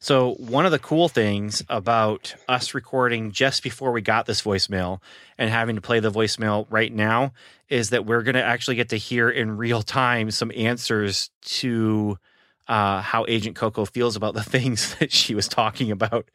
So, 0.03 0.33
one 0.33 0.67
of 0.67 0.73
the 0.73 0.81
cool 0.81 1.09
things 1.09 1.63
about 1.69 2.35
us 2.49 2.75
recording 2.75 3.31
just 3.31 3.63
before 3.63 3.93
we 3.93 4.01
got 4.01 4.27
this 4.27 4.43
voicemail 4.43 5.01
and 5.39 5.49
having 5.49 5.77
to 5.77 5.81
play 5.81 6.01
the 6.01 6.11
voicemail 6.11 6.67
right 6.71 6.93
now 6.93 7.35
is 7.69 7.91
that 7.91 8.05
we're 8.05 8.25
going 8.25 8.35
to 8.35 8.43
actually 8.43 8.75
get 8.75 8.89
to 8.89 8.97
hear 8.97 9.31
in 9.31 9.57
real 9.57 9.81
time 9.81 10.33
some 10.33 10.51
answers 10.57 11.31
to 11.43 12.19
uh, 12.67 13.01
how 13.01 13.25
Agent 13.29 13.55
Coco 13.55 13.85
feels 13.85 14.17
about 14.17 14.35
the 14.35 14.43
things 14.43 14.97
that 14.97 15.13
she 15.13 15.37
was 15.37 15.47
talking 15.47 15.93
about, 15.93 16.29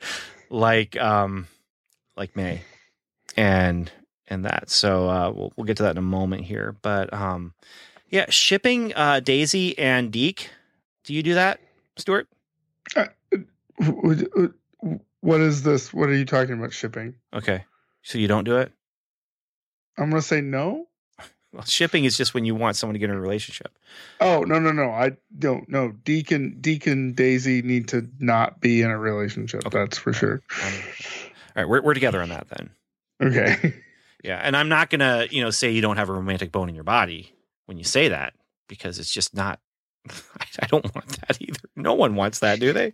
like 0.50 0.96
um, 0.96 1.50
like 2.16 2.38
May, 2.38 2.62
and 3.36 3.92
and 4.30 4.46
that. 4.46 4.70
So 4.70 5.10
uh, 5.10 5.32
we'll 5.36 5.52
we'll 5.58 5.66
get 5.66 5.76
to 5.76 5.84
that 5.84 5.92
in 5.92 5.98
a 5.98 6.02
moment 6.02 6.46
here. 6.46 6.74
But 6.82 7.14
um, 7.14 7.54
yeah, 8.10 8.30
shipping 8.30 8.94
uh, 8.96 9.20
Daisy 9.20 9.78
and 9.78 10.10
Deke. 10.10 10.52
Do 11.04 11.14
you 11.14 11.22
do 11.22 11.34
that, 11.34 11.60
Stuart? 11.98 12.30
What 13.80 15.42
is 15.42 15.64
this? 15.64 15.94
What 15.94 16.10
are 16.10 16.16
you 16.16 16.26
talking 16.26 16.58
about 16.58 16.74
shipping? 16.74 17.16
Okay, 17.34 17.66
so 18.02 18.18
you 18.18 18.28
don't 18.28 18.44
do 18.44 18.58
it. 18.58 18.72
I'm 19.98 20.10
gonna 20.10 20.22
say 20.22 20.42
no. 20.42 20.88
Well, 21.54 21.64
shipping 21.64 22.04
is 22.04 22.18
just 22.18 22.34
when 22.34 22.44
you 22.44 22.54
want 22.56 22.76
someone 22.76 22.94
to 22.94 23.00
get 23.00 23.10
in 23.10 23.16
a 23.16 23.22
relationship. 23.22 23.80
Oh 24.20 24.42
no 24.42 24.60
no 24.60 24.74
no! 24.74 24.90
I 24.92 25.12
don't 25.40 25.68
know. 25.70 25.94
Deacon 26.04 26.58
Deacon 26.60 27.14
Daisy 27.14 27.62
need 27.62 27.88
to 27.88 28.06
not 28.20 28.60
be 28.60 28.82
in 28.82 28.92
a 28.92 28.98
relationship. 29.00 29.66
Okay. 29.66 29.80
That's 29.80 29.98
for 29.98 30.12
sure. 30.12 30.42
Um, 30.64 30.74
all 30.74 31.64
right, 31.64 31.70
we're 31.70 31.82
we're 31.82 31.94
together 31.94 32.22
on 32.22 32.30
that 32.30 32.48
then. 32.50 32.70
Okay. 33.22 33.74
Yeah, 34.24 34.42
and 34.44 34.58
I'm 34.58 34.68
not 34.68 34.90
gonna 34.90 35.28
you 35.30 35.42
know 35.42 35.52
say 35.52 35.72
you 35.72 35.80
don't 35.80 35.96
have 35.96 36.10
a 36.10 36.14
romantic 36.14 36.52
bone 36.52 36.68
in 36.68 36.76
your 36.76 36.84
body 36.84 37.34
when 37.66 37.78
you 37.78 37.84
say 37.86 38.10
that 38.10 38.34
because 38.68 39.00
it's 39.00 39.12
just 39.12 39.34
not. 39.34 39.60
I 40.60 40.66
don't 40.68 40.94
want 40.94 41.08
that 41.28 41.38
either. 41.40 41.60
No 41.76 41.94
one 41.94 42.16
wants 42.16 42.40
that, 42.40 42.60
do 42.60 42.74
they? 42.74 42.94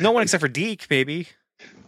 No 0.00 0.12
one 0.12 0.22
except 0.22 0.40
for 0.40 0.48
Deke, 0.48 0.86
maybe. 0.90 1.28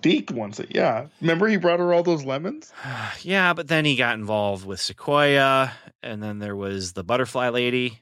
Deke 0.01 0.31
wants 0.33 0.61
it. 0.61 0.69
Yeah. 0.75 1.07
Remember 1.21 1.49
he 1.49 1.57
brought 1.57 1.79
her 1.79 1.95
all 1.95 2.03
those 2.03 2.25
lemons. 2.25 2.73
yeah, 3.23 3.55
but 3.55 3.69
then 3.69 3.85
he 3.85 3.97
got 3.97 4.15
involved 4.15 4.67
with 4.67 4.81
Sequoia, 4.81 5.73
and 6.03 6.23
then 6.23 6.39
there 6.39 6.57
was 6.57 6.93
the 6.93 7.05
butterfly 7.05 7.49
lady. 7.49 8.01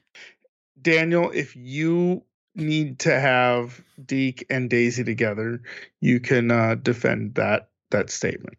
Daniel, 0.81 1.31
if 1.31 1.55
you 1.55 2.23
need 2.55 2.99
to 2.99 3.19
have 3.19 3.81
Deke 4.03 4.45
and 4.49 4.69
Daisy 4.69 5.03
together, 5.03 5.61
you 6.01 6.19
can 6.19 6.51
uh, 6.51 6.75
defend 6.75 7.35
that 7.35 7.69
that 7.91 8.09
statement. 8.09 8.57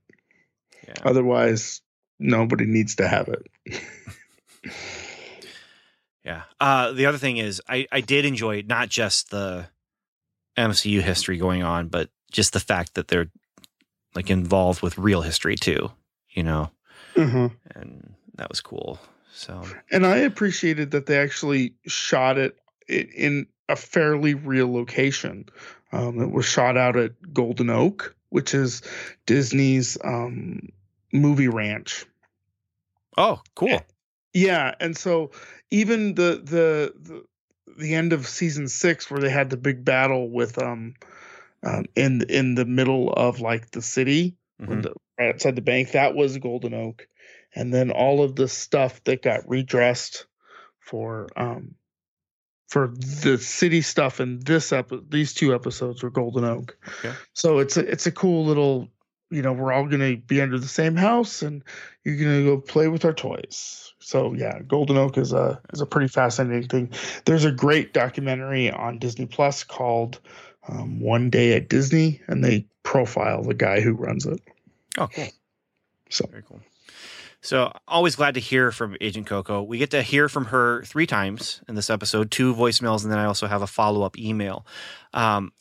Yeah. 0.87 0.95
Otherwise, 1.05 1.83
nobody 2.19 2.65
needs 2.65 2.97
to 2.97 3.09
have 3.09 3.29
it. 3.29 3.81
Yeah. 6.25 6.45
Uh, 6.59 6.93
the 6.93 7.07
other 7.07 7.19
thing 7.19 7.37
is, 7.37 7.61
I, 7.69 7.87
I 7.93 8.01
did 8.01 8.25
enjoy 8.25 8.65
not 8.67 8.89
just 8.89 9.31
the 9.31 9.67
MCU 10.57 11.01
history 11.01 11.37
going 11.39 11.63
on, 11.63 11.89
but 11.89 12.11
just 12.31 12.53
the 12.53 12.61
fact 12.61 12.95
that 12.95 13.09
they're 13.09 13.31
like 14.15 14.31
involved 14.31 14.83
with 14.83 14.97
real 14.99 15.23
history 15.23 15.57
too, 15.57 15.91
you 16.31 16.43
know, 16.43 16.71
Mm-hmm. 17.15 17.47
and 17.79 18.15
that 18.35 18.49
was 18.49 18.61
cool. 18.61 18.99
So, 19.33 19.63
And 19.91 20.05
I 20.07 20.17
appreciated 20.19 20.91
that 20.93 21.07
they 21.07 21.19
actually 21.19 21.75
shot 21.87 22.39
it 22.39 22.57
in 22.89 23.47
a 23.69 23.77
fairly 23.77 24.35
real 24.35 24.73
location. 24.73 25.47
Um, 25.93 26.21
it 26.21 26.31
was 26.31 26.45
shot 26.45 26.77
out 26.77 26.97
at 26.97 27.13
Golden 27.33 27.71
Oak, 27.71 28.15
which 28.31 28.55
is 28.55 28.83
Disney's 29.27 29.97
um, 30.05 30.69
movie 31.13 31.49
ranch. 31.49 32.05
oh, 33.17 33.41
cool. 33.55 33.81
Yeah, 34.33 34.75
and 34.81 34.97
so 34.97 35.31
even 35.71 36.15
the 36.17 36.41
the 36.45 36.93
the, 37.01 37.25
the 37.79 37.95
end 37.95 38.13
of 38.13 38.27
season 38.27 38.69
six, 38.69 39.11
where 39.11 39.21
they 39.21 39.31
had 39.31 39.51
the 39.51 39.57
big 39.57 39.85
battle 39.85 40.31
with 40.31 40.61
um, 40.63 40.95
um 41.63 41.85
in 41.97 42.23
in 42.29 42.55
the 42.55 42.65
middle 42.65 43.13
of 43.13 43.41
like 43.41 43.71
the 43.71 43.83
city, 43.83 44.37
Mhm. 44.61 44.83
the, 44.83 44.95
right 45.19 45.35
outside 45.35 45.57
the 45.57 45.63
bank, 45.63 45.93
that 45.93 46.15
was 46.15 46.37
Golden 46.39 46.75
Oak, 46.75 47.07
and 47.55 47.73
then 47.73 47.91
all 47.91 48.23
of 48.23 48.37
the 48.37 48.49
stuff 48.49 49.03
that 49.05 49.23
got 49.23 49.49
redressed 49.49 50.27
for 50.79 51.29
um 51.37 51.75
for 52.69 52.93
the 53.23 53.39
city 53.39 53.83
stuff 53.83 54.21
in 54.21 54.41
this 54.41 54.73
epi- 54.73 55.01
these 55.09 55.33
two 55.35 55.55
episodes 55.55 56.03
were 56.03 56.11
Golden 56.11 56.45
Oak. 56.45 56.77
Okay. 57.05 57.15
So 57.33 57.59
it's 57.59 57.77
a 57.77 57.81
it's 57.89 58.07
a 58.07 58.13
cool 58.13 58.45
little 58.45 58.89
you 59.35 59.43
know 59.43 59.53
we're 59.53 59.73
all 59.73 59.87
gonna 59.87 60.17
be 60.17 60.41
under 60.41 60.59
the 60.59 60.69
same 60.69 60.97
house 60.97 61.43
and 61.43 61.63
you're 62.05 62.17
gonna 62.17 62.45
go 62.45 62.61
play 62.61 62.89
with 62.89 63.05
our 63.05 63.13
toys. 63.13 63.93
So 63.99 64.35
yeah, 64.35 64.61
Golden 64.61 64.97
Oak 64.97 65.19
is 65.19 65.33
a 65.33 65.61
is 65.73 65.81
a 65.81 65.87
pretty 65.87 66.09
fascinating 66.09 66.69
thing. 66.69 66.93
There's 67.25 67.45
a 67.45 67.53
great 67.53 67.93
documentary 67.93 68.71
on 68.71 68.99
Disney 68.99 69.27
Plus 69.27 69.65
called 69.65 70.21
um, 70.69 71.01
One 71.01 71.31
Day 71.31 71.55
at 71.55 71.69
Disney, 71.69 72.21
and 72.29 72.45
they 72.45 72.67
profile 72.83 73.43
the 73.43 73.55
guy 73.55 73.81
who 73.81 73.93
runs 73.93 74.27
it. 74.27 74.41
Oh, 74.99 75.09
cool. 75.09 75.29
So 76.11 76.27
Very 76.31 76.43
cool. 76.43 76.61
So 77.41 77.73
always 77.87 78.17
glad 78.17 78.35
to 78.35 78.41
hear 78.41 78.73
from 78.73 78.97
Agent 79.03 79.27
Coco. 79.27 79.63
We 79.63 79.77
get 79.77 79.91
to 79.91 80.01
hear 80.03 80.31
from 80.31 80.47
her 80.47 80.83
three 80.85 81.07
times 81.07 81.61
in 81.69 81.75
this 81.75 81.91
episode, 81.91 82.31
two 82.31 82.55
voicemails, 82.55 83.03
and 83.03 83.13
then 83.13 83.19
I 83.19 83.27
also 83.27 83.47
have 83.47 83.61
a 83.61 83.67
follow 83.67 84.03
up 84.03 84.19
email. 84.19 84.65
Um, 85.13 85.53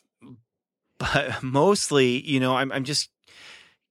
but 0.98 1.42
mostly, 1.42 2.20
you 2.26 2.40
know, 2.40 2.56
I'm 2.56 2.72
I'm 2.72 2.84
just 2.84 3.10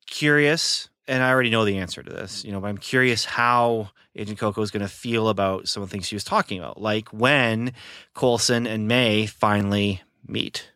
curious, 0.08 0.90
and 1.08 1.24
I 1.24 1.30
already 1.30 1.50
know 1.50 1.66
the 1.66 1.78
answer 1.78 2.04
to 2.04 2.10
this. 2.10 2.44
You 2.44 2.52
know, 2.52 2.60
but 2.60 2.68
I'm 2.68 2.78
curious 2.78 3.26
how 3.26 3.92
Agent 4.16 4.40
Coco 4.40 4.62
is 4.62 4.72
going 4.72 4.82
to 4.82 4.88
feel 4.88 5.30
about 5.30 5.68
some 5.68 5.84
of 5.84 5.90
the 5.90 5.94
things 5.94 6.08
she 6.08 6.16
was 6.16 6.24
talking 6.24 6.60
about, 6.60 6.82
like 6.82 7.10
when 7.10 7.74
Coulson 8.14 8.68
and 8.68 8.88
May 8.88 9.26
finally 9.26 10.02
meet 10.28 10.70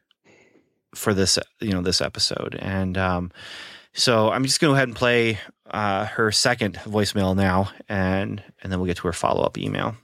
for 0.95 1.13
this, 1.13 1.37
you 1.59 1.71
know, 1.71 1.81
this 1.81 2.01
episode, 2.01 2.55
and 2.59 2.97
um, 2.97 3.31
so 3.93 4.29
I'm 4.29 4.43
just 4.43 4.59
going 4.59 4.69
to 4.69 4.73
go 4.73 4.75
ahead 4.75 4.87
and 4.87 4.95
play 4.95 5.39
uh, 5.69 6.05
her 6.05 6.31
second 6.31 6.75
voicemail 6.75 7.35
now, 7.35 7.71
and 7.89 8.43
and 8.61 8.71
then 8.71 8.79
we'll 8.79 8.87
get 8.87 8.97
to 8.97 9.07
her 9.07 9.13
follow 9.13 9.43
up 9.43 9.57
email. 9.57 9.95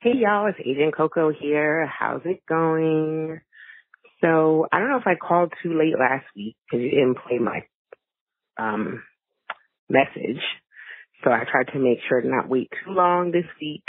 Hey 0.00 0.14
y'all, 0.16 0.46
it's 0.46 0.58
Agent 0.66 0.96
Coco 0.96 1.30
here. 1.30 1.86
How's 1.86 2.22
it 2.24 2.44
going? 2.48 3.40
So 4.22 4.66
I 4.72 4.78
don't 4.78 4.90
know 4.90 4.98
if 4.98 5.06
I 5.06 5.16
called 5.16 5.52
too 5.62 5.76
late 5.78 5.98
last 5.98 6.24
week 6.36 6.56
because 6.64 6.82
you 6.82 6.90
didn't 6.90 7.18
play 7.18 7.38
my 7.38 7.64
um 8.58 9.02
message. 9.90 10.42
So 11.24 11.30
I 11.30 11.44
tried 11.50 11.72
to 11.72 11.78
make 11.78 11.98
sure 12.08 12.20
to 12.20 12.28
not 12.28 12.48
wait 12.48 12.70
too 12.84 12.92
long 12.92 13.32
this 13.32 13.46
week. 13.60 13.84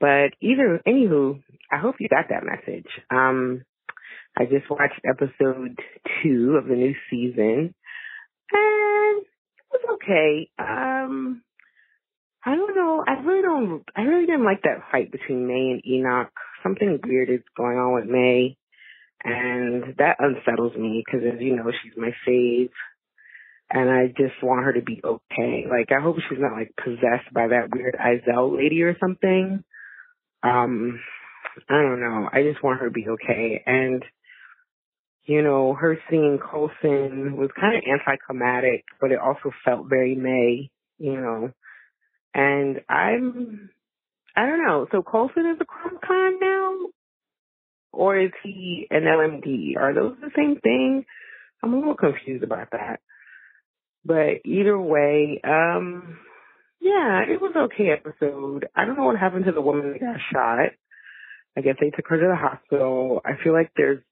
But 0.00 0.30
either 0.40 0.80
anywho, 0.86 1.42
I 1.70 1.78
hope 1.78 1.96
you 2.00 2.08
got 2.08 2.30
that 2.30 2.44
message. 2.44 2.88
Um 3.10 3.62
I 4.36 4.46
just 4.46 4.68
watched 4.68 5.00
episode 5.08 5.78
two 6.22 6.56
of 6.58 6.66
the 6.66 6.74
new 6.74 6.94
season 7.10 7.74
and 8.52 9.22
it 9.22 9.72
was 9.72 9.98
okay. 10.02 10.48
Um 10.58 11.42
I 12.46 12.56
don't 12.56 12.76
know. 12.76 13.02
I 13.06 13.12
really 13.22 13.42
don't. 13.42 13.84
I 13.96 14.02
really 14.02 14.26
didn't 14.26 14.44
like 14.44 14.62
that 14.62 14.84
fight 14.92 15.10
between 15.10 15.46
May 15.46 15.70
and 15.72 15.86
Enoch. 15.86 16.32
Something 16.62 17.00
weird 17.02 17.30
is 17.30 17.40
going 17.56 17.78
on 17.78 17.94
with 17.94 18.04
May, 18.04 18.58
and 19.24 19.96
that 19.98 20.16
unsettles 20.18 20.76
me 20.76 21.02
because, 21.04 21.26
as 21.26 21.40
you 21.40 21.56
know, 21.56 21.70
she's 21.82 21.92
my 21.96 22.10
fave, 22.26 22.70
and 23.70 23.90
I 23.90 24.08
just 24.08 24.42
want 24.42 24.64
her 24.64 24.74
to 24.74 24.82
be 24.82 25.00
okay. 25.02 25.64
Like, 25.68 25.90
I 25.90 26.02
hope 26.02 26.16
she's 26.28 26.38
not 26.38 26.52
like 26.52 26.74
possessed 26.76 27.32
by 27.32 27.48
that 27.48 27.74
weird 27.74 27.96
Izel 27.96 28.56
lady 28.56 28.82
or 28.82 28.96
something. 28.98 29.64
Um, 30.42 31.00
I 31.68 31.74
don't 31.74 32.00
know. 32.00 32.28
I 32.32 32.42
just 32.42 32.62
want 32.62 32.80
her 32.80 32.86
to 32.86 32.92
be 32.92 33.08
okay, 33.08 33.62
and 33.66 34.04
you 35.24 35.42
know, 35.42 35.72
her 35.72 35.98
seeing 36.10 36.38
Coulson 36.38 37.36
was 37.38 37.48
kind 37.58 37.76
of 37.76 37.82
anticlimactic, 37.90 38.84
but 39.00 39.10
it 39.10 39.18
also 39.18 39.52
felt 39.64 39.88
very 39.88 40.14
May. 40.14 40.70
You 40.98 41.20
know. 41.20 41.50
And 42.34 42.80
I'm, 42.88 43.70
I 44.36 44.46
don't 44.46 44.64
know. 44.64 44.86
So 44.90 45.02
Coulson 45.02 45.46
is 45.46 45.60
a 45.60 45.64
Chronicom 45.64 46.40
now? 46.40 46.76
Or 47.94 48.18
is 48.18 48.32
he 48.42 48.86
an 48.90 49.02
LMD? 49.02 49.76
Are 49.78 49.94
those 49.94 50.16
the 50.20 50.30
same 50.36 50.58
thing? 50.60 51.04
I'm 51.62 51.72
a 51.72 51.78
little 51.78 51.96
confused 51.96 52.44
about 52.44 52.68
that. 52.72 53.00
But 54.04 54.44
either 54.44 54.78
way, 54.78 55.40
um, 55.44 56.18
yeah, 56.80 57.22
it 57.22 57.40
was 57.40 57.54
okay 57.56 57.90
episode. 57.90 58.68
I 58.74 58.84
don't 58.84 58.96
know 58.96 59.04
what 59.04 59.18
happened 59.18 59.46
to 59.46 59.52
the 59.52 59.62
woman 59.62 59.92
that 59.92 60.00
got 60.00 60.16
shot. 60.32 60.72
I 61.56 61.60
guess 61.60 61.76
they 61.80 61.90
took 61.90 62.08
her 62.08 62.18
to 62.18 62.26
the 62.28 62.36
hospital. 62.36 63.20
I 63.24 63.42
feel 63.42 63.52
like 63.52 63.70
there's 63.76 64.02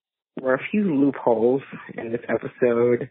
were 0.41 0.55
a 0.55 0.67
few 0.71 0.95
loopholes 0.95 1.61
in 1.95 2.11
this 2.11 2.23
episode. 2.27 3.11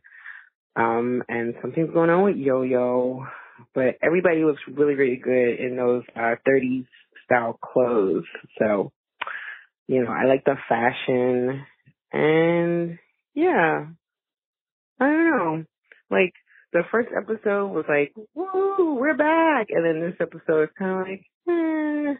Um, 0.75 1.21
and 1.29 1.53
something's 1.61 1.93
going 1.93 2.09
on 2.09 2.23
with 2.23 2.37
Yo-Yo 2.37 3.27
but 3.73 3.97
everybody 4.01 4.43
looks 4.43 4.61
really, 4.71 4.95
really 4.95 5.17
good 5.17 5.59
in 5.59 5.75
those 5.75 6.03
uh, 6.15 6.35
30s 6.47 6.85
style 7.25 7.57
clothes. 7.61 8.25
So, 8.59 8.91
you 9.87 10.03
know, 10.03 10.11
I 10.11 10.25
like 10.25 10.43
the 10.45 10.55
fashion 10.69 11.65
and 12.11 12.99
yeah, 13.33 13.85
I 14.99 15.05
don't 15.05 15.29
know. 15.29 15.63
Like 16.09 16.33
the 16.73 16.83
first 16.91 17.09
episode 17.15 17.67
was 17.67 17.85
like, 17.87 18.13
woo, 18.33 18.95
we're 18.95 19.17
back. 19.17 19.67
And 19.69 19.85
then 19.85 20.01
this 20.01 20.15
episode 20.19 20.63
is 20.63 20.69
kind 20.77 21.01
of 21.01 21.07
like, 21.07 21.25
eh, 21.49 22.13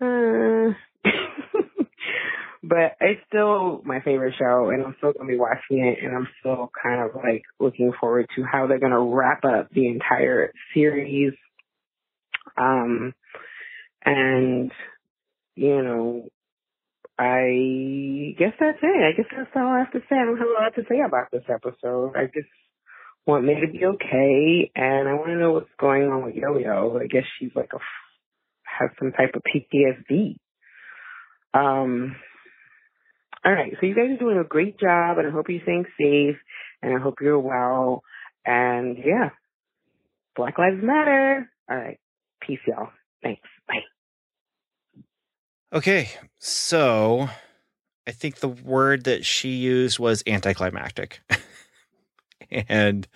uh. 0.00 0.72
but 2.62 2.96
it's 3.00 3.20
still 3.28 3.82
my 3.84 4.00
favorite 4.00 4.34
show 4.38 4.70
and 4.70 4.84
I'm 4.84 4.94
still 4.98 5.12
to 5.12 5.24
be 5.24 5.38
watching 5.38 5.78
it 5.86 5.98
and 6.02 6.16
I'm 6.16 6.28
still 6.40 6.70
kind 6.82 7.00
of 7.02 7.14
like 7.14 7.42
looking 7.60 7.92
forward 8.00 8.26
to 8.36 8.42
how 8.42 8.66
they're 8.66 8.78
to 8.92 8.98
wrap 8.98 9.44
up 9.44 9.68
the 9.70 9.88
entire 9.88 10.52
series. 10.74 11.32
Um, 12.56 13.14
and, 14.04 14.72
you 15.56 15.82
know, 15.82 16.28
I 17.18 18.34
guess 18.38 18.52
that's 18.60 18.78
it. 18.82 19.02
I 19.02 19.16
guess 19.16 19.26
that's 19.34 19.50
all 19.56 19.72
I 19.72 19.78
have 19.78 19.92
to 19.92 20.00
say. 20.00 20.16
I 20.16 20.24
don't 20.26 20.38
have 20.38 20.46
a 20.46 20.62
lot 20.62 20.74
to 20.76 20.82
say 20.88 21.00
about 21.00 21.30
this 21.32 21.44
episode. 21.48 22.14
I 22.14 22.26
just 22.26 22.48
want 23.26 23.44
me 23.44 23.54
to 23.54 23.72
be 23.72 23.84
okay 23.84 24.70
and 24.76 25.08
I 25.08 25.14
want 25.14 25.28
to 25.28 25.38
know 25.38 25.52
what's 25.52 25.70
going 25.80 26.04
on 26.04 26.24
with 26.24 26.34
Yo-Yo. 26.34 26.98
I 27.02 27.06
guess 27.06 27.24
she's 27.38 27.50
like 27.56 27.70
a, 27.74 27.78
has 28.64 28.90
some 28.98 29.12
type 29.12 29.34
of 29.34 29.42
PTSD. 29.42 30.36
Um, 31.54 32.16
all 33.44 33.52
right. 33.52 33.72
So 33.80 33.86
you 33.86 33.94
guys 33.94 34.10
are 34.10 34.18
doing 34.18 34.38
a 34.38 34.44
great 34.44 34.78
job 34.78 35.18
and 35.18 35.26
I 35.26 35.30
hope 35.30 35.46
you're 35.48 35.62
staying 35.62 35.86
safe 35.98 36.36
and 36.82 36.94
I 36.94 37.02
hope 37.02 37.16
you're 37.22 37.40
well. 37.40 38.02
And 38.44 38.98
yeah, 38.98 39.30
Black 40.36 40.58
Lives 40.58 40.82
Matter. 40.82 41.50
All 41.70 41.76
right. 41.76 41.98
Peace, 42.46 42.60
y'all. 42.66 42.90
Thanks. 43.22 43.48
Okay, 45.72 46.10
so 46.38 47.28
I 48.06 48.12
think 48.12 48.36
the 48.36 48.48
word 48.48 49.04
that 49.04 49.24
she 49.24 49.50
used 49.50 49.98
was 49.98 50.22
anticlimactic. 50.26 51.20
and 52.50 53.06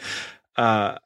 uh 0.57 0.99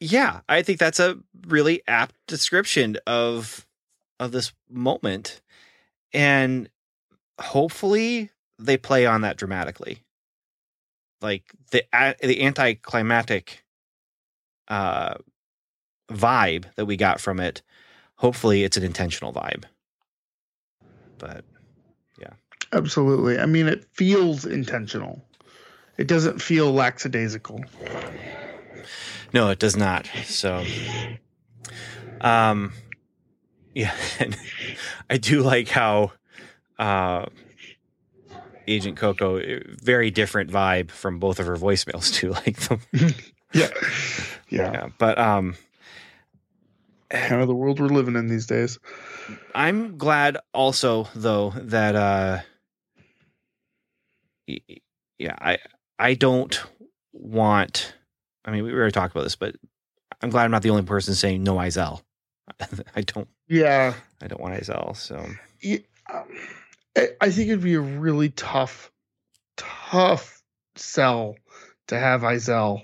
yeah, 0.00 0.40
I 0.48 0.62
think 0.62 0.78
that's 0.78 1.00
a 1.00 1.18
really 1.48 1.82
apt 1.88 2.14
description 2.26 2.98
of 3.06 3.66
of 4.20 4.32
this 4.32 4.52
moment. 4.70 5.40
And 6.12 6.68
hopefully 7.40 8.30
they 8.58 8.76
play 8.76 9.06
on 9.06 9.22
that 9.22 9.36
dramatically. 9.36 10.04
Like 11.20 11.44
the 11.72 11.84
the 12.22 12.42
anticlimactic 12.44 13.64
uh 14.68 15.14
vibe 16.10 16.66
that 16.76 16.86
we 16.86 16.96
got 16.96 17.20
from 17.20 17.40
it. 17.40 17.62
Hopefully 18.16 18.64
it's 18.64 18.76
an 18.76 18.84
intentional 18.84 19.32
vibe. 19.32 19.64
But 21.18 21.44
yeah. 22.20 22.32
Absolutely. 22.72 23.38
I 23.38 23.46
mean, 23.46 23.66
it 23.66 23.84
feels 23.94 24.44
intentional. 24.44 25.24
It 25.96 26.06
doesn't 26.06 26.40
feel 26.40 26.72
lackadaisical. 26.72 27.64
No, 29.34 29.50
it 29.50 29.58
does 29.58 29.76
not. 29.76 30.08
So, 30.24 30.64
um, 32.20 32.72
yeah, 33.74 33.94
and 34.20 34.36
I 35.10 35.18
do 35.18 35.42
like 35.42 35.68
how, 35.68 36.12
uh, 36.78 37.26
Agent 38.66 38.98
Coco, 38.98 39.40
very 39.82 40.10
different 40.10 40.50
vibe 40.50 40.90
from 40.90 41.18
both 41.18 41.40
of 41.40 41.46
her 41.46 41.56
voicemails 41.56 42.12
too. 42.14 42.30
Like 42.30 42.56
the 42.56 42.78
Yeah. 43.54 43.68
Yeah. 44.50 44.72
yeah. 44.72 44.88
But 44.98 45.18
um, 45.18 45.56
Of 47.10 47.48
the 47.48 47.54
world 47.54 47.80
we're 47.80 47.86
living 47.88 48.16
in 48.16 48.28
these 48.28 48.46
days. 48.46 48.78
I'm 49.54 49.96
glad 49.96 50.36
also 50.52 51.08
though 51.14 51.54
that 51.56 51.96
uh, 51.96 52.40
yeah, 55.18 55.34
I 55.38 55.58
I 55.98 56.14
don't 56.14 56.60
want. 57.12 57.94
I 58.44 58.50
mean, 58.50 58.64
we 58.64 58.72
already 58.72 58.92
talked 58.92 59.14
about 59.14 59.24
this, 59.24 59.36
but 59.36 59.56
I'm 60.22 60.30
glad 60.30 60.44
I'm 60.44 60.50
not 60.50 60.62
the 60.62 60.70
only 60.70 60.82
person 60.82 61.14
saying 61.14 61.42
no 61.42 61.56
Izel. 61.56 62.02
I 62.96 63.02
don't. 63.02 63.28
Yeah. 63.48 63.94
I 64.22 64.26
don't 64.26 64.40
want 64.40 64.54
Izel. 64.54 64.96
So 64.96 65.24
Yeah, 65.60 65.78
um, 66.12 66.24
I 66.96 67.08
I 67.20 67.30
think 67.30 67.48
it'd 67.48 67.62
be 67.62 67.74
a 67.74 67.80
really 67.80 68.30
tough, 68.30 68.90
tough 69.56 70.42
sell 70.76 71.36
to 71.88 71.98
have 71.98 72.22
Izel 72.22 72.82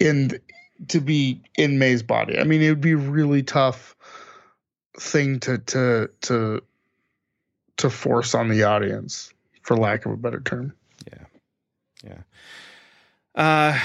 in 0.00 0.38
to 0.88 1.00
be 1.00 1.40
in 1.56 1.78
May's 1.78 2.02
body. 2.02 2.38
I 2.38 2.44
mean, 2.44 2.62
it 2.62 2.68
would 2.68 2.80
be 2.80 2.92
a 2.92 2.96
really 2.96 3.42
tough 3.42 3.96
thing 4.98 5.40
to 5.40 5.58
to 5.58 6.10
to 6.22 6.62
to 7.78 7.90
force 7.90 8.34
on 8.34 8.48
the 8.48 8.64
audience, 8.64 9.32
for 9.62 9.76
lack 9.76 10.06
of 10.06 10.12
a 10.12 10.16
better 10.16 10.40
term. 10.40 10.74
Yeah, 11.06 11.24
yeah. 12.04 12.22
Uh, 13.34 13.78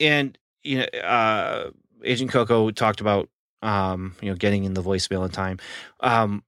and 0.00 0.36
you 0.62 0.78
know, 0.78 0.98
uh, 1.00 1.70
Agent 2.04 2.30
Coco 2.30 2.70
talked 2.70 3.00
about 3.00 3.28
um, 3.62 4.14
you 4.20 4.30
know, 4.30 4.36
getting 4.36 4.64
in 4.64 4.74
the 4.74 4.82
voicemail 4.82 5.24
in 5.24 5.30
time. 5.30 5.58
Um, 6.00 6.42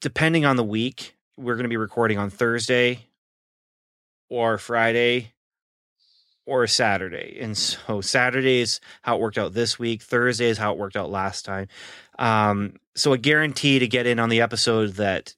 depending 0.00 0.44
on 0.44 0.56
the 0.56 0.64
week, 0.64 1.16
we're 1.36 1.54
going 1.54 1.64
to 1.64 1.70
be 1.70 1.76
recording 1.76 2.18
on 2.18 2.30
Thursday 2.30 3.06
or 4.28 4.58
Friday 4.58 5.33
or 6.46 6.62
a 6.64 6.68
Saturday. 6.68 7.38
And 7.40 7.56
so 7.56 8.00
Saturday 8.02 8.60
is 8.60 8.80
how 9.02 9.16
it 9.16 9.20
worked 9.20 9.38
out 9.38 9.52
this 9.54 9.78
week. 9.78 10.02
Thursday 10.02 10.46
is 10.46 10.58
how 10.58 10.72
it 10.72 10.78
worked 10.78 10.96
out 10.96 11.10
last 11.10 11.44
time. 11.44 11.68
Um, 12.18 12.74
so 12.94 13.12
a 13.12 13.18
guarantee 13.18 13.78
to 13.78 13.88
get 13.88 14.06
in 14.06 14.18
on 14.18 14.28
the 14.28 14.40
episode 14.40 14.92
that 14.94 15.34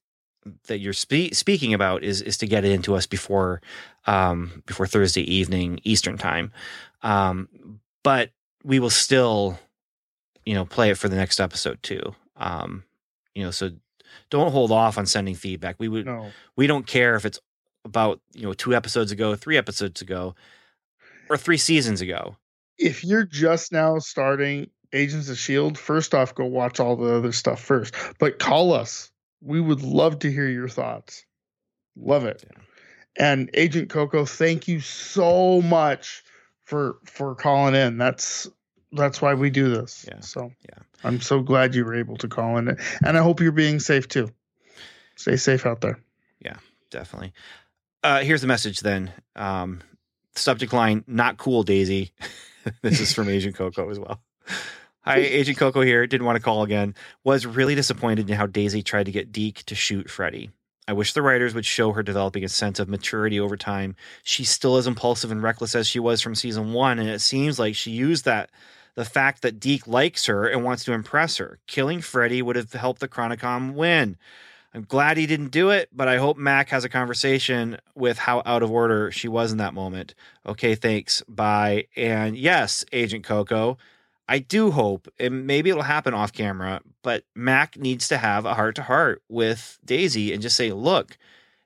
that 0.69 0.78
you're 0.78 0.93
spe- 0.93 1.33
speaking 1.33 1.74
about 1.74 2.05
is 2.05 2.23
is 2.23 2.39
to 2.39 2.47
get 2.47 2.65
it 2.65 2.70
into 2.70 2.95
us 2.95 3.07
before 3.07 3.61
um, 4.07 4.62
before 4.66 4.87
Thursday 4.87 5.23
evening 5.23 5.81
Eastern 5.85 6.16
time. 6.19 6.53
Um, 7.03 7.49
but 8.05 8.31
we 8.62 8.78
will 8.78 8.91
still, 8.91 9.59
you 10.45 10.55
know, 10.55 10.65
play 10.65 10.91
it 10.91 10.99
for 10.99 11.09
the 11.09 11.16
next 11.16 11.41
episode 11.41 11.83
too. 11.83 12.15
Um, 12.37 12.85
you 13.35 13.43
know, 13.43 13.51
so 13.51 13.70
don't 14.31 14.53
hold 14.53 14.70
off 14.73 14.99
on 14.99 15.07
sending 15.07 15.35
feedback. 15.35 15.77
We 15.78 15.89
would 15.89 16.07
No. 16.07 16.31
we 16.57 16.66
don't 16.66 16.87
care 16.87 17.16
if 17.16 17.24
it's 17.24 17.41
about 17.85 18.20
you 18.35 18.43
know 18.43 18.53
two 18.53 18.74
episodes 18.74 19.11
ago, 19.12 19.35
three 19.35 19.57
episodes 19.57 20.01
ago, 20.03 20.35
or 21.28 21.36
three 21.36 21.57
seasons 21.57 22.01
ago. 22.01 22.36
If 22.78 23.05
you're 23.05 23.24
just 23.24 23.73
now 23.73 23.98
starting 23.98 24.70
Agents 24.93 25.28
of 25.28 25.39
Shield, 25.39 25.78
first 25.78 26.15
off, 26.15 26.35
go 26.35 26.44
watch 26.44 26.81
all 26.81 26.97
the 26.97 27.15
other 27.15 27.32
stuff 27.32 27.61
first. 27.61 27.94
But 28.19 28.39
call 28.39 28.73
us. 28.73 29.11
We 29.43 29.61
would 29.61 29.82
love 29.82 30.19
to 30.20 30.31
hear 30.32 30.48
your 30.48 30.69
thoughts. 30.69 31.24
Love 31.97 32.24
it. 32.24 32.44
Yeah. 32.47 32.62
And 33.19 33.51
Agent 33.55 33.89
Coco, 33.89 34.24
thank 34.27 34.69
you 34.69 34.81
so 34.81 35.62
much 35.62 36.23
for 36.65 36.98
for 37.05 37.35
calling 37.35 37.74
in. 37.74 37.97
That's 37.97 38.48
that's 38.93 39.23
why 39.23 39.35
we 39.35 39.51
do 39.51 39.70
this. 39.70 40.05
Yeah. 40.07 40.20
So 40.20 40.53
Yeah. 40.69 40.78
I'm 41.05 41.20
so 41.20 41.40
glad 41.40 41.74
you 41.74 41.85
were 41.85 41.94
able 41.94 42.16
to 42.19 42.28
call 42.28 42.57
in, 42.59 42.77
and 43.05 43.19
I 43.19 43.23
hope 43.23 43.40
you're 43.40 43.53
being 43.53 43.81
safe 43.81 44.09
too. 44.09 44.31
Stay 45.16 45.36
safe 45.36 45.65
out 45.65 45.81
there. 45.81 45.98
Yeah, 46.40 46.57
definitely. 46.90 47.32
Uh, 48.03 48.20
here's 48.20 48.40
the 48.40 48.47
message 48.47 48.81
then. 48.81 49.12
Um, 49.35 49.81
subject 50.36 50.72
line: 50.72 51.04
Not 51.06 51.36
cool, 51.38 51.62
Daisy. 51.62 52.12
this 52.82 53.00
is 53.00 53.12
from 53.12 53.28
Agent 53.28 53.56
Coco 53.56 53.90
as 53.90 53.98
well. 53.98 54.20
Hi, 55.02 55.18
Agent 55.18 55.58
Coco 55.58 55.82
here. 55.82 56.06
Didn't 56.06 56.26
want 56.26 56.36
to 56.36 56.42
call 56.42 56.62
again. 56.64 56.94
Was 57.22 57.46
really 57.46 57.74
disappointed 57.74 58.28
in 58.28 58.36
how 58.36 58.46
Daisy 58.46 58.82
tried 58.82 59.06
to 59.06 59.12
get 59.12 59.30
Deke 59.30 59.62
to 59.66 59.74
shoot 59.74 60.10
Freddy. 60.10 60.50
I 60.88 60.92
wish 60.92 61.12
the 61.12 61.22
writers 61.22 61.54
would 61.54 61.66
show 61.66 61.92
her 61.92 62.02
developing 62.02 62.44
a 62.44 62.48
sense 62.48 62.78
of 62.78 62.88
maturity 62.88 63.40
over 63.40 63.56
time. 63.56 63.96
She's 64.22 64.50
still 64.50 64.76
as 64.76 64.86
impulsive 64.86 65.32
and 65.32 65.42
reckless 65.42 65.74
as 65.74 65.88
she 65.88 65.98
was 65.98 66.20
from 66.20 66.36
season 66.36 66.72
one, 66.72 66.98
and 66.98 67.08
it 67.08 67.20
seems 67.20 67.58
like 67.58 67.74
she 67.74 67.90
used 67.90 68.24
that 68.24 68.50
the 68.94 69.04
fact 69.04 69.42
that 69.42 69.60
Deke 69.60 69.86
likes 69.86 70.26
her 70.26 70.46
and 70.46 70.64
wants 70.64 70.84
to 70.84 70.92
impress 70.92 71.36
her. 71.36 71.58
Killing 71.66 72.00
Freddy 72.00 72.40
would 72.40 72.56
have 72.56 72.72
helped 72.72 73.00
the 73.00 73.08
Chronicom 73.08 73.74
win. 73.74 74.16
I'm 74.77 74.85
glad 74.85 75.16
he 75.16 75.27
didn't 75.27 75.53
do 75.53 75.70
it, 75.70 75.89
but 75.90 76.07
I 76.07 76.19
hope 76.19 76.36
Mac 76.36 76.69
has 76.69 76.85
a 76.85 76.90
conversation 76.90 77.78
with 77.94 78.19
how 78.19 78.43
out 78.44 78.62
of 78.62 78.70
order 78.70 79.11
she 79.11 79.27
was 79.27 79.51
in 79.51 79.57
that 79.57 79.73
moment. 79.73 80.15
Okay, 80.44 80.74
thanks. 80.74 81.23
Bye. 81.27 81.86
And 81.97 82.36
yes, 82.36 82.85
Agent 82.93 83.24
Coco, 83.24 83.78
I 84.28 84.39
do 84.39 84.70
hope, 84.70 85.09
and 85.19 85.47
maybe 85.47 85.70
it'll 85.70 85.81
happen 85.81 86.12
off 86.12 86.31
camera, 86.31 86.82
but 87.03 87.24
Mac 87.35 87.78
needs 87.78 88.07
to 88.09 88.19
have 88.19 88.44
a 88.44 88.53
heart 88.53 88.74
to 88.74 88.82
heart 88.82 89.23
with 89.31 89.78
Daisy 89.82 90.35
and 90.35 90.43
just 90.43 90.57
say, 90.57 90.73
look, 90.73 91.16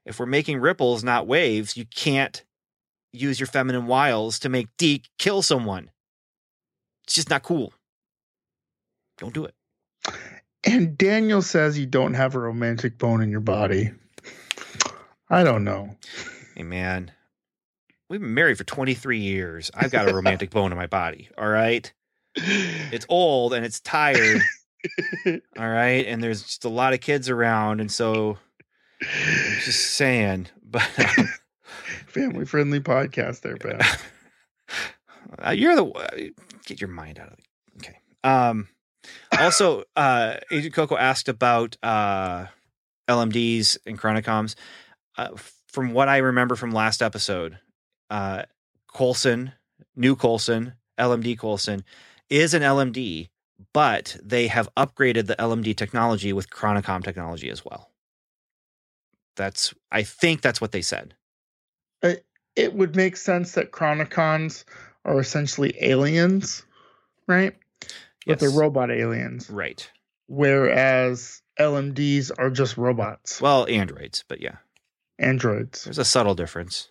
if 0.07 0.21
we're 0.21 0.27
making 0.27 0.61
ripples, 0.61 1.03
not 1.03 1.27
waves, 1.27 1.77
you 1.77 1.87
can't 1.87 2.45
use 3.13 3.41
your 3.41 3.49
feminine 3.49 3.89
wiles 3.89 4.39
to 4.39 4.49
make 4.49 4.69
Deke 4.79 5.09
kill 5.19 5.43
someone. 5.43 5.91
It's 7.09 7.15
just 7.15 7.29
not 7.29 7.43
cool. 7.43 7.73
Don't 9.19 9.35
do 9.35 9.45
it. 9.47 9.55
And 10.65 10.97
Daniel 10.97 11.43
says 11.43 11.79
you 11.79 11.87
don't 11.87 12.15
have 12.15 12.35
a 12.35 12.39
romantic 12.39 12.99
bone 12.99 13.23
in 13.23 13.31
your 13.31 13.41
body. 13.41 13.93
I 15.29 15.43
don't 15.45 15.65
know. 15.65 15.97
Hey, 16.55 16.65
man, 16.65 17.13
we've 18.09 18.21
been 18.21 18.35
married 18.35 18.59
for 18.59 18.65
23 18.65 19.19
years. 19.19 19.71
I've 19.75 19.93
got 19.93 20.09
a 20.09 20.15
romantic 20.15 20.51
bone 20.51 20.73
in 20.73 20.79
my 20.79 20.87
body. 20.87 21.29
All 21.39 21.49
right. 21.49 21.91
It's 22.35 23.07
old 23.09 23.55
and 23.55 23.65
it's 23.65 23.81
tired. 23.81 24.43
All 25.27 25.69
right. 25.69 26.07
And 26.07 26.23
there's 26.23 26.43
just 26.43 26.65
a 26.65 26.69
lot 26.69 26.93
of 26.93 27.01
kids 27.01 27.29
around. 27.29 27.81
And 27.81 27.91
so 27.91 28.39
I'm 29.01 29.61
just 29.65 29.95
saying, 29.95 30.49
but 30.63 31.19
um, 31.19 31.29
Family 32.11 32.45
friendly 32.45 32.81
podcast 32.81 33.43
there, 33.43 33.57
Ben. 33.57 33.81
uh, 35.47 35.51
you're 35.51 35.77
the 35.77 36.33
get 36.67 36.81
your 36.81 36.91
mind 36.91 37.21
out 37.21 37.29
of 37.29 37.39
it. 37.39 37.45
Okay. 37.79 37.99
Um, 38.25 38.69
also, 39.39 39.85
uh, 39.97 40.37
Agent 40.51 40.75
Coco 40.75 40.97
asked 40.97 41.29
about 41.29 41.77
uh, 41.83 42.47
LMDs 43.09 43.79
and 43.87 43.99
Chronicoms. 43.99 44.55
Uh, 45.17 45.31
from 45.69 45.93
what 45.93 46.09
I 46.09 46.19
remember 46.19 46.57
from 46.57 46.73
last 46.73 47.03
episode, 47.03 47.59
uh, 48.11 48.43
Coulson, 48.93 49.53
new 49.97 50.17
Coulson, 50.17 50.75
LMD 50.99 51.39
Coulson, 51.39 51.85
is 52.29 52.55
an 52.55 52.63
LMD, 52.63 53.29
but 53.73 54.17
they 54.23 54.49
have 54.49 54.69
upgraded 54.77 55.27
the 55.27 55.37
LMD 55.37 55.77
technology 55.77 56.33
with 56.33 56.51
Chronicom 56.51 57.05
technology 57.05 57.51
as 57.51 57.65
well. 57.65 57.91
That's, 59.37 59.73
I 59.91 60.03
think 60.03 60.43
that's 60.43 60.61
what 60.61 60.73
they 60.73 60.83
said. 60.83 61.15
It 62.03 62.75
would 62.75 62.97
make 62.97 63.17
sense 63.17 63.53
that 63.53 63.71
Chronicoms 63.71 64.65
are 65.05 65.19
essentially 65.21 65.75
aliens, 65.81 66.65
right? 67.27 67.57
But 68.27 68.39
they're 68.39 68.51
robot 68.51 68.91
aliens, 68.91 69.49
Right. 69.51 69.91
whereas 70.27 71.43
LMDs 71.59 72.31
are 72.39 72.51
just 72.51 72.77
robots, 72.77 73.41
Well, 73.41 73.67
androids, 73.69 74.25
but 74.29 74.41
yeah, 74.41 74.57
androids. 75.19 75.85
there's 75.85 75.99
a 75.99 76.05
subtle 76.05 76.35
difference. 76.35 76.91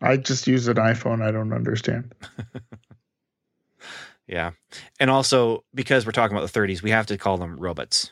I 0.00 0.16
just 0.18 0.46
use 0.46 0.68
an 0.68 0.76
iPhone. 0.76 1.22
I 1.22 1.30
don't 1.30 1.52
understand. 1.52 2.14
Yeah. 4.28 4.52
And 4.98 5.08
also, 5.08 5.64
because 5.72 6.04
we're 6.04 6.10
talking 6.10 6.36
about 6.36 6.52
the 6.52 6.60
30s, 6.60 6.82
we 6.82 6.90
have 6.90 7.06
to 7.06 7.16
call 7.16 7.38
them 7.38 7.56
robots. 7.56 8.10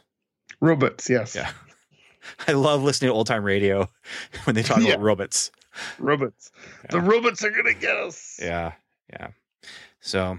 Robots, 0.61 1.11
yes. 1.11 1.35
Yeah. 1.35 1.51
I 2.49 2.53
love 2.53 2.85
listening 2.85 3.11
to 3.11 3.15
old 3.15 3.27
time 3.27 3.43
radio 3.43 3.89
when 4.45 4.55
they 4.55 4.63
talk 4.63 4.81
Yeah. 4.81 4.91
about 4.95 5.03
robots. 5.03 5.51
Robots. 5.99 6.53
The 6.89 7.01
robots 7.01 7.43
are 7.45 7.51
gonna 7.51 7.75
get 7.75 7.97
us. 7.97 8.39
Yeah. 8.41 8.75
Yeah. 9.11 9.29
So, 10.01 10.39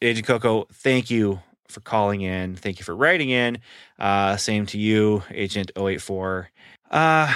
Agent 0.00 0.26
Coco, 0.26 0.66
thank 0.72 1.10
you 1.10 1.40
for 1.68 1.80
calling 1.80 2.20
in. 2.20 2.56
Thank 2.56 2.78
you 2.78 2.84
for 2.84 2.94
writing 2.94 3.30
in. 3.30 3.58
Uh, 3.98 4.36
same 4.36 4.66
to 4.66 4.78
you, 4.78 5.22
Agent 5.30 5.70
084. 5.76 6.50
Uh, 6.90 7.34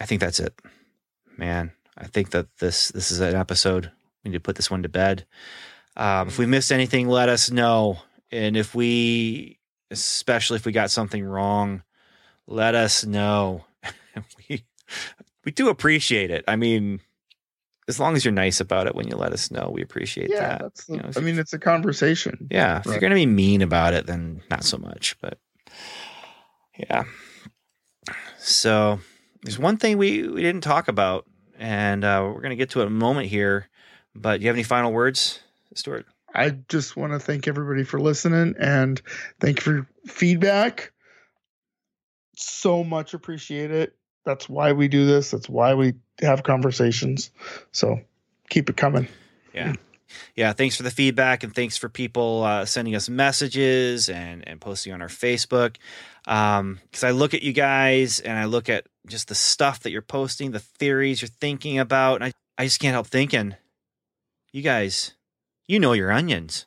I 0.00 0.06
think 0.06 0.20
that's 0.20 0.40
it, 0.40 0.58
man. 1.36 1.72
I 1.96 2.06
think 2.06 2.30
that 2.30 2.46
this 2.58 2.88
this 2.88 3.10
is 3.12 3.20
an 3.20 3.36
episode. 3.36 3.90
We 4.24 4.30
need 4.30 4.38
to 4.38 4.40
put 4.40 4.56
this 4.56 4.70
one 4.70 4.82
to 4.82 4.88
bed. 4.88 5.26
Um, 5.96 6.28
if 6.28 6.38
we 6.38 6.46
missed 6.46 6.72
anything, 6.72 7.08
let 7.08 7.28
us 7.28 7.50
know. 7.50 7.98
And 8.32 8.56
if 8.56 8.74
we, 8.74 9.60
especially 9.90 10.56
if 10.56 10.66
we 10.66 10.72
got 10.72 10.90
something 10.90 11.24
wrong, 11.24 11.84
let 12.48 12.74
us 12.74 13.04
know. 13.04 13.64
we 14.48 14.64
we 15.44 15.52
do 15.52 15.68
appreciate 15.68 16.30
it. 16.30 16.44
I 16.48 16.56
mean, 16.56 17.00
as 17.88 18.00
long 18.00 18.16
as 18.16 18.24
you're 18.24 18.32
nice 18.32 18.60
about 18.60 18.86
it 18.86 18.94
when 18.94 19.08
you 19.08 19.16
let 19.16 19.32
us 19.32 19.50
know, 19.50 19.70
we 19.72 19.82
appreciate 19.82 20.30
Yeah, 20.30 20.40
that. 20.40 20.62
that's. 20.62 20.88
you 20.88 20.96
know, 20.96 21.10
I 21.16 21.20
mean, 21.20 21.38
it's 21.38 21.52
a 21.52 21.58
conversation. 21.58 22.48
Yeah, 22.50 22.78
if 22.78 22.86
you're 22.86 22.98
going 22.98 23.10
to 23.10 23.16
be 23.16 23.26
mean 23.26 23.62
about 23.62 23.94
it, 23.94 24.06
then 24.06 24.42
not 24.50 24.64
so 24.64 24.78
much. 24.78 25.16
But 25.20 25.38
yeah. 26.78 27.04
So 28.38 29.00
there's 29.42 29.58
one 29.58 29.76
thing 29.76 29.98
we, 29.98 30.26
we 30.28 30.42
didn't 30.42 30.62
talk 30.62 30.88
about, 30.88 31.26
and 31.58 32.04
uh, 32.04 32.22
we're 32.26 32.40
going 32.40 32.50
to 32.50 32.56
get 32.56 32.70
to 32.70 32.80
it 32.80 32.84
in 32.84 32.88
a 32.88 32.90
moment 32.90 33.28
here. 33.28 33.68
But 34.14 34.38
do 34.38 34.44
you 34.44 34.48
have 34.48 34.56
any 34.56 34.62
final 34.62 34.92
words, 34.92 35.40
Stuart? 35.74 36.06
I 36.34 36.50
just 36.68 36.96
want 36.96 37.12
to 37.12 37.18
thank 37.18 37.46
everybody 37.46 37.84
for 37.84 38.00
listening 38.00 38.54
and 38.58 39.00
thank 39.40 39.58
you 39.58 39.62
for 39.62 39.86
feedback. 40.10 40.92
So 42.36 42.82
much 42.82 43.14
appreciate 43.14 43.70
it. 43.70 43.94
That's 44.24 44.48
why 44.48 44.72
we 44.72 44.88
do 44.88 45.06
this. 45.06 45.30
That's 45.30 45.48
why 45.48 45.74
we 45.74 45.94
have 46.20 46.42
conversations. 46.42 47.30
So 47.72 48.00
keep 48.48 48.70
it 48.70 48.76
coming. 48.76 49.08
Yeah. 49.54 49.74
Yeah, 50.36 50.52
thanks 50.52 50.76
for 50.76 50.84
the 50.84 50.90
feedback 50.90 51.42
and 51.42 51.54
thanks 51.54 51.76
for 51.76 51.88
people 51.88 52.44
uh, 52.44 52.64
sending 52.66 52.94
us 52.94 53.08
messages 53.08 54.08
and, 54.08 54.46
and 54.46 54.60
posting 54.60 54.92
on 54.92 55.02
our 55.02 55.08
Facebook. 55.08 55.76
Because 56.24 56.60
um, 56.60 56.80
I 57.02 57.10
look 57.10 57.34
at 57.34 57.42
you 57.42 57.52
guys 57.52 58.20
and 58.20 58.38
I 58.38 58.44
look 58.44 58.68
at 58.68 58.86
just 59.08 59.28
the 59.28 59.34
stuff 59.34 59.80
that 59.80 59.90
you're 59.90 60.02
posting, 60.02 60.52
the 60.52 60.60
theories 60.60 61.20
you're 61.20 61.28
thinking 61.28 61.78
about, 61.78 62.16
and 62.16 62.24
I, 62.24 62.32
I 62.56 62.64
just 62.64 62.80
can't 62.80 62.92
help 62.92 63.08
thinking, 63.08 63.56
you 64.52 64.62
guys, 64.62 65.14
you 65.66 65.80
know 65.80 65.92
your 65.92 66.12
onions. 66.12 66.66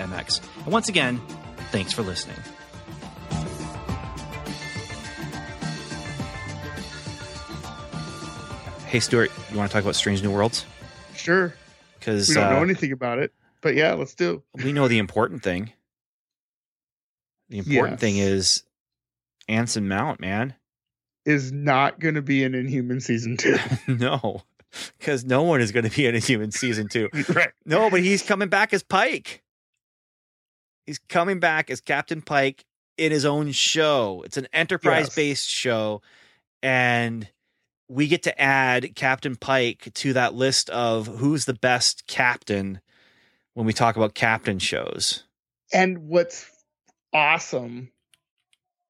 And 0.00 0.72
once 0.72 0.88
again, 0.88 1.20
thanks 1.70 1.92
for 1.92 2.02
listening. 2.02 2.36
Hey, 8.86 8.98
Stuart, 8.98 9.30
you 9.52 9.56
want 9.56 9.70
to 9.70 9.72
talk 9.72 9.84
about 9.84 9.94
Strange 9.94 10.20
New 10.22 10.32
Worlds? 10.32 10.66
Sure. 11.14 11.54
Because 11.98 12.28
We 12.28 12.34
don't 12.34 12.44
uh, 12.48 12.50
know 12.54 12.62
anything 12.62 12.90
about 12.90 13.20
it, 13.20 13.32
but 13.60 13.76
yeah, 13.76 13.92
let's 13.94 14.14
do. 14.14 14.42
we 14.64 14.72
know 14.72 14.88
the 14.88 14.98
important 14.98 15.44
thing. 15.44 15.72
The 17.50 17.58
important 17.58 17.92
Yes. 17.92 18.00
thing 18.00 18.16
is 18.16 18.62
Anson 19.48 19.86
Mount, 19.86 20.18
man. 20.20 20.54
Is 21.24 21.52
not 21.52 22.00
going 22.00 22.14
to 22.16 22.22
be 22.22 22.42
in 22.42 22.54
Inhuman 22.54 23.00
season 23.00 23.36
two. 23.36 23.56
no, 23.86 24.42
because 24.98 25.24
no 25.24 25.42
one 25.42 25.60
is 25.60 25.70
going 25.70 25.88
to 25.88 25.94
be 25.94 26.06
in 26.06 26.16
a 26.16 26.18
human 26.18 26.50
season 26.50 26.88
two. 26.88 27.08
right. 27.28 27.50
No, 27.64 27.90
but 27.90 28.00
he's 28.00 28.22
coming 28.22 28.48
back 28.48 28.72
as 28.72 28.82
Pike. 28.82 29.42
He's 30.90 30.98
coming 30.98 31.38
back 31.38 31.70
as 31.70 31.80
Captain 31.80 32.20
Pike 32.20 32.64
in 32.98 33.12
his 33.12 33.24
own 33.24 33.52
show. 33.52 34.24
It's 34.26 34.36
an 34.36 34.48
enterprise 34.52 35.14
based 35.14 35.48
show. 35.48 36.02
And 36.64 37.28
we 37.86 38.08
get 38.08 38.24
to 38.24 38.40
add 38.40 38.96
Captain 38.96 39.36
Pike 39.36 39.92
to 39.94 40.14
that 40.14 40.34
list 40.34 40.68
of 40.70 41.06
who's 41.06 41.44
the 41.44 41.54
best 41.54 42.08
captain 42.08 42.80
when 43.54 43.66
we 43.66 43.72
talk 43.72 43.94
about 43.94 44.14
captain 44.14 44.58
shows. 44.58 45.22
And 45.72 46.08
what's 46.08 46.50
awesome 47.12 47.92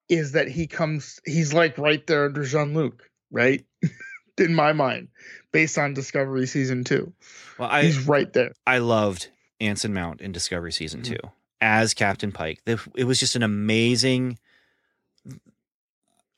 is 0.09 0.33
that 0.33 0.49
he 0.49 0.67
comes, 0.67 1.21
he's 1.27 1.53
like 1.53 1.77
right 1.77 2.07
there 2.07 2.25
under 2.25 2.45
Jean 2.45 2.73
Luc, 2.73 3.11
right? 3.31 3.63
in 4.39 4.55
my 4.55 4.73
mind, 4.73 5.09
based 5.53 5.77
on 5.77 5.93
Discovery 5.93 6.47
season 6.47 6.83
two. 6.83 7.13
Well, 7.59 7.69
I 7.69 7.83
he's 7.83 8.07
right 8.07 8.33
there. 8.33 8.53
I 8.67 8.79
loved 8.79 9.29
Anson 9.61 9.93
Mount 9.93 10.23
in 10.23 10.33
Discovery 10.33 10.73
season 10.73 11.03
Mhm. 11.03 11.21
2 11.21 11.31
as 11.61 11.95
Captain 11.95 12.33
Pike. 12.33 12.61
It 12.67 13.05
was 13.05 13.21
just 13.21 13.37
an 13.37 13.43
amazing. 13.43 14.39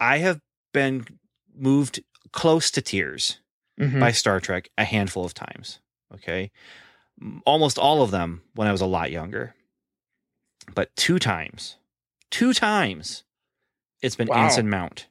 I 0.01 0.19
have 0.19 0.41
been 0.73 1.07
moved 1.55 2.03
close 2.33 2.71
to 2.73 2.83
tears 2.83 3.39
Mhm. 3.79 4.01
by 4.01 4.11
Star 4.13 4.41
Trek 4.41 4.69
a 4.79 4.85
handful 4.85 5.25
of 5.25 5.35
times. 5.35 5.79
Okay. 6.15 6.51
Almost 7.45 7.79
all 7.79 8.03
of 8.03 8.11
them 8.11 8.43
when 8.55 8.67
I 8.69 8.73
was 8.73 8.81
a 8.81 8.87
lot 8.87 9.11
younger. 9.11 9.55
But 10.75 10.95
two 10.97 11.19
times, 11.19 11.77
two 12.31 12.53
times, 12.53 13.25
it's 14.01 14.17
been 14.17 14.29
Wow. 14.29 14.45
Anson 14.45 14.69
Mount. 14.71 15.07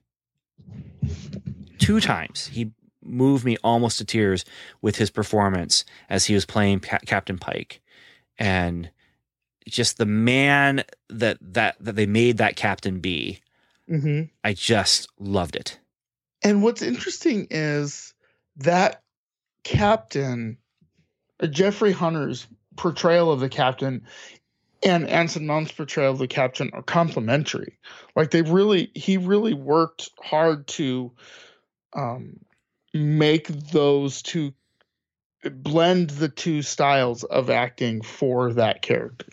Two 1.78 2.00
times. 2.00 2.48
He 2.48 2.72
moved 3.04 3.44
me 3.44 3.58
almost 3.64 3.98
to 3.98 4.06
tears 4.06 4.46
with 4.82 4.98
his 4.98 5.10
performance 5.10 5.84
as 6.10 6.26
he 6.26 6.34
was 6.36 6.46
playing 6.46 6.80
Ca- 6.82 7.00
Captain 7.06 7.38
Pike. 7.38 7.82
And 8.38 8.92
just 9.68 9.98
the 9.98 10.06
man 10.06 10.84
that, 11.10 11.38
that 11.42 11.76
that 11.80 11.96
they 11.96 12.06
made 12.06 12.38
that 12.38 12.56
captain 12.56 13.00
be, 13.00 13.42
Mhm. 13.90 14.30
I 14.44 14.54
just 14.54 15.10
loved 15.20 15.56
it. 15.56 15.78
And 16.44 16.64
what's 16.64 16.82
interesting 16.82 17.48
is 17.50 18.14
that 18.58 19.04
captain, 19.64 20.58
uh, 21.40 21.48
Jeffrey 21.48 21.92
Hunter's 21.92 22.48
portrayal 22.78 23.32
of 23.32 23.40
the 23.42 23.50
captain 23.50 24.06
and 24.84 25.08
Anson 25.08 25.46
Mount's 25.46 25.72
portrayal 25.72 26.14
of 26.14 26.18
the 26.18 26.28
captain 26.28 26.72
are 26.74 26.82
complementary. 26.82 27.78
Like 28.16 28.32
they 28.32 28.42
really, 28.42 28.92
he 28.96 29.18
really 29.18 29.54
worked 29.54 30.10
hard 30.20 30.66
to 30.68 31.12
um, 31.94 32.40
make 32.94 33.48
those 33.48 34.22
two 34.22 34.54
blend 35.44 36.12
the 36.12 36.30
two 36.30 36.62
styles 36.62 37.24
of 37.24 37.50
acting 37.50 38.02
for 38.02 38.54
that 38.54 38.82
character. 38.82 39.28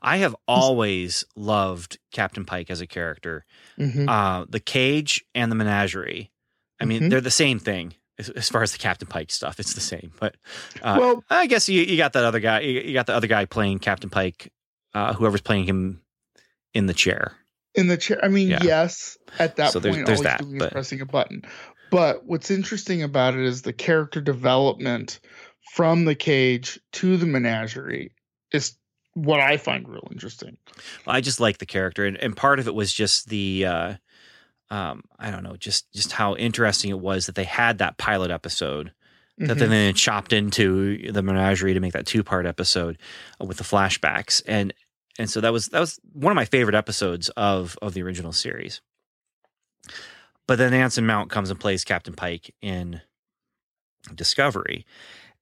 I 0.00 0.18
have 0.18 0.34
always 0.48 1.24
loved 1.36 1.98
Captain 2.12 2.44
Pike 2.44 2.70
as 2.70 2.80
a 2.80 2.86
character. 2.86 3.44
Mhm. 3.78 4.08
Uh, 4.08 4.46
the 4.48 4.60
cage 4.60 5.24
and 5.34 5.50
the 5.50 5.56
menagerie. 5.56 6.30
I 6.80 6.84
mean, 6.84 7.02
Mhm. 7.02 7.10
they're 7.10 7.20
the 7.20 7.30
same 7.30 7.58
thing 7.58 7.94
as, 8.18 8.28
as 8.30 8.48
far 8.48 8.62
as 8.62 8.72
the 8.72 8.78
Captain 8.78 9.06
Pike 9.08 9.30
stuff. 9.30 9.60
It's 9.60 9.74
the 9.74 9.80
same, 9.80 10.12
but 10.20 10.36
uh, 10.82 10.96
well, 10.98 11.24
I 11.30 11.46
guess 11.46 11.68
you, 11.68 11.82
you 11.82 11.96
got 11.96 12.12
that 12.14 12.24
other 12.24 12.40
guy. 12.40 12.60
You, 12.60 12.80
you 12.80 12.92
got 12.92 13.06
the 13.06 13.14
other 13.14 13.26
guy 13.28 13.44
playing 13.44 13.78
Captain 13.78 14.10
Pike. 14.10 14.52
Uh, 14.94 15.14
whoever's 15.14 15.40
playing 15.40 15.64
him 15.64 16.02
in 16.74 16.86
the 16.86 16.94
chair. 16.94 17.32
in 17.74 17.86
the 17.88 17.96
chair. 17.96 18.22
I 18.22 18.28
mean, 18.28 18.48
Yeah. 18.50 18.58
yes, 18.62 19.16
at 19.38 19.56
that 19.56 19.72
So 19.72 19.80
point, 19.80 20.04
there's 20.04 20.18
all 20.18 20.24
that, 20.24 20.40
doing 20.40 20.58
but- 20.58 20.66
is 20.66 20.72
pressing 20.72 21.00
a 21.00 21.06
button. 21.06 21.42
But 21.90 22.26
what's 22.26 22.50
interesting 22.50 23.02
about 23.02 23.32
it 23.34 23.40
is 23.40 23.62
the 23.62 23.72
character 23.72 24.20
development 24.20 25.20
from 25.74 26.04
the 26.04 26.14
cage 26.14 26.78
to 26.92 27.16
the 27.16 27.24
menagerie 27.26 28.12
is 28.52 28.76
what 29.14 29.40
I 29.40 29.56
find 29.56 29.88
real 29.88 30.08
interesting. 30.10 30.56
I 31.06 31.20
just 31.20 31.40
like 31.40 31.58
the 31.58 31.66
character, 31.66 32.04
and, 32.06 32.16
and 32.16 32.36
part 32.36 32.58
of 32.58 32.66
it 32.66 32.74
was 32.74 32.92
just 32.92 33.28
the, 33.28 33.66
uh, 33.66 33.94
um, 34.70 35.02
I 35.18 35.30
don't 35.30 35.42
know, 35.42 35.56
just 35.56 35.92
just 35.92 36.12
how 36.12 36.34
interesting 36.36 36.90
it 36.90 36.98
was 36.98 37.26
that 37.26 37.34
they 37.34 37.44
had 37.44 37.78
that 37.78 37.98
pilot 37.98 38.30
episode 38.30 38.92
that 39.38 39.56
Mhm. 39.56 39.60
they 39.60 39.66
then 39.66 39.94
chopped 39.94 40.32
into 40.32 41.10
the 41.12 41.22
menagerie 41.22 41.74
to 41.74 41.80
make 41.80 41.92
that 41.94 42.06
two 42.06 42.22
part 42.22 42.46
episode 42.46 42.98
with 43.40 43.58
the 43.58 43.64
flashbacks, 43.64 44.42
and 44.46 44.72
and 45.18 45.28
so 45.28 45.40
that 45.42 45.52
was 45.52 45.66
that 45.68 45.80
was 45.80 46.00
one 46.12 46.30
of 46.32 46.36
my 46.36 46.44
favorite 46.46 46.74
episodes 46.74 47.28
of 47.30 47.76
of 47.82 47.92
the 47.94 48.02
original 48.02 48.32
series. 48.32 48.80
But 50.46 50.56
then 50.58 50.72
Anson 50.74 51.06
Mount 51.06 51.30
comes 51.30 51.50
and 51.50 51.58
plays 51.60 51.84
Captain 51.84 52.14
Pike 52.14 52.54
in 52.62 53.00
Discovery, 54.14 54.84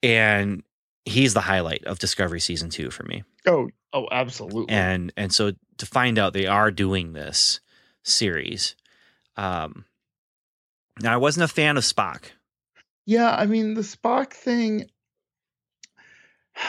and 0.02 0.62
he's 1.04 1.34
the 1.34 1.40
highlight 1.40 1.84
of 1.84 1.98
Discovery 1.98 2.40
season 2.40 2.68
two 2.70 2.90
for 2.90 3.04
me 3.04 3.22
oh, 3.46 3.68
oh, 3.92 4.06
absolutely. 4.10 4.68
and 4.74 5.12
and 5.16 5.32
so 5.32 5.52
to 5.78 5.86
find 5.86 6.18
out 6.18 6.32
they 6.32 6.46
are 6.46 6.70
doing 6.70 7.12
this 7.12 7.60
series 8.02 8.74
um 9.36 9.84
now 11.00 11.12
i 11.14 11.16
wasn't 11.16 11.44
a 11.44 11.48
fan 11.48 11.76
of 11.76 11.84
spock 11.84 12.30
yeah, 13.06 13.34
I 13.34 13.46
mean 13.46 13.74
the 13.74 13.80
Spock 13.80 14.32
thing. 14.34 14.88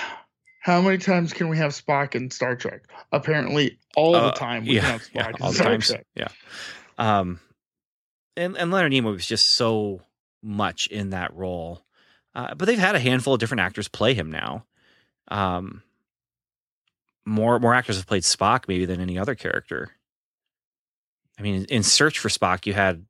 How 0.61 0.81
many 0.81 0.97
times 0.97 1.33
can 1.33 1.49
we 1.49 1.57
have 1.57 1.71
Spock 1.71 2.15
in 2.15 2.29
Star 2.31 2.55
Trek? 2.55 2.83
Apparently, 3.11 3.77
all 3.95 4.15
Uh, 4.15 4.25
the 4.31 4.31
time 4.31 4.65
we 4.65 4.75
yeah, 4.75 4.81
have 4.81 5.01
Spock 5.01 5.09
yeah, 5.13 5.29
in 5.29 5.35
all 5.41 5.49
the 5.49 5.55
Star 5.55 5.67
times 5.67 5.87
Trek. 5.89 6.05
yeah 6.15 6.27
um 6.97 7.39
and 8.37 8.57
and 8.57 8.71
leonard 8.71 8.91
nimoy 8.91 9.11
was 9.11 9.25
just 9.27 9.45
so 9.47 10.01
much 10.41 10.87
in 10.87 11.11
that 11.11 11.33
role 11.35 11.83
uh, 12.33 12.55
but 12.55 12.65
they've 12.65 12.79
had 12.79 12.95
a 12.95 12.99
handful 12.99 13.33
of 13.33 13.39
different 13.39 13.61
actors 13.61 13.87
play 13.87 14.13
him 14.13 14.31
now 14.31 14.65
um 15.27 15.83
more 17.25 17.59
more 17.59 17.73
actors 17.73 17.97
have 17.97 18.07
played 18.07 18.23
spock 18.23 18.63
maybe 18.67 18.85
than 18.85 18.99
any 18.99 19.17
other 19.17 19.35
character 19.35 19.91
i 21.37 21.41
mean 21.41 21.65
in 21.69 21.83
search 21.83 22.17
for 22.19 22.29
spock 22.29 22.65
you 22.65 22.73
had 22.73 23.05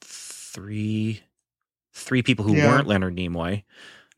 three 0.00 1.20
three 1.92 2.22
people 2.22 2.44
who 2.44 2.54
Yeah. 2.54 2.68
weren't 2.68 2.86
Leonard 2.88 3.16
Nimoy. 3.16 3.62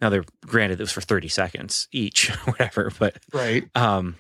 Now 0.01 0.09
they're 0.11 0.25
granted 0.47 0.81
it 0.81 0.83
was 0.83 0.93
for 0.93 1.01
30 1.03 1.29
seconds 1.29 1.89
each, 1.93 2.29
whatever, 2.47 2.91
but 2.99 3.17
Right. 3.33 3.65
um 3.75 4.17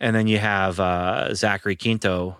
and 0.00 0.14
then 0.14 0.26
you 0.26 0.38
have 0.38 0.78
uh 0.80 1.34
Zachary 1.34 1.76
Quinto 1.76 2.36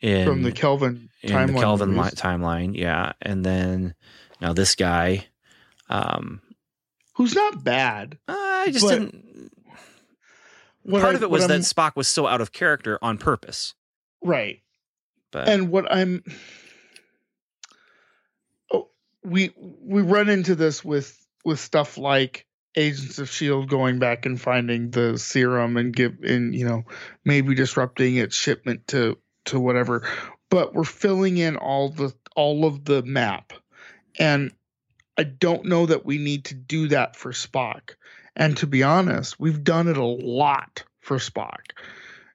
in 0.00 0.26
From 0.26 0.42
the 0.42 0.52
Kelvin 0.52 1.10
in 1.22 1.30
timeline. 1.30 1.46
the 1.48 1.52
Kelvin 1.60 1.96
li- 1.96 2.10
timeline, 2.10 2.76
yeah. 2.76 3.12
And 3.22 3.44
then 3.44 3.94
now 4.40 4.52
this 4.52 4.74
guy 4.74 5.26
um 5.88 6.40
Who's 7.14 7.34
not 7.34 7.64
bad. 7.64 8.16
I 8.28 8.68
just 8.70 8.86
didn't 8.88 9.27
What 10.88 11.02
part 11.02 11.14
I- 11.14 11.16
of 11.18 11.22
it 11.22 11.30
was 11.30 11.42
that 11.46 11.52
I'm- 11.52 11.60
Spock 11.60 11.96
was 11.96 12.08
so 12.08 12.26
out 12.26 12.40
of 12.40 12.52
character 12.52 12.98
on 13.02 13.18
purpose. 13.18 13.74
Right. 14.22 14.62
But 15.30 15.48
and 15.48 15.70
what 15.70 15.90
I'm 15.92 16.22
oh 18.72 18.88
we 19.22 19.50
we 19.56 20.02
run 20.02 20.28
into 20.28 20.54
this 20.54 20.84
with 20.84 21.26
with 21.44 21.60
stuff 21.60 21.98
like 21.98 22.46
Agents 22.76 23.18
of 23.18 23.28
Shield 23.30 23.68
going 23.68 23.98
back 23.98 24.24
and 24.26 24.40
finding 24.40 24.90
the 24.90 25.18
serum 25.18 25.76
and 25.76 25.94
give 25.94 26.14
and 26.22 26.54
you 26.54 26.66
know 26.66 26.84
maybe 27.24 27.54
disrupting 27.54 28.16
its 28.16 28.36
shipment 28.36 28.86
to 28.88 29.18
to 29.46 29.58
whatever 29.60 30.08
but 30.50 30.74
we're 30.74 30.84
filling 30.84 31.36
in 31.36 31.56
all 31.56 31.90
the 31.90 32.14
all 32.36 32.64
of 32.64 32.84
the 32.84 33.02
map 33.02 33.52
and 34.18 34.52
I 35.18 35.24
don't 35.24 35.64
know 35.64 35.86
that 35.86 36.06
we 36.06 36.18
need 36.18 36.44
to 36.46 36.54
do 36.54 36.88
that 36.88 37.16
for 37.16 37.32
Spock 37.32 37.96
and 38.38 38.56
to 38.56 38.66
be 38.66 38.82
honest 38.82 39.38
we've 39.38 39.62
done 39.62 39.88
it 39.88 39.98
a 39.98 40.04
lot 40.04 40.84
for 41.00 41.18
Spock 41.18 41.72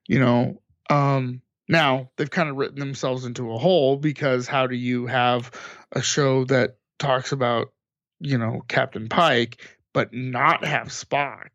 you 0.07 0.19
know 0.19 0.61
um 0.89 1.41
now 1.67 2.09
they've 2.17 2.29
kind 2.29 2.49
of 2.49 2.57
written 2.57 2.79
themselves 2.79 3.25
into 3.25 3.51
a 3.51 3.57
hole 3.57 3.97
because 3.97 4.47
how 4.47 4.67
do 4.67 4.75
you 4.75 5.07
have 5.07 5.51
a 5.91 6.01
show 6.01 6.45
that 6.45 6.77
talks 6.99 7.31
about, 7.31 7.71
you 8.19 8.37
know, 8.37 8.63
Captain 8.67 9.09
Pike, 9.09 9.65
but 9.93 10.13
not 10.13 10.65
have 10.65 10.89
Spock? 10.89 11.47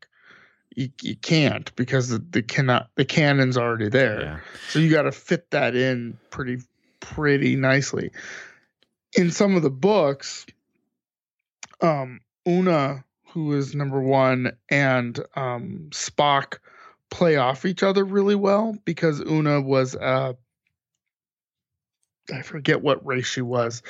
You, 0.75 0.91
you 1.03 1.17
can't 1.17 1.75
because 1.77 2.09
the, 2.09 2.19
the 2.19 2.43
cannot 2.43 2.91
the 2.95 3.05
canon's 3.05 3.57
already 3.57 3.89
there. 3.89 4.21
yeah. 4.21 4.39
So 4.71 4.79
you 4.79 4.91
got 4.91 5.03
to 5.03 5.13
fit 5.13 5.51
that 5.51 5.75
in 5.75 6.19
pretty 6.31 6.59
pretty 7.01 7.57
nicely. 7.57 8.13
In 9.17 9.31
some 9.31 9.57
of 9.57 9.63
the 9.63 9.71
books, 9.71 10.47
um, 11.81 12.21
Una, 12.47 13.05
who 13.39 13.57
is 13.57 13.73
number 13.73 14.01
one, 14.01 14.51
and 14.69 15.21
um, 15.37 15.87
Spock 15.91 16.59
play 17.09 17.37
off 17.37 17.65
each 17.65 17.85
other 17.85 18.05
really 18.05 18.35
well 18.35 18.77
because 18.85 19.21
Una 19.21 19.61
was 19.61 19.95
uh, 19.95 20.33
I 22.35 22.43
forget 22.43 22.83
what 22.83 23.07
race 23.07 23.27
she 23.27 23.41
was. 23.41 23.83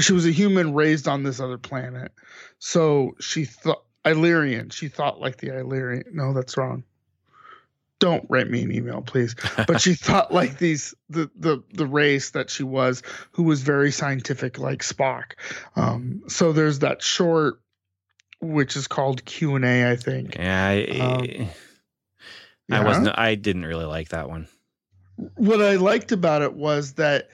She 0.00 0.14
was 0.14 0.24
a 0.24 0.30
human 0.30 0.72
raised 0.72 1.06
on 1.06 1.22
this 1.22 1.38
other 1.38 1.58
planet, 1.58 2.12
so 2.58 3.14
she 3.20 3.44
thought 3.44 3.82
Illyrian. 4.06 4.70
She 4.70 4.88
thought 4.88 5.20
like 5.20 5.36
the 5.36 5.58
Illyrian. 5.58 6.04
No, 6.12 6.32
that's 6.32 6.56
wrong. 6.56 6.84
Don't 7.98 8.24
write 8.30 8.48
me 8.48 8.62
an 8.62 8.72
email, 8.72 9.02
please 9.02 9.34
but 9.66 9.82
she 9.82 9.94
thought 10.06 10.32
like 10.32 10.56
these 10.56 10.94
the 11.10 11.30
the 11.36 11.62
the 11.74 11.86
race 11.86 12.30
that 12.30 12.48
she 12.48 12.62
was 12.62 13.02
who 13.32 13.42
was 13.42 13.60
very 13.60 13.90
scientific 13.90 14.56
like 14.58 14.82
spock 14.82 15.32
um 15.74 16.22
so 16.28 16.52
there's 16.52 16.78
that 16.78 17.02
short 17.02 17.60
which 18.40 18.76
is 18.76 18.86
called 18.86 19.24
q&a 19.24 19.90
i 19.90 19.96
think 19.96 20.36
Yeah, 20.36 20.66
I, 20.68 20.82
Um, 21.00 21.48
I 22.70 22.78
Yeah? 22.80 22.84
wasn't. 22.84 23.18
I 23.18 23.34
didn't 23.34 23.64
really 23.66 23.86
like 23.86 24.10
that 24.10 24.28
one. 24.28 24.46
what 25.36 25.60
i 25.62 25.76
liked 25.76 26.12
about 26.12 26.42
it 26.42 26.54
was 26.54 26.94
that 26.94 27.28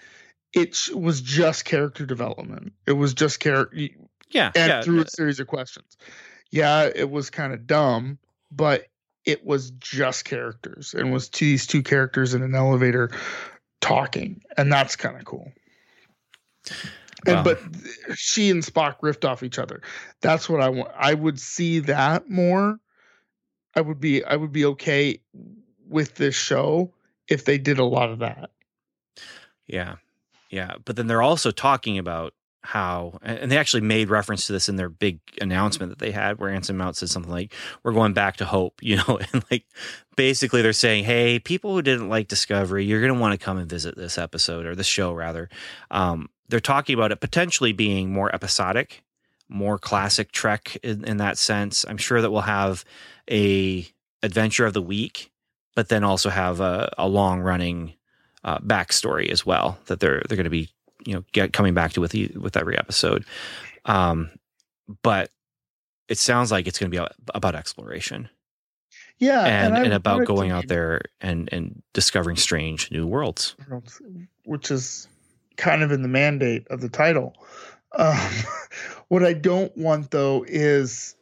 it 0.55 0.89
was 0.95 1.21
just 1.21 1.65
character 1.65 2.07
development 2.07 2.73
it 2.87 2.93
was 2.93 3.13
just 3.15 3.41
character 3.41 3.77
Yeah, 4.31 4.53
and 4.55 4.69
yeah. 4.69 4.83
through 4.83 5.03
a 5.03 5.09
series 5.09 5.41
of 5.41 5.47
questions 5.49 5.97
yeah 6.51 6.89
it 6.95 7.11
was 7.11 7.31
kind 7.31 7.53
of 7.53 7.67
dumb 7.67 8.19
but 8.51 8.87
it 9.27 9.45
was 9.45 9.71
just 9.73 10.25
characters 10.25 10.95
and 10.95 11.13
was 11.13 11.29
to 11.31 11.45
these 11.45 11.67
two 11.67 11.83
characters 11.83 12.35
in 12.35 12.43
an 12.43 12.55
elevator 12.55 13.11
talking 13.81 14.41
and 14.57 14.73
that's 14.73 14.97
kind 14.97 15.17
of 15.17 15.25
cool 15.25 15.51
and 17.27 17.37
Wow. 17.37 17.43
but 17.43 17.61
she 18.17 18.51
and 18.51 18.63
spock 18.63 19.01
riffed 19.01 19.29
off 19.29 19.43
each 19.43 19.59
other 19.59 19.81
that's 20.21 20.49
what 20.49 20.61
i 20.61 20.69
want 20.69 20.91
i 20.99 21.15
would 21.15 21.39
see 21.41 21.79
that 21.81 22.29
more 22.31 22.79
i 23.75 23.81
would 23.81 24.01
be 24.01 24.25
i 24.25 24.37
would 24.37 24.53
be 24.53 24.65
okay 24.67 25.21
with 25.89 26.15
this 26.17 26.35
show 26.35 26.91
if 27.29 27.45
they 27.45 27.59
did 27.59 27.79
a 27.79 27.85
lot 27.85 28.11
of 28.11 28.19
that 28.21 28.51
Yeah. 29.67 29.97
Yeah. 30.51 30.75
But 30.85 30.97
then 30.97 31.07
they're 31.07 31.23
also 31.23 31.51
talking 31.51 31.99
about 31.99 32.35
how, 32.63 33.19
and 33.23 33.51
they 33.51 33.59
actually 33.59 33.81
made 33.83 34.09
reference 34.09 34.47
to 34.47 34.53
this 34.53 34.69
in 34.69 34.77
their 34.77 34.89
big 34.89 35.21
announcement 35.41 35.91
that 35.91 35.99
they 35.99 36.11
had, 36.13 36.39
where 36.39 36.49
Anson 36.51 36.77
Mount 36.77 36.97
said 36.97 37.11
something 37.11 37.31
like, 37.33 37.53
We're 37.83 37.93
going 37.93 38.13
back 38.15 38.37
to 38.39 38.45
hope, 38.45 38.75
you 38.83 38.97
know, 38.97 39.19
and 39.33 39.45
like 39.51 39.65
basically 40.17 40.63
they're 40.63 40.73
saying, 40.73 41.05
Hey, 41.05 41.39
people 41.39 41.75
who 41.75 41.83
didn't 41.83 42.09
like 42.09 42.29
Discovery, 42.29 42.85
you're 42.85 43.01
going 43.01 43.13
to 43.13 43.21
want 43.21 43.39
to 43.39 43.45
come 43.45 43.59
and 43.59 43.69
visit 43.69 43.97
this 43.97 44.17
episode 44.19 44.65
or 44.67 44.75
this 44.75 44.87
show, 44.87 45.13
rather. 45.13 45.49
Um, 45.91 46.29
they're 46.49 46.61
talking 46.61 46.95
about 46.95 47.12
it 47.12 47.21
potentially 47.21 47.73
being 47.73 48.12
more 48.12 48.35
episodic, 48.35 49.03
more 49.49 49.79
classic 49.79 50.33
Trek 50.33 50.77
in, 50.83 51.05
in 51.05 51.16
that 51.19 51.39
sense. 51.39 51.85
I'm 51.89 51.97
sure 51.97 52.21
that 52.21 52.31
we'll 52.31 52.43
have 52.43 52.85
a 53.31 53.87
adventure 54.23 54.66
of 54.66 54.73
the 54.73 54.83
week, 54.83 55.31
but 55.75 55.89
then 55.89 56.05
also 56.05 56.31
have 56.31 56.61
a, 56.61 56.93
a 56.99 57.09
long 57.09 57.41
running 57.41 57.95
uh, 58.43 58.59
backstory 58.59 59.31
as 59.31 59.47
well 59.47 59.79
that 59.87 60.01
they're 60.01 60.23
they're 60.29 60.37
going 60.37 60.45
to 60.45 60.51
be 60.51 60.71
you 61.07 61.15
know 61.15 61.25
get 61.33 61.53
coming 61.53 61.75
back 61.75 61.93
to 61.93 62.01
with 62.01 62.12
the, 62.12 62.29
with 62.39 62.57
every 62.57 62.79
episode. 62.79 63.25
Um, 63.85 64.31
but 65.03 65.31
it 66.09 66.19
sounds 66.19 66.53
like 66.53 66.66
it's 66.66 66.79
going 66.79 66.91
to 66.91 66.99
be 66.99 67.07
about, 67.35 67.55
exploration 67.55 68.29
yeah 69.19 69.45
and, 69.45 69.75
I 69.75 69.85
and, 69.85 69.93
about 69.93 70.27
going 70.27 70.51
out 70.51 70.66
there 70.66 71.03
and 71.21 71.49
and 71.53 71.83
discovering 71.93 72.37
strange 72.37 72.91
new 72.91 73.07
worlds. 73.07 73.57
which 74.45 74.71
is 74.71 75.09
kind 75.57 75.83
of 75.83 75.93
in 75.93 76.03
the 76.03 76.09
mandate 76.09 76.67
of 76.69 76.81
the 76.81 76.89
title. 76.89 77.35
Um, 77.97 78.31
what 79.09 79.25
I 79.25 79.33
don't 79.33 79.77
want 79.77 80.11
though 80.11 80.45
is 80.47 81.17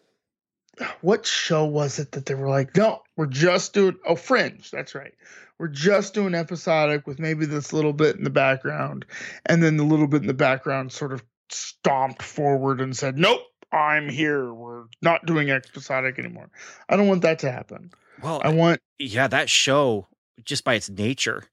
what 1.01 1.27
show 1.27 1.65
was 1.65 1.99
it 1.99 2.13
that 2.13 2.27
they 2.27 2.35
were 2.35 2.49
like, 2.49 2.77
no, 2.77 3.03
we're 3.17 3.27
just 3.27 3.75
doing 3.75 3.97
oh 4.07 4.17
Fringe, 4.17 4.71
that's 4.71 4.95
right. 4.95 5.13
We're 5.59 5.69
just 5.69 6.15
doing 6.15 6.35
episodic 6.35 7.07
with 7.07 7.19
maybe 7.19 7.47
this 7.47 7.73
little 7.73 7.93
bit 7.93 8.17
in 8.17 8.25
the 8.25 8.31
background, 8.31 9.05
and 9.47 9.63
then 9.63 9.77
the 9.77 9.85
little 9.85 10.09
bit 10.09 10.23
in 10.23 10.27
the 10.27 10.35
background 10.35 10.93
sort 10.93 11.13
of 11.13 11.23
stomped 11.51 12.23
forward 12.23 12.81
and 12.81 12.97
said, 12.97 13.19
Nope, 13.19 13.43
I'm 13.71 14.09
here. 14.09 14.53
We're 14.53 14.85
not 15.01 15.25
doing 15.27 15.51
episodic 15.51 16.19
anymore. 16.19 16.51
I 16.89 16.97
don't 16.97 17.09
want 17.09 17.23
that 17.23 17.39
to 17.41 17.53
happen. 17.53 17.93
Well, 18.23 18.41
I 18.45 18.49
want 18.49 18.81
yeah, 18.99 19.29
that 19.29 19.49
show 19.49 20.09
just 20.45 20.65
by 20.65 20.75
its 20.75 20.91
nature, 20.91 21.45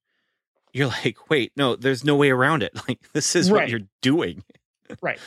you're 0.74 0.88
like, 0.88 1.30
wait, 1.30 1.52
no, 1.56 1.76
there's 1.76 2.04
no 2.04 2.16
way 2.16 2.30
around 2.30 2.64
it. 2.64 2.74
Like 2.88 3.00
this 3.14 3.36
is 3.36 3.52
what 3.52 3.70
you're 3.70 3.88
doing. 4.02 4.44
Right. 5.04 5.20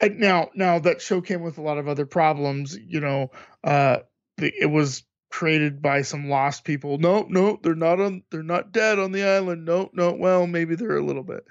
And 0.00 0.20
now, 0.20 0.50
now 0.54 0.78
that 0.78 1.02
show 1.02 1.20
came 1.20 1.42
with 1.42 1.58
a 1.58 1.60
lot 1.60 1.76
of 1.76 1.88
other 1.88 2.06
problems. 2.06 2.78
You 2.78 3.00
know, 3.00 3.32
uh, 3.64 3.98
the, 4.36 4.52
it 4.56 4.70
was 4.70 5.02
created 5.28 5.82
by 5.82 6.02
some 6.02 6.28
lost 6.28 6.62
people. 6.62 6.98
No, 6.98 7.26
no, 7.28 7.58
they're 7.60 7.74
not 7.74 7.98
on. 7.98 8.22
They're 8.30 8.44
not 8.44 8.70
dead 8.70 9.00
on 9.00 9.10
the 9.10 9.24
island. 9.24 9.64
No, 9.64 9.90
no. 9.92 10.12
Well, 10.12 10.46
maybe 10.46 10.76
they're 10.76 10.98
a 10.98 11.04
little 11.04 11.24
bit. 11.24 11.44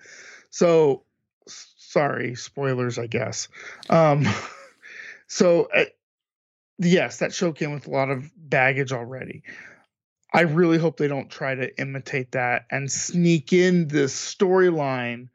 So, 0.50 1.04
sorry, 1.48 2.36
spoilers, 2.36 2.98
I 2.98 3.08
guess. 3.08 3.50
Um, 3.90 4.26
so, 5.28 5.68
uh, 5.76 5.86
yes, 6.78 7.18
that 7.18 7.34
show 7.34 7.52
came 7.52 7.74
with 7.74 7.88
a 7.88 7.92
lot 7.92 8.10
of 8.10 8.32
baggage 8.38 8.94
already. 8.94 9.44
I 10.34 10.42
really 10.42 10.78
hope 10.78 10.98
they 10.98 11.08
don't 11.10 11.30
try 11.30 11.56
to 11.56 11.80
imitate 11.80 12.34
that 12.34 12.66
and 12.72 12.92
sneak 12.92 13.54
in 13.54 13.88
this 13.90 14.16
storyline 14.16 15.30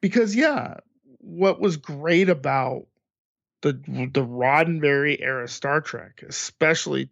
because 0.00 0.36
yeah, 0.36 0.78
what 1.18 1.60
was 1.60 1.78
great 1.78 2.28
about 2.28 2.86
the 3.62 3.72
the 3.72 4.24
Roddenberry 4.24 5.20
era 5.20 5.48
Star 5.48 5.80
Trek, 5.80 6.22
especially 6.28 7.10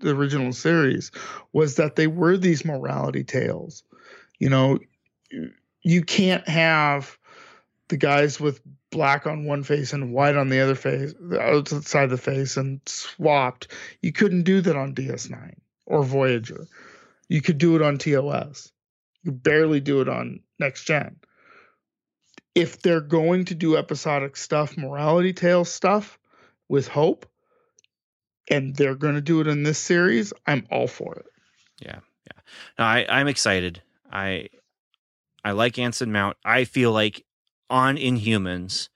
the 0.00 0.10
original 0.10 0.52
series, 0.52 1.12
was 1.52 1.76
that 1.76 1.96
they 1.96 2.08
were 2.08 2.36
these 2.36 2.64
morality 2.64 3.24
tales. 3.24 3.84
You 4.40 4.50
know, 4.50 4.80
you- 5.82 6.02
can't 6.02 6.46
have 6.48 7.16
the 7.88 7.96
guys 7.96 8.40
with 8.40 8.60
black 8.90 9.26
on 9.26 9.44
one 9.44 9.62
face 9.62 9.92
and 9.92 10.12
white 10.12 10.36
on 10.36 10.48
the 10.50 10.60
other 10.60 10.74
face, 10.74 11.14
the 11.20 11.40
outside 11.40 11.84
side 11.86 12.04
of 12.04 12.10
the 12.10 12.18
face, 12.18 12.56
and 12.56 12.80
swapped. 12.86 13.68
You 14.02 14.12
couldn't 14.12 14.42
do 14.44 14.60
that 14.62 14.76
on 14.76 14.94
DS9 14.94 15.61
or 15.86 16.02
Voyager. 16.02 16.66
You 17.28 17.40
could 17.40 17.58
do 17.58 17.76
it 17.76 17.82
on 17.82 17.98
TOS. 17.98 18.70
You 19.22 19.32
barely 19.32 19.80
do 19.80 20.00
it 20.00 20.08
on 20.08 20.40
Next 20.58 20.84
Gen 20.84 21.16
if 22.54 22.82
they're 22.82 23.00
going 23.00 23.46
to 23.46 23.54
do 23.54 23.76
episodic 23.76 24.36
stuff, 24.36 24.76
morality 24.76 25.32
tale 25.32 25.64
stuff 25.64 26.18
with 26.68 26.88
hope, 26.88 27.26
and 28.48 28.74
they're 28.76 28.94
going 28.94 29.14
to 29.14 29.20
do 29.20 29.40
it 29.40 29.46
in 29.46 29.62
this 29.62 29.78
series, 29.78 30.32
I'm 30.46 30.66
all 30.70 30.86
for 30.86 31.14
it. 31.14 31.26
Yeah, 31.80 32.00
yeah. 32.26 32.40
No, 32.78 32.84
I, 32.84 33.06
I'm 33.08 33.28
excited. 33.28 33.82
I 34.10 34.48
I 35.44 35.52
like 35.52 35.78
Anson 35.78 36.12
Mount. 36.12 36.36
I 36.44 36.64
feel 36.64 36.92
like 36.92 37.24
on 37.70 37.96
Inhumans, 37.96 38.88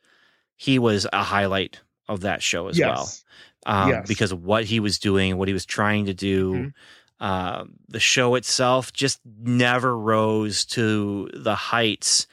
he 0.57 0.79
was 0.79 1.07
a 1.13 1.23
highlight 1.23 1.81
of 2.09 2.21
that 2.21 2.43
show 2.43 2.69
as 2.69 2.79
well 2.79 3.01
yes. 3.01 3.25
Um, 3.67 3.91
Yes. 3.91 4.09
because 4.09 4.33
of 4.33 4.43
what 4.45 4.65
he 4.65 4.81
was 4.81 4.99
doing, 4.99 5.37
what 5.37 5.49
he 5.49 5.55
was 5.55 5.67
trying 5.67 6.07
to 6.07 6.15
do. 6.15 6.53
Mhm. 6.55 6.73
Um, 7.19 7.73
the 7.89 8.01
show 8.01 8.35
itself 8.35 8.93
just 8.93 9.21
never 9.43 9.97
rose 9.99 10.65
to 10.67 11.29
the 11.35 11.55
heights 11.55 12.27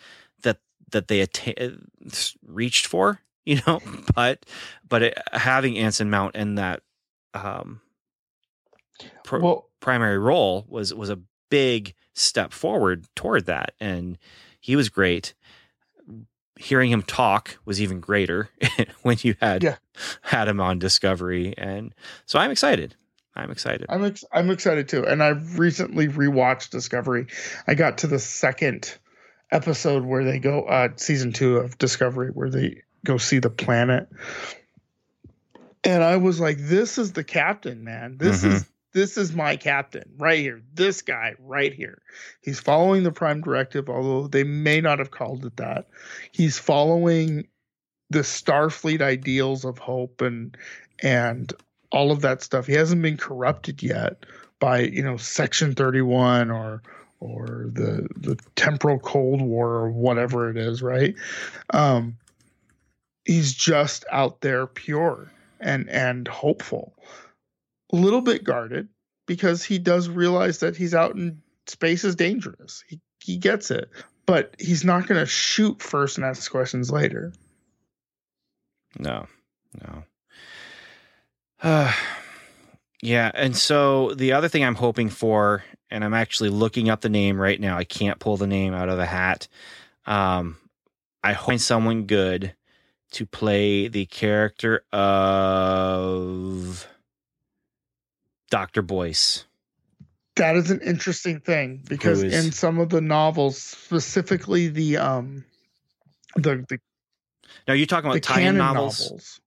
that 0.44 0.60
that 0.92 1.08
they 1.08 1.22
atta- 1.22 1.80
reached 2.46 2.86
for, 2.88 3.20
you 3.46 3.60
know. 3.68 3.80
But 4.14 4.46
but 4.88 5.04
it, 5.04 5.18
having 5.32 5.78
Anson 5.78 6.10
Mount 6.10 6.36
in 6.36 6.56
that 6.56 6.82
um, 7.34 7.82
pro- 9.24 9.40
Well, 9.40 9.70
primary 9.80 10.18
role 10.20 10.66
was 10.68 10.94
was 10.94 11.10
a 11.10 11.20
big 11.50 11.94
step 12.14 12.52
forward 12.54 13.06
toward 13.16 13.46
that, 13.46 13.74
and 13.80 14.18
he 14.60 14.76
was 14.76 14.90
great. 14.90 15.34
Hearing 16.56 16.92
him 16.92 17.02
talk 17.02 17.58
was 17.66 17.82
even 17.82 18.00
greater 18.00 18.50
when 19.02 19.18
you 19.22 19.36
had 19.42 19.64
Yeah. 19.64 19.76
had 20.22 20.48
him 20.48 20.60
on 20.60 20.80
Discovery, 20.80 21.54
and 21.58 21.94
so 22.26 22.38
I'm 22.40 22.52
excited. 22.52 22.96
I'm 23.36 23.50
excited. 23.50 23.88
I'm 23.90 24.04
ex- 24.06 24.24
I'm 24.32 24.52
excited 24.52 24.88
too, 24.88 25.06
and 25.06 25.24
I've 25.24 25.58
recently 25.58 26.08
rewatched 26.08 26.70
Discovery. 26.70 27.26
I 27.68 27.74
got 27.74 27.98
to 28.00 28.08
the 28.08 28.20
second 28.20 28.96
episode 29.52 30.04
where 30.04 30.24
they 30.24 30.38
go, 30.40 30.62
uh, 30.66 30.90
season 30.96 31.32
two 31.34 31.58
of 31.58 31.78
Discovery, 31.80 32.30
where 32.30 32.50
they 32.52 32.84
go 33.04 33.18
see 33.18 33.40
the 33.40 33.50
planet, 33.50 34.08
and 35.84 36.04
I 36.04 36.18
was 36.18 36.40
like, 36.40 36.58
"This 36.60 36.98
is 36.98 37.14
the 37.14 37.24
captain, 37.24 37.84
man. 37.84 38.18
This 38.18 38.44
Mhm. 38.44 38.54
is 38.54 38.66
this 38.94 39.18
is 39.18 39.34
my 39.34 39.56
captain 39.56 40.10
right 40.18 40.40
here. 40.40 40.62
This 40.74 41.02
guy 41.02 41.34
right 41.40 41.74
here. 41.74 42.02
He's 42.42 42.60
following 42.60 43.04
the 43.04 43.12
Prime 43.12 43.42
Directive, 43.42 43.90
although 43.90 44.28
they 44.28 44.44
may 44.44 44.82
not 44.82 45.00
have 45.00 45.12
called 45.12 45.46
it 45.46 45.58
that. 45.58 45.88
He's 46.32 46.58
following 46.58 47.48
the 48.10 48.20
Starfleet 48.20 49.02
ideals 49.02 49.66
of 49.66 49.78
hope 49.78 50.22
and 50.22 50.56
and 51.02 51.52
all 51.92 52.12
of 52.12 52.22
that 52.22 52.42
stuff. 52.42 52.68
He 52.68 52.74
hasn't 52.74 53.02
been 53.02 53.18
corrupted 53.18 53.82
yet 53.84 54.26
by 54.60 54.82
you 54.82 55.04
know 55.04 55.18
Section 55.18 55.74
Thirty 55.74 56.02
One 56.02 56.52
or 56.52 56.82
or 57.20 57.70
the 57.72 58.08
the 58.16 58.38
temporal 58.56 59.00
Cold 59.00 59.42
War 59.42 59.70
or 59.70 59.92
whatever 59.92 60.50
it 60.50 60.58
is, 60.58 60.84
right? 60.84 61.16
Um, 61.72 62.18
he's 63.26 63.54
just 63.54 64.06
out 64.12 64.42
there 64.42 64.68
pure 64.68 65.32
and 65.60 65.90
and 65.90 66.28
hopeful, 66.28 66.94
little 67.96 68.22
bit 68.22 68.44
guarded 68.44 68.90
because 69.26 69.64
he 69.64 69.80
does 69.80 70.10
realize 70.10 70.60
that 70.60 70.76
he's 70.76 70.94
out 70.94 71.16
in 71.16 71.42
space 71.68 72.04
is 72.04 72.16
dangerous. 72.16 72.84
He 72.88 73.00
he 73.24 73.38
gets 73.38 73.72
it, 73.72 73.90
but 74.26 74.56
he's 74.60 74.84
not 74.84 75.08
going 75.08 75.20
to 75.20 75.26
shoot 75.26 75.82
first 75.82 76.18
and 76.18 76.26
ask 76.26 76.52
questions 76.52 76.92
later. 76.92 77.32
No, 79.00 79.28
no. 79.82 80.04
Uh, 81.62 81.94
yeah. 83.02 83.32
And 83.34 83.56
so 83.56 84.14
the 84.14 84.34
other 84.34 84.50
thing 84.50 84.66
I'm 84.66 84.76
hoping 84.76 85.10
for, 85.10 85.64
and 85.90 86.04
I'm 86.04 86.14
actually 86.14 86.50
looking 86.50 86.90
up 86.90 87.02
the 87.02 87.10
name 87.10 87.40
right 87.40 87.60
now, 87.60 87.78
I 87.78 87.86
can't 87.86 88.20
pull 88.20 88.38
the 88.38 88.48
name 88.48 88.74
out 88.74 88.90
of 88.90 88.98
the 88.98 89.06
hat. 89.06 89.48
Um, 90.06 90.58
I 91.24 91.34
hope 91.34 91.60
someone 91.60 92.04
good 92.04 92.54
to 93.12 93.26
play 93.26 93.88
the 93.88 94.06
character 94.06 94.84
of 94.92 96.88
Dr. 98.54 98.84
Boyce. 98.84 99.46
that 100.36 100.56
is 100.56 100.70
an 100.70 100.80
interesting 100.82 101.40
thing 101.40 101.82
because 101.90 102.22
is- 102.22 102.46
in 102.46 102.52
some 102.52 102.78
of 102.78 102.90
the 102.90 103.02
novels, 103.02 103.58
specifically 103.58 104.68
the 104.68 104.98
um 104.98 105.44
the 106.36 106.64
the, 106.70 106.78
Now 107.68 107.74
you're 107.74 107.88
talking 107.88 108.12
about 108.12 108.22
tie-in 108.22 108.44
canon 108.46 108.58
novels, 108.58 109.02
novels, 109.02 109.42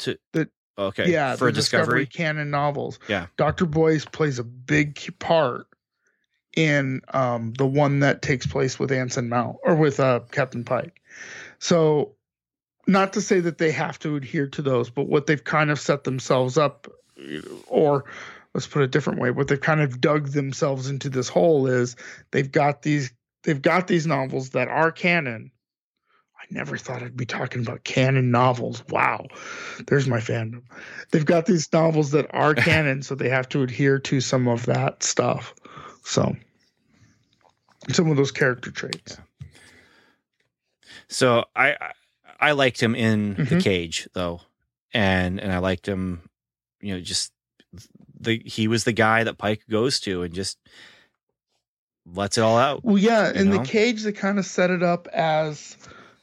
to 0.00 0.18
the- 0.34 0.50
okay 0.76 1.10
yeah, 1.10 1.36
for 1.36 1.46
the 1.46 1.52
Discovery. 1.52 2.04
canon 2.04 2.50
novels. 2.50 2.98
Yeah. 3.08 3.26
Doctor 3.38 3.64
Boyce 3.64 4.04
plays 4.04 4.38
a 4.38 4.44
big 4.44 5.18
part 5.18 5.66
in 6.54 7.00
um 7.14 7.54
the 7.54 7.66
one 7.66 8.00
that 8.00 8.20
takes 8.20 8.46
place 8.46 8.78
with 8.78 8.92
Anson 8.92 9.30
Mount 9.30 9.56
or 9.64 9.74
with 9.74 9.98
uh 10.00 10.20
Captain 10.32 10.64
Pike. 10.64 11.00
So 11.60 12.14
not 12.86 13.14
to 13.14 13.22
say 13.22 13.40
that 13.40 13.56
they 13.56 13.70
have 13.72 13.98
to 14.00 14.16
adhere 14.16 14.48
to 14.48 14.60
those, 14.60 14.90
but 14.90 15.06
what 15.08 15.26
they've 15.26 15.44
kind 15.44 15.70
of 15.70 15.80
set 15.80 16.04
themselves 16.04 16.58
up, 16.58 16.88
or 17.68 18.04
let's 18.54 18.66
put 18.66 18.82
it 18.82 18.86
a 18.86 18.88
different 18.88 19.20
way, 19.20 19.30
what 19.30 19.48
they've 19.48 19.60
kind 19.60 19.80
of 19.80 20.00
dug 20.00 20.28
themselves 20.28 20.88
into 20.88 21.08
this 21.08 21.28
hole 21.28 21.66
is 21.66 21.96
they've 22.32 22.50
got 22.50 22.82
these 22.82 23.12
they've 23.44 23.62
got 23.62 23.86
these 23.86 24.06
novels 24.06 24.50
that 24.50 24.68
are 24.68 24.92
canon. 24.92 25.50
I 26.38 26.44
never 26.50 26.76
thought 26.76 27.02
I'd 27.02 27.16
be 27.16 27.26
talking 27.26 27.62
about 27.62 27.84
canon 27.84 28.30
novels. 28.30 28.82
Wow, 28.88 29.26
there's 29.86 30.08
my 30.08 30.18
fandom. 30.18 30.62
They've 31.10 31.24
got 31.24 31.46
these 31.46 31.72
novels 31.72 32.10
that 32.12 32.26
are 32.34 32.54
canon, 32.68 33.02
so 33.02 33.14
they 33.14 33.28
have 33.28 33.48
to 33.50 33.62
adhere 33.62 33.98
to 34.00 34.20
some 34.20 34.48
of 34.48 34.66
that 34.66 35.02
stuff. 35.02 35.54
So 36.04 36.34
some 37.92 38.10
of 38.10 38.16
those 38.16 38.32
character 38.32 38.70
traits. 38.70 39.18
So 41.08 41.44
I 41.54 41.76
I, 42.40 42.52
liked 42.52 42.82
him 42.82 42.94
in 42.94 43.34
the 43.34 43.56
Mhm. 43.56 43.60
cage 43.62 44.08
though, 44.12 44.40
and 44.94 45.40
and 45.40 45.52
I 45.52 45.58
liked 45.58 45.86
him, 45.86 46.28
you 46.80 46.94
know, 46.94 47.00
just 47.00 47.32
the 48.20 48.42
he 48.44 48.68
was 48.68 48.84
the 48.84 48.92
guy 48.92 49.24
that 49.24 49.38
Pike 49.38 49.62
goes 49.68 50.00
to 50.00 50.22
and 50.22 50.34
just 50.34 50.58
lets 52.06 52.38
it 52.38 52.42
all 52.42 52.58
out. 52.58 52.84
Well, 52.84 52.98
yeah, 52.98 53.32
in 53.32 53.50
know? 53.50 53.58
the 53.58 53.64
cage 53.64 54.02
they 54.02 54.12
kind 54.12 54.38
of 54.38 54.46
set 54.46 54.70
it 54.70 54.82
up 54.82 55.08
as 55.08 55.76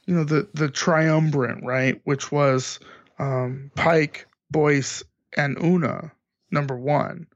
you 0.06 0.14
know 0.14 0.24
the 0.24 0.48
the 0.54 0.68
triumvirate, 0.68 1.62
right? 1.62 2.00
Which 2.04 2.32
was 2.32 2.80
um, 3.18 3.70
Pike, 3.74 4.26
Boyce, 4.50 5.02
and 5.36 5.60
Una, 5.62 6.12
number 6.50 6.76
one, 6.76 7.26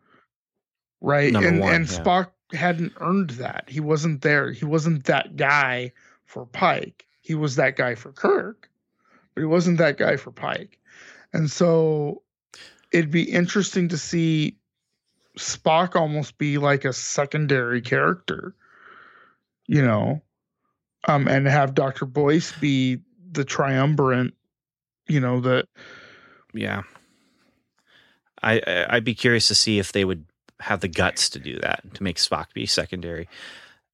right? 1.00 1.32
Number 1.32 1.48
and 1.48 1.60
one, 1.60 1.74
and 1.74 1.90
yeah. 1.90 1.98
Spock 1.98 2.30
hadn't 2.52 2.92
earned 3.00 3.30
that. 3.30 3.64
He 3.68 3.80
wasn't 3.80 4.22
there. 4.22 4.52
He 4.52 4.64
wasn't 4.64 5.04
that 5.04 5.36
guy 5.36 5.92
for 6.24 6.46
Pike. 6.46 7.06
He 7.20 7.34
was 7.34 7.56
that 7.56 7.76
guy 7.76 7.94
for 7.94 8.12
Kirk, 8.12 8.68
but 9.34 9.40
he 9.40 9.46
wasn't 9.46 9.78
that 9.78 9.96
guy 9.96 10.16
for 10.16 10.32
Pike. 10.32 10.78
And 11.32 11.50
so 11.50 12.22
it'd 12.92 13.10
be 13.10 13.22
interesting 13.30 13.88
to 13.88 13.98
see 13.98 14.56
Spock 15.38 15.96
almost 15.96 16.36
be 16.38 16.58
like 16.58 16.84
a 16.84 16.92
secondary 16.92 17.80
character, 17.80 18.54
you 19.66 19.82
know, 19.82 20.20
um, 21.08 21.26
and 21.26 21.46
have 21.46 21.74
Dr. 21.74 22.04
Boyce 22.04 22.52
be 22.52 22.98
the 23.32 23.44
triumvirate, 23.44 24.34
you 25.08 25.20
know, 25.20 25.40
that 25.40 25.66
Yeah, 26.52 26.82
I 28.42 28.60
I- 28.66 28.86
I'd 28.96 29.04
be 29.04 29.14
curious 29.14 29.48
to 29.48 29.54
see 29.54 29.78
if 29.78 29.92
they 29.92 30.04
would 30.04 30.26
have 30.60 30.80
the 30.80 30.88
guts 30.88 31.28
to 31.30 31.38
do 31.38 31.58
that 31.60 31.82
to 31.94 32.02
make 32.02 32.18
Spock 32.18 32.52
be 32.54 32.66
secondary. 32.66 33.28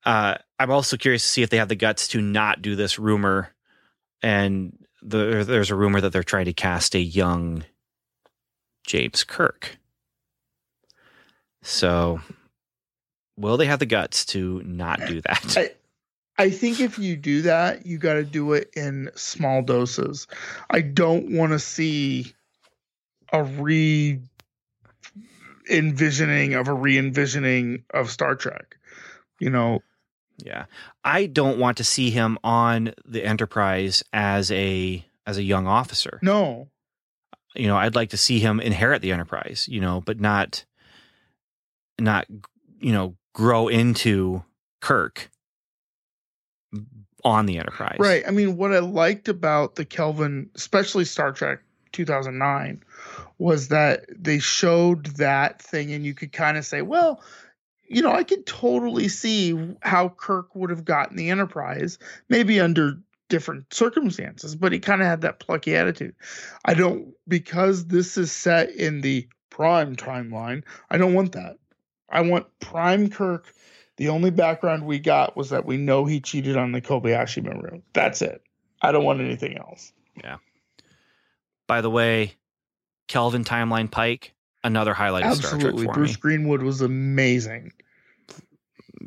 Uh, 0.04 0.36
I'm 0.58 0.70
also 0.70 0.96
curious 0.96 1.22
to 1.22 1.28
see 1.28 1.42
if 1.42 1.50
they 1.50 1.56
have 1.58 1.68
the 1.68 1.74
guts 1.76 2.08
to 2.08 2.20
not 2.20 2.62
do 2.62 2.76
this 2.76 2.98
rumor, 2.98 3.54
and 4.22 4.76
the, 5.02 5.44
there's 5.46 5.70
a 5.70 5.74
rumor 5.76 6.00
that 6.00 6.12
they're 6.12 6.22
trying 6.22 6.46
to 6.46 6.52
cast 6.52 6.94
a 6.94 7.00
young 7.00 7.64
James 8.88 9.22
Kirk. 9.22 9.78
So, 11.62 12.20
will 13.36 13.58
they 13.58 13.66
have 13.66 13.80
the 13.80 13.86
guts 13.86 14.24
to 14.26 14.62
not 14.64 15.00
do 15.06 15.20
that? 15.20 15.54
I, 15.56 15.70
I 16.42 16.50
think 16.50 16.80
if 16.80 16.98
you 16.98 17.14
do 17.14 17.42
that, 17.42 17.84
you 17.84 17.98
got 17.98 18.14
to 18.14 18.24
do 18.24 18.54
it 18.54 18.70
in 18.74 19.10
small 19.14 19.60
doses. 19.60 20.26
I 20.70 20.80
don't 20.80 21.36
want 21.36 21.52
to 21.52 21.58
see 21.58 22.32
a 23.30 23.42
re 23.44 24.20
envisioning 25.70 26.54
of 26.54 26.68
a 26.68 26.72
re 26.72 26.96
envisioning 26.96 27.84
of 27.92 28.10
Star 28.10 28.34
Trek. 28.36 28.78
You 29.38 29.50
know, 29.50 29.82
Yeah. 30.42 30.64
I 31.04 31.26
don't 31.26 31.58
want 31.58 31.76
to 31.76 31.84
see 31.84 32.08
him 32.10 32.38
on 32.42 32.94
the 33.04 33.22
Enterprise 33.22 34.02
as 34.14 34.50
a 34.50 35.04
as 35.26 35.36
a 35.36 35.42
young 35.42 35.66
officer. 35.66 36.18
no, 36.22 36.68
You 37.58 37.66
know, 37.66 37.76
I'd 37.76 37.94
like 37.94 38.10
to 38.10 38.16
see 38.16 38.38
him 38.38 38.60
inherit 38.60 39.02
the 39.02 39.12
Enterprise, 39.12 39.66
you 39.68 39.80
know, 39.80 40.00
but 40.00 40.20
not 40.20 40.64
not 42.00 42.26
you 42.80 42.92
know, 42.92 43.16
grow 43.32 43.68
into 43.68 44.44
Kirk 44.80 45.30
on 47.24 47.46
the 47.46 47.58
Enterprise. 47.58 47.96
Right. 47.98 48.22
I 48.26 48.30
mean, 48.30 48.56
what 48.56 48.72
I 48.72 48.78
liked 48.78 49.28
about 49.28 49.74
the 49.74 49.84
Kelvin, 49.84 50.50
especially 50.54 51.04
Star 51.04 51.32
Trek 51.32 51.60
2009, 51.92 52.82
was 53.38 53.68
that 53.68 54.04
they 54.10 54.38
showed 54.38 55.06
that 55.16 55.60
thing, 55.60 55.92
and 55.92 56.04
you 56.04 56.14
could 56.14 56.32
kind 56.32 56.56
of 56.56 56.64
say, 56.64 56.82
well, 56.82 57.22
you 57.88 58.02
know, 58.02 58.12
I 58.12 58.22
could 58.22 58.46
totally 58.46 59.08
see 59.08 59.76
how 59.80 60.10
Kirk 60.10 60.54
would 60.54 60.70
have 60.70 60.84
gotten 60.84 61.16
the 61.16 61.30
Enterprise, 61.30 61.98
maybe 62.28 62.60
under 62.60 62.98
different 63.28 63.72
circumstances, 63.72 64.54
but 64.56 64.72
he 64.72 64.78
kind 64.78 65.00
of 65.00 65.06
had 65.06 65.20
that 65.20 65.38
plucky 65.38 65.76
attitude. 65.76 66.14
I 66.64 66.74
don't, 66.74 67.14
because 67.26 67.86
this 67.86 68.16
is 68.16 68.32
set 68.32 68.70
in 68.70 69.00
the 69.00 69.28
prime 69.50 69.96
timeline, 69.96 70.62
I 70.90 70.98
don't 70.98 71.14
want 71.14 71.32
that. 71.32 71.58
I 72.08 72.20
want 72.22 72.46
prime 72.60 73.10
Kirk. 73.10 73.52
The 73.96 74.08
only 74.08 74.30
background 74.30 74.86
we 74.86 74.98
got 74.98 75.36
was 75.36 75.50
that 75.50 75.66
we 75.66 75.76
know 75.76 76.04
he 76.04 76.20
cheated 76.20 76.56
on 76.56 76.72
the 76.72 76.80
Kobayashi 76.80 77.42
Maru. 77.42 77.82
That's 77.92 78.22
it. 78.22 78.42
I 78.80 78.92
don't 78.92 79.04
want 79.04 79.20
anything 79.20 79.58
else. 79.58 79.92
Yeah. 80.22 80.36
By 81.66 81.80
the 81.80 81.90
way, 81.90 82.34
Kelvin 83.08 83.44
Timeline 83.44 83.90
Pike, 83.90 84.34
another 84.62 84.94
highlight 84.94 85.24
of 85.24 85.36
Star 85.36 85.50
Trek 85.50 85.62
Absolutely. 85.64 85.86
for 85.86 85.92
Bruce 85.92 86.14
me. 86.14 86.20
Greenwood 86.20 86.62
was 86.62 86.80
amazing. 86.80 87.72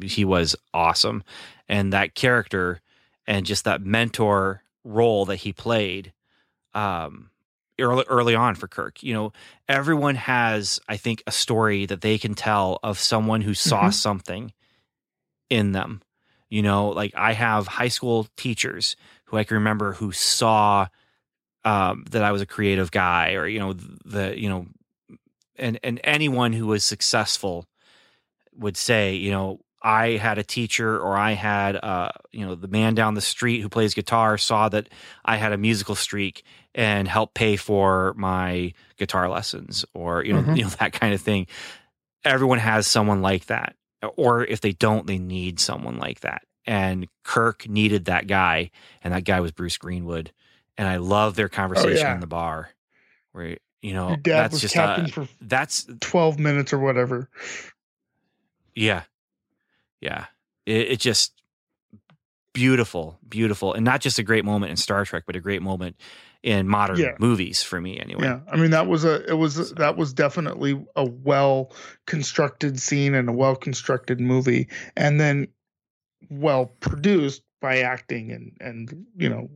He 0.03 0.25
was 0.25 0.55
awesome, 0.73 1.23
and 1.69 1.93
that 1.93 2.15
character 2.15 2.81
and 3.27 3.45
just 3.45 3.65
that 3.65 3.81
mentor 3.81 4.63
role 4.83 5.25
that 5.25 5.37
he 5.37 5.53
played 5.53 6.13
um, 6.73 7.29
early 7.79 8.05
early 8.07 8.35
on 8.35 8.55
for 8.55 8.67
Kirk. 8.67 9.03
You 9.03 9.13
know, 9.13 9.33
everyone 9.67 10.15
has, 10.15 10.79
I 10.87 10.97
think, 10.97 11.23
a 11.27 11.31
story 11.31 11.85
that 11.85 12.01
they 12.01 12.17
can 12.17 12.33
tell 12.33 12.79
of 12.83 12.99
someone 12.99 13.41
who 13.41 13.53
saw 13.53 13.87
Mhm. 13.89 13.93
something 13.93 14.53
in 15.49 15.71
them. 15.71 16.01
You 16.49 16.61
know, 16.61 16.89
like 16.89 17.13
I 17.15 17.33
have 17.33 17.67
high 17.67 17.87
school 17.87 18.27
teachers 18.35 18.95
who 19.25 19.37
I 19.37 19.43
can 19.43 19.55
remember 19.55 19.93
who 19.93 20.11
saw 20.11 20.87
um, 21.63 22.05
that 22.09 22.23
I 22.23 22.31
was 22.31 22.41
a 22.41 22.45
creative 22.45 22.91
guy, 22.91 23.33
or 23.33 23.47
you 23.47 23.59
know, 23.59 23.73
the 23.73 24.33
you 24.37 24.49
know, 24.49 24.67
and 25.57 25.79
and 25.83 25.99
anyone 26.03 26.53
who 26.53 26.67
was 26.67 26.83
successful 26.83 27.67
would 28.53 28.75
say, 28.75 29.13
you 29.13 29.31
know, 29.31 29.59
I 29.81 30.11
had 30.17 30.37
a 30.37 30.43
teacher 30.43 30.99
or 30.99 31.17
I 31.17 31.31
had 31.31 31.75
uh, 31.75 32.11
you 32.31 32.45
know, 32.45 32.55
the 32.55 32.67
man 32.67 32.93
down 32.95 33.13
the 33.15 33.21
street 33.21 33.61
who 33.61 33.69
plays 33.69 33.93
guitar 33.93 34.37
saw 34.37 34.69
that 34.69 34.89
I 35.25 35.37
had 35.37 35.53
a 35.53 35.57
musical 35.57 35.95
streak 35.95 36.43
and 36.75 37.07
helped 37.07 37.33
pay 37.33 37.55
for 37.55 38.13
my 38.15 38.73
guitar 38.97 39.27
lessons 39.29 39.83
or 39.93 40.23
you 40.23 40.33
know, 40.33 40.41
Mhm. 40.43 40.57
you 40.57 40.63
know 40.63 40.69
that 40.79 40.93
kind 40.93 41.13
of 41.13 41.21
thing. 41.21 41.47
Everyone 42.23 42.59
has 42.59 42.85
someone 42.87 43.21
like 43.21 43.47
that. 43.47 43.75
Or 44.15 44.43
if 44.43 44.61
they 44.61 44.71
don't, 44.71 45.05
they 45.05 45.17
need 45.19 45.59
someone 45.59 45.97
like 45.97 46.21
that. 46.21 46.41
And 46.65 47.07
Kirk 47.23 47.67
needed 47.67 48.05
that 48.05 48.27
guy, 48.27 48.71
and 49.03 49.13
that 49.13 49.25
guy 49.25 49.39
was 49.39 49.51
Bruce 49.51 49.77
Greenwood. 49.77 50.31
And 50.77 50.87
I 50.87 50.97
love 50.97 51.35
their 51.35 51.49
conversation 51.49 51.97
yeah. 52.05 52.13
in 52.15 52.19
the 52.19 52.27
bar 52.27 52.69
where 53.31 53.57
you 53.81 53.93
know 53.93 54.09
Your 54.09 54.17
dad 54.17 54.37
that's 54.43 54.51
was 54.53 54.61
just 54.61 54.73
captain 54.75 55.05
uh, 55.05 55.09
for 55.09 55.27
that's 55.41 55.87
12 55.99 56.39
minutes 56.39 56.73
or 56.73 56.79
whatever. 56.79 57.29
Yeah. 58.75 59.03
Yeah. 60.01 60.25
It, 60.65 60.91
it 60.91 60.99
just 60.99 61.33
beautiful, 62.53 63.17
beautiful. 63.27 63.73
And 63.73 63.85
not 63.85 64.01
just 64.01 64.19
a 64.19 64.23
great 64.23 64.45
moment 64.45 64.71
in 64.71 64.77
Star 64.77 65.05
Trek, 65.05 65.23
but 65.25 65.35
a 65.35 65.39
great 65.39 65.61
moment 65.61 65.95
in 66.43 66.67
modern 66.67 66.97
Yeah. 66.97 67.15
movies 67.19 67.61
for 67.63 67.79
me 67.79 67.99
anyway. 67.99 68.23
Yeah, 68.23 68.39
I 68.51 68.57
mean 68.57 68.71
that 68.71 68.87
was 68.87 69.05
a 69.05 69.23
it 69.29 69.37
was 69.37 69.73
that 69.73 69.95
was 69.95 70.11
definitely 70.13 70.83
a 70.95 71.05
well 71.05 71.71
constructed 72.07 72.79
scene 72.79 73.13
and 73.13 73.29
a 73.29 73.31
well 73.31 73.55
constructed 73.55 74.19
movie, 74.19 74.67
and 74.97 75.19
then 75.19 75.47
well 76.29 76.65
produced 76.65 77.43
by 77.61 77.79
acting 77.81 78.31
and 78.31 78.57
and 78.59 79.05
you 79.15 79.29
know 79.29 79.49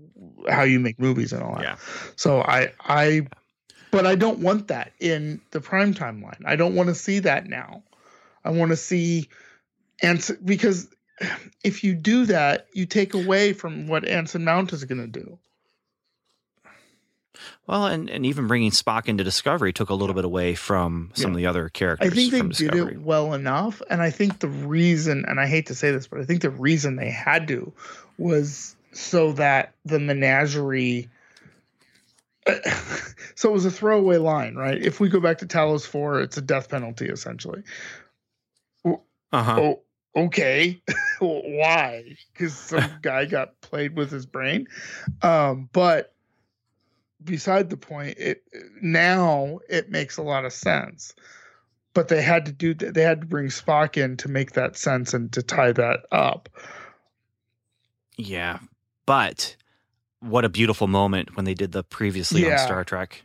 how 0.48 0.62
you 0.62 0.80
make 0.80 1.00
movies 1.00 1.34
and 1.34 1.42
all 1.42 1.56
that. 1.56 1.64
Yeah. 1.64 1.76
So 2.16 2.42
I 2.42 2.72
I, 2.80 3.28
but 3.90 4.06
I 4.06 4.14
don't 4.14 4.40
want 4.40 4.68
that 4.68 4.92
in 5.00 5.42
the 5.52 5.62
prime 5.62 5.94
timeline. 5.94 6.42
I 6.46 6.56
don't 6.56 6.76
want 6.76 6.90
to 6.90 6.96
see 6.96 7.20
that 7.20 7.48
now. 7.48 7.84
I 8.44 8.52
want 8.52 8.70
to 8.70 8.78
see, 8.78 9.28
Anson 10.02 10.38
because 10.44 10.88
if 11.64 11.84
you 11.84 11.94
do 11.94 12.26
that, 12.26 12.68
you 12.74 12.86
take 12.86 13.14
away 13.14 13.54
from 13.54 13.88
what 13.88 14.08
Anson 14.08 14.44
Mount 14.44 14.74
is 14.74 14.84
going 14.84 15.02
to 15.02 15.08
do. 15.08 15.38
Well, 17.68 17.88
and, 17.88 18.10
and 18.10 18.26
even 18.26 18.48
bringing 18.48 18.72
Spock 18.72 19.08
into 19.08 19.24
Discovery 19.24 19.74
took 19.74 19.90
a 19.90 19.94
little 19.94 20.16
bit 20.16 20.26
away 20.26 20.56
from 20.56 21.12
some 21.16 21.32
of 21.32 21.38
the 21.38 21.48
other 21.48 21.70
characters. 21.70 22.12
I 22.12 22.16
think 22.16 22.32
they 22.32 22.68
did 22.68 22.76
it 22.76 23.02
well 23.02 23.34
enough, 23.34 23.82
and 23.90 24.02
I 24.02 24.10
think 24.10 24.40
the 24.40 24.48
reason, 24.48 25.26
and 25.28 25.40
I 25.40 25.48
hate 25.48 25.68
to 25.68 25.76
say 25.76 25.92
this, 25.92 26.08
but 26.08 26.20
I 26.20 26.26
think 26.26 26.42
the 26.42 26.50
reason 26.50 26.96
they 26.96 27.10
had 27.10 27.48
to 27.50 27.74
was 28.18 28.76
so 28.92 29.34
that 29.34 29.74
the 29.84 30.00
menagerie. 30.00 31.10
so 33.36 33.50
it 33.50 33.54
was 33.54 33.66
a 33.66 33.72
throwaway 33.72 34.18
line, 34.18 34.56
right? 34.56 34.80
If 34.80 35.00
we 35.00 35.10
go 35.10 35.20
back 35.20 35.40
to 35.40 35.48
Talos 35.48 35.86
Four, 35.86 36.22
it's 36.22 36.38
a 36.38 36.42
death 36.42 36.70
penalty 36.70 37.08
essentially. 37.08 37.64
Uh-huh. 38.86 39.60
Oh, 39.60 39.82
okay. 40.16 40.82
Why? 41.20 42.16
Because 42.34 42.54
some 42.54 42.90
guy 43.02 43.26
got 43.26 43.60
played 43.62 43.96
with 43.96 44.12
his 44.12 44.26
brain. 44.26 44.68
Um, 45.22 45.70
but 45.74 46.14
beside 47.24 47.70
the 47.70 47.78
point, 47.78 48.18
it 48.18 48.44
now 48.82 49.60
it 49.70 49.90
makes 49.90 50.18
a 50.18 50.22
lot 50.24 50.46
of 50.46 50.54
sense. 50.54 51.14
But 51.94 52.10
they 52.10 52.22
had 52.22 52.46
to 52.48 52.52
do 52.52 52.74
that. 52.76 52.94
They 52.94 53.04
had 53.04 53.22
to 53.22 53.28
bring 53.28 53.48
Spock 53.48 53.96
in 53.96 54.18
to 54.18 54.28
make 54.28 54.52
that 54.52 54.76
sense 54.78 55.14
and 55.14 55.32
to 55.34 55.42
tie 55.42 55.72
that 55.72 56.02
up. 56.12 56.50
Yeah. 58.18 58.60
But 59.06 59.56
what 60.20 60.44
a 60.46 60.50
beautiful 60.50 60.88
moment 60.88 61.36
when 61.36 61.46
they 61.46 61.54
did 61.54 61.72
the 61.72 61.84
previously 61.84 62.52
on 62.52 62.58
Star 62.58 62.84
Trek. 62.84 63.24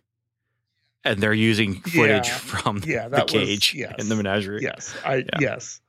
And 1.02 1.20
they're 1.20 1.32
using 1.32 1.80
footage 1.80 2.28
Yeah. 2.28 2.36
from 2.38 2.82
Yeah, 2.86 3.04
the 3.08 3.16
that 3.16 3.22
was- 3.24 3.32
cage 3.32 3.74
yes. 3.74 3.94
in 3.98 4.08
the 4.08 4.16
menagerie. 4.16 4.62
Yes, 4.62 4.94
I 5.04 5.16
Yeah. 5.16 5.24
yes. 5.40 5.80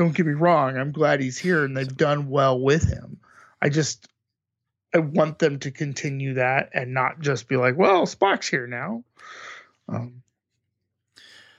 Don't 0.00 0.14
get 0.14 0.24
me 0.24 0.32
wrong. 0.32 0.78
I'm 0.78 0.92
glad 0.92 1.20
he's 1.20 1.36
here, 1.36 1.62
and 1.62 1.76
they've 1.76 1.94
done 1.94 2.30
well 2.30 2.58
with 2.58 2.88
him. 2.88 3.20
I 3.60 3.68
just 3.68 4.08
I 4.94 4.98
want 5.00 5.38
them 5.38 5.58
to 5.58 5.70
continue 5.70 6.32
that 6.34 6.70
and 6.72 6.94
not 6.94 7.20
just 7.20 7.48
be 7.48 7.58
like, 7.58 7.76
"Well, 7.76 8.06
Spock's 8.06 8.48
here 8.48 8.66
now." 8.66 9.04
Um, 9.90 10.22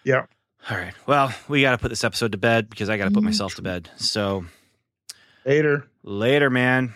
yeah, 0.03 0.25
All 0.71 0.77
right. 0.77 0.95
Well, 1.05 1.31
we 1.47 1.61
got 1.61 1.73
to 1.73 1.77
put 1.77 1.89
this 1.89 2.03
episode 2.03 2.31
to 2.31 2.39
bed 2.39 2.67
because 2.67 2.89
I 2.89 2.97
got 2.97 3.05
to 3.05 3.11
put 3.11 3.21
myself 3.21 3.53
to 3.57 3.61
bed. 3.61 3.91
So 3.97 4.45
later. 5.45 5.85
later, 6.01 6.49
man. 6.49 6.95